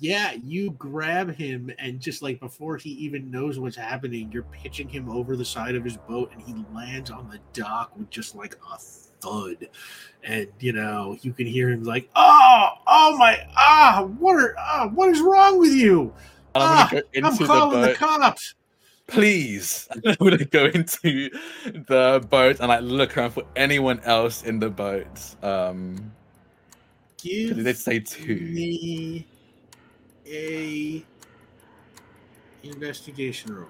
yeah, 0.00 0.32
you 0.42 0.70
grab 0.72 1.34
him 1.34 1.70
and 1.78 2.00
just 2.00 2.22
like 2.22 2.40
before 2.40 2.78
he 2.78 2.90
even 2.90 3.30
knows 3.30 3.58
what's 3.58 3.76
happening, 3.76 4.30
you're 4.32 4.44
pitching 4.44 4.88
him 4.88 5.10
over 5.10 5.36
the 5.36 5.44
side 5.44 5.74
of 5.74 5.84
his 5.84 5.98
boat, 5.98 6.32
and 6.32 6.40
he 6.40 6.54
lands 6.74 7.10
on 7.10 7.28
the 7.28 7.38
dock 7.52 7.96
with 7.96 8.08
just 8.08 8.34
like 8.34 8.56
a 8.72 8.78
thud, 8.78 9.68
and 10.24 10.48
you 10.58 10.72
know 10.72 11.18
you 11.20 11.34
can 11.34 11.46
hear 11.46 11.68
him 11.68 11.84
like, 11.84 12.08
"Oh, 12.16 12.68
oh 12.86 13.16
my, 13.18 13.46
ah, 13.56 14.08
what 14.18 14.36
are, 14.36 14.54
ah, 14.58 14.88
what 14.88 15.10
is 15.10 15.20
wrong 15.20 15.58
with 15.58 15.72
you? 15.72 16.14
Ah, 16.54 16.84
I'm 16.84 16.90
gonna 16.90 17.02
I'm 17.16 17.24
into 17.32 17.42
the 17.42 17.46
calling 17.46 17.80
the 17.82 17.94
cops." 17.94 18.54
Please, 19.06 19.86
I'm 20.06 20.14
gonna 20.14 20.44
go 20.46 20.64
into 20.64 21.28
the 21.74 22.26
boat 22.30 22.60
and 22.60 22.68
like 22.68 22.82
look 22.82 23.18
around 23.18 23.32
for 23.32 23.42
anyone 23.54 24.00
else 24.04 24.44
in 24.44 24.60
the 24.60 24.70
boat. 24.70 25.36
Um, 25.42 26.10
Give 27.22 27.54
did 27.56 27.64
they 27.64 27.72
say 27.74 28.00
two? 28.00 28.36
me 28.36 29.26
a 30.26 31.04
investigation 32.62 33.54
roll. 33.54 33.68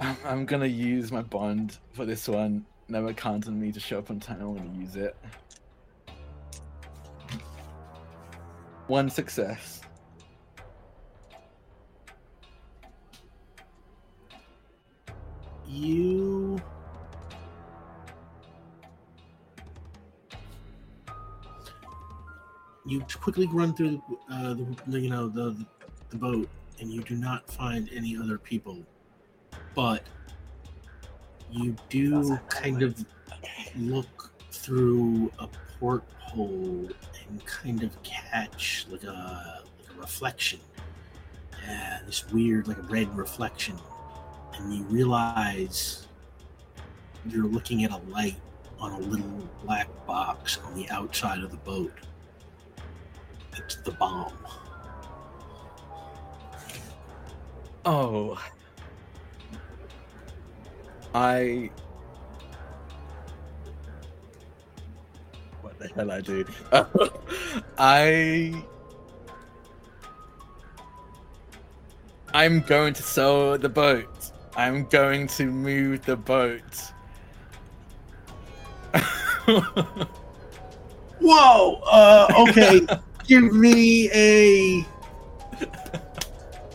I'm, 0.00 0.16
I'm 0.24 0.46
gonna 0.46 0.66
use 0.66 1.12
my 1.12 1.22
bond 1.22 1.78
for 1.92 2.04
this 2.04 2.26
one. 2.26 2.64
Never 2.88 3.12
count 3.12 3.46
on 3.46 3.60
me 3.60 3.70
to 3.70 3.78
show 3.78 3.98
up 3.98 4.10
on 4.10 4.18
time. 4.18 4.40
I'm 4.40 4.56
gonna 4.56 4.78
use 4.80 4.96
it. 4.96 5.16
One 8.88 9.08
success. 9.10 9.80
You 15.68 16.60
you 22.86 23.04
quickly 23.20 23.46
run 23.52 23.74
through 23.74 24.02
uh, 24.32 24.54
the 24.86 25.00
you 25.00 25.10
know 25.10 25.28
the 25.28 25.56
the 26.10 26.16
boat, 26.16 26.48
and 26.80 26.92
you 26.92 27.02
do 27.02 27.14
not 27.14 27.50
find 27.50 27.88
any 27.94 28.16
other 28.16 28.38
people, 28.38 28.78
but 29.74 30.02
you 31.52 31.76
do 31.88 32.38
kind 32.48 32.82
of 32.82 33.04
look 33.76 34.32
through 34.50 35.30
a 35.38 35.48
porthole 35.78 36.88
and 37.28 37.44
kind 37.46 37.82
of 37.82 38.02
catch 38.02 38.86
like 38.90 39.04
a 39.04 39.62
like 39.78 39.96
a 39.96 40.00
reflection, 40.00 40.60
uh, 41.68 41.98
this 42.06 42.30
weird 42.30 42.68
like 42.68 42.78
a 42.78 42.82
red 42.82 43.14
reflection, 43.16 43.76
and 44.54 44.74
you 44.74 44.82
realize 44.84 46.06
you're 47.26 47.46
looking 47.46 47.84
at 47.84 47.90
a 47.90 47.98
light 48.10 48.36
on 48.78 48.92
a 48.92 48.98
little 48.98 49.48
black 49.62 49.88
box 50.06 50.58
on 50.64 50.74
the 50.74 50.88
outside 50.90 51.42
of 51.42 51.50
the 51.50 51.56
boat. 51.58 51.92
It's 53.56 53.76
the 53.76 53.92
bomb. 53.92 54.32
Oh. 57.84 58.38
I. 61.14 61.70
What 65.62 65.78
the 65.78 65.88
hell 65.88 66.10
I 66.10 66.20
do? 66.20 66.44
I. 67.78 68.64
I'm 72.32 72.60
going 72.60 72.94
to 72.94 73.02
sell 73.02 73.58
the 73.58 73.68
boat. 73.68 74.30
I'm 74.56 74.84
going 74.84 75.26
to 75.28 75.46
move 75.46 76.04
the 76.04 76.16
boat. 76.16 76.92
Whoa! 81.20 81.80
Uh, 81.90 82.32
okay, 82.48 82.86
give 83.30 83.52
me 83.54 84.10
a. 84.12 84.84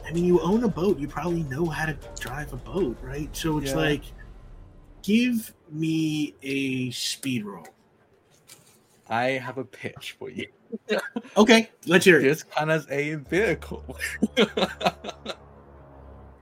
I 0.07 0.11
mean, 0.13 0.23
you 0.23 0.39
own 0.39 0.63
a 0.63 0.69
boat. 0.69 0.97
You 0.97 1.07
probably 1.07 1.43
know 1.43 1.65
how 1.65 1.85
to 1.85 1.97
drive 2.17 2.53
a 2.53 2.57
boat, 2.57 2.97
right? 3.01 3.29
So 3.35 3.57
it's 3.57 3.71
Yeah. 3.71 3.77
like, 3.77 4.03
give 5.03 5.53
me 5.69 6.33
a 6.41 6.91
speed 6.91 7.43
roll. 7.45 7.67
I 9.09 9.31
have 9.31 9.57
a 9.57 9.65
pitch 9.65 10.15
for 10.17 10.29
you. 10.29 10.47
Okay, 11.37 11.69
let's 11.85 12.05
hear 12.05 12.19
it. 12.19 12.23
This 12.23 12.43
kind 12.43 12.71
of 12.71 12.89
a 12.89 13.15
vehicle. 13.15 13.83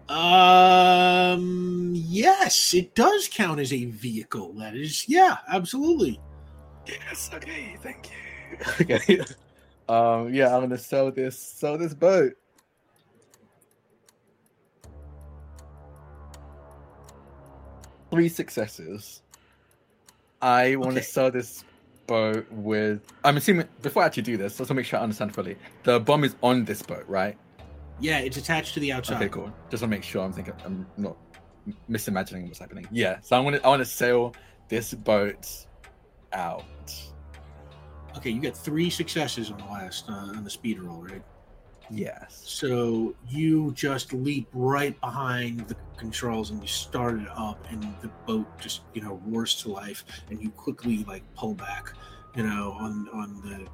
Um, 0.10 1.94
yes, 1.96 2.74
it 2.76 2.94
does 2.94 3.28
count 3.28 3.60
as 3.60 3.74
a 3.74 3.86
vehicle. 3.86 4.54
That 4.54 4.76
is, 4.76 5.10
yeah, 5.10 5.38
absolutely. 5.48 6.20
Yes. 6.86 7.32
Okay. 7.34 7.76
Thank 7.82 8.12
you. 8.12 8.58
Okay. 8.82 9.22
Um. 9.90 10.34
Yeah. 10.34 10.54
I'm 10.56 10.62
gonna 10.62 10.78
sell 10.78 11.12
this. 11.12 11.38
Sell 11.40 11.78
this 11.78 11.94
boat. 11.94 12.34
Three 18.12 18.30
successes. 18.30 19.22
I 20.42 20.76
want 20.76 20.92
to 20.94 20.98
Okay. 21.00 21.06
sell 21.06 21.32
this 21.32 21.64
boat 22.06 22.46
with. 22.52 23.02
I'm 23.24 23.38
assuming 23.38 23.68
before 23.82 24.04
I 24.04 24.06
actually 24.08 24.24
do 24.24 24.38
this, 24.38 24.60
let's 24.60 24.72
make 24.72 24.86
sure 24.86 25.00
I 25.00 25.04
understand 25.04 25.34
fully. 25.34 25.58
The 25.84 26.00
bomb 26.00 26.24
is 26.24 26.36
on 26.44 26.66
this 26.66 26.82
boat, 26.82 27.06
right? 27.08 27.38
Yeah, 28.00 28.20
it's 28.20 28.38
attached 28.38 28.74
to 28.76 28.80
the 28.80 28.92
outside. 28.92 29.16
Okay, 29.18 29.30
cool. 29.30 29.52
Just 29.70 29.82
to 29.82 29.88
make 29.88 30.04
sure 30.04 30.24
I'm 30.24 30.34
thinking 30.34 30.54
I'm 30.66 30.86
not 30.98 31.16
misimagining 31.90 32.48
what's 32.48 32.60
happening. 32.60 32.88
Yeah. 32.92 33.20
So 33.22 33.36
I 33.36 33.40
want 33.40 33.56
to. 33.56 33.66
I 33.66 33.70
want 33.70 33.80
to 33.80 33.86
sail 33.86 34.36
this 34.68 34.94
boat 34.94 35.48
out. 36.34 36.64
Okay, 38.18 38.30
you 38.30 38.42
got 38.42 38.56
three 38.56 38.90
successes 38.90 39.52
on 39.52 39.58
the 39.58 39.66
last 39.66 40.10
uh, 40.10 40.14
on 40.14 40.44
the 40.44 40.50
speed 40.50 40.80
roll, 40.80 41.02
right? 41.02 41.24
Yes. 41.90 42.42
So 42.46 43.16
you 43.30 43.72
just 43.74 44.14
leap 44.14 44.48
right 44.54 45.00
behind 45.02 45.68
the 45.68 45.76
controls 45.98 46.50
and 46.52 46.62
you 46.62 46.68
start 46.68 47.20
it 47.20 47.28
up, 47.36 47.66
and 47.70 47.84
the 48.02 48.10
boat 48.26 48.48
just 48.60 48.82
you 48.94 49.02
know 49.02 49.22
roars 49.26 49.56
to 49.64 49.70
life, 49.70 50.06
and 50.30 50.42
you 50.42 50.50
quickly 50.52 51.04
like 51.06 51.24
pull 51.36 51.54
back, 51.54 51.94
you 52.36 52.44
know, 52.44 52.76
on 52.80 53.10
on 53.14 53.42
the 53.42 53.68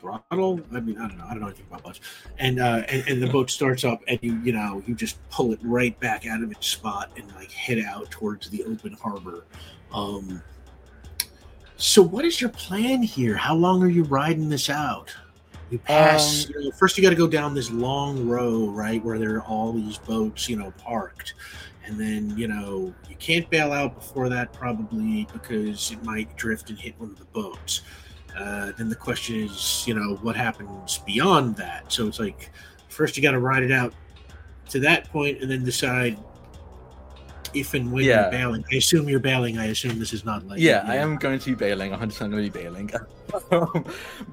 throttle. 0.00 0.60
I 0.72 0.80
mean, 0.80 0.98
I 0.98 1.08
don't 1.08 1.18
know. 1.18 1.24
I 1.24 1.30
don't 1.30 1.40
know 1.40 1.46
anything 1.46 1.66
about 1.68 1.82
boats, 1.82 2.00
and 2.38 2.60
uh, 2.60 2.82
and, 2.88 3.06
and 3.08 3.22
the 3.22 3.28
boat 3.28 3.50
starts 3.50 3.84
up, 3.84 4.02
and 4.08 4.18
you 4.22 4.40
you 4.42 4.52
know 4.52 4.82
you 4.86 4.94
just 4.94 5.18
pull 5.30 5.52
it 5.52 5.60
right 5.62 5.98
back 6.00 6.26
out 6.26 6.42
of 6.42 6.50
its 6.50 6.66
spot 6.66 7.10
and 7.16 7.30
like 7.34 7.50
head 7.50 7.78
out 7.78 8.10
towards 8.10 8.48
the 8.50 8.64
open 8.64 8.92
harbor. 8.94 9.44
Um, 9.92 10.42
so 11.78 12.02
what 12.02 12.24
is 12.24 12.40
your 12.40 12.50
plan 12.50 13.02
here? 13.02 13.36
How 13.36 13.54
long 13.54 13.84
are 13.84 13.88
you 13.88 14.02
riding 14.02 14.48
this 14.48 14.68
out? 14.68 15.14
You 15.70 15.78
pass. 15.78 16.46
Um, 16.46 16.52
you 16.52 16.64
know, 16.64 16.70
first, 16.72 16.96
you 16.96 17.04
got 17.04 17.10
to 17.10 17.16
go 17.16 17.28
down 17.28 17.54
this 17.54 17.70
long 17.70 18.26
row, 18.26 18.68
right, 18.68 19.02
where 19.04 19.18
there 19.18 19.36
are 19.36 19.42
all 19.42 19.72
these 19.72 19.96
boats, 19.96 20.48
you 20.48 20.56
know, 20.56 20.72
parked, 20.72 21.34
and 21.84 21.98
then 21.98 22.36
you 22.36 22.48
know 22.48 22.92
you 23.08 23.14
can't 23.16 23.48
bail 23.48 23.72
out 23.72 23.94
before 23.94 24.28
that 24.28 24.52
probably 24.52 25.28
because 25.32 25.92
it 25.92 26.02
might 26.02 26.34
drift 26.36 26.70
and 26.70 26.78
hit 26.78 26.98
one 26.98 27.10
of 27.10 27.18
the 27.18 27.26
boats. 27.26 27.82
Uh, 28.36 28.72
then 28.76 28.88
the 28.88 28.96
question 28.96 29.36
is, 29.36 29.84
you 29.86 29.94
know, 29.94 30.16
what 30.16 30.34
happens 30.34 30.98
beyond 30.98 31.56
that? 31.56 31.92
So 31.92 32.08
it's 32.08 32.18
like 32.18 32.50
first 32.88 33.16
you 33.16 33.22
got 33.22 33.32
to 33.32 33.40
ride 33.40 33.62
it 33.62 33.72
out 33.72 33.94
to 34.70 34.80
that 34.80 35.10
point, 35.12 35.42
and 35.42 35.50
then 35.50 35.64
decide 35.64 36.18
if 37.54 37.74
and 37.74 37.92
when 37.92 38.04
Yeah. 38.04 38.22
you're 38.22 38.30
bailing. 38.30 38.64
I 38.72 38.76
assume 38.76 39.08
you're 39.08 39.20
bailing. 39.20 39.58
I 39.58 39.66
assume 39.66 39.98
this 39.98 40.12
is 40.12 40.24
not 40.24 40.46
like 40.46 40.58
Yeah, 40.60 40.84
you 40.86 40.92
I 40.92 40.96
am 40.96 41.16
going 41.16 41.38
to 41.38 41.50
be 41.50 41.54
bailing. 41.54 41.90
100 41.90 42.12
percent 42.12 42.30
going 42.32 42.44
to 42.44 42.50
be 42.50 42.58
bailing, 42.62 42.90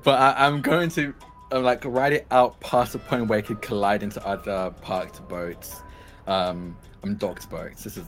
but 0.03 0.19
I, 0.19 0.45
I'm 0.45 0.61
going 0.61 0.89
to 0.89 1.13
like 1.51 1.83
ride 1.85 2.13
it 2.13 2.25
out 2.31 2.59
past 2.59 2.93
the 2.93 2.99
point 2.99 3.27
where 3.27 3.39
it 3.39 3.45
could 3.45 3.61
collide 3.61 4.03
into 4.03 4.25
other 4.25 4.73
parked 4.81 5.27
boats. 5.29 5.81
Um, 6.27 6.75
I'm 7.03 7.15
docked 7.15 7.49
boats. 7.49 7.83
This 7.83 7.97
is 7.97 8.05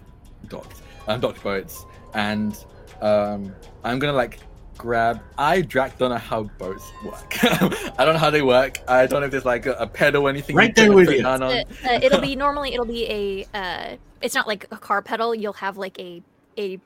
docked. 0.47 0.81
I'm 1.07 1.19
docked 1.19 1.43
boats, 1.43 1.85
and 2.13 2.57
um, 3.01 3.53
I'm 3.83 3.99
gonna 3.99 4.13
like 4.13 4.39
grab. 4.77 5.21
I 5.37 5.61
Drac 5.61 5.97
don't 5.99 6.09
know 6.09 6.17
how 6.17 6.43
boats 6.43 6.91
work. 7.05 7.43
I 7.43 8.05
don't 8.05 8.13
know 8.13 8.19
how 8.19 8.29
they 8.31 8.41
work. 8.41 8.79
I 8.87 9.05
don't 9.05 9.19
know 9.21 9.25
if 9.25 9.31
there's 9.31 9.45
like 9.45 9.65
a, 9.67 9.73
a 9.73 9.87
pedal 9.87 10.23
or 10.23 10.29
anything. 10.29 10.55
Right 10.55 10.75
there 10.75 10.91
with 10.91 11.09
you. 11.11 11.21
gun. 11.21 11.43
Uh, 11.43 11.63
uh, 11.85 11.99
it'll 12.01 12.21
be 12.21 12.35
normally 12.45 12.73
it'll 12.73 12.85
be 12.85 13.05
a 13.09 13.45
uh 13.57 13.95
it's 14.21 14.35
not 14.35 14.47
like 14.47 14.65
a 14.71 14.77
car 14.77 15.01
pedal 15.01 15.33
you'll 15.35 15.53
have 15.53 15.77
like 15.77 15.97
a 15.99 16.21
a 16.57 16.79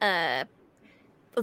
uh 0.00 0.44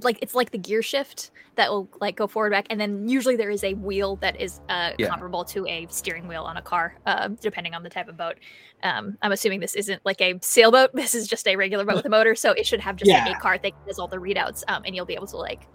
like 0.03 0.19
it's 0.21 0.35
like 0.35 0.51
the 0.51 0.57
gear 0.57 0.83
shift 0.83 1.31
that 1.55 1.71
will 1.71 1.89
like 1.99 2.15
go 2.15 2.27
forward 2.27 2.51
back 2.51 2.67
and 2.69 2.79
then 2.79 3.07
usually 3.09 3.35
there 3.35 3.49
is 3.49 3.63
a 3.63 3.73
wheel 3.73 4.17
that 4.17 4.39
is 4.39 4.59
uh 4.69 4.91
Yeah. 4.99 5.07
comparable 5.07 5.43
to 5.45 5.65
a 5.67 5.87
steering 5.89 6.27
wheel 6.27 6.43
on 6.43 6.57
a 6.57 6.61
car 6.61 6.93
uh 7.05 7.29
depending 7.41 7.73
on 7.73 7.81
the 7.81 7.89
type 7.89 8.07
of 8.07 8.15
boat 8.15 8.35
um 8.83 9.17
i'm 9.23 9.31
assuming 9.31 9.59
this 9.59 9.73
isn't 9.75 9.99
like 10.05 10.21
a 10.21 10.37
sailboat 10.41 10.91
this 10.93 11.15
is 11.15 11.27
just 11.27 11.47
a 11.47 11.55
regular 11.55 11.85
boat 11.85 11.95
with 11.95 12.05
a 12.05 12.09
motor 12.09 12.35
so 12.35 12.51
it 12.51 12.67
should 12.67 12.79
have 12.79 12.95
just 12.97 13.09
like 13.09 13.25
Yeah. 13.25 13.31
a 13.37 13.41
cart 13.41 13.61
that 13.63 13.73
does 13.87 13.97
all 13.97 14.07
the 14.07 14.17
readouts 14.17 14.61
um 14.67 14.83
and 14.85 14.95
you'll 14.95 15.05
be 15.07 15.15
able 15.15 15.27
to 15.27 15.37
like 15.37 15.67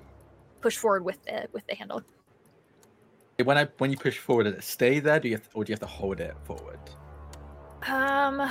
push 0.60 0.76
forward 0.76 1.04
with 1.04 1.22
the 1.24 1.48
with 1.52 1.66
the 1.66 1.74
handle 1.74 2.02
When 3.42 3.58
I 3.58 3.66
when 3.78 3.90
you 3.90 3.96
push 3.96 4.16
forward, 4.16 4.44
does 4.44 4.54
it 4.54 4.62
stay 4.62 5.00
there? 5.00 5.18
Do 5.18 5.28
you 5.28 5.34
have, 5.34 5.48
or 5.54 5.64
do 5.64 5.70
you 5.70 5.74
have 5.74 5.80
to 5.80 5.86
hold 5.86 6.20
it 6.20 6.36
forward? 6.44 6.78
Um, 7.88 8.48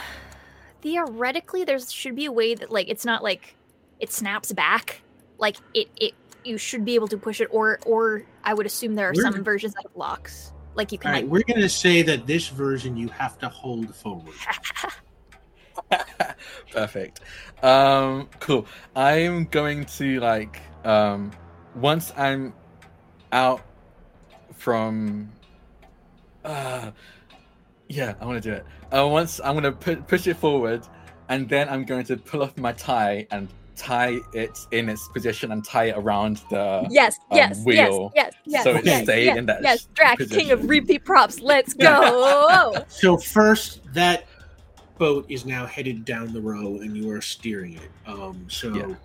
theoretically, 0.83 1.63
there 1.63 1.79
should 1.79 2.15
be 2.15 2.25
a 2.25 2.31
way 2.31 2.53
that 2.53 2.69
like 2.69 2.89
it's 2.89 3.05
not 3.05 3.23
like 3.23 3.55
it 3.99 4.11
snaps 4.11 4.51
back. 4.51 5.01
Like 5.39 5.57
it, 5.73 5.87
it 5.95 6.13
you 6.43 6.57
should 6.57 6.83
be 6.85 6.93
able 6.95 7.07
to 7.07 7.17
push 7.17 7.41
it, 7.41 7.47
or 7.49 7.79
or 7.85 8.23
I 8.43 8.53
would 8.53 8.65
assume 8.65 8.93
there 8.93 9.09
are 9.09 9.13
We're- 9.15 9.31
some 9.31 9.43
versions 9.43 9.73
that 9.73 9.83
have 9.83 9.95
locks. 9.95 10.51
Like 10.75 10.91
you 10.91 10.97
can 10.97 11.11
right, 11.11 11.23
like 11.23 11.31
we're 11.31 11.43
gonna 11.47 11.69
say 11.69 12.01
that 12.01 12.27
this 12.27 12.47
version 12.47 12.97
you 12.97 13.07
have 13.09 13.37
to 13.39 13.49
hold 13.49 13.95
forward. 13.95 14.35
Perfect. 16.71 17.21
Um, 17.61 18.29
cool. 18.39 18.65
I'm 18.95 19.45
going 19.45 19.85
to 19.85 20.19
like 20.19 20.61
um, 20.83 21.31
once 21.75 22.11
I'm 22.17 22.53
out 23.31 23.61
from. 24.55 25.31
Uh, 26.43 26.91
yeah, 27.89 28.13
I 28.19 28.25
want 28.25 28.41
to 28.41 28.49
do 28.49 28.55
it. 28.55 28.65
Uh, 28.91 29.07
once 29.07 29.39
I'm 29.43 29.55
gonna 29.55 29.71
pu- 29.71 30.01
push 30.03 30.27
it 30.27 30.37
forward, 30.37 30.83
and 31.29 31.47
then 31.47 31.69
I'm 31.69 31.85
going 31.85 32.05
to 32.05 32.17
pull 32.17 32.43
off 32.43 32.57
my 32.57 32.73
tie 32.73 33.27
and 33.31 33.47
tie 33.75 34.19
it 34.33 34.57
in 34.71 34.87
its 34.89 35.07
position 35.07 35.51
and 35.51 35.63
tie 35.65 35.85
it 35.85 35.95
around 35.97 36.41
the. 36.49 36.85
yes, 36.89 37.17
um, 37.31 37.37
yes, 37.37 37.65
wheel, 37.65 38.11
yes, 38.15 38.33
yes, 38.45 38.45
yes, 38.45 38.63
so 38.63 38.75
it 38.75 38.85
yes, 38.85 39.03
stayed 39.03 39.25
yes, 39.25 39.37
in 39.37 39.45
that 39.47 39.63
yes. 39.63 39.87
Drac, 39.93 40.19
king 40.29 40.51
of 40.51 40.69
repeat 40.69 41.03
props. 41.05 41.39
Let's 41.39 41.73
go. 41.87 42.83
So 42.87 43.17
first, 43.17 43.81
that 43.93 44.25
boat 44.97 45.25
is 45.29 45.45
now 45.45 45.65
headed 45.65 46.05
down 46.05 46.33
the 46.33 46.41
row, 46.41 46.77
and 46.81 46.95
you 46.95 47.09
are 47.11 47.21
steering 47.21 47.73
it. 47.73 47.89
Um, 48.05 48.45
so 48.47 48.73
Yeah. 48.75 48.95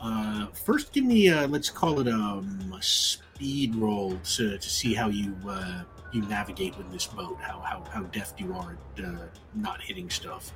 uh, 0.00 0.46
first, 0.52 0.92
give 0.92 1.04
me 1.04 1.28
a 1.28 1.46
let's 1.46 1.70
call 1.70 2.00
it 2.00 2.08
um, 2.08 2.72
a 2.76 2.82
speed 2.82 3.74
roll 3.74 4.16
to, 4.18 4.56
to 4.56 4.68
see 4.70 4.94
how 4.94 5.08
you 5.08 5.36
uh, 5.48 5.82
you 6.12 6.22
navigate 6.22 6.76
with 6.78 6.90
this 6.92 7.06
boat. 7.06 7.38
How 7.40 7.60
how, 7.60 7.82
how 7.90 8.02
deft 8.04 8.40
you 8.40 8.54
are 8.54 8.76
at 8.98 9.04
uh, 9.04 9.18
not 9.54 9.80
hitting 9.80 10.08
stuff. 10.10 10.52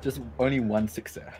Just 0.00 0.20
only 0.38 0.60
one 0.60 0.88
success. 0.88 1.34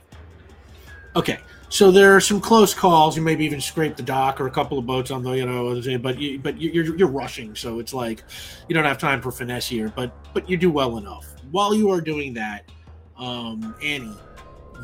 Okay, 1.16 1.39
so 1.68 1.90
there 1.90 2.14
are 2.14 2.20
some 2.20 2.40
close 2.40 2.74
calls. 2.74 3.16
You 3.16 3.22
maybe 3.22 3.44
even 3.44 3.60
scrape 3.60 3.97
the 3.97 4.02
dock 4.02 4.40
or 4.40 4.47
a 4.47 4.51
couple 4.51 4.78
of 4.78 4.86
boats 4.86 5.10
on 5.10 5.22
the, 5.22 5.32
you 5.32 5.47
know, 5.47 5.80
but 5.98 6.18
you, 6.18 6.39
but 6.39 6.59
you- 6.60 6.70
you're 6.70 6.97
you're 6.97 7.09
rushing, 7.09 7.55
so 7.55 7.78
it's 7.78 7.94
like 7.94 8.24
you 8.68 8.74
don't 8.74 8.85
have 8.85 8.98
time 8.98 9.22
for 9.22 9.30
finesse 9.30 9.66
here. 9.68 9.93
But 9.94 10.12
but 10.35 10.48
you 10.51 10.56
do 10.56 10.70
well 10.70 10.98
enough. 10.98 11.26
While 11.51 11.74
you 11.74 11.90
are 11.90 12.01
doing 12.01 12.35
that, 12.35 12.70
um, 13.16 13.74
Annie, 13.82 14.16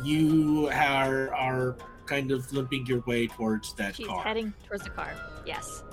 you 0.03 0.67
are 0.73 1.33
are 1.33 1.77
kind 2.05 2.31
of 2.31 2.51
limping 2.53 2.85
your 2.85 3.01
way 3.01 3.27
towards 3.27 3.73
that 3.73 3.95
She's 3.95 4.07
car. 4.07 4.23
heading 4.23 4.53
towards 4.67 4.83
the 4.83 4.89
car. 4.89 5.13
Yes. 5.45 5.83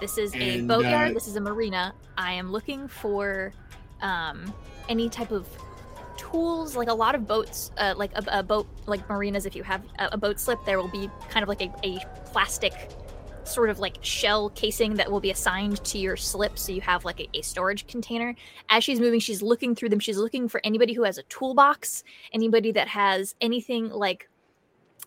This 0.00 0.18
is 0.18 0.34
a 0.34 0.38
And, 0.38 0.68
boatyard. 0.68 1.10
uh, 1.10 1.14
this 1.14 1.28
is 1.28 1.36
a 1.36 1.40
marina. 1.40 1.94
I 2.18 2.32
am 2.32 2.50
looking 2.50 2.88
for 2.88 3.52
um, 4.00 4.52
any 4.88 5.08
type 5.08 5.30
of 5.30 5.46
tools. 6.16 6.76
Like 6.76 6.88
a 6.88 6.94
lot 6.94 7.14
of 7.14 7.26
boats, 7.26 7.70
uh, 7.78 7.94
like 7.96 8.10
a, 8.16 8.24
a 8.38 8.42
boat, 8.42 8.66
like 8.86 9.08
marinas. 9.08 9.46
If 9.46 9.54
you 9.54 9.62
have 9.62 9.82
a, 9.98 10.08
a 10.12 10.16
boat 10.16 10.40
slip, 10.40 10.58
there 10.64 10.78
will 10.80 10.88
be 10.88 11.08
kind 11.30 11.42
of 11.42 11.48
like 11.48 11.62
a, 11.62 11.70
a 11.84 11.98
plastic 12.26 12.72
sort 13.44 13.70
of 13.70 13.80
like 13.80 13.96
shell 14.02 14.50
casing 14.50 14.94
that 14.94 15.10
will 15.10 15.18
be 15.20 15.30
assigned 15.32 15.82
to 15.84 15.98
your 15.98 16.16
slip 16.16 16.56
so 16.56 16.70
you 16.70 16.80
have 16.80 17.04
like 17.04 17.18
a, 17.18 17.28
a 17.36 17.42
storage 17.42 17.88
container 17.88 18.36
as 18.68 18.84
she's 18.84 19.00
moving 19.00 19.18
she's 19.18 19.42
looking 19.42 19.74
through 19.74 19.88
them 19.88 19.98
she's 19.98 20.16
looking 20.16 20.48
for 20.48 20.60
anybody 20.62 20.92
who 20.92 21.02
has 21.02 21.18
a 21.18 21.24
toolbox 21.24 22.04
anybody 22.32 22.70
that 22.70 22.86
has 22.86 23.34
anything 23.40 23.88
like 23.90 24.28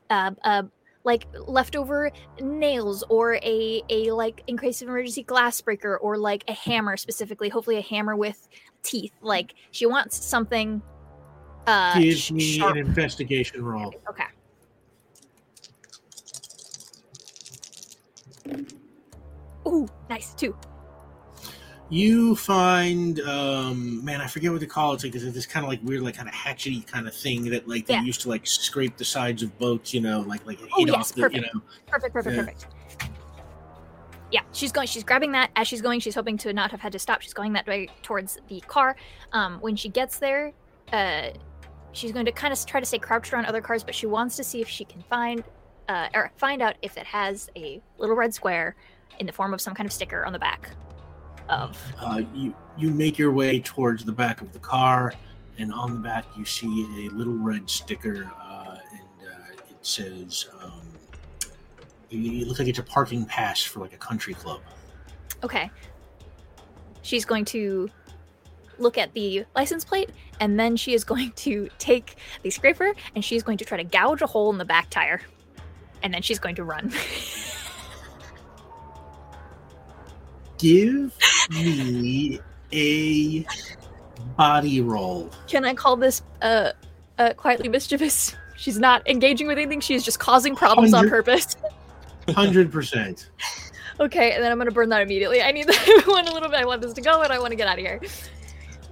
uh, 0.09 0.31
uh, 0.43 0.63
like 1.03 1.27
leftover 1.47 2.11
nails 2.41 3.03
or 3.09 3.35
a 3.35 3.81
a 3.89 4.11
like 4.11 4.43
in 4.47 4.57
case 4.57 4.81
of 4.81 4.87
emergency 4.87 5.23
glass 5.23 5.61
breaker 5.61 5.97
or 5.97 6.17
like 6.17 6.43
a 6.47 6.53
hammer 6.53 6.97
specifically 6.97 7.47
hopefully 7.49 7.77
a 7.77 7.81
hammer 7.81 8.15
with 8.15 8.47
teeth 8.83 9.13
like 9.21 9.53
she 9.71 9.85
wants 9.85 10.23
something 10.25 10.81
uh 11.67 11.99
Give 11.99 12.31
me 12.31 12.57
sharp. 12.57 12.75
an 12.75 12.85
investigation 12.85 13.63
roll. 13.63 13.93
okay 14.09 14.25
Ooh, 19.67 19.87
nice 20.09 20.33
two. 20.35 20.55
You 21.89 22.35
find, 22.35 23.19
um, 23.21 24.03
man, 24.03 24.19
I 24.19 24.25
forget 24.27 24.51
what 24.51 24.59
they 24.59 24.65
call 24.65 24.91
it. 24.91 24.95
It's 24.95 25.03
like 25.03 25.13
this, 25.13 25.23
this 25.33 25.45
kind 25.45 25.63
of 25.63 25.69
like 25.69 25.79
weird, 25.83 26.01
like 26.01 26.15
kind 26.17 26.27
of 26.27 26.33
hatchety 26.33 26.85
kind 26.87 27.07
of 27.07 27.13
thing 27.13 27.49
that 27.51 27.67
like 27.67 27.85
they 27.85 27.93
Yeah. 27.93 28.01
used 28.01 28.21
to 28.21 28.29
like 28.29 28.47
scrape 28.47 28.97
the 28.97 29.05
sides 29.05 29.43
of 29.43 29.55
boats, 29.59 29.93
you 29.93 30.01
know, 30.01 30.21
like 30.21 30.43
like 30.47 30.57
Oh, 30.73 30.85
yes, 30.85 30.95
off 30.95 31.13
the, 31.13 31.21
you 31.21 31.29
perfect. 31.29 31.53
know. 31.53 31.61
Perfect, 31.87 32.13
perfect, 32.13 32.35
Yeah. 32.35 32.41
perfect. 32.41 32.67
Yeah, 34.31 34.41
she's 34.51 34.71
going. 34.71 34.87
She's 34.87 35.03
grabbing 35.03 35.31
that 35.33 35.51
as 35.55 35.67
she's 35.67 35.81
going. 35.83 35.99
She's 35.99 36.15
hoping 36.15 36.37
to 36.39 36.51
not 36.51 36.71
have 36.71 36.81
had 36.81 36.91
to 36.93 36.99
stop. 36.99 37.21
She's 37.21 37.33
going 37.35 37.53
that 37.53 37.67
way 37.67 37.87
towards 38.01 38.39
the 38.47 38.59
car. 38.61 38.95
Um, 39.31 39.59
when 39.61 39.75
she 39.75 39.87
gets 39.87 40.17
there, 40.17 40.51
uh, 40.91 41.29
she's 41.91 42.11
going 42.11 42.25
to 42.25 42.31
kind 42.31 42.51
of 42.51 42.65
try 42.65 42.79
to 42.79 42.85
stay 42.85 42.97
crouched 42.97 43.31
around 43.31 43.45
other 43.45 43.61
cars, 43.61 43.83
but 43.83 43.93
she 43.93 44.07
wants 44.07 44.35
to 44.37 44.43
see 44.43 44.59
if 44.59 44.67
she 44.67 44.83
can 44.85 45.03
find, 45.03 45.43
uh, 45.87 46.09
or 46.15 46.31
find 46.37 46.63
out 46.63 46.75
if 46.81 46.97
it 46.97 47.05
has 47.05 47.49
a 47.55 47.79
little 47.99 48.15
red 48.15 48.33
square 48.33 48.75
in 49.19 49.27
the 49.27 49.31
form 49.31 49.53
of 49.53 49.61
some 49.61 49.75
kind 49.75 49.85
of 49.87 49.93
sticker 49.93 50.25
on 50.25 50.33
the 50.33 50.39
back 50.39 50.71
of. 51.49 51.81
Uh, 51.99 52.21
you 52.33 52.55
you 52.77 52.89
make 52.91 53.17
your 53.17 53.31
way 53.31 53.59
towards 53.59 54.03
the 54.03 54.11
back 54.11 54.41
of 54.41 54.51
the 54.53 54.59
car, 54.59 55.13
and 55.57 55.73
on 55.73 55.93
the 55.93 55.99
back 55.99 56.25
you 56.37 56.45
see 56.45 57.05
a 57.05 57.09
little 57.09 57.37
red 57.37 57.69
sticker, 57.69 58.29
uh, 58.41 58.77
and 58.91 59.27
uh, 59.27 59.53
it 59.69 59.77
says, 59.81 60.47
um, 60.61 60.81
it, 62.09 62.17
it 62.17 62.47
looks 62.47 62.59
like 62.59 62.67
it's 62.67 62.79
a 62.79 62.83
parking 62.83 63.25
pass 63.25 63.61
for 63.61 63.79
like 63.79 63.93
a 63.93 63.97
country 63.97 64.33
club. 64.33 64.61
Okay. 65.43 65.69
She's 67.01 67.23
going 67.23 67.45
to 67.45 67.89
look 68.77 68.97
at 68.97 69.13
the 69.13 69.45
license 69.55 69.85
plate, 69.85 70.09
and 70.39 70.59
then 70.59 70.75
she 70.75 70.93
is 70.93 71.03
going 71.03 71.31
to 71.31 71.69
take 71.77 72.15
the 72.41 72.49
scraper 72.49 72.93
and 73.15 73.23
she's 73.23 73.43
going 73.43 73.57
to 73.59 73.65
try 73.65 73.77
to 73.77 73.83
gouge 73.83 74.21
a 74.21 74.27
hole 74.27 74.51
in 74.51 74.57
the 74.57 74.65
back 74.65 74.89
tire. 74.89 75.21
And 76.03 76.13
then 76.13 76.21
she's 76.21 76.39
going 76.39 76.55
to 76.55 76.63
run. 76.63 76.91
Give 80.57 81.11
me 81.49 82.39
a 82.73 83.45
body 84.37 84.81
roll. 84.81 85.29
Can 85.47 85.65
I 85.65 85.73
call 85.73 85.97
this 85.97 86.21
uh, 86.41 86.71
uh 87.17 87.33
quietly 87.33 87.69
mischievous? 87.69 88.35
She's 88.57 88.79
not 88.79 89.07
engaging 89.07 89.47
with 89.47 89.57
anything, 89.57 89.81
she's 89.81 90.03
just 90.03 90.19
causing 90.19 90.55
problems 90.55 90.93
on 90.93 91.09
purpose. 91.09 91.55
Hundred 92.29 92.71
percent. 92.71 93.29
okay, 93.99 94.31
and 94.31 94.43
then 94.43 94.51
I'm 94.51 94.57
gonna 94.57 94.71
burn 94.71 94.89
that 94.89 95.01
immediately. 95.01 95.41
I 95.41 95.51
need 95.51 95.67
that 95.67 96.03
one 96.07 96.27
a 96.27 96.33
little 96.33 96.49
bit. 96.49 96.59
I 96.59 96.65
want 96.65 96.81
this 96.81 96.93
to 96.93 97.01
go 97.01 97.21
and 97.21 97.31
I 97.31 97.39
want 97.39 97.51
to 97.51 97.55
get 97.55 97.67
out 97.67 97.77
of 97.77 97.85
here. 97.85 98.01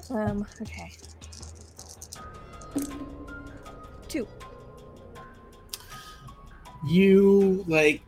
Um, 0.10 0.46
okay. 0.62 0.92
Two. 4.08 4.28
you 6.86 7.64
like 7.68 8.02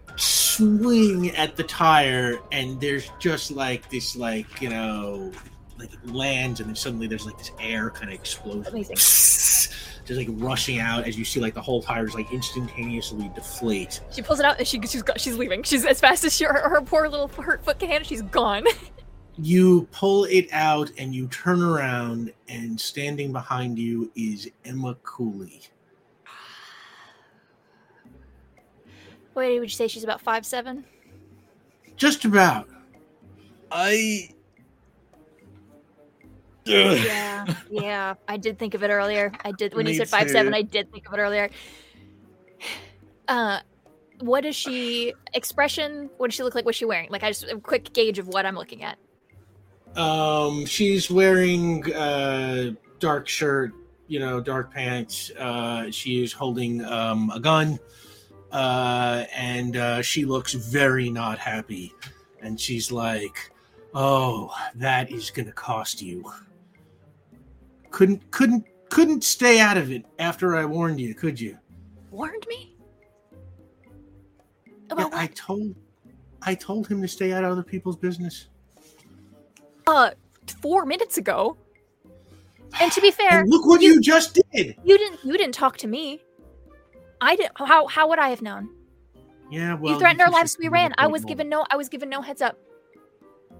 swing 0.55 1.31
at 1.31 1.55
the 1.55 1.63
tire 1.63 2.39
and 2.51 2.79
there's 2.79 3.11
just 3.19 3.51
like 3.51 3.89
this 3.89 4.15
like 4.15 4.61
you 4.61 4.69
know 4.69 5.31
like 5.77 5.93
it 5.93 6.07
lands 6.07 6.59
and 6.59 6.69
then 6.69 6.75
suddenly 6.75 7.07
there's 7.07 7.25
like 7.25 7.37
this 7.37 7.51
air 7.59 7.89
kind 7.89 8.09
of 8.09 8.15
explosion 8.15 8.65
Amazing. 8.67 8.95
just 8.95 10.17
like 10.17 10.27
rushing 10.33 10.79
out 10.79 11.05
as 11.05 11.17
you 11.17 11.25
see 11.25 11.39
like 11.39 11.53
the 11.53 11.61
whole 11.61 11.81
tire 11.81 12.05
just 12.05 12.15
like 12.15 12.31
instantaneously 12.31 13.29
deflate 13.35 14.01
She 14.11 14.21
pulls 14.21 14.39
it 14.39 14.45
out 14.45 14.57
and 14.59 14.67
she 14.67 14.79
she's 14.81 15.03
got, 15.03 15.19
she's 15.19 15.37
leaving. 15.37 15.63
She's 15.63 15.85
as 15.85 15.99
fast 15.99 16.23
as 16.23 16.35
she, 16.35 16.45
her, 16.45 16.69
her 16.69 16.81
poor 16.81 17.09
little 17.09 17.27
hurt 17.27 17.63
foot 17.65 17.79
can. 17.79 18.03
She's 18.03 18.21
gone. 18.21 18.65
you 19.37 19.87
pull 19.91 20.25
it 20.25 20.47
out 20.51 20.91
and 20.97 21.13
you 21.13 21.27
turn 21.27 21.61
around 21.61 22.31
and 22.47 22.79
standing 22.79 23.31
behind 23.33 23.77
you 23.77 24.11
is 24.15 24.49
emma 24.63 24.95
cooley 25.03 25.61
Wait, 29.35 29.59
would 29.59 29.69
you 29.69 29.75
say 29.75 29.87
she's 29.87 30.03
about 30.03 30.21
five 30.21 30.45
seven? 30.45 30.85
just 31.97 32.25
about 32.25 32.67
I. 33.71 34.29
Yeah, 36.65 37.45
yeah. 37.69 38.13
I 38.27 38.37
did 38.37 38.57
think 38.57 38.73
of 38.73 38.83
it 38.83 38.89
earlier. 38.89 39.31
I 39.43 39.51
did 39.51 39.73
when 39.73 39.85
you 39.85 39.93
said 39.95 40.09
five 40.09 40.29
seven. 40.29 40.53
I 40.53 40.61
did 40.61 40.91
think 40.91 41.07
of 41.07 41.13
it 41.13 41.17
earlier. 41.17 41.49
Uh, 43.27 43.59
what 44.21 44.45
is 44.45 44.55
she? 44.55 45.13
Expression? 45.33 46.09
What 46.17 46.27
does 46.27 46.35
she 46.35 46.43
look 46.43 46.55
like? 46.55 46.65
What's 46.65 46.77
she 46.77 46.85
wearing? 46.85 47.09
Like, 47.11 47.23
I 47.23 47.29
just 47.29 47.43
a 47.43 47.59
quick 47.59 47.93
gauge 47.93 48.19
of 48.19 48.27
what 48.27 48.45
I'm 48.45 48.55
looking 48.55 48.83
at. 48.83 48.97
Um, 49.95 50.65
she's 50.65 51.09
wearing 51.09 51.93
uh 51.93 52.71
dark 52.99 53.27
shirt, 53.27 53.73
you 54.07 54.19
know, 54.19 54.41
dark 54.41 54.73
pants. 54.73 55.31
Uh, 55.37 55.91
she 55.91 56.23
is 56.23 56.33
holding 56.33 56.83
um 56.85 57.31
a 57.33 57.39
gun, 57.39 57.79
uh, 58.55 59.25
and 59.35 59.75
uh, 59.75 60.01
she 60.01 60.23
looks 60.23 60.53
very 60.53 61.09
not 61.09 61.37
happy. 61.37 61.93
And 62.41 62.59
she's 62.59 62.91
like, 62.91 63.51
"Oh, 63.93 64.53
that 64.75 65.11
is 65.11 65.29
gonna 65.29 65.51
cost 65.51 66.01
you. 66.01 66.23
Couldn't, 67.91 68.29
couldn't, 68.31 68.65
couldn't 68.89 69.23
stay 69.23 69.59
out 69.59 69.77
of 69.77 69.91
it 69.91 70.05
after 70.19 70.55
I 70.55 70.63
warned 70.65 70.99
you, 70.99 71.13
could 71.15 71.39
you? 71.39 71.57
Warned 72.11 72.45
me 72.47 72.75
Yeah, 74.65 74.71
about 74.89 75.13
I 75.13 75.27
told, 75.27 75.75
I 76.41 76.55
told 76.55 76.87
him 76.87 77.01
to 77.01 77.07
stay 77.07 77.31
out 77.33 77.43
of 77.43 77.51
other 77.51 77.63
people's 77.63 77.95
business. 77.95 78.47
Uh, 79.87 80.11
four 80.61 80.85
minutes 80.85 81.17
ago. 81.17 81.57
And 82.81 82.91
to 82.91 83.01
be 83.01 83.11
fair, 83.11 83.39
And 83.39 83.49
look 83.49 83.65
what 83.65 83.81
you, 83.81 84.01
just 84.01 84.37
did. 84.53 84.75
you 84.83 84.97
didn't 84.97 85.19
you 85.23 85.37
didn't 85.37 85.55
talk 85.55 85.77
to 85.77 85.87
me. 85.87 86.21
I 87.21 87.35
didn't. 87.35 87.53
How 87.55 87.87
how 87.87 88.09
would 88.09 88.19
I 88.19 88.29
have 88.29 88.41
known? 88.41 88.69
Yeah, 89.51 89.75
well, 89.75 89.93
you 89.93 89.99
threatened 89.99 90.21
our 90.21 90.31
lives. 90.31 90.51
just 90.51 90.59
We 90.59 90.67
ran. 90.67 90.93
I 90.97 91.07
was 91.07 91.21
one. 91.23 91.29
given 91.29 91.49
no. 91.49 91.65
I 91.69 91.75
was 91.77 91.89
given 91.89 92.09
no 92.09 92.21
heads 92.21 92.41
up. 92.41 92.57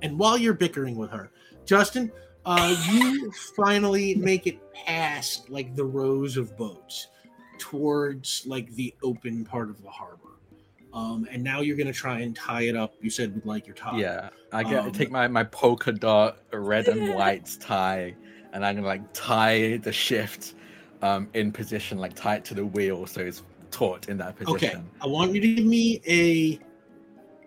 And 0.02 0.18
while 0.20 0.38
you're 0.38 0.54
bickering 0.54 0.96
with 0.96 1.12
her, 1.12 1.32
Justin, 1.66 2.12
uh, 2.46 2.76
you 2.92 3.32
finally 3.56 4.16
make 4.16 4.48
it 4.48 4.60
past 4.74 5.50
like 5.50 5.76
the 5.76 5.86
rows 5.86 6.38
of 6.38 6.56
boats 6.58 7.08
towards 7.58 8.44
like 8.46 8.70
the 8.72 8.94
open 9.04 9.46
part 9.46 9.70
of 9.70 9.82
the 9.82 9.90
harbor. 9.90 10.22
Um, 10.94 11.28
and 11.30 11.44
now 11.44 11.60
you're 11.62 11.76
gonna 11.76 11.94
try 11.94 12.22
and 12.22 12.36
tie 12.36 12.64
it 12.64 12.76
up. 12.76 12.94
You 13.02 13.10
said 13.10 13.36
with 13.36 13.46
like 13.46 13.68
your 13.68 13.76
tie. 13.76 13.98
Yeah, 13.98 14.30
I 14.52 14.64
get 14.64 14.86
Um, 14.86 14.92
take 14.92 15.12
my 15.12 15.28
my 15.28 15.44
polka 15.44 15.92
dot 15.92 16.40
red 16.54 16.88
and 16.88 17.16
white 17.16 17.58
tie, 17.60 18.16
and 18.54 18.66
I'm 18.66 18.76
gonna 18.76 18.88
like 18.88 19.02
tie 19.14 19.78
the 19.78 19.92
shift 19.92 20.56
um 21.02 21.30
in 21.34 21.52
position, 21.52 21.98
like 21.98 22.16
tie 22.16 22.36
it 22.36 22.46
to 22.46 22.54
the 22.54 22.66
wheel 22.66 23.06
so 23.06 23.22
it's 23.22 23.44
taut 23.72 24.08
in 24.10 24.18
that 24.18 24.36
position. 24.38 24.56
Okay. 24.56 24.68
position. 24.68 24.90
I 25.02 25.08
want 25.08 25.34
you 25.34 25.42
to 25.42 25.54
give 25.56 25.66
me 25.66 26.02
a 26.08 26.60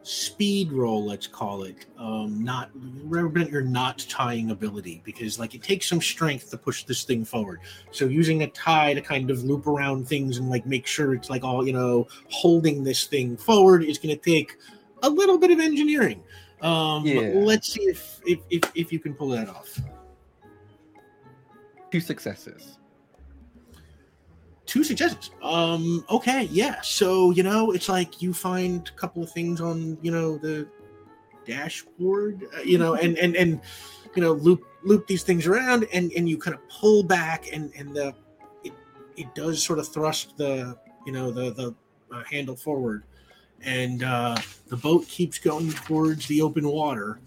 speed 0.08 0.72
roll, 0.72 1.04
let's 1.04 1.26
call 1.26 1.64
it. 1.64 1.84
Um, 1.98 2.42
not 2.42 2.70
represent 3.04 3.50
your 3.50 3.62
not 3.62 3.98
tying 4.08 4.50
ability 4.50 5.02
because 5.04 5.38
like 5.38 5.54
it 5.54 5.62
takes 5.62 5.86
some 5.86 6.00
strength 6.00 6.50
to 6.50 6.56
push 6.56 6.84
this 6.84 7.04
thing 7.04 7.24
forward. 7.24 7.60
So 7.90 8.06
using 8.06 8.42
a 8.42 8.46
tie 8.48 8.94
to 8.94 9.02
kind 9.02 9.30
of 9.30 9.44
loop 9.44 9.66
around 9.66 10.08
things 10.08 10.38
and 10.38 10.48
like 10.48 10.64
make 10.64 10.86
sure 10.86 11.14
it's 11.14 11.28
like 11.28 11.44
all 11.44 11.66
you 11.66 11.74
know 11.74 12.08
holding 12.30 12.82
this 12.82 13.04
thing 13.04 13.36
forward 13.36 13.84
is 13.84 13.98
going 13.98 14.16
to 14.16 14.22
take 14.22 14.56
a 15.02 15.10
little 15.10 15.38
bit 15.38 15.50
of 15.50 15.60
engineering. 15.60 16.22
Um, 16.62 17.04
Yeah. 17.04 17.32
Let's 17.34 17.72
see 17.72 17.82
if, 17.82 18.20
if 18.26 18.40
if 18.50 18.62
if 18.74 18.92
you 18.92 18.98
can 18.98 19.14
pull 19.14 19.28
that 19.28 19.48
off. 19.48 19.78
Two 21.90 22.00
successes. 22.00 22.77
Two 24.68 24.84
successes 24.84 25.30
um 25.42 26.04
okay 26.10 26.42
yeah. 26.52 26.76
So 26.82 27.30
you 27.32 27.42
know 27.42 27.72
it's 27.72 27.88
like 27.88 28.20
you 28.22 28.32
find 28.34 28.86
a 28.86 29.00
couple 29.00 29.22
of 29.22 29.30
things 29.32 29.60
on 29.60 29.96
you 30.02 30.12
know 30.12 30.36
the 30.36 30.68
dashboard 31.46 32.46
uh, 32.56 32.60
you 32.62 32.76
know 32.78 32.94
and 32.94 33.16
and 33.18 33.34
and 33.34 33.60
you 34.14 34.22
know 34.22 34.32
loop 34.32 34.62
loop 34.84 35.06
these 35.06 35.22
things 35.24 35.46
around 35.46 35.86
and 35.92 36.12
and 36.12 36.28
you 36.28 36.36
kind 36.36 36.54
of 36.54 36.60
pull 36.68 37.02
back 37.02 37.48
and 37.52 37.72
and 37.78 37.96
the 37.96 38.14
it, 38.62 38.74
it 39.16 39.34
does 39.34 39.64
sort 39.64 39.78
of 39.78 39.88
thrust 39.88 40.36
the 40.36 40.76
you 41.06 41.12
know 41.12 41.30
the 41.30 41.50
the 41.50 41.74
uh, 42.14 42.22
handle 42.30 42.56
forward. 42.56 43.04
And 43.62 44.02
uh 44.04 44.36
the 44.68 44.76
boat 44.76 45.08
keeps 45.08 45.38
going 45.38 45.72
towards 45.72 46.26
the 46.28 46.42
open 46.42 46.68
water. 46.68 47.20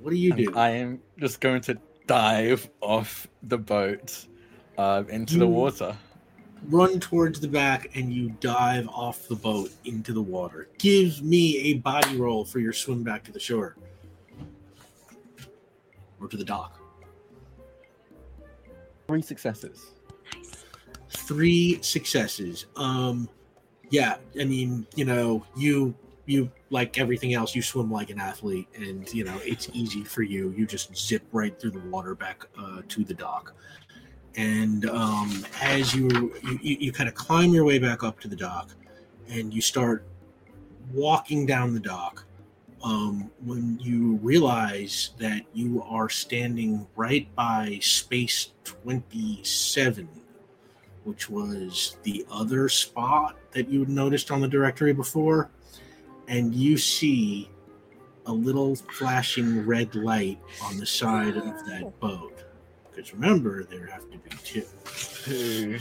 What 0.00 0.10
do 0.10 0.16
you 0.16 0.32
And 0.32 0.46
do? 0.46 0.54
I 0.56 0.70
am 0.70 1.00
just 1.18 1.40
going 1.40 1.62
to 1.62 1.78
dive 2.06 2.68
off 2.80 3.26
the 3.42 3.58
boat 3.58 4.26
uh, 4.76 5.04
into 5.08 5.38
the 5.38 5.46
water. 5.46 5.96
Run 6.66 7.00
towards 7.00 7.40
the 7.40 7.48
back 7.48 7.90
and 7.94 8.12
you 8.12 8.30
dive 8.40 8.88
off 8.88 9.28
the 9.28 9.36
boat 9.36 9.70
into 9.84 10.12
the 10.12 10.22
water. 10.22 10.68
Give 10.78 11.22
me 11.22 11.58
a 11.58 11.74
body 11.74 12.16
roll 12.16 12.44
for 12.44 12.58
your 12.58 12.72
swim 12.72 13.02
back 13.02 13.24
to 13.24 13.32
the 13.32 13.40
shore 13.40 13.76
or 16.20 16.28
to 16.28 16.36
the 16.36 16.44
dock. 16.44 16.80
Three 19.06 19.22
successes. 19.22 19.92
Nice. 20.34 20.66
Three 21.10 21.80
successes. 21.82 22.66
Um, 22.76 23.28
yeah, 23.90 24.16
I 24.38 24.44
mean, 24.44 24.86
you 24.94 25.04
know, 25.04 25.46
you 25.56 25.94
you 26.26 26.50
like 26.68 26.98
everything 26.98 27.32
else, 27.32 27.54
you 27.54 27.62
swim 27.62 27.90
like 27.90 28.10
an 28.10 28.20
athlete, 28.20 28.68
and 28.76 29.12
you 29.14 29.24
know 29.24 29.38
it's 29.42 29.70
easy 29.72 30.04
for 30.04 30.22
you. 30.22 30.50
You 30.56 30.66
just 30.66 30.94
zip 30.94 31.22
right 31.32 31.58
through 31.58 31.70
the 31.70 31.80
water 31.80 32.14
back 32.14 32.44
uh, 32.58 32.82
to 32.86 33.04
the 33.04 33.14
dock. 33.14 33.54
And 34.38 34.88
um, 34.88 35.44
as 35.60 35.94
you, 35.94 36.32
you 36.62 36.76
you 36.80 36.92
kind 36.92 37.08
of 37.08 37.14
climb 37.14 37.52
your 37.52 37.64
way 37.64 37.78
back 37.78 38.04
up 38.04 38.20
to 38.20 38.28
the 38.28 38.36
dock, 38.36 38.70
and 39.28 39.52
you 39.52 39.60
start 39.60 40.06
walking 40.94 41.44
down 41.44 41.74
the 41.74 41.80
dock, 41.80 42.24
um, 42.84 43.30
when 43.44 43.78
you 43.80 44.14
realize 44.22 45.10
that 45.18 45.42
you 45.52 45.82
are 45.82 46.08
standing 46.08 46.86
right 46.94 47.28
by 47.34 47.78
space 47.82 48.52
twenty 48.64 49.42
seven 49.42 50.08
which 51.08 51.30
was 51.30 51.96
the 52.02 52.24
other 52.30 52.68
spot 52.68 53.34
that 53.52 53.66
you 53.70 53.80
had 53.80 53.88
noticed 53.88 54.30
on 54.30 54.42
the 54.42 54.48
directory 54.48 54.92
before, 54.92 55.48
and 56.28 56.54
you 56.54 56.76
see 56.76 57.50
a 58.26 58.32
little 58.32 58.76
flashing 58.76 59.64
red 59.64 59.94
light 59.94 60.38
on 60.62 60.76
the 60.76 60.84
side 60.84 61.34
of 61.34 61.44
that 61.66 61.90
boat. 61.98 62.37
Because 62.98 63.14
remember, 63.14 63.62
there 63.62 63.86
have 63.86 64.10
to 64.10 64.18
be 64.18 64.30
two. 64.42 64.64
Two. 65.22 65.78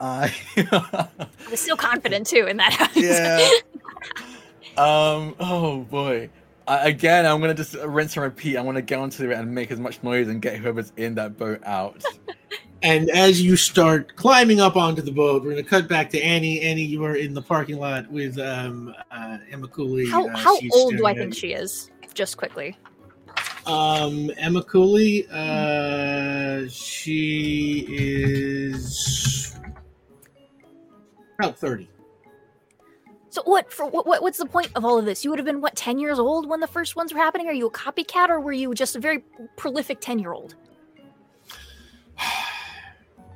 I 0.00 0.32
I 0.56 1.08
was 1.50 1.58
still 1.58 1.76
confident 1.76 2.28
too 2.28 2.46
in 2.46 2.58
that 2.58 2.72
house. 2.72 2.96
yeah. 2.96 3.44
um. 4.76 5.34
Oh 5.40 5.80
boy. 5.90 6.30
I, 6.68 6.90
again, 6.90 7.26
I'm 7.26 7.40
gonna 7.40 7.54
just 7.54 7.74
rinse 7.74 8.16
and 8.16 8.22
repeat. 8.22 8.56
I 8.56 8.60
want 8.60 8.76
to 8.76 8.82
get 8.82 9.00
onto 9.00 9.28
it 9.28 9.36
and 9.36 9.52
make 9.52 9.72
as 9.72 9.80
much 9.80 10.00
noise 10.04 10.28
and 10.28 10.40
get 10.40 10.58
whoever's 10.58 10.92
in 10.96 11.16
that 11.16 11.36
boat 11.36 11.60
out. 11.64 12.04
And 12.82 13.08
as 13.10 13.40
you 13.40 13.56
start 13.56 14.14
climbing 14.16 14.60
up 14.60 14.76
onto 14.76 15.00
the 15.00 15.10
boat, 15.10 15.42
we're 15.42 15.52
going 15.52 15.64
to 15.64 15.68
cut 15.68 15.88
back 15.88 16.10
to 16.10 16.22
Annie. 16.22 16.60
Annie, 16.60 16.84
you 16.84 17.02
are 17.04 17.16
in 17.16 17.32
the 17.32 17.40
parking 17.40 17.78
lot 17.78 18.08
with 18.12 18.38
um, 18.38 18.94
uh, 19.10 19.38
Emma 19.50 19.66
Cooley. 19.66 20.08
how 20.08 20.28
Uh, 20.28 20.36
how 20.36 20.58
old 20.72 20.94
do 20.96 21.06
I 21.06 21.14
think 21.14 21.32
at 21.32 21.36
she 21.36 21.54
is? 21.54 21.90
Just 22.12 22.36
quickly. 22.36 22.76
Um, 23.66 24.30
Emma 24.36 24.62
Cooley, 24.62 25.26
uh, 25.30 26.68
she 26.68 27.84
is 27.88 29.56
about 31.38 31.58
30. 31.58 31.90
So 33.30 33.42
what 33.44 33.70
for 33.70 33.86
what, 33.86 34.06
what 34.06 34.22
what's 34.22 34.38
the 34.38 34.46
point 34.46 34.70
of 34.76 34.84
all 34.84 34.98
of 34.98 35.04
this? 35.04 35.24
You 35.24 35.30
would 35.30 35.38
have 35.38 35.44
been 35.44 35.60
what 35.60 35.74
10 35.74 35.98
years 35.98 36.18
old 36.18 36.48
when 36.48 36.60
the 36.60 36.66
first 36.66 36.96
ones 36.96 37.12
were 37.12 37.18
happening? 37.18 37.48
Are 37.48 37.52
you 37.52 37.66
a 37.66 37.70
copycat 37.70 38.30
or 38.30 38.40
were 38.40 38.52
you 38.52 38.72
just 38.72 38.96
a 38.96 39.00
very 39.00 39.24
prolific 39.56 40.00
10-year-old? 40.00 40.54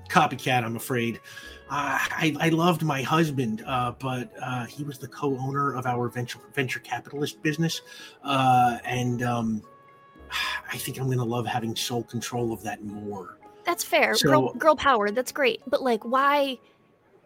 copycat 0.09 0.65
i'm 0.65 0.74
afraid 0.74 1.20
uh, 1.69 1.98
I, 2.11 2.35
I 2.40 2.48
loved 2.48 2.82
my 2.82 3.02
husband 3.02 3.62
uh, 3.65 3.93
but 3.93 4.32
uh, 4.43 4.65
he 4.65 4.82
was 4.82 4.98
the 4.98 5.07
co-owner 5.07 5.74
of 5.74 5.86
our 5.86 6.09
venture 6.09 6.40
venture 6.52 6.81
capitalist 6.81 7.40
business 7.43 7.82
uh, 8.24 8.78
and 8.85 9.23
um, 9.23 9.62
i 10.73 10.77
think 10.77 10.98
i'm 10.98 11.07
going 11.07 11.19
to 11.19 11.24
love 11.24 11.47
having 11.47 11.74
sole 11.77 12.02
control 12.05 12.52
of 12.52 12.62
that 12.62 12.82
more 12.85 13.39
That's 13.65 13.85
fair. 13.85 14.15
So- 14.15 14.28
girl 14.28 14.55
girl 14.55 14.77
power, 14.77 15.11
that's 15.11 15.32
great. 15.32 15.61
But 15.66 15.82
like 15.82 16.02
why 16.05 16.59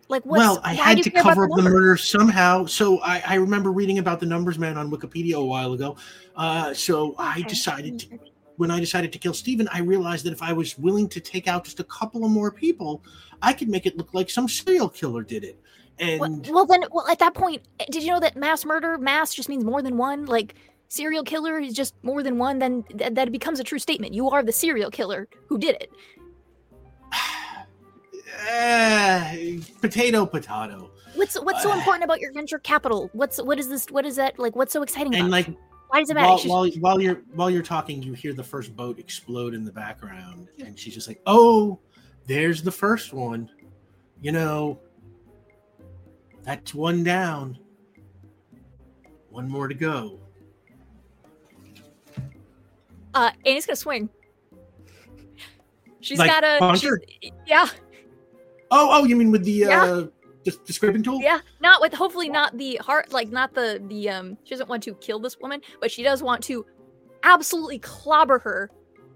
like 0.09 0.25
what's, 0.27 0.39
well 0.39 0.61
i 0.65 0.75
why 0.75 0.95
had 0.95 1.03
to 1.03 1.11
cover 1.11 1.45
up 1.45 1.51
the 1.51 1.63
numbers? 1.63 1.73
murder 1.73 1.97
somehow 1.97 2.67
so 2.67 3.01
I, 3.01 3.23
I 3.27 3.35
remember 3.37 3.73
reading 3.73 3.99
about 3.99 4.21
the 4.21 4.27
numbers 4.27 4.59
man 4.59 4.77
on 4.77 4.91
wikipedia 4.91 5.37
a 5.37 5.45
while 5.45 5.73
ago 5.73 5.97
uh, 6.37 6.75
so 6.75 7.15
i 7.17 7.41
decided 7.43 7.99
to 8.01 8.19
when 8.57 8.71
I 8.71 8.81
decided 8.81 9.13
to 9.13 9.19
kill 9.19 9.35
Stephen, 9.35 9.69
I 9.73 9.81
realized 9.81 10.25
that 10.27 10.33
if 10.33 10.43
I 10.43 10.53
was 10.53 10.79
willing 10.79 11.09
to 11.09 11.21
take 11.21 11.49
out 11.49 11.65
just 11.65 11.81
a 11.81 11.85
couple 11.85 12.25
of 12.25 12.31
more 12.31 12.51
people, 12.51 13.03
I 13.43 13.53
could 13.53 13.69
make 13.69 13.87
it 13.87 13.97
look 13.97 14.15
like 14.15 14.31
some 14.31 14.49
serial 14.49 14.89
killer 14.89 15.23
did 15.23 15.45
it. 15.45 15.59
And 15.99 16.49
well 16.49 16.67
then 16.67 16.85
well 16.91 17.07
at 17.07 17.21
that 17.21 17.35
point 17.35 17.63
eh, 17.79 17.85
did 17.89 18.03
you 18.03 18.11
know 18.11 18.19
that 18.19 18.35
mass 18.35 18.65
murder 18.65 18.99
mass 18.99 19.33
just 19.33 19.49
means 19.49 19.65
more 19.65 19.81
than 19.81 19.97
one 19.97 20.27
like 20.27 20.57
serial 20.89 21.25
killer 21.25 21.59
is 21.59 21.75
just 21.75 21.95
more 22.03 22.23
than 22.23 22.39
one 22.39 22.59
then 22.59 22.83
th- 22.97 23.13
that 23.15 23.33
becomes 23.33 23.59
a 23.61 23.65
true 23.65 23.79
statement 23.79 24.15
you 24.15 24.29
are 24.31 24.43
the 24.43 24.53
serial 24.53 24.91
killer 24.91 25.29
who 25.49 25.59
did 25.59 25.77
it 25.81 25.91
uh, 28.51 29.35
potato, 29.81 30.27
potato. 30.27 30.91
what's 31.15 31.35
what's 31.41 31.63
so 31.63 31.71
Uh, 31.73 31.77
important 31.79 32.05
about 32.05 32.21
your 32.21 32.33
venture 32.33 32.59
capital 32.59 33.11
what's 33.13 33.41
what 33.43 33.59
is 33.59 33.69
this 33.69 33.87
what 33.91 34.05
is 34.07 34.17
that 34.17 34.39
like 34.39 34.55
what's 34.57 34.73
so 34.73 34.83
exciting 34.83 35.15
And 35.15 35.23
about 35.29 35.31
like 35.31 35.49
it? 35.49 35.57
why 35.89 36.01
does 36.01 36.11
it 36.11 36.15
matter 36.15 36.27
while, 36.27 36.37
just- 36.39 36.49
while 36.49 36.71
while 36.81 37.01
you're 37.01 37.23
while 37.35 37.51
you're 37.51 37.63
talking, 37.63 38.03
you 38.03 38.15
hear 38.15 38.33
the 38.33 38.43
first 38.43 38.75
boat 38.75 38.99
explode 38.99 39.55
in 39.55 39.65
the 39.65 39.71
background, 39.71 40.49
and 40.59 40.77
she's 40.77 40.93
just 40.93 41.07
like, 41.07 41.21
"Oh, 41.25 41.79
there's 42.27 42.63
the 42.63 42.73
first 42.73 43.13
one." 43.13 43.49
You 44.21 44.33
know, 44.33 44.81
that's 46.43 46.75
one 46.75 47.05
down. 47.05 47.59
One 49.31 49.49
more 49.49 49.69
to 49.69 49.75
go. 49.75 50.19
Uh 53.15 53.31
Annie's 53.47 53.67
gonna 53.67 53.77
swing. 53.77 54.09
She's 56.01 56.19
Like 56.19 56.31
got 56.31 56.45
a 56.45 56.77
she's- 56.79 56.99
yeah. 57.47 57.67
Oh, 58.71 58.89
oh, 58.93 59.05
you 59.05 59.17
mean 59.17 59.31
with 59.31 59.45
the 59.45 59.53
Yeah. 59.53 59.85
uh, 59.85 60.07
the, 60.45 60.51
the 60.67 60.73
scribbing 60.75 61.03
tool? 61.03 61.21
yeah 61.23 61.39
not 61.61 61.81
with 61.81 61.95
hopefully 61.95 62.29
not 62.29 62.59
the 62.59 62.77
heart 62.77 63.11
like 63.13 63.31
not 63.31 63.55
the 63.55 63.83
the 63.89 64.11
um 64.11 64.37
she 64.45 64.51
doesn't 64.51 64.69
want 64.69 64.83
to 64.83 64.95
kill 64.97 65.19
this 65.19 65.39
woman 65.41 65.63
but 65.81 65.91
she 65.91 66.03
does 66.03 66.23
want 66.23 66.43
to 66.45 66.67
absolutely 67.23 67.79
clobber 67.79 68.39
her 68.41 68.71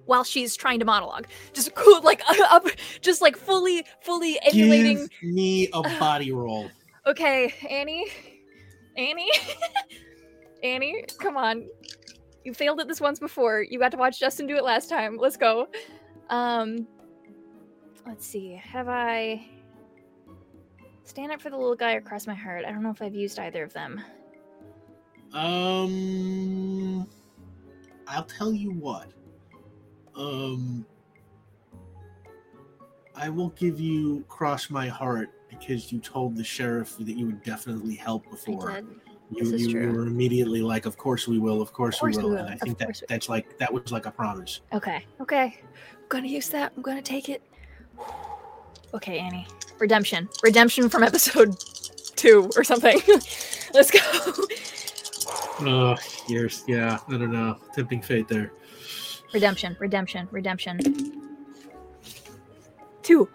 while 0.06 0.24
she's 0.24 0.56
trying 0.56 0.78
to 0.78 0.86
monologue. 0.86 1.26
Just 1.52 1.74
cool 1.74 2.00
like 2.00 2.22
up 2.50 2.66
just 3.02 3.20
like 3.20 3.36
fully 3.36 3.84
fully 4.00 4.38
emulating 4.42 5.06
Give 5.20 5.30
me 5.34 5.68
a 5.74 5.82
body 6.00 6.32
roll. 6.32 6.70
okay 7.06 7.52
annie? 7.68 8.06
Annie? 8.96 9.30
Annie 10.62 11.04
come 11.20 11.36
on 11.36 11.68
You 12.48 12.54
failed 12.54 12.80
at 12.80 12.88
this 12.88 12.98
once 12.98 13.18
before. 13.18 13.60
You 13.60 13.78
got 13.78 13.90
to 13.90 13.98
watch 13.98 14.18
Justin 14.18 14.46
do 14.46 14.56
it 14.56 14.64
last 14.64 14.88
time. 14.88 15.18
Let's 15.18 15.36
go. 15.36 15.68
Um, 16.30 16.88
let's 18.06 18.26
see. 18.26 18.54
Have 18.54 18.88
I 18.88 19.46
stand 21.04 21.30
up 21.30 21.42
for 21.42 21.50
the 21.50 21.58
little 21.58 21.76
guy 21.76 21.92
or 21.92 22.00
cross 22.00 22.26
my 22.26 22.32
heart? 22.32 22.64
I 22.64 22.70
don't 22.70 22.82
know 22.82 22.88
if 22.88 23.02
I've 23.02 23.14
used 23.14 23.38
either 23.38 23.62
of 23.62 23.74
them. 23.74 24.00
Um, 25.34 27.06
I'll 28.06 28.24
tell 28.24 28.54
you 28.54 28.70
what. 28.72 29.12
Um, 30.16 30.86
I 33.14 33.28
will 33.28 33.50
give 33.50 33.78
you 33.78 34.24
cross 34.30 34.70
my 34.70 34.88
heart 34.88 35.28
because 35.50 35.92
you 35.92 35.98
told 35.98 36.34
the 36.34 36.44
sheriff 36.44 36.96
that 36.98 37.12
you 37.12 37.26
would 37.26 37.42
definitely 37.42 37.94
help 37.94 38.24
I 38.26 38.30
before. 38.30 38.70
did. 38.70 38.86
You, 39.30 39.44
you, 39.56 39.80
you 39.80 39.92
were 39.92 40.06
immediately 40.06 40.62
like, 40.62 40.86
"Of 40.86 40.96
course 40.96 41.28
we 41.28 41.38
will. 41.38 41.60
Of 41.60 41.72
course, 41.72 41.98
course 41.98 42.16
we 42.16 42.22
we 42.22 42.30
will." 42.30 42.36
will, 42.36 42.44
And 42.44 42.50
I 42.50 42.54
of 42.54 42.60
think 42.60 42.78
that 42.78 43.02
that's 43.08 43.28
like 43.28 43.58
that 43.58 43.72
was 43.72 43.92
like 43.92 44.06
a 44.06 44.10
promise. 44.10 44.60
Okay. 44.72 45.04
Okay. 45.20 45.60
I'm 45.62 46.08
gonna 46.08 46.28
use 46.28 46.48
that. 46.50 46.72
I'm 46.76 46.82
gonna 46.82 47.02
take 47.02 47.28
it. 47.28 47.42
Okay, 48.94 49.18
Annie. 49.18 49.46
Redemption. 49.78 50.30
Redemption 50.42 50.88
from 50.88 51.02
episode 51.02 51.54
two 52.16 52.50
or 52.56 52.64
something. 52.64 52.98
Let's 53.74 53.90
go. 53.90 54.00
Oh, 55.60 55.94
years. 56.26 56.64
Yeah, 56.66 56.98
I 57.06 57.18
don't 57.18 57.30
know. 57.30 57.58
Tempting 57.74 58.00
fate 58.00 58.28
there. 58.28 58.52
Redemption. 59.34 59.76
Redemption. 59.78 60.26
Redemption. 60.30 60.78
Two. 63.02 63.28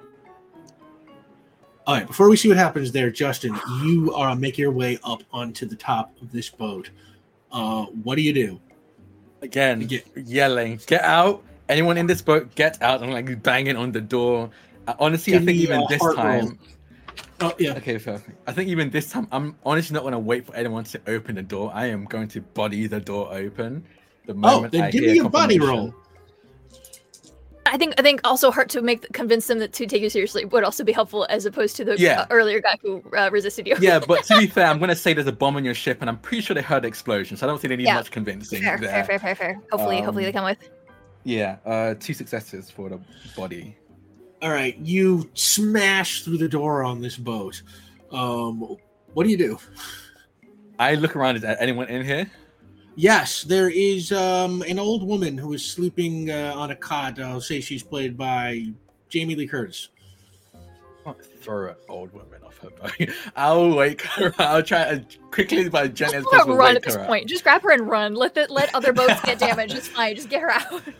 All 1.85 1.95
right, 1.95 2.07
before 2.07 2.29
we 2.29 2.37
see 2.37 2.47
what 2.47 2.57
happens 2.57 2.91
there, 2.93 3.09
Justin, 3.09 3.59
you 3.81 4.13
are 4.13 4.35
making 4.35 4.63
your 4.63 4.71
way 4.71 4.97
up 5.03 5.21
onto 5.33 5.65
the 5.65 5.75
top 5.75 6.13
of 6.21 6.31
this 6.31 6.49
boat. 6.49 6.89
Uh, 7.51 7.85
what 8.03 8.15
do 8.15 8.21
you 8.21 8.31
do? 8.33 8.59
Again, 9.41 9.85
get- 9.85 10.07
yelling, 10.15 10.79
"Get 10.87 11.01
out! 11.03 11.43
Anyone 11.67 11.97
in 11.97 12.07
this 12.07 12.21
boat, 12.21 12.55
get 12.55 12.81
out!" 12.81 13.03
I'm 13.03 13.11
like 13.11 13.43
banging 13.43 13.75
on 13.75 13.91
the 13.91 13.99
door. 13.99 14.49
Uh, 14.87 14.93
honestly, 14.97 15.33
I 15.33 15.37
think 15.39 15.47
me 15.47 15.53
even 15.55 15.83
this 15.89 16.01
heart 16.01 16.15
roll. 16.15 16.23
time. 16.25 16.59
Oh 17.41 17.53
yeah, 17.59 17.73
Okay, 17.73 17.99
perfect. 17.99 18.29
I 18.47 18.53
think 18.53 18.69
even 18.69 18.89
this 18.89 19.09
time, 19.09 19.27
I'm 19.33 19.55
honestly 19.65 19.93
not 19.93 20.03
going 20.03 20.13
to 20.13 20.19
wait 20.19 20.45
for 20.45 20.55
anyone 20.55 20.85
to 20.85 21.01
open 21.07 21.35
the 21.35 21.41
door. 21.41 21.71
I 21.73 21.87
am 21.87 22.05
going 22.05 22.29
to 22.29 22.41
body 22.41 22.87
the 22.87 23.01
door 23.01 23.33
open. 23.33 23.83
The 24.25 24.35
Oh, 24.41 24.65
then 24.67 24.83
I 24.83 24.91
give 24.91 25.03
me 25.03 25.19
a 25.19 25.27
body 25.27 25.59
roll. 25.59 25.93
I 27.73 27.77
think 27.77 27.95
I 27.97 28.03
think 28.03 28.21
also 28.23 28.51
hard 28.51 28.69
to 28.69 28.83
make 28.83 29.11
convince 29.13 29.47
them 29.47 29.57
that 29.57 29.73
to 29.73 29.87
take 29.87 30.03
you 30.03 30.09
seriously 30.11 30.45
would 30.45 30.63
also 30.63 30.83
be 30.83 30.91
helpful 30.91 31.25
as 31.31 31.47
opposed 31.47 31.75
to 31.77 31.83
the 31.83 31.97
Yeah. 31.97 32.21
uh, 32.21 32.25
earlier 32.29 32.61
guy 32.61 32.77
who 32.83 33.03
uh, 33.17 33.29
resisted 33.31 33.65
you. 33.67 33.75
yeah, 33.81 33.97
but 33.99 34.23
to 34.25 34.37
be 34.37 34.45
fair, 34.45 34.67
I'm 34.67 34.77
going 34.83 34.89
to 34.89 34.95
say 34.95 35.13
there's 35.13 35.25
a 35.25 35.31
bomb 35.31 35.55
on 35.55 35.65
your 35.65 35.73
ship, 35.73 35.97
and 36.01 36.07
I'm 36.09 36.19
pretty 36.19 36.41
sure 36.43 36.53
they 36.53 36.61
heard 36.61 36.83
the 36.83 36.87
explosion, 36.87 37.35
so 37.35 37.47
I 37.47 37.49
don't 37.49 37.59
think 37.59 37.69
they 37.69 37.75
need 37.75 37.87
Yeah. 37.87 37.95
much 37.95 38.11
convincing 38.11 38.61
fair, 38.61 38.77
there. 38.77 38.89
fair, 38.89 39.05
fair, 39.05 39.19
fair, 39.19 39.35
fair. 39.35 39.61
Hopefully, 39.71 40.01
hopefully 40.01 40.23
they 40.23 40.29
Um, 40.29 40.33
come 40.33 40.45
with. 40.45 40.69
Yeah, 41.23 41.57
uh, 41.65 41.95
two 41.99 42.13
successes 42.13 42.69
for 42.69 42.89
the 42.89 42.99
body. 43.35 43.75
All 44.43 44.51
right, 44.51 44.77
you 44.77 45.31
smash 45.33 46.21
through 46.23 46.37
the 46.37 46.49
door 46.49 46.83
on 46.83 47.01
this 47.01 47.17
boat. 47.17 47.63
Um, 48.11 48.77
what 49.13 49.23
do 49.23 49.29
you 49.29 49.37
do? 49.37 49.57
I 50.77 50.93
look 50.93 51.15
around. 51.15 51.37
Is 51.37 51.43
anyone 51.43 51.87
in 51.87 52.05
here? 52.05 52.29
Yes, 52.95 53.43
there 53.43 53.69
is 53.69 54.11
um, 54.11 54.61
an 54.63 54.77
old 54.79 55.03
woman 55.07 55.37
who 55.37 55.53
is 55.53 55.65
sleeping 55.65 56.29
uh, 56.29 56.53
on 56.55 56.71
a 56.71 56.75
cot. 56.75 57.19
I'll 57.19 57.41
say 57.41 57.59
she's 57.59 57.81
played 57.83 58.15
by 58.17 58.67
Jamie 59.09 59.35
Lee 59.35 59.47
Curtis. 59.47 59.89
I'll 61.05 61.15
throw 61.41 61.69
an 61.69 61.75
old 61.89 62.13
woman 62.13 62.41
off 62.45 62.57
her 62.59 62.69
boat. 62.69 63.09
I'll 63.35 63.75
wake 63.75 64.01
her. 64.03 64.27
up. 64.27 64.39
I'll 64.39 64.63
try 64.63 64.83
as 64.83 65.01
quickly 65.31 65.67
by 65.69 65.87
gently 65.87 66.17
as 66.19 66.23
Just 66.23 66.31
let 66.33 66.39
possible. 66.41 66.55
run 66.55 66.67
wake 66.69 66.75
at 66.77 66.83
this 66.83 66.95
her 66.95 67.01
up. 67.01 67.07
point. 67.07 67.27
Just 67.27 67.43
grab 67.43 67.61
her 67.63 67.71
and 67.71 67.89
run. 67.89 68.13
Let 68.15 68.35
the 68.35 68.47
let 68.49 68.73
other 68.75 68.93
boats 68.93 69.19
get 69.21 69.39
damaged. 69.39 69.73
It's 69.75 69.87
fine. 69.87 70.15
Just 70.15 70.29
get 70.29 70.41
her 70.41 70.51
out. 70.51 70.81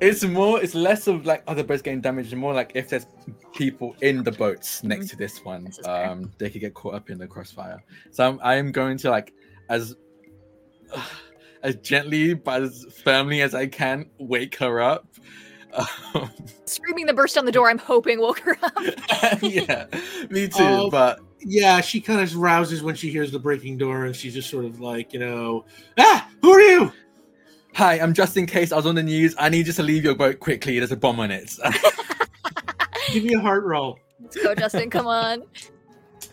It's 0.00 0.22
more. 0.22 0.62
It's 0.62 0.76
less 0.76 1.08
of 1.08 1.26
like 1.26 1.42
other 1.48 1.64
boats 1.64 1.82
getting 1.82 2.00
damaged, 2.00 2.30
and 2.30 2.40
more 2.40 2.54
like 2.54 2.70
if 2.76 2.88
there's 2.88 3.04
people 3.52 3.96
in 4.00 4.22
the 4.22 4.30
boats 4.30 4.84
next 4.84 5.06
Mhm. 5.06 5.10
to 5.10 5.16
this 5.16 5.44
one, 5.44 5.64
This 5.64 5.84
um, 5.88 6.30
they 6.38 6.50
could 6.50 6.60
get 6.60 6.72
caught 6.74 6.94
up 6.94 7.10
in 7.10 7.18
the 7.18 7.26
crossfire. 7.26 7.82
So 8.12 8.24
I'm, 8.28 8.38
I'm 8.44 8.70
going 8.70 8.96
to 8.98 9.10
like 9.10 9.32
as 9.68 9.96
as 11.62 11.76
gently 11.76 12.34
but 12.34 12.62
as 12.62 12.86
firmly 13.04 13.42
as 13.42 13.54
I 13.54 13.66
can 13.66 14.06
wake 14.18 14.56
her 14.56 14.80
up. 14.80 15.06
Um, 16.14 16.30
Screaming 16.64 17.06
the 17.06 17.12
burst 17.12 17.36
on 17.36 17.44
the 17.44 17.52
door. 17.52 17.68
I'm 17.68 17.78
hoping 17.78 18.20
woke 18.20 18.40
her 18.40 18.56
up. 18.62 18.74
yeah, 19.42 19.86
me 20.30 20.48
too. 20.48 20.62
Oh, 20.62 20.90
but 20.90 21.20
Yeah, 21.40 21.80
she 21.80 22.00
kind 22.00 22.20
of 22.20 22.34
rouses 22.36 22.82
when 22.82 22.94
she 22.94 23.10
hears 23.10 23.30
the 23.30 23.38
breaking 23.38 23.78
door, 23.78 24.06
and 24.06 24.16
she's 24.16 24.34
just 24.34 24.50
sort 24.50 24.64
of 24.64 24.80
like, 24.80 25.12
you 25.12 25.20
know, 25.20 25.64
ah, 25.98 26.28
who 26.42 26.52
are 26.52 26.60
you? 26.60 26.92
hi, 27.78 28.00
I'm 28.00 28.12
Justin 28.12 28.44
Case 28.46 28.72
I 28.72 28.76
was 28.76 28.86
on 28.86 28.96
the 28.96 29.04
news. 29.04 29.36
I 29.38 29.48
need 29.48 29.68
you 29.68 29.72
to 29.72 29.82
leave 29.84 30.02
your 30.02 30.16
boat 30.16 30.40
quickly. 30.40 30.78
There's 30.78 30.90
a 30.90 30.96
bomb 30.96 31.20
on 31.20 31.30
it. 31.30 31.56
Give 33.12 33.22
me 33.22 33.34
a 33.34 33.40
heart 33.40 33.62
roll. 33.62 34.00
Let's 34.20 34.36
go, 34.36 34.52
Justin. 34.56 34.90
Come 34.90 35.06
on. 35.06 35.44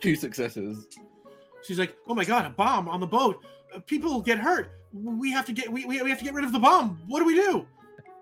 Two 0.00 0.14
successes. 0.14 0.86
She's 1.68 1.78
like, 1.78 1.94
oh 2.08 2.14
my 2.14 2.24
god, 2.24 2.46
a 2.46 2.50
bomb 2.50 2.88
on 2.88 2.98
the 2.98 3.06
boat. 3.06 3.44
Uh, 3.74 3.80
People 3.80 4.22
get 4.22 4.38
hurt. 4.38 4.72
We 4.94 5.30
have 5.32 5.44
to 5.44 5.52
get 5.52 5.70
we, 5.70 5.84
we, 5.84 6.00
we 6.00 6.08
have 6.08 6.18
to 6.18 6.24
get 6.24 6.32
rid 6.32 6.46
of 6.46 6.52
the 6.52 6.58
bomb. 6.58 6.98
What 7.06 7.18
do 7.18 7.26
we 7.26 7.34
do? 7.34 7.66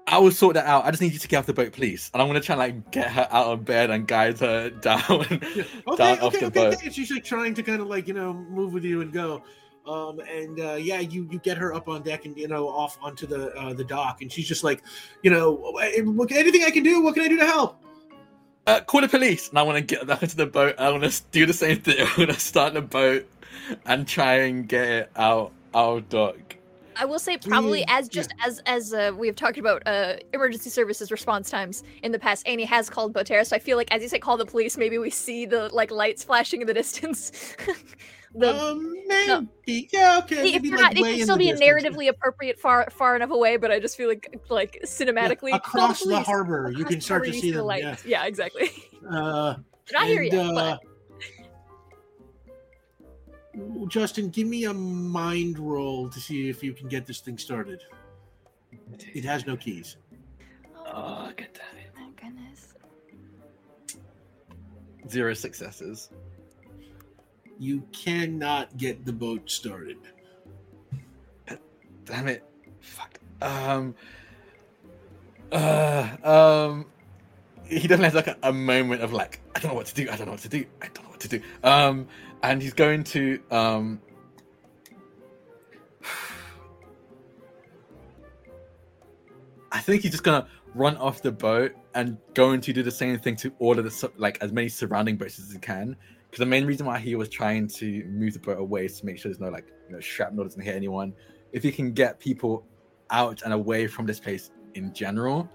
I 0.08 0.18
will 0.18 0.32
sort 0.32 0.54
that 0.54 0.66
out. 0.66 0.84
I 0.84 0.90
just 0.90 1.00
need 1.00 1.12
you 1.12 1.20
to 1.20 1.28
get 1.28 1.38
off 1.38 1.46
the 1.46 1.52
boat, 1.52 1.72
please. 1.72 2.10
And 2.12 2.20
I'm 2.20 2.26
gonna 2.28 2.40
try 2.40 2.54
and 2.54 2.58
like 2.58 2.90
get 2.90 3.08
her 3.08 3.28
out 3.30 3.46
of 3.52 3.64
bed 3.64 3.90
and 3.90 4.04
guide 4.04 4.40
her 4.40 4.70
down, 4.88 5.00
Okay, 5.08 5.64
down 5.96 6.18
off 6.18 6.22
okay, 6.34 6.40
the 6.40 6.46
okay, 6.46 6.48
boat. 6.48 6.74
okay. 6.74 6.90
She's 6.90 7.12
like 7.12 7.22
trying 7.22 7.54
to 7.54 7.62
kind 7.62 7.80
of 7.80 7.86
like 7.86 8.08
you 8.08 8.14
know 8.14 8.32
move 8.32 8.72
with 8.72 8.84
you 8.84 9.00
and 9.00 9.12
go. 9.12 9.44
Um, 9.86 10.18
and 10.18 10.58
uh, 10.58 10.74
yeah, 10.74 10.98
you 10.98 11.28
you 11.30 11.38
get 11.38 11.56
her 11.56 11.72
up 11.72 11.88
on 11.88 12.02
deck 12.02 12.24
and 12.24 12.36
you 12.36 12.48
know 12.48 12.68
off 12.68 12.98
onto 13.00 13.28
the 13.28 13.54
uh, 13.54 13.72
the 13.74 13.84
dock, 13.84 14.22
and 14.22 14.32
she's 14.32 14.48
just 14.48 14.64
like, 14.64 14.82
you 15.22 15.30
know, 15.30 15.76
"Eh, 15.80 16.02
what, 16.02 16.32
anything 16.32 16.64
I 16.64 16.72
can 16.72 16.82
do? 16.82 17.00
What 17.00 17.14
can 17.14 17.22
I 17.22 17.28
do 17.28 17.36
to 17.38 17.46
help? 17.46 17.80
Uh, 18.66 18.80
call 18.80 19.00
the 19.00 19.08
police. 19.08 19.48
And 19.48 19.58
I 19.60 19.62
want 19.62 19.78
to 19.78 19.82
get 19.82 20.04
back 20.08 20.24
into 20.24 20.36
the 20.36 20.46
boat. 20.46 20.74
I 20.78 20.90
want 20.90 21.04
to 21.04 21.22
do 21.30 21.46
the 21.46 21.52
same 21.52 21.80
thing. 21.80 21.96
I 22.00 22.12
want 22.18 22.30
to 22.32 22.40
start 22.40 22.74
the 22.74 22.82
boat 22.82 23.24
and 23.86 24.06
try 24.06 24.34
and 24.34 24.68
get 24.68 24.88
it 24.88 25.10
out 25.16 25.52
out 25.74 25.98
of 25.98 26.08
dock. 26.08 26.56
I 26.98 27.04
will 27.04 27.18
say 27.18 27.36
probably 27.36 27.84
as 27.88 28.08
just 28.08 28.32
as 28.44 28.60
as 28.66 28.94
uh, 28.94 29.12
we 29.16 29.26
have 29.26 29.36
talked 29.36 29.58
about 29.58 29.82
uh, 29.86 30.16
emergency 30.32 30.70
services 30.70 31.10
response 31.10 31.50
times 31.50 31.82
in 32.02 32.12
the 32.12 32.18
past. 32.18 32.46
Annie 32.48 32.64
has 32.64 32.88
called 32.88 33.12
Botero, 33.12 33.46
so 33.46 33.54
I 33.54 33.58
feel 33.58 33.76
like 33.76 33.92
as 33.92 34.02
you 34.02 34.08
say, 34.08 34.18
call 34.18 34.36
the 34.36 34.46
police. 34.46 34.76
Maybe 34.76 34.98
we 34.98 35.10
see 35.10 35.46
the 35.46 35.68
like 35.74 35.90
lights 35.90 36.24
flashing 36.24 36.60
in 36.62 36.66
the 36.66 36.74
distance. 36.82 37.56
the 38.34 38.54
um, 38.54 38.94
maybe. 39.06 39.88
Yeah, 39.92 40.20
okay. 40.22 40.36
if 40.36 40.42
maybe 40.42 40.68
you're 40.68 40.78
like 40.78 40.96
not, 40.96 41.06
it 41.06 41.16
can 41.16 41.22
still 41.24 41.36
be 41.36 41.50
distance. 41.50 41.84
narratively 41.84 42.08
appropriate 42.08 42.58
far 42.58 42.88
far 42.90 43.14
enough 43.14 43.30
away, 43.30 43.56
but 43.58 43.70
I 43.70 43.78
just 43.78 43.96
feel 43.96 44.08
like 44.08 44.40
like 44.48 44.80
cinematically 44.84 45.50
call 45.50 45.58
across 45.58 46.00
the, 46.00 46.06
police. 46.06 46.26
harbor. 46.26 46.72
you 46.74 46.84
can 46.84 47.00
start 47.00 47.26
to 47.26 47.32
see 47.32 47.50
the 47.50 47.58
them. 47.58 47.66
Lights. 47.66 48.06
Yeah, 48.06 48.24
exactly. 48.24 48.70
Uh, 49.08 49.56
They're 49.90 49.92
not 50.00 50.06
here 50.06 50.22
yet, 50.22 50.34
uh, 50.34 50.52
but 50.54 50.80
Justin, 53.88 54.28
give 54.30 54.46
me 54.46 54.64
a 54.64 54.74
mind 54.74 55.58
roll 55.58 56.08
to 56.10 56.20
see 56.20 56.48
if 56.48 56.62
you 56.62 56.72
can 56.72 56.88
get 56.88 57.06
this 57.06 57.20
thing 57.20 57.38
started. 57.38 57.82
It 59.14 59.24
has 59.24 59.46
no 59.46 59.56
keys. 59.56 59.96
Oh, 60.86 61.32
good 61.36 61.48
damn 61.54 61.78
it. 61.78 61.90
oh 61.98 62.10
goodness. 62.20 62.74
Zero 65.08 65.34
successes. 65.34 66.10
You 67.58 67.82
cannot 67.92 68.76
get 68.76 69.04
the 69.04 69.12
boat 69.12 69.50
started. 69.50 69.98
Damn 72.04 72.28
it. 72.28 72.44
Fuck. 72.80 73.18
Um. 73.42 73.94
Uh. 75.50 76.16
Um. 76.22 76.86
He 77.64 77.88
doesn't 77.88 78.04
have 78.04 78.14
like 78.14 78.28
a, 78.28 78.36
a 78.44 78.52
moment 78.52 79.02
of 79.02 79.12
like, 79.12 79.40
I 79.56 79.58
don't 79.58 79.72
know 79.72 79.76
what 79.76 79.86
to 79.86 79.94
do. 79.94 80.08
I 80.08 80.16
don't 80.16 80.26
know 80.26 80.32
what 80.32 80.42
to 80.42 80.48
do. 80.48 80.64
I 80.80 80.86
don't 80.94 81.02
know 81.04 81.10
what 81.10 81.20
to 81.20 81.28
do. 81.28 81.40
Um. 81.64 82.06
And 82.42 82.62
he's 82.62 82.74
going 82.74 83.04
to 83.04 83.40
um. 83.50 84.00
I 89.72 89.80
think 89.80 90.02
he's 90.02 90.12
just 90.12 90.24
gonna 90.24 90.46
run 90.74 90.96
off 90.98 91.22
the 91.22 91.32
boat 91.32 91.72
and 91.94 92.18
going 92.34 92.60
to 92.60 92.72
do 92.72 92.82
the 92.82 92.90
same 92.90 93.18
thing 93.18 93.36
to 93.36 93.52
all 93.58 93.78
of 93.78 93.84
the 93.84 94.10
like 94.16 94.38
as 94.42 94.52
many 94.52 94.68
surrounding 94.68 95.16
boats 95.16 95.38
as 95.38 95.52
he 95.52 95.58
can. 95.58 95.96
Because 96.26 96.38
the 96.40 96.46
main 96.46 96.66
reason 96.66 96.86
why 96.86 96.98
he 96.98 97.14
was 97.14 97.28
trying 97.28 97.66
to 97.68 98.04
move 98.04 98.34
the 98.34 98.38
boat 98.38 98.58
away 98.58 98.84
is 98.84 99.00
to 99.00 99.06
make 99.06 99.18
sure 99.18 99.30
there's 99.30 99.40
no 99.40 99.48
like 99.48 99.66
you 99.88 99.94
know 99.94 100.00
shrapnel 100.00 100.44
doesn't 100.44 100.60
hit 100.60 100.76
anyone. 100.76 101.14
If 101.52 101.62
he 101.62 101.72
can 101.72 101.92
get 101.92 102.20
people 102.20 102.66
out 103.10 103.42
and 103.42 103.52
away 103.52 103.86
from 103.86 104.06
this 104.06 104.20
place 104.20 104.50
in 104.74 104.92
general, 104.92 105.48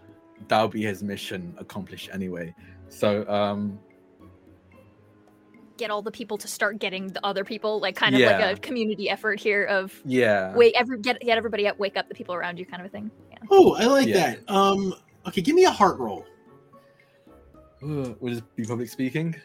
that'll 0.47 0.67
be 0.67 0.81
his 0.83 1.03
mission 1.03 1.53
accomplished 1.57 2.09
anyway. 2.11 2.53
So 2.89 3.27
um 3.29 3.79
Get 5.81 5.89
all 5.89 6.03
the 6.03 6.11
people 6.11 6.37
to 6.37 6.47
start 6.47 6.77
getting 6.77 7.07
the 7.07 7.25
other 7.25 7.43
people, 7.43 7.79
like 7.79 7.95
kind 7.95 8.13
of 8.13 8.21
Yeah. 8.21 8.37
like 8.37 8.57
a 8.57 8.61
community 8.61 9.09
effort 9.09 9.39
here 9.39 9.63
of 9.65 9.91
yeah. 10.05 10.53
wait, 10.55 10.75
every 10.77 10.99
get 10.99 11.19
get 11.21 11.39
everybody 11.39 11.67
up, 11.67 11.79
wake 11.79 11.97
up 11.97 12.07
the 12.07 12.13
people 12.13 12.35
around 12.35 12.59
you, 12.59 12.67
kind 12.67 12.81
of 12.83 12.85
a 12.85 12.89
thing. 12.91 13.09
Yeah. 13.31 13.39
Oh, 13.49 13.73
I 13.73 13.85
like 13.85 14.05
Yeah. 14.07 14.35
that. 14.35 14.39
Um, 14.47 14.93
okay, 15.27 15.41
give 15.41 15.55
me 15.55 15.63
a 15.65 15.71
heart 15.71 15.97
roll. 15.97 16.23
Ugh, 17.81 18.15
Would 18.19 18.33
this 18.33 18.41
be 18.55 18.63
public 18.63 18.89
speaking? 18.89 19.35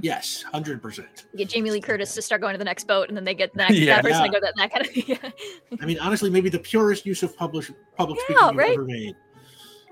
Yes, 0.00 0.42
hundred 0.44 0.80
percent. 0.80 1.26
Get 1.36 1.50
Jamie 1.50 1.70
Lee 1.70 1.82
Curtis 1.82 2.14
to 2.14 2.22
start 2.22 2.40
going 2.40 2.54
to 2.54 2.58
the 2.58 2.64
next 2.64 2.86
boat, 2.86 3.08
and 3.08 3.16
then 3.16 3.24
they 3.24 3.34
get 3.34 3.52
the 3.52 3.58
next 3.58 3.74
Yeah. 3.76 3.96
that 3.96 4.02
person 4.04 4.20
Yeah. 4.20 4.26
to 4.28 4.32
go 4.32 4.40
that, 4.40 4.54
that 4.56 4.72
kind 4.72 4.86
of 4.86 4.96
yeah. 5.70 5.78
I 5.78 5.84
mean, 5.84 5.98
honestly, 5.98 6.30
maybe 6.30 6.48
the 6.48 6.58
purest 6.58 7.04
use 7.04 7.22
of 7.22 7.36
public 7.36 7.66
public 7.98 8.18
Yeah, 8.20 8.24
speaking 8.48 8.48
you've 8.58 8.60
ever 8.78 8.84
made. 8.86 9.14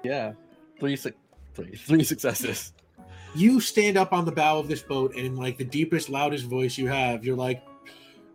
Yeah. 0.03 0.33
Three, 0.81 0.97
su- 0.97 1.13
three, 1.53 1.75
three 1.77 2.05
successes. 2.05 2.73
You 3.39 3.61
stand 3.61 3.97
up 3.97 4.13
on 4.13 4.25
the 4.25 4.33
bow 4.33 4.59
of 4.59 4.69
this 4.69 4.83
boat, 4.83 5.15
and 5.15 5.25
in 5.25 5.37
like 5.37 5.57
the 5.59 5.65
deepest, 5.65 6.09
loudest 6.11 6.45
voice 6.47 6.77
you 6.77 6.89
have, 6.89 7.25
you're 7.25 7.37
like, 7.37 7.63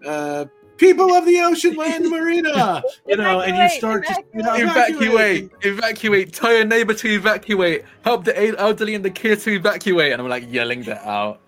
uh, 0.06 0.46
"People 0.78 1.14
of 1.14 1.26
the 1.26 1.40
ocean, 1.42 1.76
land, 1.76 2.10
marina," 2.10 2.82
you 3.08 3.18
know, 3.18 3.42
and 3.42 3.58
you 3.58 3.64
Evacuate, 3.64 3.72
start 3.72 4.06
to 4.08 4.24
you 4.34 4.44
Evacuate! 4.70 5.52
Evacuate! 5.62 6.34
Tell 6.34 6.54
your 6.54 6.66
neighbor 6.66 6.94
to 6.94 7.08
evacuate! 7.10 7.84
Help 8.04 8.24
the 8.26 8.56
elderly 8.58 8.96
and 8.96 9.04
the 9.04 9.10
kids 9.12 9.44
to 9.44 9.52
evacuate! 9.52 10.14
And 10.14 10.22
I'm 10.22 10.30
like 10.30 10.52
yelling 10.52 10.84
that 10.84 11.06
out. 11.06 11.42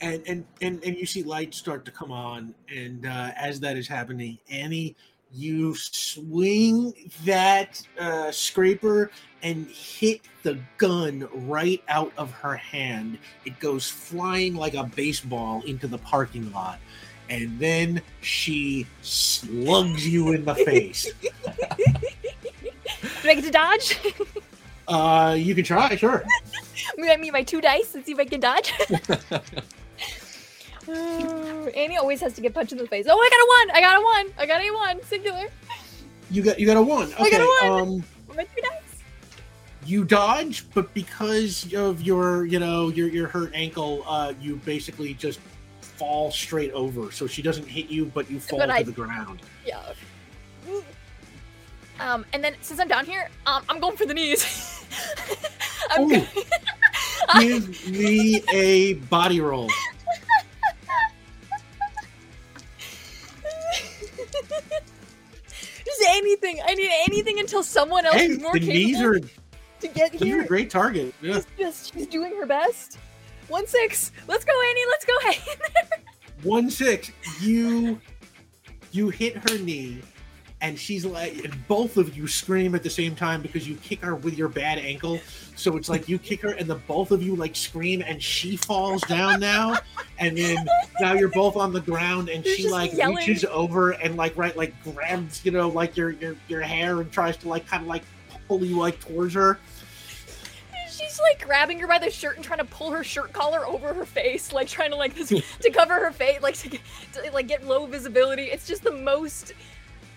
and 0.00 0.22
and 0.26 0.44
and, 0.60 0.82
and 0.84 0.96
you 0.96 1.06
see 1.06 1.22
lights 1.22 1.56
start 1.58 1.84
to 1.84 1.90
come 1.90 2.10
on 2.12 2.54
and 2.74 3.06
uh, 3.06 3.30
as 3.36 3.60
that 3.60 3.76
is 3.76 3.88
happening 3.88 4.38
annie 4.50 4.96
you 5.34 5.74
swing 5.74 6.92
that 7.24 7.82
uh, 7.98 8.30
scraper 8.30 9.10
and 9.42 9.66
hit 9.68 10.20
the 10.42 10.58
gun 10.78 11.28
right 11.48 11.82
out 11.88 12.12
of 12.16 12.30
her 12.30 12.54
hand 12.56 13.18
it 13.44 13.58
goes 13.58 13.88
flying 13.88 14.54
like 14.54 14.74
a 14.74 14.84
baseball 14.84 15.62
into 15.62 15.86
the 15.86 15.98
parking 15.98 16.52
lot 16.52 16.78
and 17.30 17.58
then 17.58 18.00
she 18.20 18.86
slugs 19.00 20.06
you 20.06 20.32
in 20.32 20.44
the 20.44 20.54
face 20.54 21.10
Do 23.22 23.28
I 23.28 23.34
get 23.34 23.44
to 23.44 23.50
dodge? 23.50 23.98
uh 24.88 25.36
you 25.38 25.54
can 25.54 25.64
try 25.64 25.94
sure 25.96 26.24
I'm 26.98 27.04
gonna 27.04 27.18
meet 27.18 27.32
my 27.32 27.42
two 27.42 27.60
dice 27.60 27.94
and 27.94 28.04
see 28.04 28.12
if 28.12 28.18
I 28.18 28.24
can 28.24 28.40
dodge. 28.40 28.72
Oh, 30.88 31.68
Annie 31.76 31.96
always 31.96 32.20
has 32.20 32.32
to 32.34 32.40
get 32.40 32.54
punched 32.54 32.72
in 32.72 32.78
the 32.78 32.86
face. 32.86 33.06
Oh, 33.08 33.16
I 33.18 33.28
got 33.30 33.36
a 33.36 33.48
one! 33.48 33.76
I 33.76 33.80
got 33.80 33.96
a 33.96 34.02
one! 34.04 34.34
I 34.38 34.46
got 34.46 34.60
a 34.60 34.70
one! 34.96 35.02
Singular. 35.06 35.48
you 36.30 36.42
got 36.42 36.58
you 36.58 36.66
got 36.66 36.76
a 36.76 36.82
one 36.82 37.12
I 37.18 37.30
got 37.30 37.40
a 37.40 37.68
one. 37.70 37.80
um 37.82 38.04
My 38.36 38.44
two 38.44 38.60
dice. 38.62 39.02
you 39.86 40.04
dodge, 40.04 40.64
but 40.74 40.92
because 40.94 41.72
of 41.74 42.02
your, 42.02 42.46
you 42.46 42.58
know, 42.58 42.88
your 42.88 43.08
your 43.08 43.28
hurt 43.28 43.52
ankle, 43.54 44.02
uh, 44.06 44.32
you 44.40 44.56
basically 44.64 45.14
just 45.14 45.38
fall 45.80 46.30
straight 46.32 46.72
over. 46.72 47.12
So 47.12 47.26
she 47.26 47.42
doesn't 47.42 47.66
hit 47.68 47.88
you, 47.88 48.06
but 48.06 48.28
you 48.30 48.40
fall 48.40 48.58
But 48.58 48.66
to 48.66 48.72
I- 48.72 48.82
the 48.82 48.92
ground. 48.92 49.42
Yeah. 49.64 49.80
Um, 52.00 52.24
and 52.32 52.42
then 52.42 52.54
since 52.62 52.80
I'm 52.80 52.88
down 52.88 53.04
here, 53.06 53.28
um, 53.46 53.62
I'm 53.68 53.78
going 53.78 53.96
for 53.96 54.06
the 54.06 54.14
knees. 54.14 54.84
I'm 55.90 56.10
Ooh. 56.10 56.26
Give 57.40 57.88
me 57.90 58.42
a 58.52 58.94
body 58.94 59.40
roll. 59.40 59.68
Just 65.98 66.10
anything. 66.10 66.60
I 66.66 66.74
need 66.74 66.90
anything 67.08 67.38
until 67.40 67.62
someone 67.62 68.06
else 68.06 68.16
Hey, 68.16 68.26
is 68.26 68.40
more 68.40 68.52
the 68.52 68.60
capable 68.60 68.74
knees 68.74 69.00
are 69.02 69.20
to 69.20 69.88
get 69.88 70.12
here. 70.14 70.42
a 70.42 70.46
great 70.46 70.70
target. 70.70 71.14
Yeah. 71.20 71.34
She's 71.34 71.46
just 71.58 71.94
she's 71.94 72.06
doing 72.06 72.34
her 72.36 72.46
best. 72.46 72.98
One 73.48 73.66
six. 73.66 74.12
Let's 74.28 74.44
go, 74.44 74.52
Annie. 74.70 74.84
Let's 74.88 75.04
go. 75.04 75.12
Hey. 75.30 75.38
One 76.42 76.70
six. 76.70 77.10
You 77.40 78.00
you 78.92 79.08
hit 79.10 79.36
her 79.48 79.58
knee, 79.58 80.00
and 80.62 80.78
she's 80.78 81.04
like, 81.04 81.44
and 81.44 81.66
both 81.66 81.96
of 81.96 82.16
you 82.16 82.28
scream 82.28 82.76
at 82.76 82.84
the 82.84 82.88
same 82.88 83.16
time 83.16 83.42
because 83.42 83.68
you 83.68 83.74
kick 83.76 84.00
her 84.00 84.14
with 84.14 84.38
your 84.38 84.48
bad 84.48 84.78
ankle. 84.78 85.20
So 85.56 85.76
it's 85.76 85.88
like 85.88 86.08
you 86.08 86.18
kick 86.20 86.40
her, 86.42 86.52
and 86.52 86.70
the 86.70 86.76
both 86.76 87.10
of 87.10 87.20
you 87.20 87.34
like 87.34 87.56
scream, 87.56 88.02
and 88.06 88.22
she 88.22 88.56
falls 88.56 89.02
down 89.02 89.40
now, 89.40 89.76
and 90.18 90.38
then 90.38 90.64
now 91.00 91.14
you're 91.14 91.28
both 91.28 91.56
on 91.56 91.72
the 91.72 91.80
ground, 91.80 92.28
and 92.28 92.46
she 92.46 92.68
like 92.68 92.92
yelling. 92.94 93.16
reaches 93.16 93.44
over 93.44 93.90
and 93.90 94.16
like 94.16 94.36
right 94.36 94.56
like 94.56 94.72
grabs 94.84 95.44
you 95.44 95.50
know 95.50 95.68
like 95.68 95.96
your 95.96 96.10
your 96.12 96.36
your 96.48 96.62
hair 96.62 97.00
and 97.00 97.10
tries 97.10 97.36
to 97.38 97.48
like 97.48 97.66
kind 97.66 97.82
of 97.82 97.88
like 97.88 98.04
pull 98.46 98.64
you 98.64 98.78
like 98.78 99.00
towards 99.00 99.34
her. 99.34 99.58
She's 100.88 101.20
like 101.20 101.44
grabbing 101.44 101.80
her 101.80 101.88
by 101.88 101.98
the 101.98 102.10
shirt 102.10 102.36
and 102.36 102.44
trying 102.44 102.60
to 102.60 102.64
pull 102.66 102.92
her 102.92 103.02
shirt 103.02 103.32
collar 103.32 103.66
over 103.66 103.92
her 103.92 104.04
face, 104.04 104.52
like 104.52 104.68
trying 104.68 104.90
to 104.90 104.96
like 104.96 105.16
this 105.16 105.28
to 105.60 105.70
cover 105.70 105.94
her 105.94 106.12
face, 106.12 106.40
like 106.40 106.56
to, 106.58 106.70
to 106.70 107.32
like 107.32 107.48
get 107.48 107.66
low 107.66 107.86
visibility. 107.86 108.44
It's 108.44 108.68
just 108.68 108.84
the 108.84 108.92
most 108.92 109.54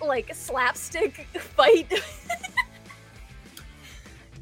like 0.02 0.34
slapstick 0.34 1.28
fight. 1.34 1.92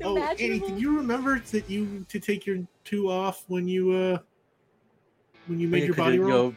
Oh, 0.02 0.18
Annie, 0.18 0.46
imaginable. 0.46 0.68
did 0.70 0.82
you 0.82 0.98
remember 0.98 1.40
that 1.52 1.70
you 1.70 2.06
to 2.10 2.20
take 2.20 2.46
your 2.46 2.58
two 2.84 3.10
off 3.10 3.46
when 3.48 3.68
you 3.68 3.92
uh 3.92 4.18
when 5.46 5.60
you 5.60 5.68
made 5.68 5.84
your 5.86 5.96
body 5.96 6.16
you're, 6.16 6.26
roll? 6.26 6.54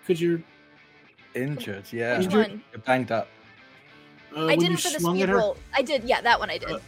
Because 0.00 0.20
you're 0.20 0.42
injured, 1.34 1.84
yeah. 1.92 2.18
Which 2.18 2.26
Injured? 2.26 2.48
one? 2.48 2.62
You're 2.72 2.80
banged 2.80 3.12
up. 3.12 3.28
uh, 4.36 4.46
I 4.46 4.56
didn't 4.56 4.78
for 4.78 4.90
the 4.90 5.00
speed 5.00 5.28
roll. 5.28 5.56
I 5.74 5.82
did, 5.82 6.04
yeah, 6.04 6.20
that 6.20 6.38
one 6.38 6.50
I 6.50 6.58
did. 6.58 6.70
Uh, 6.70 6.78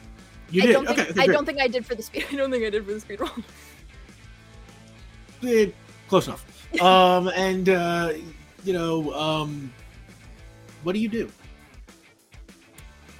You 0.50 0.62
I 0.62 0.66
did. 0.66 0.72
don't 0.72 0.86
think 0.86 0.98
okay, 0.98 1.10
okay, 1.10 1.22
I 1.22 1.26
don't 1.26 1.46
think 1.46 1.60
I 1.60 1.68
did 1.68 1.86
for 1.86 1.94
the 1.94 2.02
speed. 2.02 2.26
I 2.32 2.36
don't 2.36 2.50
think 2.50 2.64
I 2.64 2.70
did 2.70 2.84
for 2.84 2.92
the 2.92 3.00
speed 3.00 3.20
roll. 3.20 3.30
Eh, 5.46 5.70
close 6.08 6.26
enough. 6.26 6.44
um, 6.82 7.28
and 7.28 7.68
uh, 7.68 8.12
you 8.64 8.72
know, 8.72 9.12
um, 9.14 9.72
what 10.82 10.92
do 10.94 11.00
you 11.00 11.08
do? 11.08 11.30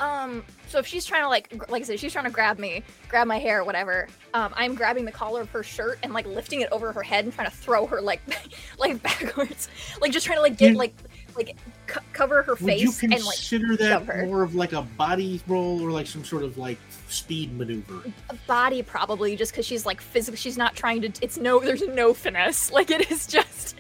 Um, 0.01 0.45
so 0.69 0.79
if 0.79 0.87
she's 0.87 1.05
trying 1.05 1.23
to 1.23 1.29
like, 1.29 1.53
like 1.71 1.83
I 1.83 1.85
said, 1.85 1.99
she's 1.99 2.13
trying 2.13 2.27
to 2.27 2.31
grab 2.31 2.61
me, 2.61 2.85
grab 3.09 3.27
my 3.27 3.39
hair, 3.39 3.61
or 3.63 3.65
whatever. 3.65 4.07
Um, 4.33 4.53
I'm 4.57 4.77
grabbing 4.77 5.05
the 5.05 5.11
collar 5.11 5.41
of 5.41 5.51
her 5.51 5.65
shirt 5.65 5.99
and 6.05 6.13
like 6.13 6.25
lifting 6.25 6.61
it 6.61 6.69
over 6.71 6.93
her 6.93 7.03
head 7.03 7.25
and 7.25 7.35
trying 7.35 7.51
to 7.51 7.57
throw 7.57 7.85
her 7.87 8.01
like, 8.01 8.21
like 8.79 9.03
backwards, 9.03 9.69
like 10.01 10.13
just 10.13 10.25
trying 10.25 10.39
to 10.39 10.43
like 10.43 10.57
get 10.57 10.73
You- 10.73 10.79
like, 10.79 10.95
like 11.37 11.57
co- 11.89 12.01
cover 12.13 12.43
her 12.43 12.55
Would 12.61 12.81
you 12.81 12.93
face 12.93 13.03
and 13.03 13.13
like 13.13 13.23
consider 13.23 13.77
that 13.77 14.07
more 14.27 14.43
of 14.45 14.55
like 14.55 14.73
a 14.73 14.83
body 14.83 15.41
roll 15.49 15.81
or 15.83 15.91
like 15.91 16.07
some 16.07 16.25
sort 16.25 16.45
of 16.45 16.59
like 16.59 16.79
speed 17.09 17.57
maneuver? 17.59 18.03
a 18.31 18.35
body 18.47 18.83
probably 18.83 19.35
just 19.35 19.51
because 19.53 19.67
she's 19.67 19.85
like 19.85 20.01
physically, 20.01 20.37
she's 20.37 20.57
not 20.59 20.77
trying 20.77 21.03
to. 21.03 21.13
It's 21.23 21.39
no, 21.39 21.59
there's 21.59 21.83
no 21.83 22.15
finesse. 22.15 22.71
Like 22.79 22.91
it 22.93 23.11
is 23.11 23.27
just. 23.27 23.75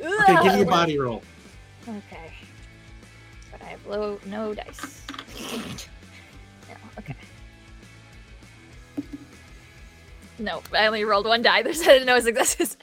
Okay, 0.00 0.34
give 0.42 0.44
me 0.54 0.60
a 0.60 0.62
Ugh. 0.62 0.66
body 0.68 0.98
roll. 0.98 1.22
Okay. 1.86 2.31
But 3.86 3.98
I 3.98 4.02
have 4.02 4.02
low 4.02 4.20
no 4.26 4.54
dice. 4.54 5.02
No, 6.68 6.74
okay. 6.98 7.14
No, 10.38 10.62
I 10.74 10.86
only 10.86 11.04
rolled 11.04 11.26
one 11.26 11.42
die. 11.42 11.62
There's 11.62 12.04
no 12.04 12.18
successes. 12.20 12.76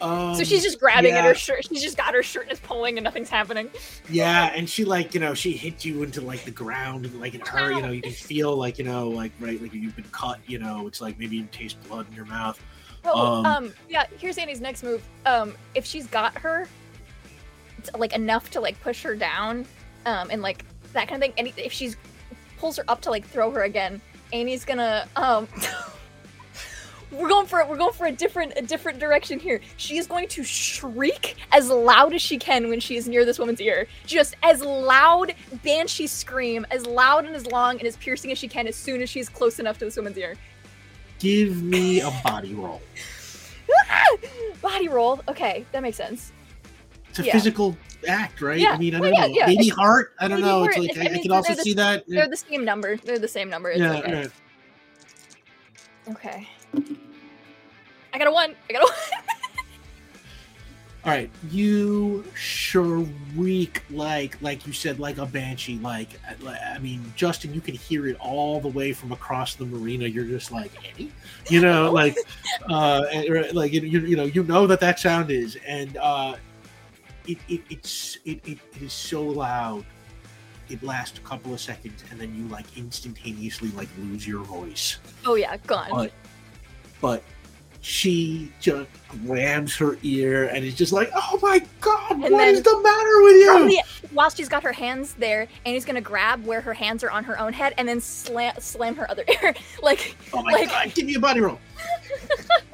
Um, 0.00 0.34
so 0.34 0.44
she's 0.44 0.62
just 0.62 0.78
grabbing 0.78 1.14
at 1.14 1.24
her 1.24 1.34
shirt. 1.34 1.66
She's 1.66 1.82
just 1.82 1.96
got 1.96 2.12
her 2.12 2.22
shirt 2.22 2.42
and 2.44 2.52
is 2.52 2.60
pulling 2.60 2.98
and 2.98 3.04
nothing's 3.04 3.30
happening. 3.30 3.70
Yeah, 4.10 4.52
and 4.54 4.68
she 4.68 4.84
like 4.84 5.14
you 5.14 5.20
know 5.20 5.32
she 5.32 5.52
hit 5.52 5.84
you 5.84 6.02
into 6.02 6.20
like 6.20 6.44
the 6.44 6.50
ground 6.50 7.06
and 7.06 7.18
like 7.20 7.34
in 7.34 7.40
her 7.40 7.72
you 7.72 7.80
know 7.80 7.90
you 7.90 8.02
can 8.02 8.12
feel 8.12 8.54
like 8.56 8.78
you 8.78 8.84
know 8.84 9.08
like 9.08 9.32
right 9.40 9.60
like 9.62 9.72
you've 9.72 9.96
been 9.96 10.04
cut 10.12 10.40
you 10.46 10.58
know 10.58 10.86
it's 10.86 11.00
like 11.00 11.18
maybe 11.18 11.36
you 11.36 11.48
taste 11.52 11.82
blood 11.88 12.06
in 12.08 12.14
your 12.14 12.26
mouth. 12.26 12.60
Oh, 13.06 13.36
Um, 13.36 13.46
um, 13.46 13.72
yeah. 13.88 14.04
Here's 14.18 14.36
Annie's 14.38 14.60
next 14.60 14.82
move. 14.82 15.02
Um, 15.26 15.54
if 15.74 15.84
she's 15.84 16.06
got 16.06 16.36
her, 16.38 16.66
it's, 17.78 17.90
like 17.94 18.14
enough 18.14 18.50
to 18.52 18.60
like 18.60 18.80
push 18.82 19.02
her 19.02 19.14
down, 19.14 19.66
um, 20.06 20.28
and 20.30 20.42
like 20.42 20.64
that 20.92 21.08
kind 21.08 21.22
of 21.22 21.28
thing. 21.28 21.34
And 21.38 21.52
if 21.58 21.72
she's 21.72 21.96
pulls 22.58 22.76
her 22.76 22.84
up 22.88 23.00
to 23.02 23.10
like 23.10 23.26
throw 23.26 23.50
her 23.50 23.62
again, 23.62 24.00
Annie's 24.32 24.64
gonna 24.64 25.06
um. 25.16 25.48
We're 27.10 27.28
going 27.28 27.46
for 27.46 27.60
it. 27.60 27.68
we're 27.68 27.76
going 27.76 27.92
for 27.92 28.06
a 28.06 28.12
different 28.12 28.54
a 28.56 28.62
different 28.62 28.98
direction 28.98 29.38
here. 29.38 29.60
She 29.76 29.98
is 29.98 30.06
going 30.08 30.26
to 30.28 30.42
shriek 30.42 31.36
as 31.52 31.68
loud 31.68 32.12
as 32.12 32.20
she 32.20 32.38
can 32.38 32.68
when 32.68 32.80
she 32.80 32.96
is 32.96 33.06
near 33.06 33.24
this 33.24 33.38
woman's 33.38 33.60
ear. 33.60 33.86
Just 34.04 34.34
as 34.42 34.60
loud 34.62 35.32
banshee 35.62 36.08
scream, 36.08 36.66
as 36.72 36.86
loud 36.86 37.24
and 37.24 37.36
as 37.36 37.46
long 37.46 37.78
and 37.78 37.84
as 37.86 37.96
piercing 37.98 38.32
as 38.32 38.38
she 38.38 38.48
can 38.48 38.66
as 38.66 38.74
soon 38.74 39.00
as 39.00 39.08
she's 39.08 39.28
close 39.28 39.60
enough 39.60 39.78
to 39.78 39.84
this 39.84 39.96
woman's 39.96 40.18
ear. 40.18 40.34
Give 41.20 41.62
me 41.62 42.00
a 42.00 42.10
body 42.24 42.52
roll. 42.52 42.82
Body 44.60 44.88
roll. 44.88 45.20
Okay, 45.28 45.64
that 45.70 45.82
makes 45.82 45.96
sense. 45.96 46.32
It's 47.10 47.20
a 47.20 47.24
Yeah. 47.26 47.32
physical 47.32 47.76
act, 48.06 48.40
right? 48.40 48.58
Yeah, 48.58 48.72
I 48.72 48.78
mean, 48.78 48.94
I 48.94 49.00
don't 49.00 49.12
yeah, 49.12 49.26
know. 49.26 49.34
yeah, 49.34 49.46
Maybe 49.46 49.68
heart. 49.68 50.14
I 50.20 50.28
don't 50.28 50.40
know. 50.40 50.64
It's 50.64 50.78
like 50.78 50.96
I 50.98 51.12
I, 51.12 51.14
I 51.14 51.22
can 51.22 51.32
also 51.32 51.54
the- 51.54 51.62
see 51.62 51.74
that. 51.74 52.04
They're 52.06 52.28
the 52.28 52.36
same 52.36 52.64
number. 52.64 52.96
They're 52.96 53.18
the 53.18 53.28
same 53.28 53.48
number. 53.48 53.70
It's 53.70 53.80
yeah, 53.80 53.98
okay. 53.98 54.22
yeah. 56.06 56.12
Okay. 56.12 56.48
I 58.12 58.18
got 58.18 58.28
a 58.28 58.32
one. 58.32 58.54
I 58.68 58.72
got 58.72 58.82
a 58.82 58.86
one. 58.92 58.94
All 61.04 61.12
right, 61.12 61.28
you 61.50 62.24
shriek 62.32 63.82
like 63.90 64.40
like 64.40 64.66
you 64.66 64.72
said, 64.72 64.98
like 64.98 65.18
a 65.18 65.26
banshee. 65.26 65.78
Like 65.78 66.08
I 66.46 66.78
mean, 66.78 67.12
Justin, 67.14 67.52
you 67.52 67.60
can 67.60 67.74
hear 67.74 68.06
it 68.06 68.16
all 68.20 68.58
the 68.58 68.68
way 68.68 68.94
from 68.94 69.12
across 69.12 69.54
the 69.54 69.66
marina. 69.66 70.06
You're 70.06 70.24
just 70.24 70.50
like 70.50 70.70
Eddie, 70.90 71.12
you 71.50 71.60
know, 71.60 71.92
like 71.92 72.16
uh, 72.70 73.02
like 73.52 73.74
you 73.74 73.82
you 73.82 74.16
know 74.16 74.24
you 74.24 74.44
know 74.44 74.66
that 74.66 74.80
that 74.80 74.98
sound 74.98 75.30
is, 75.30 75.58
and 75.66 75.98
uh, 75.98 76.36
it, 77.26 77.38
it 77.48 77.60
it's 77.70 78.18
it, 78.24 78.40
it, 78.46 78.58
it 78.74 78.82
is 78.82 78.92
so 78.92 79.22
loud. 79.22 79.84
It 80.70 80.82
lasts 80.82 81.18
a 81.18 81.22
couple 81.22 81.52
of 81.52 81.60
seconds, 81.60 82.04
and 82.10 82.18
then 82.20 82.34
you 82.34 82.46
like 82.48 82.64
instantaneously 82.76 83.70
like 83.72 83.88
lose 83.98 84.26
your 84.26 84.42
voice. 84.44 84.98
Oh 85.26 85.34
yeah, 85.34 85.56
gone. 85.66 85.88
But 85.90 86.12
but 87.00 87.22
she 87.80 88.50
just 88.60 88.88
grabs 89.26 89.76
her 89.76 89.98
ear 90.02 90.46
and 90.46 90.64
is 90.64 90.74
just 90.74 90.92
like, 90.92 91.10
"Oh 91.14 91.38
my 91.42 91.60
god, 91.82 92.18
what 92.18 92.32
And 92.32 92.56
is 92.56 92.62
then 92.62 92.74
the 92.74 92.80
matter 92.82 93.22
with 93.22 93.72
you?" 93.72 93.82
While 94.12 94.30
she's 94.30 94.48
got 94.48 94.62
her 94.62 94.72
hands 94.72 95.12
there, 95.14 95.42
and 95.66 95.74
he's 95.74 95.84
gonna 95.84 96.00
grab 96.00 96.46
where 96.46 96.62
her 96.62 96.72
hands 96.72 97.04
are 97.04 97.10
on 97.10 97.24
her 97.24 97.38
own 97.38 97.52
head 97.52 97.74
and 97.76 97.86
then 97.86 98.00
slam 98.00 98.54
slam 98.58 98.96
her 98.96 99.10
other 99.10 99.24
ear. 99.42 99.54
like, 99.82 100.16
oh 100.32 100.42
my 100.42 100.52
like- 100.52 100.68
god, 100.70 100.94
give 100.94 101.04
me 101.04 101.14
a 101.16 101.20
body 101.20 101.40
roll. 101.40 101.58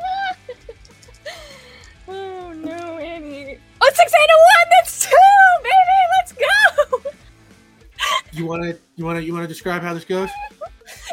Oh, 3.83 3.91
six, 3.95 4.13
eight, 4.13 4.29
and 4.29 4.41
one. 4.41 4.69
That's 4.79 5.07
two, 5.07 5.17
baby. 5.63 5.99
Let's 6.19 6.33
go. 7.03 7.11
You 8.33 8.47
wanna, 8.47 8.75
you 8.97 9.05
wanna, 9.05 9.21
you 9.21 9.33
wanna 9.35 9.47
describe 9.49 9.83
how 9.83 9.93
this 9.95 10.05
goes? 10.05 10.29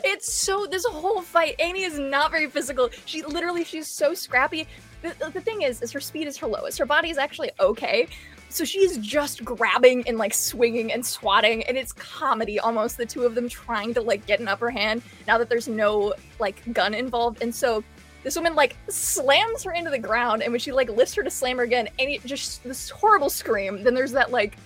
It's 0.04 0.32
so 0.34 0.68
this 0.70 0.86
whole 0.86 1.22
fight. 1.22 1.56
Annie 1.60 1.84
is 1.84 1.98
not 2.00 2.32
very 2.32 2.48
physical. 2.48 2.90
She 3.06 3.24
literally 3.24 3.64
she's 3.64 3.88
so 3.88 4.14
scrappy. 4.14 4.68
The, 5.02 5.16
the- 5.20 5.32
the 5.32 5.42
thing 5.42 5.64
is, 5.64 5.82
is 5.82 5.92
her 5.92 6.00
speed 6.00 6.28
is 6.28 6.38
her 6.38 6.48
lowest. 6.48 6.78
Her 6.78 6.86
body 6.86 7.10
is 7.10 7.18
actually 7.18 7.52
okay. 7.60 8.08
So 8.50 8.64
she's 8.64 8.98
just 9.00 9.44
grabbing 9.44 10.08
and 10.08 10.18
like 10.18 10.34
swinging 10.34 10.94
and 10.94 11.06
swatting, 11.06 11.64
and 11.64 11.78
it's 11.78 11.92
comedy 11.92 12.60
almost. 12.60 12.96
The 12.98 13.06
two 13.06 13.24
of 13.24 13.36
them 13.36 13.50
trying 13.50 13.94
to 13.96 14.02
like 14.02 14.26
get 14.26 14.40
an 14.40 14.48
upper 14.48 14.70
hand 14.70 15.02
now 15.28 15.38
that 15.38 15.50
there's 15.50 15.68
no 15.68 16.14
like 16.40 16.62
gun 16.74 16.94
involved. 16.94 17.42
And 17.42 17.54
so 17.54 17.84
this 18.24 18.36
woman 18.36 18.56
like 18.56 18.76
slams 18.90 19.64
her 19.64 19.72
into 19.72 19.90
the 19.90 20.00
ground, 20.00 20.44
and 20.44 20.52
when 20.52 20.60
she 20.60 20.72
like 20.72 20.90
lifts 20.90 21.14
her 21.16 21.24
to 21.24 21.30
slam 21.30 21.58
her 21.58 21.64
again, 21.64 21.88
Annie 22.00 22.20
just 22.26 22.64
this 22.64 22.90
horrible 22.90 23.30
scream. 23.30 23.84
Then 23.84 23.94
there's 23.94 24.12
that 24.12 24.32
like 24.32 24.58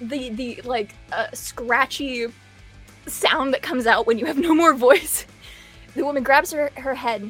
the 0.00 0.30
the 0.30 0.60
like 0.64 0.94
uh, 1.12 1.28
scratchy 1.32 2.26
sound 3.06 3.54
that 3.54 3.62
comes 3.62 3.86
out 3.86 4.06
when 4.06 4.18
you 4.18 4.26
have 4.26 4.38
no 4.38 4.54
more 4.54 4.74
voice. 4.74 5.26
The 5.94 6.04
woman 6.04 6.22
grabs 6.22 6.52
her 6.52 6.70
her 6.76 6.94
head. 6.94 7.28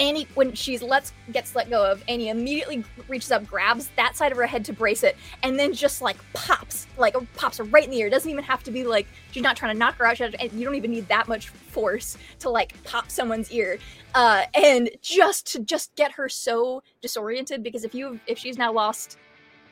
Annie, 0.00 0.26
when 0.34 0.52
she's 0.54 0.82
lets 0.82 1.12
gets 1.32 1.54
let 1.54 1.70
go 1.70 1.90
of, 1.90 2.02
Annie 2.08 2.28
immediately 2.28 2.84
reaches 3.08 3.30
up, 3.30 3.46
grabs 3.46 3.88
that 3.96 4.16
side 4.16 4.32
of 4.32 4.38
her 4.38 4.46
head 4.46 4.64
to 4.64 4.72
brace 4.72 5.02
it, 5.04 5.16
and 5.42 5.58
then 5.58 5.72
just 5.72 6.02
like 6.02 6.16
pops, 6.32 6.86
like 6.98 7.14
pops 7.34 7.58
her 7.58 7.64
right 7.64 7.84
in 7.84 7.90
the 7.90 7.98
ear. 7.98 8.08
It 8.08 8.10
Doesn't 8.10 8.30
even 8.30 8.44
have 8.44 8.62
to 8.64 8.70
be 8.70 8.84
like 8.84 9.06
she's 9.30 9.42
not 9.42 9.56
trying 9.56 9.72
to 9.74 9.78
knock 9.78 9.96
her 9.96 10.06
out. 10.06 10.16
She- 10.16 10.24
And 10.24 10.52
you 10.52 10.64
don't 10.64 10.74
even 10.74 10.90
need 10.90 11.06
that 11.08 11.28
much 11.28 11.48
force 11.48 12.16
to 12.40 12.50
like 12.50 12.82
pop 12.84 13.10
someone's 13.10 13.50
ear, 13.52 13.78
uh, 14.14 14.42
and 14.54 14.90
just 15.00 15.46
to 15.52 15.60
just 15.60 15.94
get 15.96 16.12
her 16.12 16.28
so 16.28 16.82
disoriented 17.00 17.62
because 17.62 17.84
if 17.84 17.94
you 17.94 18.18
if 18.26 18.38
she's 18.38 18.58
now 18.58 18.72
lost 18.72 19.18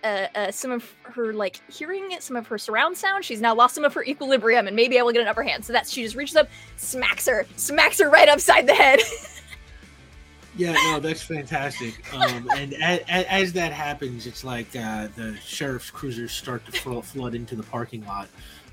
uh, 0.05 0.27
uh, 0.35 0.51
some 0.51 0.73
of 0.73 0.93
her 1.03 1.33
like 1.33 1.61
hearing 1.71 2.17
some 2.19 2.35
of 2.37 2.45
her 2.49 2.59
surround 2.59 2.97
sound. 2.97 3.25
She's 3.25 3.41
now 3.41 3.55
lost 3.55 3.75
some 3.77 3.85
of 3.85 3.95
her 3.95 4.03
equilibrium 4.05 4.67
and 4.67 4.75
maybe 4.75 4.99
I 4.99 5.03
will 5.03 5.13
get 5.13 5.23
an 5.23 5.29
upper 5.29 5.45
hand. 5.45 5.65
So 5.65 5.73
that's 5.73 5.93
she 5.93 6.03
just 6.03 6.17
reaches 6.17 6.35
up, 6.35 6.49
smacks 6.77 7.27
her, 7.29 7.47
smacks 7.57 8.01
her 8.01 8.11
right 8.11 8.29
upside 8.29 8.67
the 8.67 8.75
head. 8.75 8.99
Yeah, 10.57 10.73
no, 10.73 11.01
that's 11.01 11.23
fantastic. 11.23 11.95
Um, 12.15 12.49
and 12.57 12.75
as, 12.75 13.01
as 13.09 13.53
that 13.55 13.73
happens, 13.73 14.27
it's 14.27 14.45
like 14.45 14.67
uh, 14.77 15.09
the 15.17 15.37
sheriff's 15.43 15.91
cruisers 15.91 16.33
start 16.33 16.65
to 16.67 16.73
flo- 16.73 17.01
flood 17.01 17.35
into 17.35 17.57
the 17.57 17.63
parking 17.63 18.05
lot. 18.05 18.29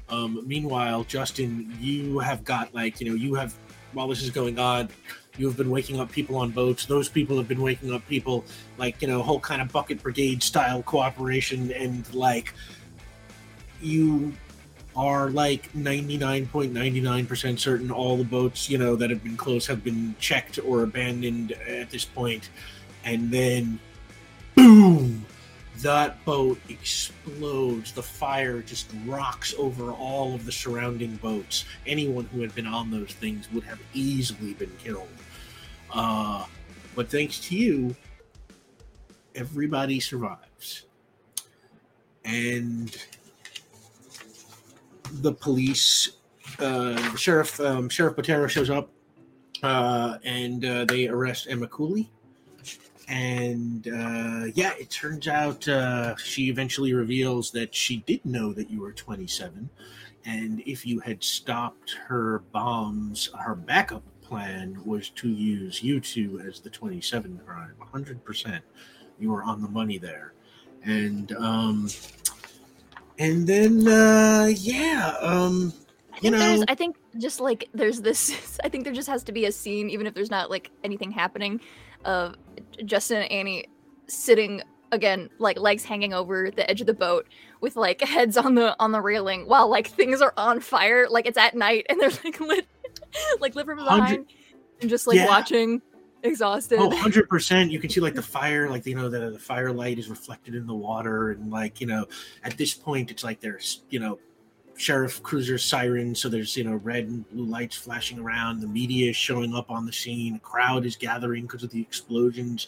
Um, 0.09 0.43
meanwhile, 0.45 1.03
Justin, 1.05 1.73
you 1.79 2.19
have 2.19 2.43
got 2.43 2.73
like 2.73 2.99
you 2.99 3.09
know 3.09 3.15
you 3.15 3.35
have 3.35 3.55
while 3.93 4.07
this 4.07 4.21
is 4.21 4.29
going 4.29 4.59
on, 4.59 4.89
you 5.37 5.47
have 5.47 5.55
been 5.55 5.69
waking 5.69 5.99
up 5.99 6.11
people 6.11 6.35
on 6.37 6.51
boats. 6.51 6.85
Those 6.85 7.07
people 7.07 7.37
have 7.37 7.47
been 7.47 7.61
waking 7.61 7.93
up 7.93 8.05
people 8.07 8.43
like 8.77 9.01
you 9.01 9.07
know 9.07 9.21
whole 9.21 9.39
kind 9.39 9.61
of 9.61 9.71
bucket 9.71 10.03
brigade 10.03 10.43
style 10.43 10.83
cooperation 10.83 11.71
and 11.71 12.11
like 12.13 12.53
you 13.81 14.33
are 14.99 15.29
like 15.29 15.71
99.99% 15.73 17.59
certain 17.59 17.89
all 17.89 18.17
the 18.17 18.23
boats 18.25 18.69
you 18.69 18.77
know 18.77 18.97
that 18.97 19.09
have 19.09 19.23
been 19.23 19.37
close 19.37 19.65
have 19.67 19.83
been 19.83 20.13
checked 20.19 20.59
or 20.65 20.83
abandoned 20.83 21.53
at 21.67 21.89
this 21.89 22.03
point. 22.03 22.49
And 23.05 23.31
then 23.31 23.79
boom! 24.55 25.25
That 25.77 26.23
boat 26.25 26.59
explodes. 26.67 27.93
The 27.93 28.03
fire 28.03 28.61
just 28.61 28.91
rocks 29.05 29.55
over 29.57 29.91
all 29.91 30.35
of 30.35 30.45
the 30.45 30.51
surrounding 30.51 31.15
boats. 31.15 31.63
Anyone 31.87 32.25
who 32.25 32.41
had 32.41 32.53
been 32.53 32.67
on 32.67 32.91
those 32.91 33.13
things 33.13 33.49
would 33.53 33.63
have 33.63 33.79
easily 33.93 34.53
been 34.53 34.75
killed. 34.83 35.07
Uh, 35.93 36.45
but 36.95 37.09
thanks 37.09 37.39
to 37.47 37.55
you 37.55 37.95
everybody 39.35 39.99
survives. 39.99 40.85
And 42.25 42.95
the 45.11 45.33
police, 45.33 46.11
uh, 46.59 47.15
sheriff 47.15 47.59
um, 47.59 47.89
Sheriff 47.89 48.15
Botero 48.15 48.49
shows 48.49 48.69
up, 48.69 48.89
uh, 49.63 50.17
and 50.23 50.63
uh, 50.65 50.85
they 50.85 51.07
arrest 51.07 51.47
Emma 51.49 51.67
Cooley. 51.67 52.09
And 53.07 53.87
uh, 53.87 54.51
yeah, 54.53 54.73
it 54.79 54.91
turns 54.91 55.27
out 55.27 55.67
uh, 55.67 56.15
she 56.17 56.49
eventually 56.49 56.93
reveals 56.93 57.49
that 57.51 57.73
she 57.73 57.97
did 57.97 58.23
know 58.23 58.53
that 58.53 58.69
you 58.69 58.81
were 58.81 58.93
27, 58.93 59.69
and 60.25 60.61
if 60.65 60.85
you 60.85 60.99
had 60.99 61.23
stopped 61.23 61.95
her 62.07 62.39
bombs, 62.51 63.31
her 63.39 63.55
backup 63.55 64.03
plan 64.21 64.79
was 64.85 65.09
to 65.09 65.27
use 65.27 65.81
you 65.81 65.99
two 65.99 66.39
as 66.47 66.59
the 66.59 66.69
27 66.69 67.41
crime. 67.45 67.73
100%. 67.91 68.59
You 69.19 69.31
were 69.31 69.43
on 69.43 69.61
the 69.61 69.67
money 69.67 69.97
there, 69.97 70.33
and 70.83 71.31
um, 71.33 71.89
and 73.19 73.45
then 73.47 73.87
uh 73.87 74.49
yeah 74.55 75.13
um 75.21 75.71
I 76.11 76.15
You 76.25 76.31
think 76.31 76.35
there's 76.37 76.59
know- 76.61 76.65
I 76.67 76.75
think 76.75 76.97
just 77.17 77.39
like 77.39 77.69
there's 77.73 78.01
this 78.01 78.59
I 78.63 78.69
think 78.69 78.83
there 78.83 78.93
just 78.93 79.07
has 79.09 79.23
to 79.25 79.31
be 79.31 79.45
a 79.45 79.51
scene, 79.51 79.89
even 79.89 80.07
if 80.07 80.13
there's 80.13 80.31
not 80.31 80.49
like 80.49 80.71
anything 80.83 81.11
happening, 81.11 81.61
of 82.05 82.35
Justin 82.85 83.17
and 83.21 83.31
Annie 83.31 83.65
sitting 84.07 84.61
again, 84.91 85.29
like 85.37 85.59
legs 85.59 85.85
hanging 85.85 86.13
over 86.13 86.49
the 86.51 86.67
edge 86.69 86.81
of 86.81 86.87
the 86.87 86.93
boat 86.93 87.27
with 87.61 87.75
like 87.75 88.01
heads 88.01 88.35
on 88.37 88.55
the 88.55 88.75
on 88.79 88.91
the 88.91 89.01
railing 89.01 89.47
while 89.47 89.69
like 89.69 89.87
things 89.87 90.21
are 90.21 90.33
on 90.35 90.59
fire, 90.59 91.07
like 91.09 91.25
it's 91.25 91.37
at 91.37 91.55
night 91.55 91.85
and 91.89 92.01
they're 92.01 92.09
like 92.23 92.39
lit 92.51 92.67
like 93.39 93.55
lit 93.55 93.65
from 93.65 93.77
behind 93.77 94.25
and 94.81 94.89
just 94.89 95.07
like 95.07 95.17
Yeah. 95.17 95.27
watching 95.27 95.81
exhausted. 96.23 96.79
oh 96.79 96.89
100% 96.89 97.71
you 97.71 97.79
can 97.79 97.89
see 97.89 98.01
like 98.01 98.15
the 98.15 98.21
fire 98.21 98.69
like 98.69 98.85
you 98.85 98.95
know 98.95 99.09
the, 99.09 99.31
the 99.31 99.39
firelight 99.39 99.97
is 99.97 100.09
reflected 100.09 100.55
in 100.55 100.67
the 100.67 100.73
water 100.73 101.31
and 101.31 101.51
like 101.51 101.79
you 101.79 101.87
know 101.87 102.05
at 102.43 102.57
this 102.57 102.73
point 102.73 103.11
it's 103.11 103.23
like 103.23 103.39
there's 103.39 103.81
you 103.89 103.99
know 103.99 104.19
sheriff 104.79 105.21
cruiser 105.23 105.57
sirens 105.57 106.21
so 106.21 106.29
there's 106.29 106.55
you 106.55 106.63
know 106.63 106.75
red 106.75 107.05
and 107.05 107.29
blue 107.29 107.45
lights 107.45 107.75
flashing 107.75 108.17
around. 108.17 108.61
The 108.61 108.67
media 108.67 109.09
is 109.09 109.15
showing 109.15 109.53
up 109.53 109.69
on 109.69 109.85
the 109.85 109.91
scene. 109.91 110.35
A 110.35 110.39
crowd 110.39 110.85
is 110.85 110.95
gathering 110.95 111.43
because 111.43 111.63
of 111.63 111.69
the 111.69 111.81
explosions. 111.81 112.67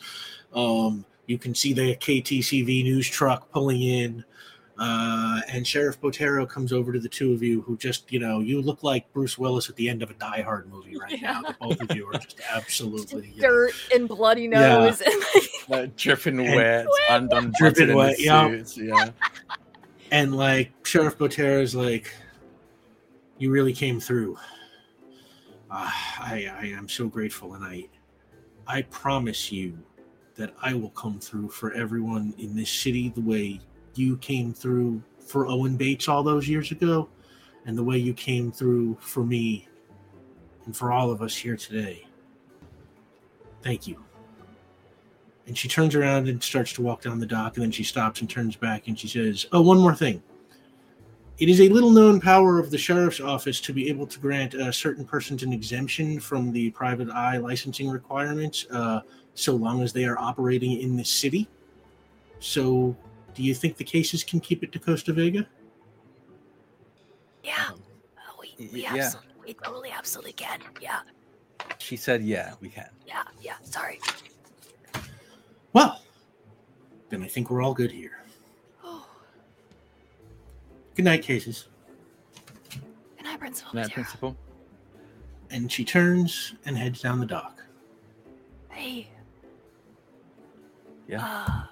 Um 0.53 1.05
you 1.27 1.37
can 1.37 1.55
see 1.55 1.71
the 1.71 1.95
ktcv 1.95 2.83
news 2.83 3.09
truck 3.09 3.49
pulling 3.51 3.81
in 3.81 4.25
uh, 4.77 5.41
and 5.49 5.65
Sheriff 5.67 5.99
Botero 6.01 6.47
comes 6.49 6.73
over 6.73 6.91
to 6.93 6.99
the 6.99 7.09
two 7.09 7.33
of 7.33 7.43
you, 7.43 7.61
who 7.61 7.77
just, 7.77 8.11
you 8.11 8.19
know, 8.19 8.39
you 8.39 8.61
look 8.61 8.83
like 8.83 9.11
Bruce 9.13 9.37
Willis 9.37 9.69
at 9.69 9.75
the 9.75 9.87
end 9.89 10.01
of 10.01 10.09
a 10.09 10.13
Die 10.15 10.41
Hard 10.41 10.69
movie 10.71 10.97
right 10.97 11.21
now. 11.21 11.41
The 11.41 11.55
both 11.59 11.81
of 11.81 11.95
you 11.95 12.07
are 12.07 12.13
just 12.13 12.39
absolutely 12.51 13.29
you 13.35 13.41
know, 13.41 13.49
dirt 13.49 13.73
and 13.93 14.07
bloody 14.07 14.43
Yeah. 14.43 14.77
nose 14.79 15.01
and 15.01 15.15
like 15.35 15.43
Like 15.69 15.95
dripping 15.95 16.39
And- 16.39 16.55
wet, 16.55 16.87
undone 17.09 17.53
Dripping 17.57 17.89
in 17.89 17.95
wet, 17.95 18.17
the 18.17 18.23
yeah. 18.23 18.47
suits, 18.47 18.77
yeah. 18.77 19.09
and 20.11 20.35
like 20.35 20.71
Sheriff 20.85 21.17
Botero 21.17 21.61
is 21.61 21.75
like, 21.75 22.13
"You 23.37 23.51
really 23.51 23.73
came 23.73 23.99
through. 23.99 24.37
Uh, 25.69 25.89
I 26.19 26.51
I 26.59 26.65
am 26.75 26.89
so 26.89 27.07
grateful, 27.07 27.53
and 27.53 27.63
I 27.63 27.87
I 28.67 28.81
promise 28.83 29.51
you 29.51 29.77
that 30.35 30.53
I 30.61 30.73
will 30.73 30.89
come 30.89 31.19
through 31.19 31.49
for 31.49 31.71
everyone 31.73 32.33
in 32.37 32.55
this 32.55 32.69
city 32.69 33.09
the 33.09 33.21
way 33.21 33.61
you 33.95 34.17
came 34.17 34.53
through 34.53 35.01
for 35.19 35.47
Owen 35.47 35.77
Bates 35.77 36.07
all 36.07 36.23
those 36.23 36.47
years 36.47 36.71
ago, 36.71 37.09
and 37.65 37.77
the 37.77 37.83
way 37.83 37.97
you 37.97 38.13
came 38.13 38.51
through 38.51 38.97
for 38.99 39.23
me, 39.23 39.67
and 40.65 40.75
for 40.75 40.91
all 40.91 41.11
of 41.11 41.21
us 41.21 41.35
here 41.35 41.57
today. 41.57 42.05
Thank 43.61 43.87
you." 43.87 44.03
And 45.47 45.57
she 45.57 45.67
turns 45.67 45.95
around 45.95 46.27
and 46.27 46.41
starts 46.41 46.71
to 46.73 46.81
walk 46.81 47.01
down 47.01 47.19
the 47.19 47.25
dock, 47.25 47.57
and 47.57 47.63
then 47.63 47.71
she 47.71 47.83
stops 47.83 48.21
and 48.21 48.29
turns 48.29 48.55
back 48.55 48.87
and 48.87 48.97
she 48.97 49.07
says, 49.07 49.47
Oh, 49.51 49.61
one 49.61 49.79
more 49.79 49.95
thing. 49.95 50.21
It 51.39 51.49
is 51.49 51.59
a 51.59 51.69
little 51.69 51.89
known 51.89 52.21
power 52.21 52.59
of 52.59 52.69
the 52.69 52.77
sheriff's 52.77 53.19
office 53.19 53.59
to 53.61 53.73
be 53.73 53.89
able 53.89 54.05
to 54.05 54.19
grant 54.19 54.53
uh, 54.53 54.71
certain 54.71 55.03
persons 55.03 55.41
an 55.41 55.51
exemption 55.51 56.19
from 56.19 56.51
the 56.51 56.69
private 56.71 57.09
eye 57.09 57.37
licensing 57.37 57.89
requirements, 57.89 58.67
uh, 58.69 59.01
so 59.33 59.55
long 59.55 59.81
as 59.81 59.91
they 59.91 60.05
are 60.05 60.19
operating 60.19 60.79
in 60.79 60.95
the 60.95 61.03
city. 61.03 61.49
So, 62.39 62.95
do 63.33 63.43
you 63.43 63.53
think 63.53 63.77
the 63.77 63.83
cases 63.83 64.23
can 64.23 64.39
keep 64.39 64.63
it 64.63 64.71
to 64.73 64.79
Costa 64.79 65.13
Vega? 65.13 65.47
Yeah. 67.43 67.67
Um, 67.69 67.81
Oh, 68.29 68.43
we, 68.59 68.67
we, 68.71 68.83
yeah. 68.83 68.95
absolutely, 68.95 69.31
we 69.45 69.53
totally 69.55 69.89
absolutely 69.91 70.33
can. 70.33 70.59
Yeah. 70.81 70.99
She 71.79 71.95
said, 71.97 72.23
"Yeah, 72.23 72.53
we 72.61 72.69
can." 72.69 72.89
Yeah. 73.07 73.23
Yeah. 73.41 73.55
Sorry. 73.63 73.99
Well, 75.73 76.01
then 77.09 77.23
I 77.23 77.27
think 77.27 77.49
we're 77.49 77.61
all 77.61 77.73
good 77.73 77.91
here. 77.91 78.23
Oh, 78.83 79.05
Good 80.95 81.05
night, 81.05 81.23
cases. 81.23 81.67
good 83.17 83.23
night, 83.25 83.39
Principal. 83.39 83.71
That 83.73 83.89
Matera. 83.89 83.93
principal. 83.93 84.37
And 85.49 85.71
she 85.71 85.83
turns 85.83 86.53
and 86.65 86.77
heads 86.77 87.01
down 87.01 87.19
the 87.19 87.25
dock. 87.25 87.61
Hey, 88.69 89.09
Yeah. 91.07 91.25
Uh, 91.25 91.63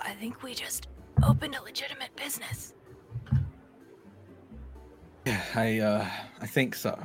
I 0.00 0.12
think 0.14 0.42
we 0.42 0.54
just 0.54 0.88
opened 1.22 1.54
a 1.54 1.62
legitimate 1.62 2.14
business. 2.16 2.74
Yeah, 5.26 5.42
I 5.54 5.78
uh, 5.78 6.08
I 6.40 6.46
think 6.46 6.74
so. 6.74 6.98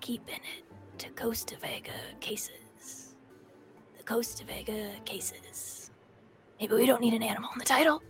Keeping 0.00 0.34
it 0.36 0.64
to 0.98 1.08
Costa 1.10 1.56
Vega 1.60 1.92
cases. 2.20 3.14
The 3.98 4.04
Costa 4.04 4.44
Vega 4.44 4.90
cases. 5.04 5.90
Maybe 6.60 6.74
we 6.74 6.86
don't 6.86 7.00
need 7.00 7.14
an 7.14 7.22
animal 7.22 7.50
in 7.52 7.58
the 7.58 7.64
title. 7.64 8.02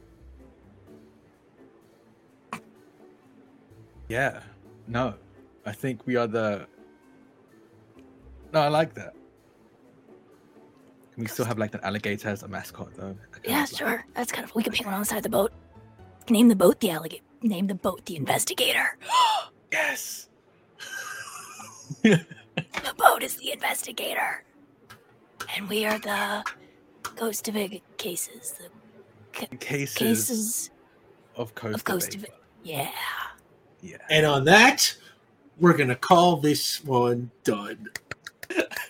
Yeah. 4.08 4.40
No, 4.88 5.14
I 5.64 5.72
think 5.72 6.06
we 6.06 6.16
are 6.16 6.26
the. 6.26 6.66
No, 8.52 8.60
I 8.60 8.68
like 8.68 8.92
that. 8.94 9.14
Can 11.14 11.22
we 11.24 11.28
still 11.28 11.44
have 11.44 11.58
like 11.58 11.74
an 11.74 11.80
alligator 11.82 12.28
as 12.28 12.42
a 12.42 12.48
mascot 12.48 12.88
though? 12.96 13.16
Yeah, 13.44 13.64
of 13.64 13.72
like- 13.72 13.78
sure. 13.78 14.04
That's 14.14 14.32
kind 14.32 14.44
of. 14.44 14.54
We 14.54 14.62
can 14.62 14.72
paint 14.72 14.86
one 14.86 14.94
on 14.94 15.00
the 15.00 15.06
side 15.06 15.18
of 15.18 15.22
the 15.24 15.28
boat. 15.28 15.52
Name 16.28 16.48
the 16.48 16.56
boat 16.56 16.80
the 16.80 16.90
alligator. 16.90 17.24
Name 17.42 17.66
the 17.66 17.74
boat 17.74 18.04
the 18.06 18.16
investigator. 18.16 18.98
Yes. 19.72 20.28
The 22.02 22.24
boat 22.96 23.22
is 23.22 23.36
the 23.36 23.52
investigator. 23.52 24.42
And 25.56 25.68
we 25.68 25.84
are 25.86 25.98
the 25.98 26.44
Costa 27.02 27.52
Vega 27.52 27.78
cases. 27.96 28.54
The 29.38 29.46
Cases, 29.58 29.94
cases 29.96 30.70
of 31.36 31.54
Costa. 31.54 31.74
of 31.76 31.84
Costa 31.84 32.18
Vega. 32.18 32.32
Vega. 32.32 32.36
Yeah. 32.64 32.90
Yeah. 33.80 33.96
And 34.10 34.26
on 34.26 34.44
that, 34.46 34.92
we're 35.58 35.76
gonna 35.76 35.94
call 35.94 36.36
this 36.38 36.82
one 36.84 37.30
done. 37.44 37.90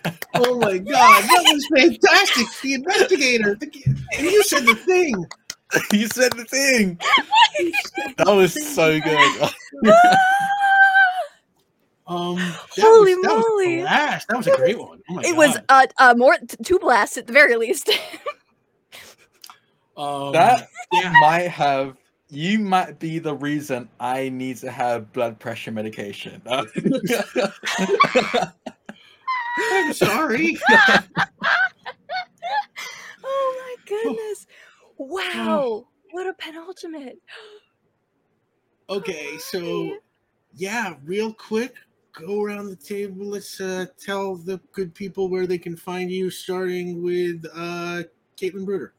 oh 0.34 0.58
my 0.58 0.78
god, 0.78 1.22
that 1.22 1.42
was 1.52 1.66
fantastic! 1.74 2.46
The 2.62 2.74
investigator, 2.74 3.54
the, 3.54 3.70
and 4.16 4.26
you 4.26 4.42
said 4.44 4.64
the 4.64 4.74
thing. 4.74 5.26
you 5.92 6.06
said 6.08 6.32
the 6.32 6.44
thing. 6.44 6.98
That 8.16 8.26
was 8.26 8.74
so 8.74 9.00
good. 9.00 9.50
Um, 12.06 12.34
that 12.34 12.66
Holy 12.80 13.14
was, 13.14 13.22
that 13.22 13.36
was 13.36 13.44
moly. 13.48 13.80
blast. 13.82 14.26
That 14.26 14.36
was 14.38 14.48
a 14.48 14.56
great 14.56 14.76
one. 14.76 15.00
Oh 15.08 15.14
my 15.14 15.22
it 15.24 15.36
was 15.36 15.54
God. 15.68 15.92
uh, 15.96 16.10
uh 16.10 16.14
more 16.16 16.36
t- 16.38 16.56
two 16.64 16.80
blasts 16.80 17.16
at 17.16 17.28
the 17.28 17.32
very 17.32 17.54
least. 17.54 17.88
um, 19.96 20.32
that 20.32 20.68
yeah. 20.92 21.12
might 21.20 21.48
have. 21.52 21.96
You 22.28 22.58
might 22.58 22.98
be 22.98 23.20
the 23.20 23.36
reason 23.36 23.88
I 24.00 24.28
need 24.28 24.56
to 24.56 24.72
have 24.72 25.12
blood 25.12 25.38
pressure 25.38 25.70
medication. 25.70 26.42
I'm 29.58 29.92
sorry. 29.92 30.58
oh 33.24 33.62
my 33.62 33.76
goodness! 33.86 34.46
Wow, 34.96 35.86
what 36.10 36.26
a 36.26 36.34
penultimate! 36.34 37.18
Okay, 38.88 39.38
so 39.38 39.98
yeah, 40.56 40.96
real 41.04 41.32
quick, 41.32 41.76
go 42.12 42.42
around 42.42 42.70
the 42.70 42.74
table. 42.74 43.24
Let's 43.24 43.60
uh, 43.60 43.86
tell 43.96 44.34
the 44.34 44.58
good 44.72 44.92
people 44.94 45.28
where 45.28 45.46
they 45.46 45.58
can 45.58 45.76
find 45.76 46.10
you, 46.10 46.28
starting 46.28 47.00
with 47.00 47.46
uh, 47.54 48.02
Kaitlin 48.36 48.64
Bruder. 48.64 48.92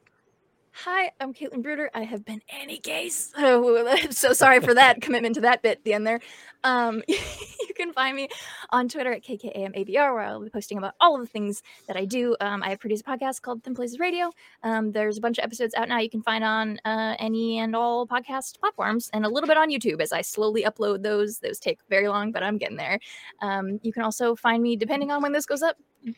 Hi, 0.84 1.12
I'm 1.20 1.32
Kaitlin 1.32 1.62
Bruder. 1.62 1.92
I 1.94 2.02
have 2.02 2.24
been 2.24 2.42
Annie 2.48 2.78
Case. 2.78 3.32
Oh, 3.36 3.86
I'm 4.02 4.10
so 4.10 4.32
sorry 4.32 4.58
for 4.58 4.74
that 4.74 5.00
commitment 5.00 5.36
to 5.36 5.40
that 5.42 5.62
bit 5.62 5.78
at 5.78 5.84
the 5.84 5.92
end 5.92 6.04
there. 6.04 6.18
Um, 6.64 7.04
you 7.06 7.74
can 7.76 7.92
find 7.92 8.16
me 8.16 8.28
on 8.70 8.88
Twitter 8.88 9.12
at 9.12 9.22
KKAMABR, 9.22 9.94
where 9.94 10.22
I'll 10.22 10.42
be 10.42 10.50
posting 10.50 10.78
about 10.78 10.94
all 10.98 11.14
of 11.14 11.20
the 11.20 11.28
things 11.28 11.62
that 11.86 11.96
I 11.96 12.04
do. 12.04 12.34
Um, 12.40 12.64
I 12.64 12.74
produce 12.74 13.00
a 13.00 13.04
podcast 13.04 13.42
called 13.42 13.62
Thin 13.62 13.76
Places 13.76 14.00
Radio. 14.00 14.32
Um, 14.64 14.90
there's 14.90 15.18
a 15.18 15.20
bunch 15.20 15.38
of 15.38 15.44
episodes 15.44 15.72
out 15.76 15.88
now 15.88 15.98
you 15.98 16.10
can 16.10 16.20
find 16.20 16.42
on 16.42 16.80
uh, 16.84 17.14
any 17.20 17.60
and 17.60 17.76
all 17.76 18.04
podcast 18.04 18.58
platforms 18.58 19.08
and 19.12 19.24
a 19.24 19.28
little 19.28 19.46
bit 19.46 19.56
on 19.56 19.70
YouTube 19.70 20.00
as 20.00 20.12
I 20.12 20.22
slowly 20.22 20.64
upload 20.64 21.04
those. 21.04 21.38
Those 21.38 21.60
take 21.60 21.78
very 21.90 22.08
long, 22.08 22.32
but 22.32 22.42
I'm 22.42 22.58
getting 22.58 22.76
there. 22.76 22.98
Um, 23.40 23.78
you 23.84 23.92
can 23.92 24.02
also 24.02 24.34
find 24.34 24.60
me, 24.60 24.74
depending 24.74 25.12
on 25.12 25.22
when 25.22 25.30
this 25.30 25.46
goes 25.46 25.62
up, 25.62 25.76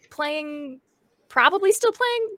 playing, 0.09 0.81
probably 1.29 1.71
still 1.71 1.93
playing 1.93 2.37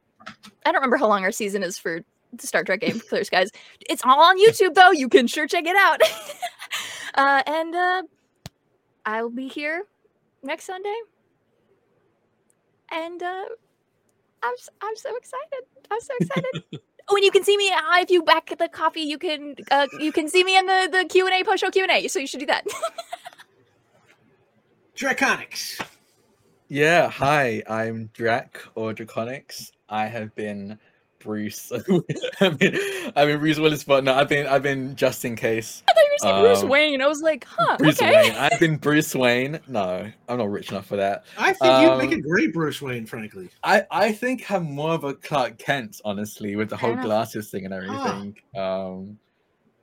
I 0.64 0.72
don't 0.72 0.76
remember 0.76 0.96
how 0.96 1.08
long 1.08 1.22
our 1.22 1.32
season 1.32 1.62
is 1.62 1.78
for 1.78 2.00
Star 2.42 2.64
Trek 2.64 2.80
game, 2.80 3.00
Clear 3.00 3.24
Skies. 3.24 3.50
It's 3.88 4.02
all 4.04 4.20
on 4.20 4.38
YouTube 4.38 4.74
though. 4.74 4.90
You 4.90 5.08
can 5.08 5.26
sure 5.26 5.46
check 5.46 5.64
it 5.66 5.76
out. 5.76 6.00
uh, 7.14 7.42
and 7.46 7.74
uh, 7.74 8.02
I'll 9.04 9.30
be 9.30 9.48
here 9.48 9.84
next 10.42 10.64
Sunday. 10.64 10.94
And 12.90 13.22
uh, 13.22 13.44
I'm 14.42 14.54
s- 14.54 14.68
I'm 14.82 14.96
so 14.96 15.16
excited. 15.16 15.64
I'm 15.90 16.00
so 16.00 16.14
excited. 16.20 16.64
oh, 17.08 17.16
and 17.16 17.24
you 17.24 17.30
can 17.30 17.44
see 17.44 17.56
me 17.56 17.70
uh, 17.70 18.00
if 18.00 18.10
you 18.10 18.22
back 18.22 18.52
at 18.52 18.58
the 18.58 18.68
coffee. 18.68 19.02
You 19.02 19.18
can 19.18 19.56
uh, 19.70 19.86
you 19.98 20.12
can 20.12 20.28
see 20.28 20.44
me 20.44 20.56
in 20.56 20.66
the 20.66 20.88
the 20.90 21.04
Q 21.08 21.26
and 21.26 21.34
A 21.34 21.44
post 21.44 21.62
show 21.62 21.70
Q 21.70 21.82
and 21.84 21.92
A. 21.92 22.08
So 22.08 22.18
you 22.18 22.26
should 22.26 22.40
do 22.40 22.46
that. 22.46 22.66
Drakoniques. 24.96 25.80
Yeah, 26.68 27.08
hi, 27.08 27.62
I'm 27.68 28.10
Drac 28.12 28.60
or 28.74 28.92
Drakoniques. 28.92 29.70
I 29.88 30.06
have 30.06 30.34
been 30.34 30.78
Bruce. 31.26 31.70
I 31.74 31.78
mean, 31.88 32.02
I 32.40 32.48
mean 32.48 32.56
been 33.26 33.38
Bruce 33.40 33.58
Willis, 33.58 33.84
but 33.84 34.04
no, 34.04 34.14
I've 34.14 34.28
been 34.28 34.46
I've 34.46 34.62
been 34.62 34.96
Justin 34.96 35.36
Case. 35.36 35.82
I 35.88 35.92
thought 35.92 36.02
you 36.04 36.10
were 36.12 36.18
saying 36.18 36.42
Bruce 36.42 36.62
Um, 36.62 36.68
Wayne. 36.70 37.02
I 37.02 37.06
was 37.06 37.20
like, 37.20 37.44
huh, 37.46 37.76
Bruce 37.78 38.00
okay. 38.00 38.30
Wayne. 38.30 38.36
I've 38.38 38.58
been 38.58 38.76
Bruce 38.78 39.14
Wayne. 39.14 39.60
No, 39.68 40.10
I'm 40.28 40.38
not 40.38 40.50
rich 40.50 40.70
enough 40.70 40.86
for 40.86 40.96
that. 40.96 41.24
I 41.36 41.52
think 41.52 41.82
you'd 41.82 41.98
make 41.98 42.12
a 42.12 42.14
Um, 42.14 42.20
great 42.22 42.54
Bruce 42.54 42.80
Wayne, 42.80 43.04
frankly. 43.04 43.50
I 43.62 43.84
I 43.90 44.12
think 44.12 44.50
I'm 44.50 44.62
more 44.64 44.92
of 44.94 45.04
a 45.04 45.12
Clark 45.12 45.58
Kent, 45.58 46.00
honestly, 46.04 46.56
with 46.56 46.70
the 46.70 46.76
whole 46.76 46.94
Fair 46.94 47.02
glasses 47.02 47.50
thing 47.50 47.66
and 47.66 47.74
everything. 47.74 48.36
Um, 48.56 48.62
um, 48.62 49.18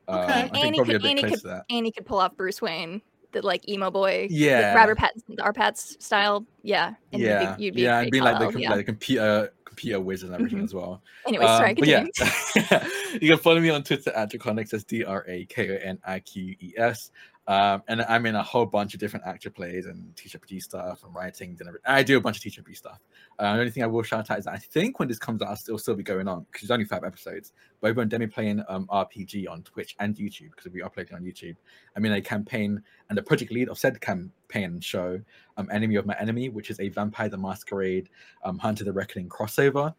Okay. 0.10 0.24
I 0.34 0.42
think 0.50 0.66
Annie 0.66 0.78
probably 0.80 0.96
a 0.96 0.98
could- 0.98 1.02
bit 1.04 1.10
Annie 1.12 1.22
close 1.22 1.32
could- 1.42 1.50
to. 1.50 1.66
Annie 1.70 1.92
could 1.92 2.06
pull 2.06 2.20
off 2.20 2.36
Bruce 2.36 2.62
Wayne, 2.62 3.02
the 3.32 3.42
like 3.42 3.68
emo 3.70 3.90
boy, 3.90 4.28
the 4.30 4.36
Yeah. 4.36 4.74
Robert 4.76 4.98
Pattinson, 4.98 5.36
the 5.38 5.44
R 5.44 5.54
Pats 5.54 5.96
style. 6.00 6.46
Yeah, 6.62 6.94
and 7.14 7.22
you'd 7.22 7.22
be- 7.22 7.24
Yeah, 7.26 7.56
you'd 7.58 7.74
be, 7.76 7.82
yeah, 7.84 8.00
and 8.02 8.12
being 8.12 8.24
like 8.24 8.34
the, 8.34 8.40
Kal-El, 8.40 8.52
com- 8.52 8.62
yeah. 8.62 8.70
like 8.70 8.78
the 8.80 8.84
computer 8.84 9.54
computer 9.74 10.00
whiz 10.00 10.24
and 10.24 10.34
everything 10.34 10.60
Mhm. 10.60 10.64
as 10.66 10.74
well. 10.74 11.02
Anyways, 11.28 11.48
sorry, 11.48 11.70
Um, 11.72 11.76
but 11.80 11.88
yeah, 11.88 12.06
you 13.22 13.30
can 13.30 13.38
follow 13.40 13.60
me 13.60 13.70
on 13.72 13.84
Twitter 13.84 14.12
at 14.12 14.32
Drakoniques. 14.32 14.70
That's 14.70 14.84
D 14.84 15.04
R 15.04 15.26
A 15.28 15.46
K 15.46 15.72
O 15.72 15.80
N 15.82 16.00
I 16.06 16.20
Q 16.20 16.56
E 16.60 16.74
S. 16.78 17.12
Um, 17.48 17.84
and 17.90 18.02
I'm 18.04 18.26
in 18.26 18.36
a 18.36 18.44
whole 18.44 18.66
bunch 18.66 18.94
of 18.94 19.00
different 19.02 19.26
actor 19.26 19.50
plays 19.50 19.86
and 19.86 20.16
TTRPG 20.16 20.62
stuff 20.62 21.04
and 21.04 21.14
writings 21.14 21.60
and 21.60 21.68
everything. 21.68 21.84
I 21.86 22.02
do 22.02 22.18
a 22.18 22.22
bunch 22.22 22.38
of 22.38 22.44
TTRPG 22.44 22.78
stuff. 22.78 23.00
Uh, 23.38 23.54
the 23.54 23.60
only 23.60 23.72
thing 23.72 23.84
I 23.84 23.88
will 23.88 24.04
shout 24.04 24.32
out 24.32 24.40
is 24.40 24.46
that 24.46 24.54
I 24.54 24.58
think 24.58 25.00
when 25.00 25.10
this 25.10 25.20
comes 25.20 25.42
out, 25.42 25.60
it'll 25.68 25.78
still 25.78 25.96
be 25.96 26.04
going 26.04 26.28
on 26.28 26.46
because 26.52 26.64
it's 26.64 26.72
only 26.72 26.86
five 26.86 27.04
episodes. 27.04 27.52
But 27.82 27.90
over 27.90 28.02
on 28.02 28.10
Demiplane 28.10 28.64
um, 28.70 28.88
RPG 28.88 29.50
on 29.50 29.64
Twitch 29.64 29.96
and 30.00 30.16
YouTube 30.16 30.52
because 30.56 30.72
we 30.72 30.82
upload 30.82 31.12
it 31.12 31.14
on 31.14 31.24
YouTube. 31.24 31.58
I'm 31.98 32.06
in 32.06 32.14
a 32.14 32.22
campaign 32.22 32.82
and 33.10 33.18
the 33.18 33.24
project 33.24 33.52
lead 33.52 33.68
of 33.68 33.78
said 33.78 34.00
campaign 34.00 34.80
show, 34.80 35.20
um, 35.58 35.68
Enemy 35.70 35.96
of 35.96 36.06
My 36.06 36.16
Enemy, 36.20 36.50
which 36.50 36.70
is 36.70 36.80
a 36.80 36.88
Vampire 36.90 37.28
the 37.28 37.38
Masquerade 37.38 38.10
um, 38.46 38.58
Hunter 38.58 38.86
the 38.86 38.94
Reckoning 38.94 39.28
crossover. 39.28 39.94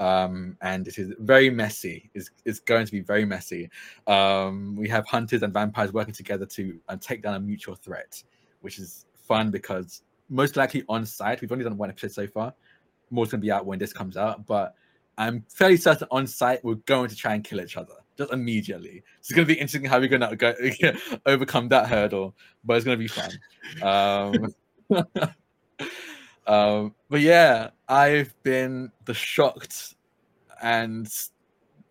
Um, 0.00 0.56
and 0.62 0.88
it 0.88 0.98
is 0.98 1.12
very 1.18 1.50
messy. 1.50 2.10
It's, 2.14 2.30
it's 2.44 2.58
going 2.58 2.86
to 2.86 2.92
be 2.92 3.00
very 3.00 3.24
messy. 3.24 3.70
Um, 4.06 4.74
we 4.74 4.88
have 4.88 5.06
hunters 5.06 5.42
and 5.42 5.52
vampires 5.52 5.92
working 5.92 6.14
together 6.14 6.46
to 6.46 6.80
uh, 6.88 6.96
take 6.98 7.22
down 7.22 7.34
a 7.34 7.40
mutual 7.40 7.74
threat, 7.74 8.22
which 8.62 8.78
is 8.78 9.04
fun 9.14 9.50
because 9.50 10.02
most 10.30 10.56
likely 10.56 10.84
on 10.88 11.04
site, 11.04 11.40
we've 11.42 11.52
only 11.52 11.64
done 11.64 11.76
one 11.76 11.90
episode 11.90 12.12
so 12.12 12.26
far. 12.26 12.54
More's 13.10 13.30
going 13.30 13.40
to 13.40 13.44
be 13.44 13.52
out 13.52 13.66
when 13.66 13.78
this 13.78 13.92
comes 13.92 14.16
out, 14.16 14.46
but 14.46 14.74
I'm 15.18 15.44
fairly 15.48 15.76
certain 15.76 16.08
on 16.10 16.26
site 16.26 16.64
we're 16.64 16.76
going 16.86 17.10
to 17.10 17.16
try 17.16 17.34
and 17.34 17.44
kill 17.44 17.60
each 17.60 17.76
other 17.76 17.94
just 18.16 18.32
immediately. 18.32 19.02
So 19.20 19.32
it's 19.32 19.32
going 19.32 19.46
to 19.48 19.54
be 19.54 19.60
interesting 19.60 19.84
how 19.84 19.98
we're 19.98 20.08
going 20.08 20.28
to 20.28 20.36
go 20.36 20.54
overcome 21.26 21.68
that 21.68 21.88
hurdle, 21.88 22.34
but 22.64 22.76
it's 22.76 22.84
going 22.86 22.98
to 22.98 23.02
be 23.02 23.08
fun. 23.08 23.30
Um, 23.82 24.54
um, 26.50 26.94
but 27.08 27.20
yeah, 27.20 27.70
I've 27.88 28.34
been 28.42 28.90
the 29.04 29.14
shocked 29.14 29.94
and 30.62 31.08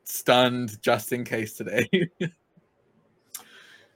stunned 0.04 0.82
Justin 0.82 1.24
Case 1.24 1.54
today. 1.54 1.88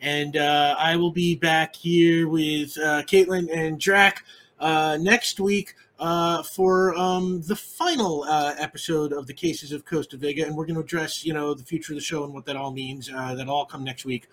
And 0.00 0.36
uh, 0.36 0.74
I 0.78 0.96
will 0.96 1.12
be 1.12 1.36
back 1.36 1.76
here 1.76 2.28
with 2.28 2.76
uh, 2.78 3.04
Kaitlin 3.04 3.56
and 3.56 3.78
Drac 3.78 4.24
uh, 4.58 4.98
next 5.00 5.38
week 5.38 5.76
uh, 6.00 6.42
for 6.42 6.96
um, 6.96 7.42
the 7.42 7.54
final 7.54 8.24
uh, 8.24 8.54
episode 8.58 9.12
of 9.12 9.28
the 9.28 9.34
Cases 9.34 9.70
of 9.70 9.84
Costa 9.84 10.16
Vega, 10.16 10.44
and 10.44 10.56
we're 10.56 10.66
going 10.66 10.74
to 10.74 10.80
address, 10.80 11.24
you 11.24 11.32
know, 11.32 11.54
the 11.54 11.62
future 11.62 11.92
of 11.92 11.98
the 11.98 12.04
show 12.04 12.24
and 12.24 12.34
what 12.34 12.44
that 12.46 12.56
all 12.56 12.72
means. 12.72 13.08
Uh, 13.08 13.34
that'll 13.36 13.54
all 13.54 13.66
come 13.66 13.84
next 13.84 14.04
week, 14.04 14.26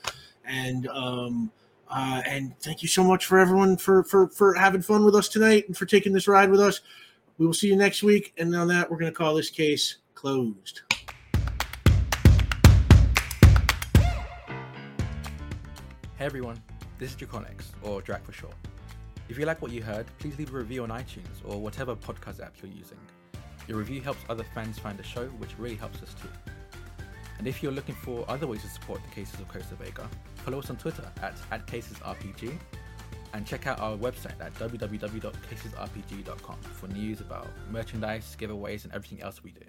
and 0.46 0.88
um, 0.88 1.52
Uh, 1.90 2.22
and 2.28 2.52
thank 2.60 2.82
you 2.82 2.88
so 2.90 3.02
much 3.02 3.26
for 3.26 3.40
everyone 3.40 3.78
for, 3.78 4.04
for 4.04 4.28
for 4.28 4.54
having 4.54 4.82
fun 4.82 5.06
with 5.06 5.16
us 5.16 5.30
tonight 5.30 5.64
and 5.68 5.78
for 5.78 5.86
taking 5.86 6.12
this 6.12 6.28
ride 6.28 6.52
with 6.52 6.60
us. 6.60 6.82
We 7.38 7.46
will 7.46 7.54
see 7.54 7.70
you 7.70 7.78
next 7.78 8.04
week. 8.04 8.34
And 8.38 8.54
on 8.56 8.68
that, 8.68 8.92
we're 8.92 8.98
going 8.98 9.10
to 9.10 9.18
call 9.18 9.36
this 9.36 9.50
case 9.50 10.00
closed. 10.14 10.82
Hey 16.18 16.26
everyone, 16.26 16.62
this 17.00 17.12
is 17.12 17.16
Drakoniques, 17.16 17.72
or 17.84 18.02
Drac 18.02 18.26
for 18.26 18.34
short. 18.34 18.56
If 19.30 19.38
you 19.38 19.46
like 19.46 19.62
what 19.62 19.72
you 19.72 19.84
heard, 19.84 20.06
please 20.20 20.38
leave 20.38 20.54
a 20.54 20.58
review 20.58 20.84
on 20.84 20.90
iTunes 20.90 21.44
or 21.44 21.60
whatever 21.60 21.96
podcast 21.96 22.42
app 22.42 22.54
you're 22.62 22.72
using. 22.72 22.98
Your 23.68 23.78
review 23.78 24.00
helps 24.00 24.20
other 24.30 24.46
fans 24.56 24.80
find 24.80 24.98
the 24.98 25.04
show, 25.04 25.26
which 25.38 25.60
really 25.60 25.76
helps 25.76 26.02
us 26.02 26.14
too. 26.14 26.30
And 27.38 27.46
if 27.48 27.62
you're 27.62 27.74
looking 27.74 27.96
for 27.96 28.24
other 28.30 28.48
ways 28.48 28.62
to 28.62 28.70
support 28.70 29.04
the 29.04 29.10
cases 29.10 29.38
of 29.40 29.50
Costa 29.50 29.76
Vega, 29.76 30.10
follow 30.38 30.60
us 30.60 30.70
on 30.70 30.78
Twitter 30.78 31.04
at, 31.22 31.36
at 31.52 31.68
CasesRPG 31.68 32.58
and 33.34 33.46
check 33.46 33.68
out 33.68 33.80
our 33.80 33.98
website 33.98 34.40
at 34.40 34.54
www.casesrpg.com 34.56 36.58
for 36.62 36.88
news 36.88 37.20
about 37.20 37.48
merchandise, 37.70 38.38
giveaways, 38.40 38.86
and 38.86 38.94
everything 38.94 39.22
else 39.22 39.44
we 39.44 39.52
do. 39.52 39.66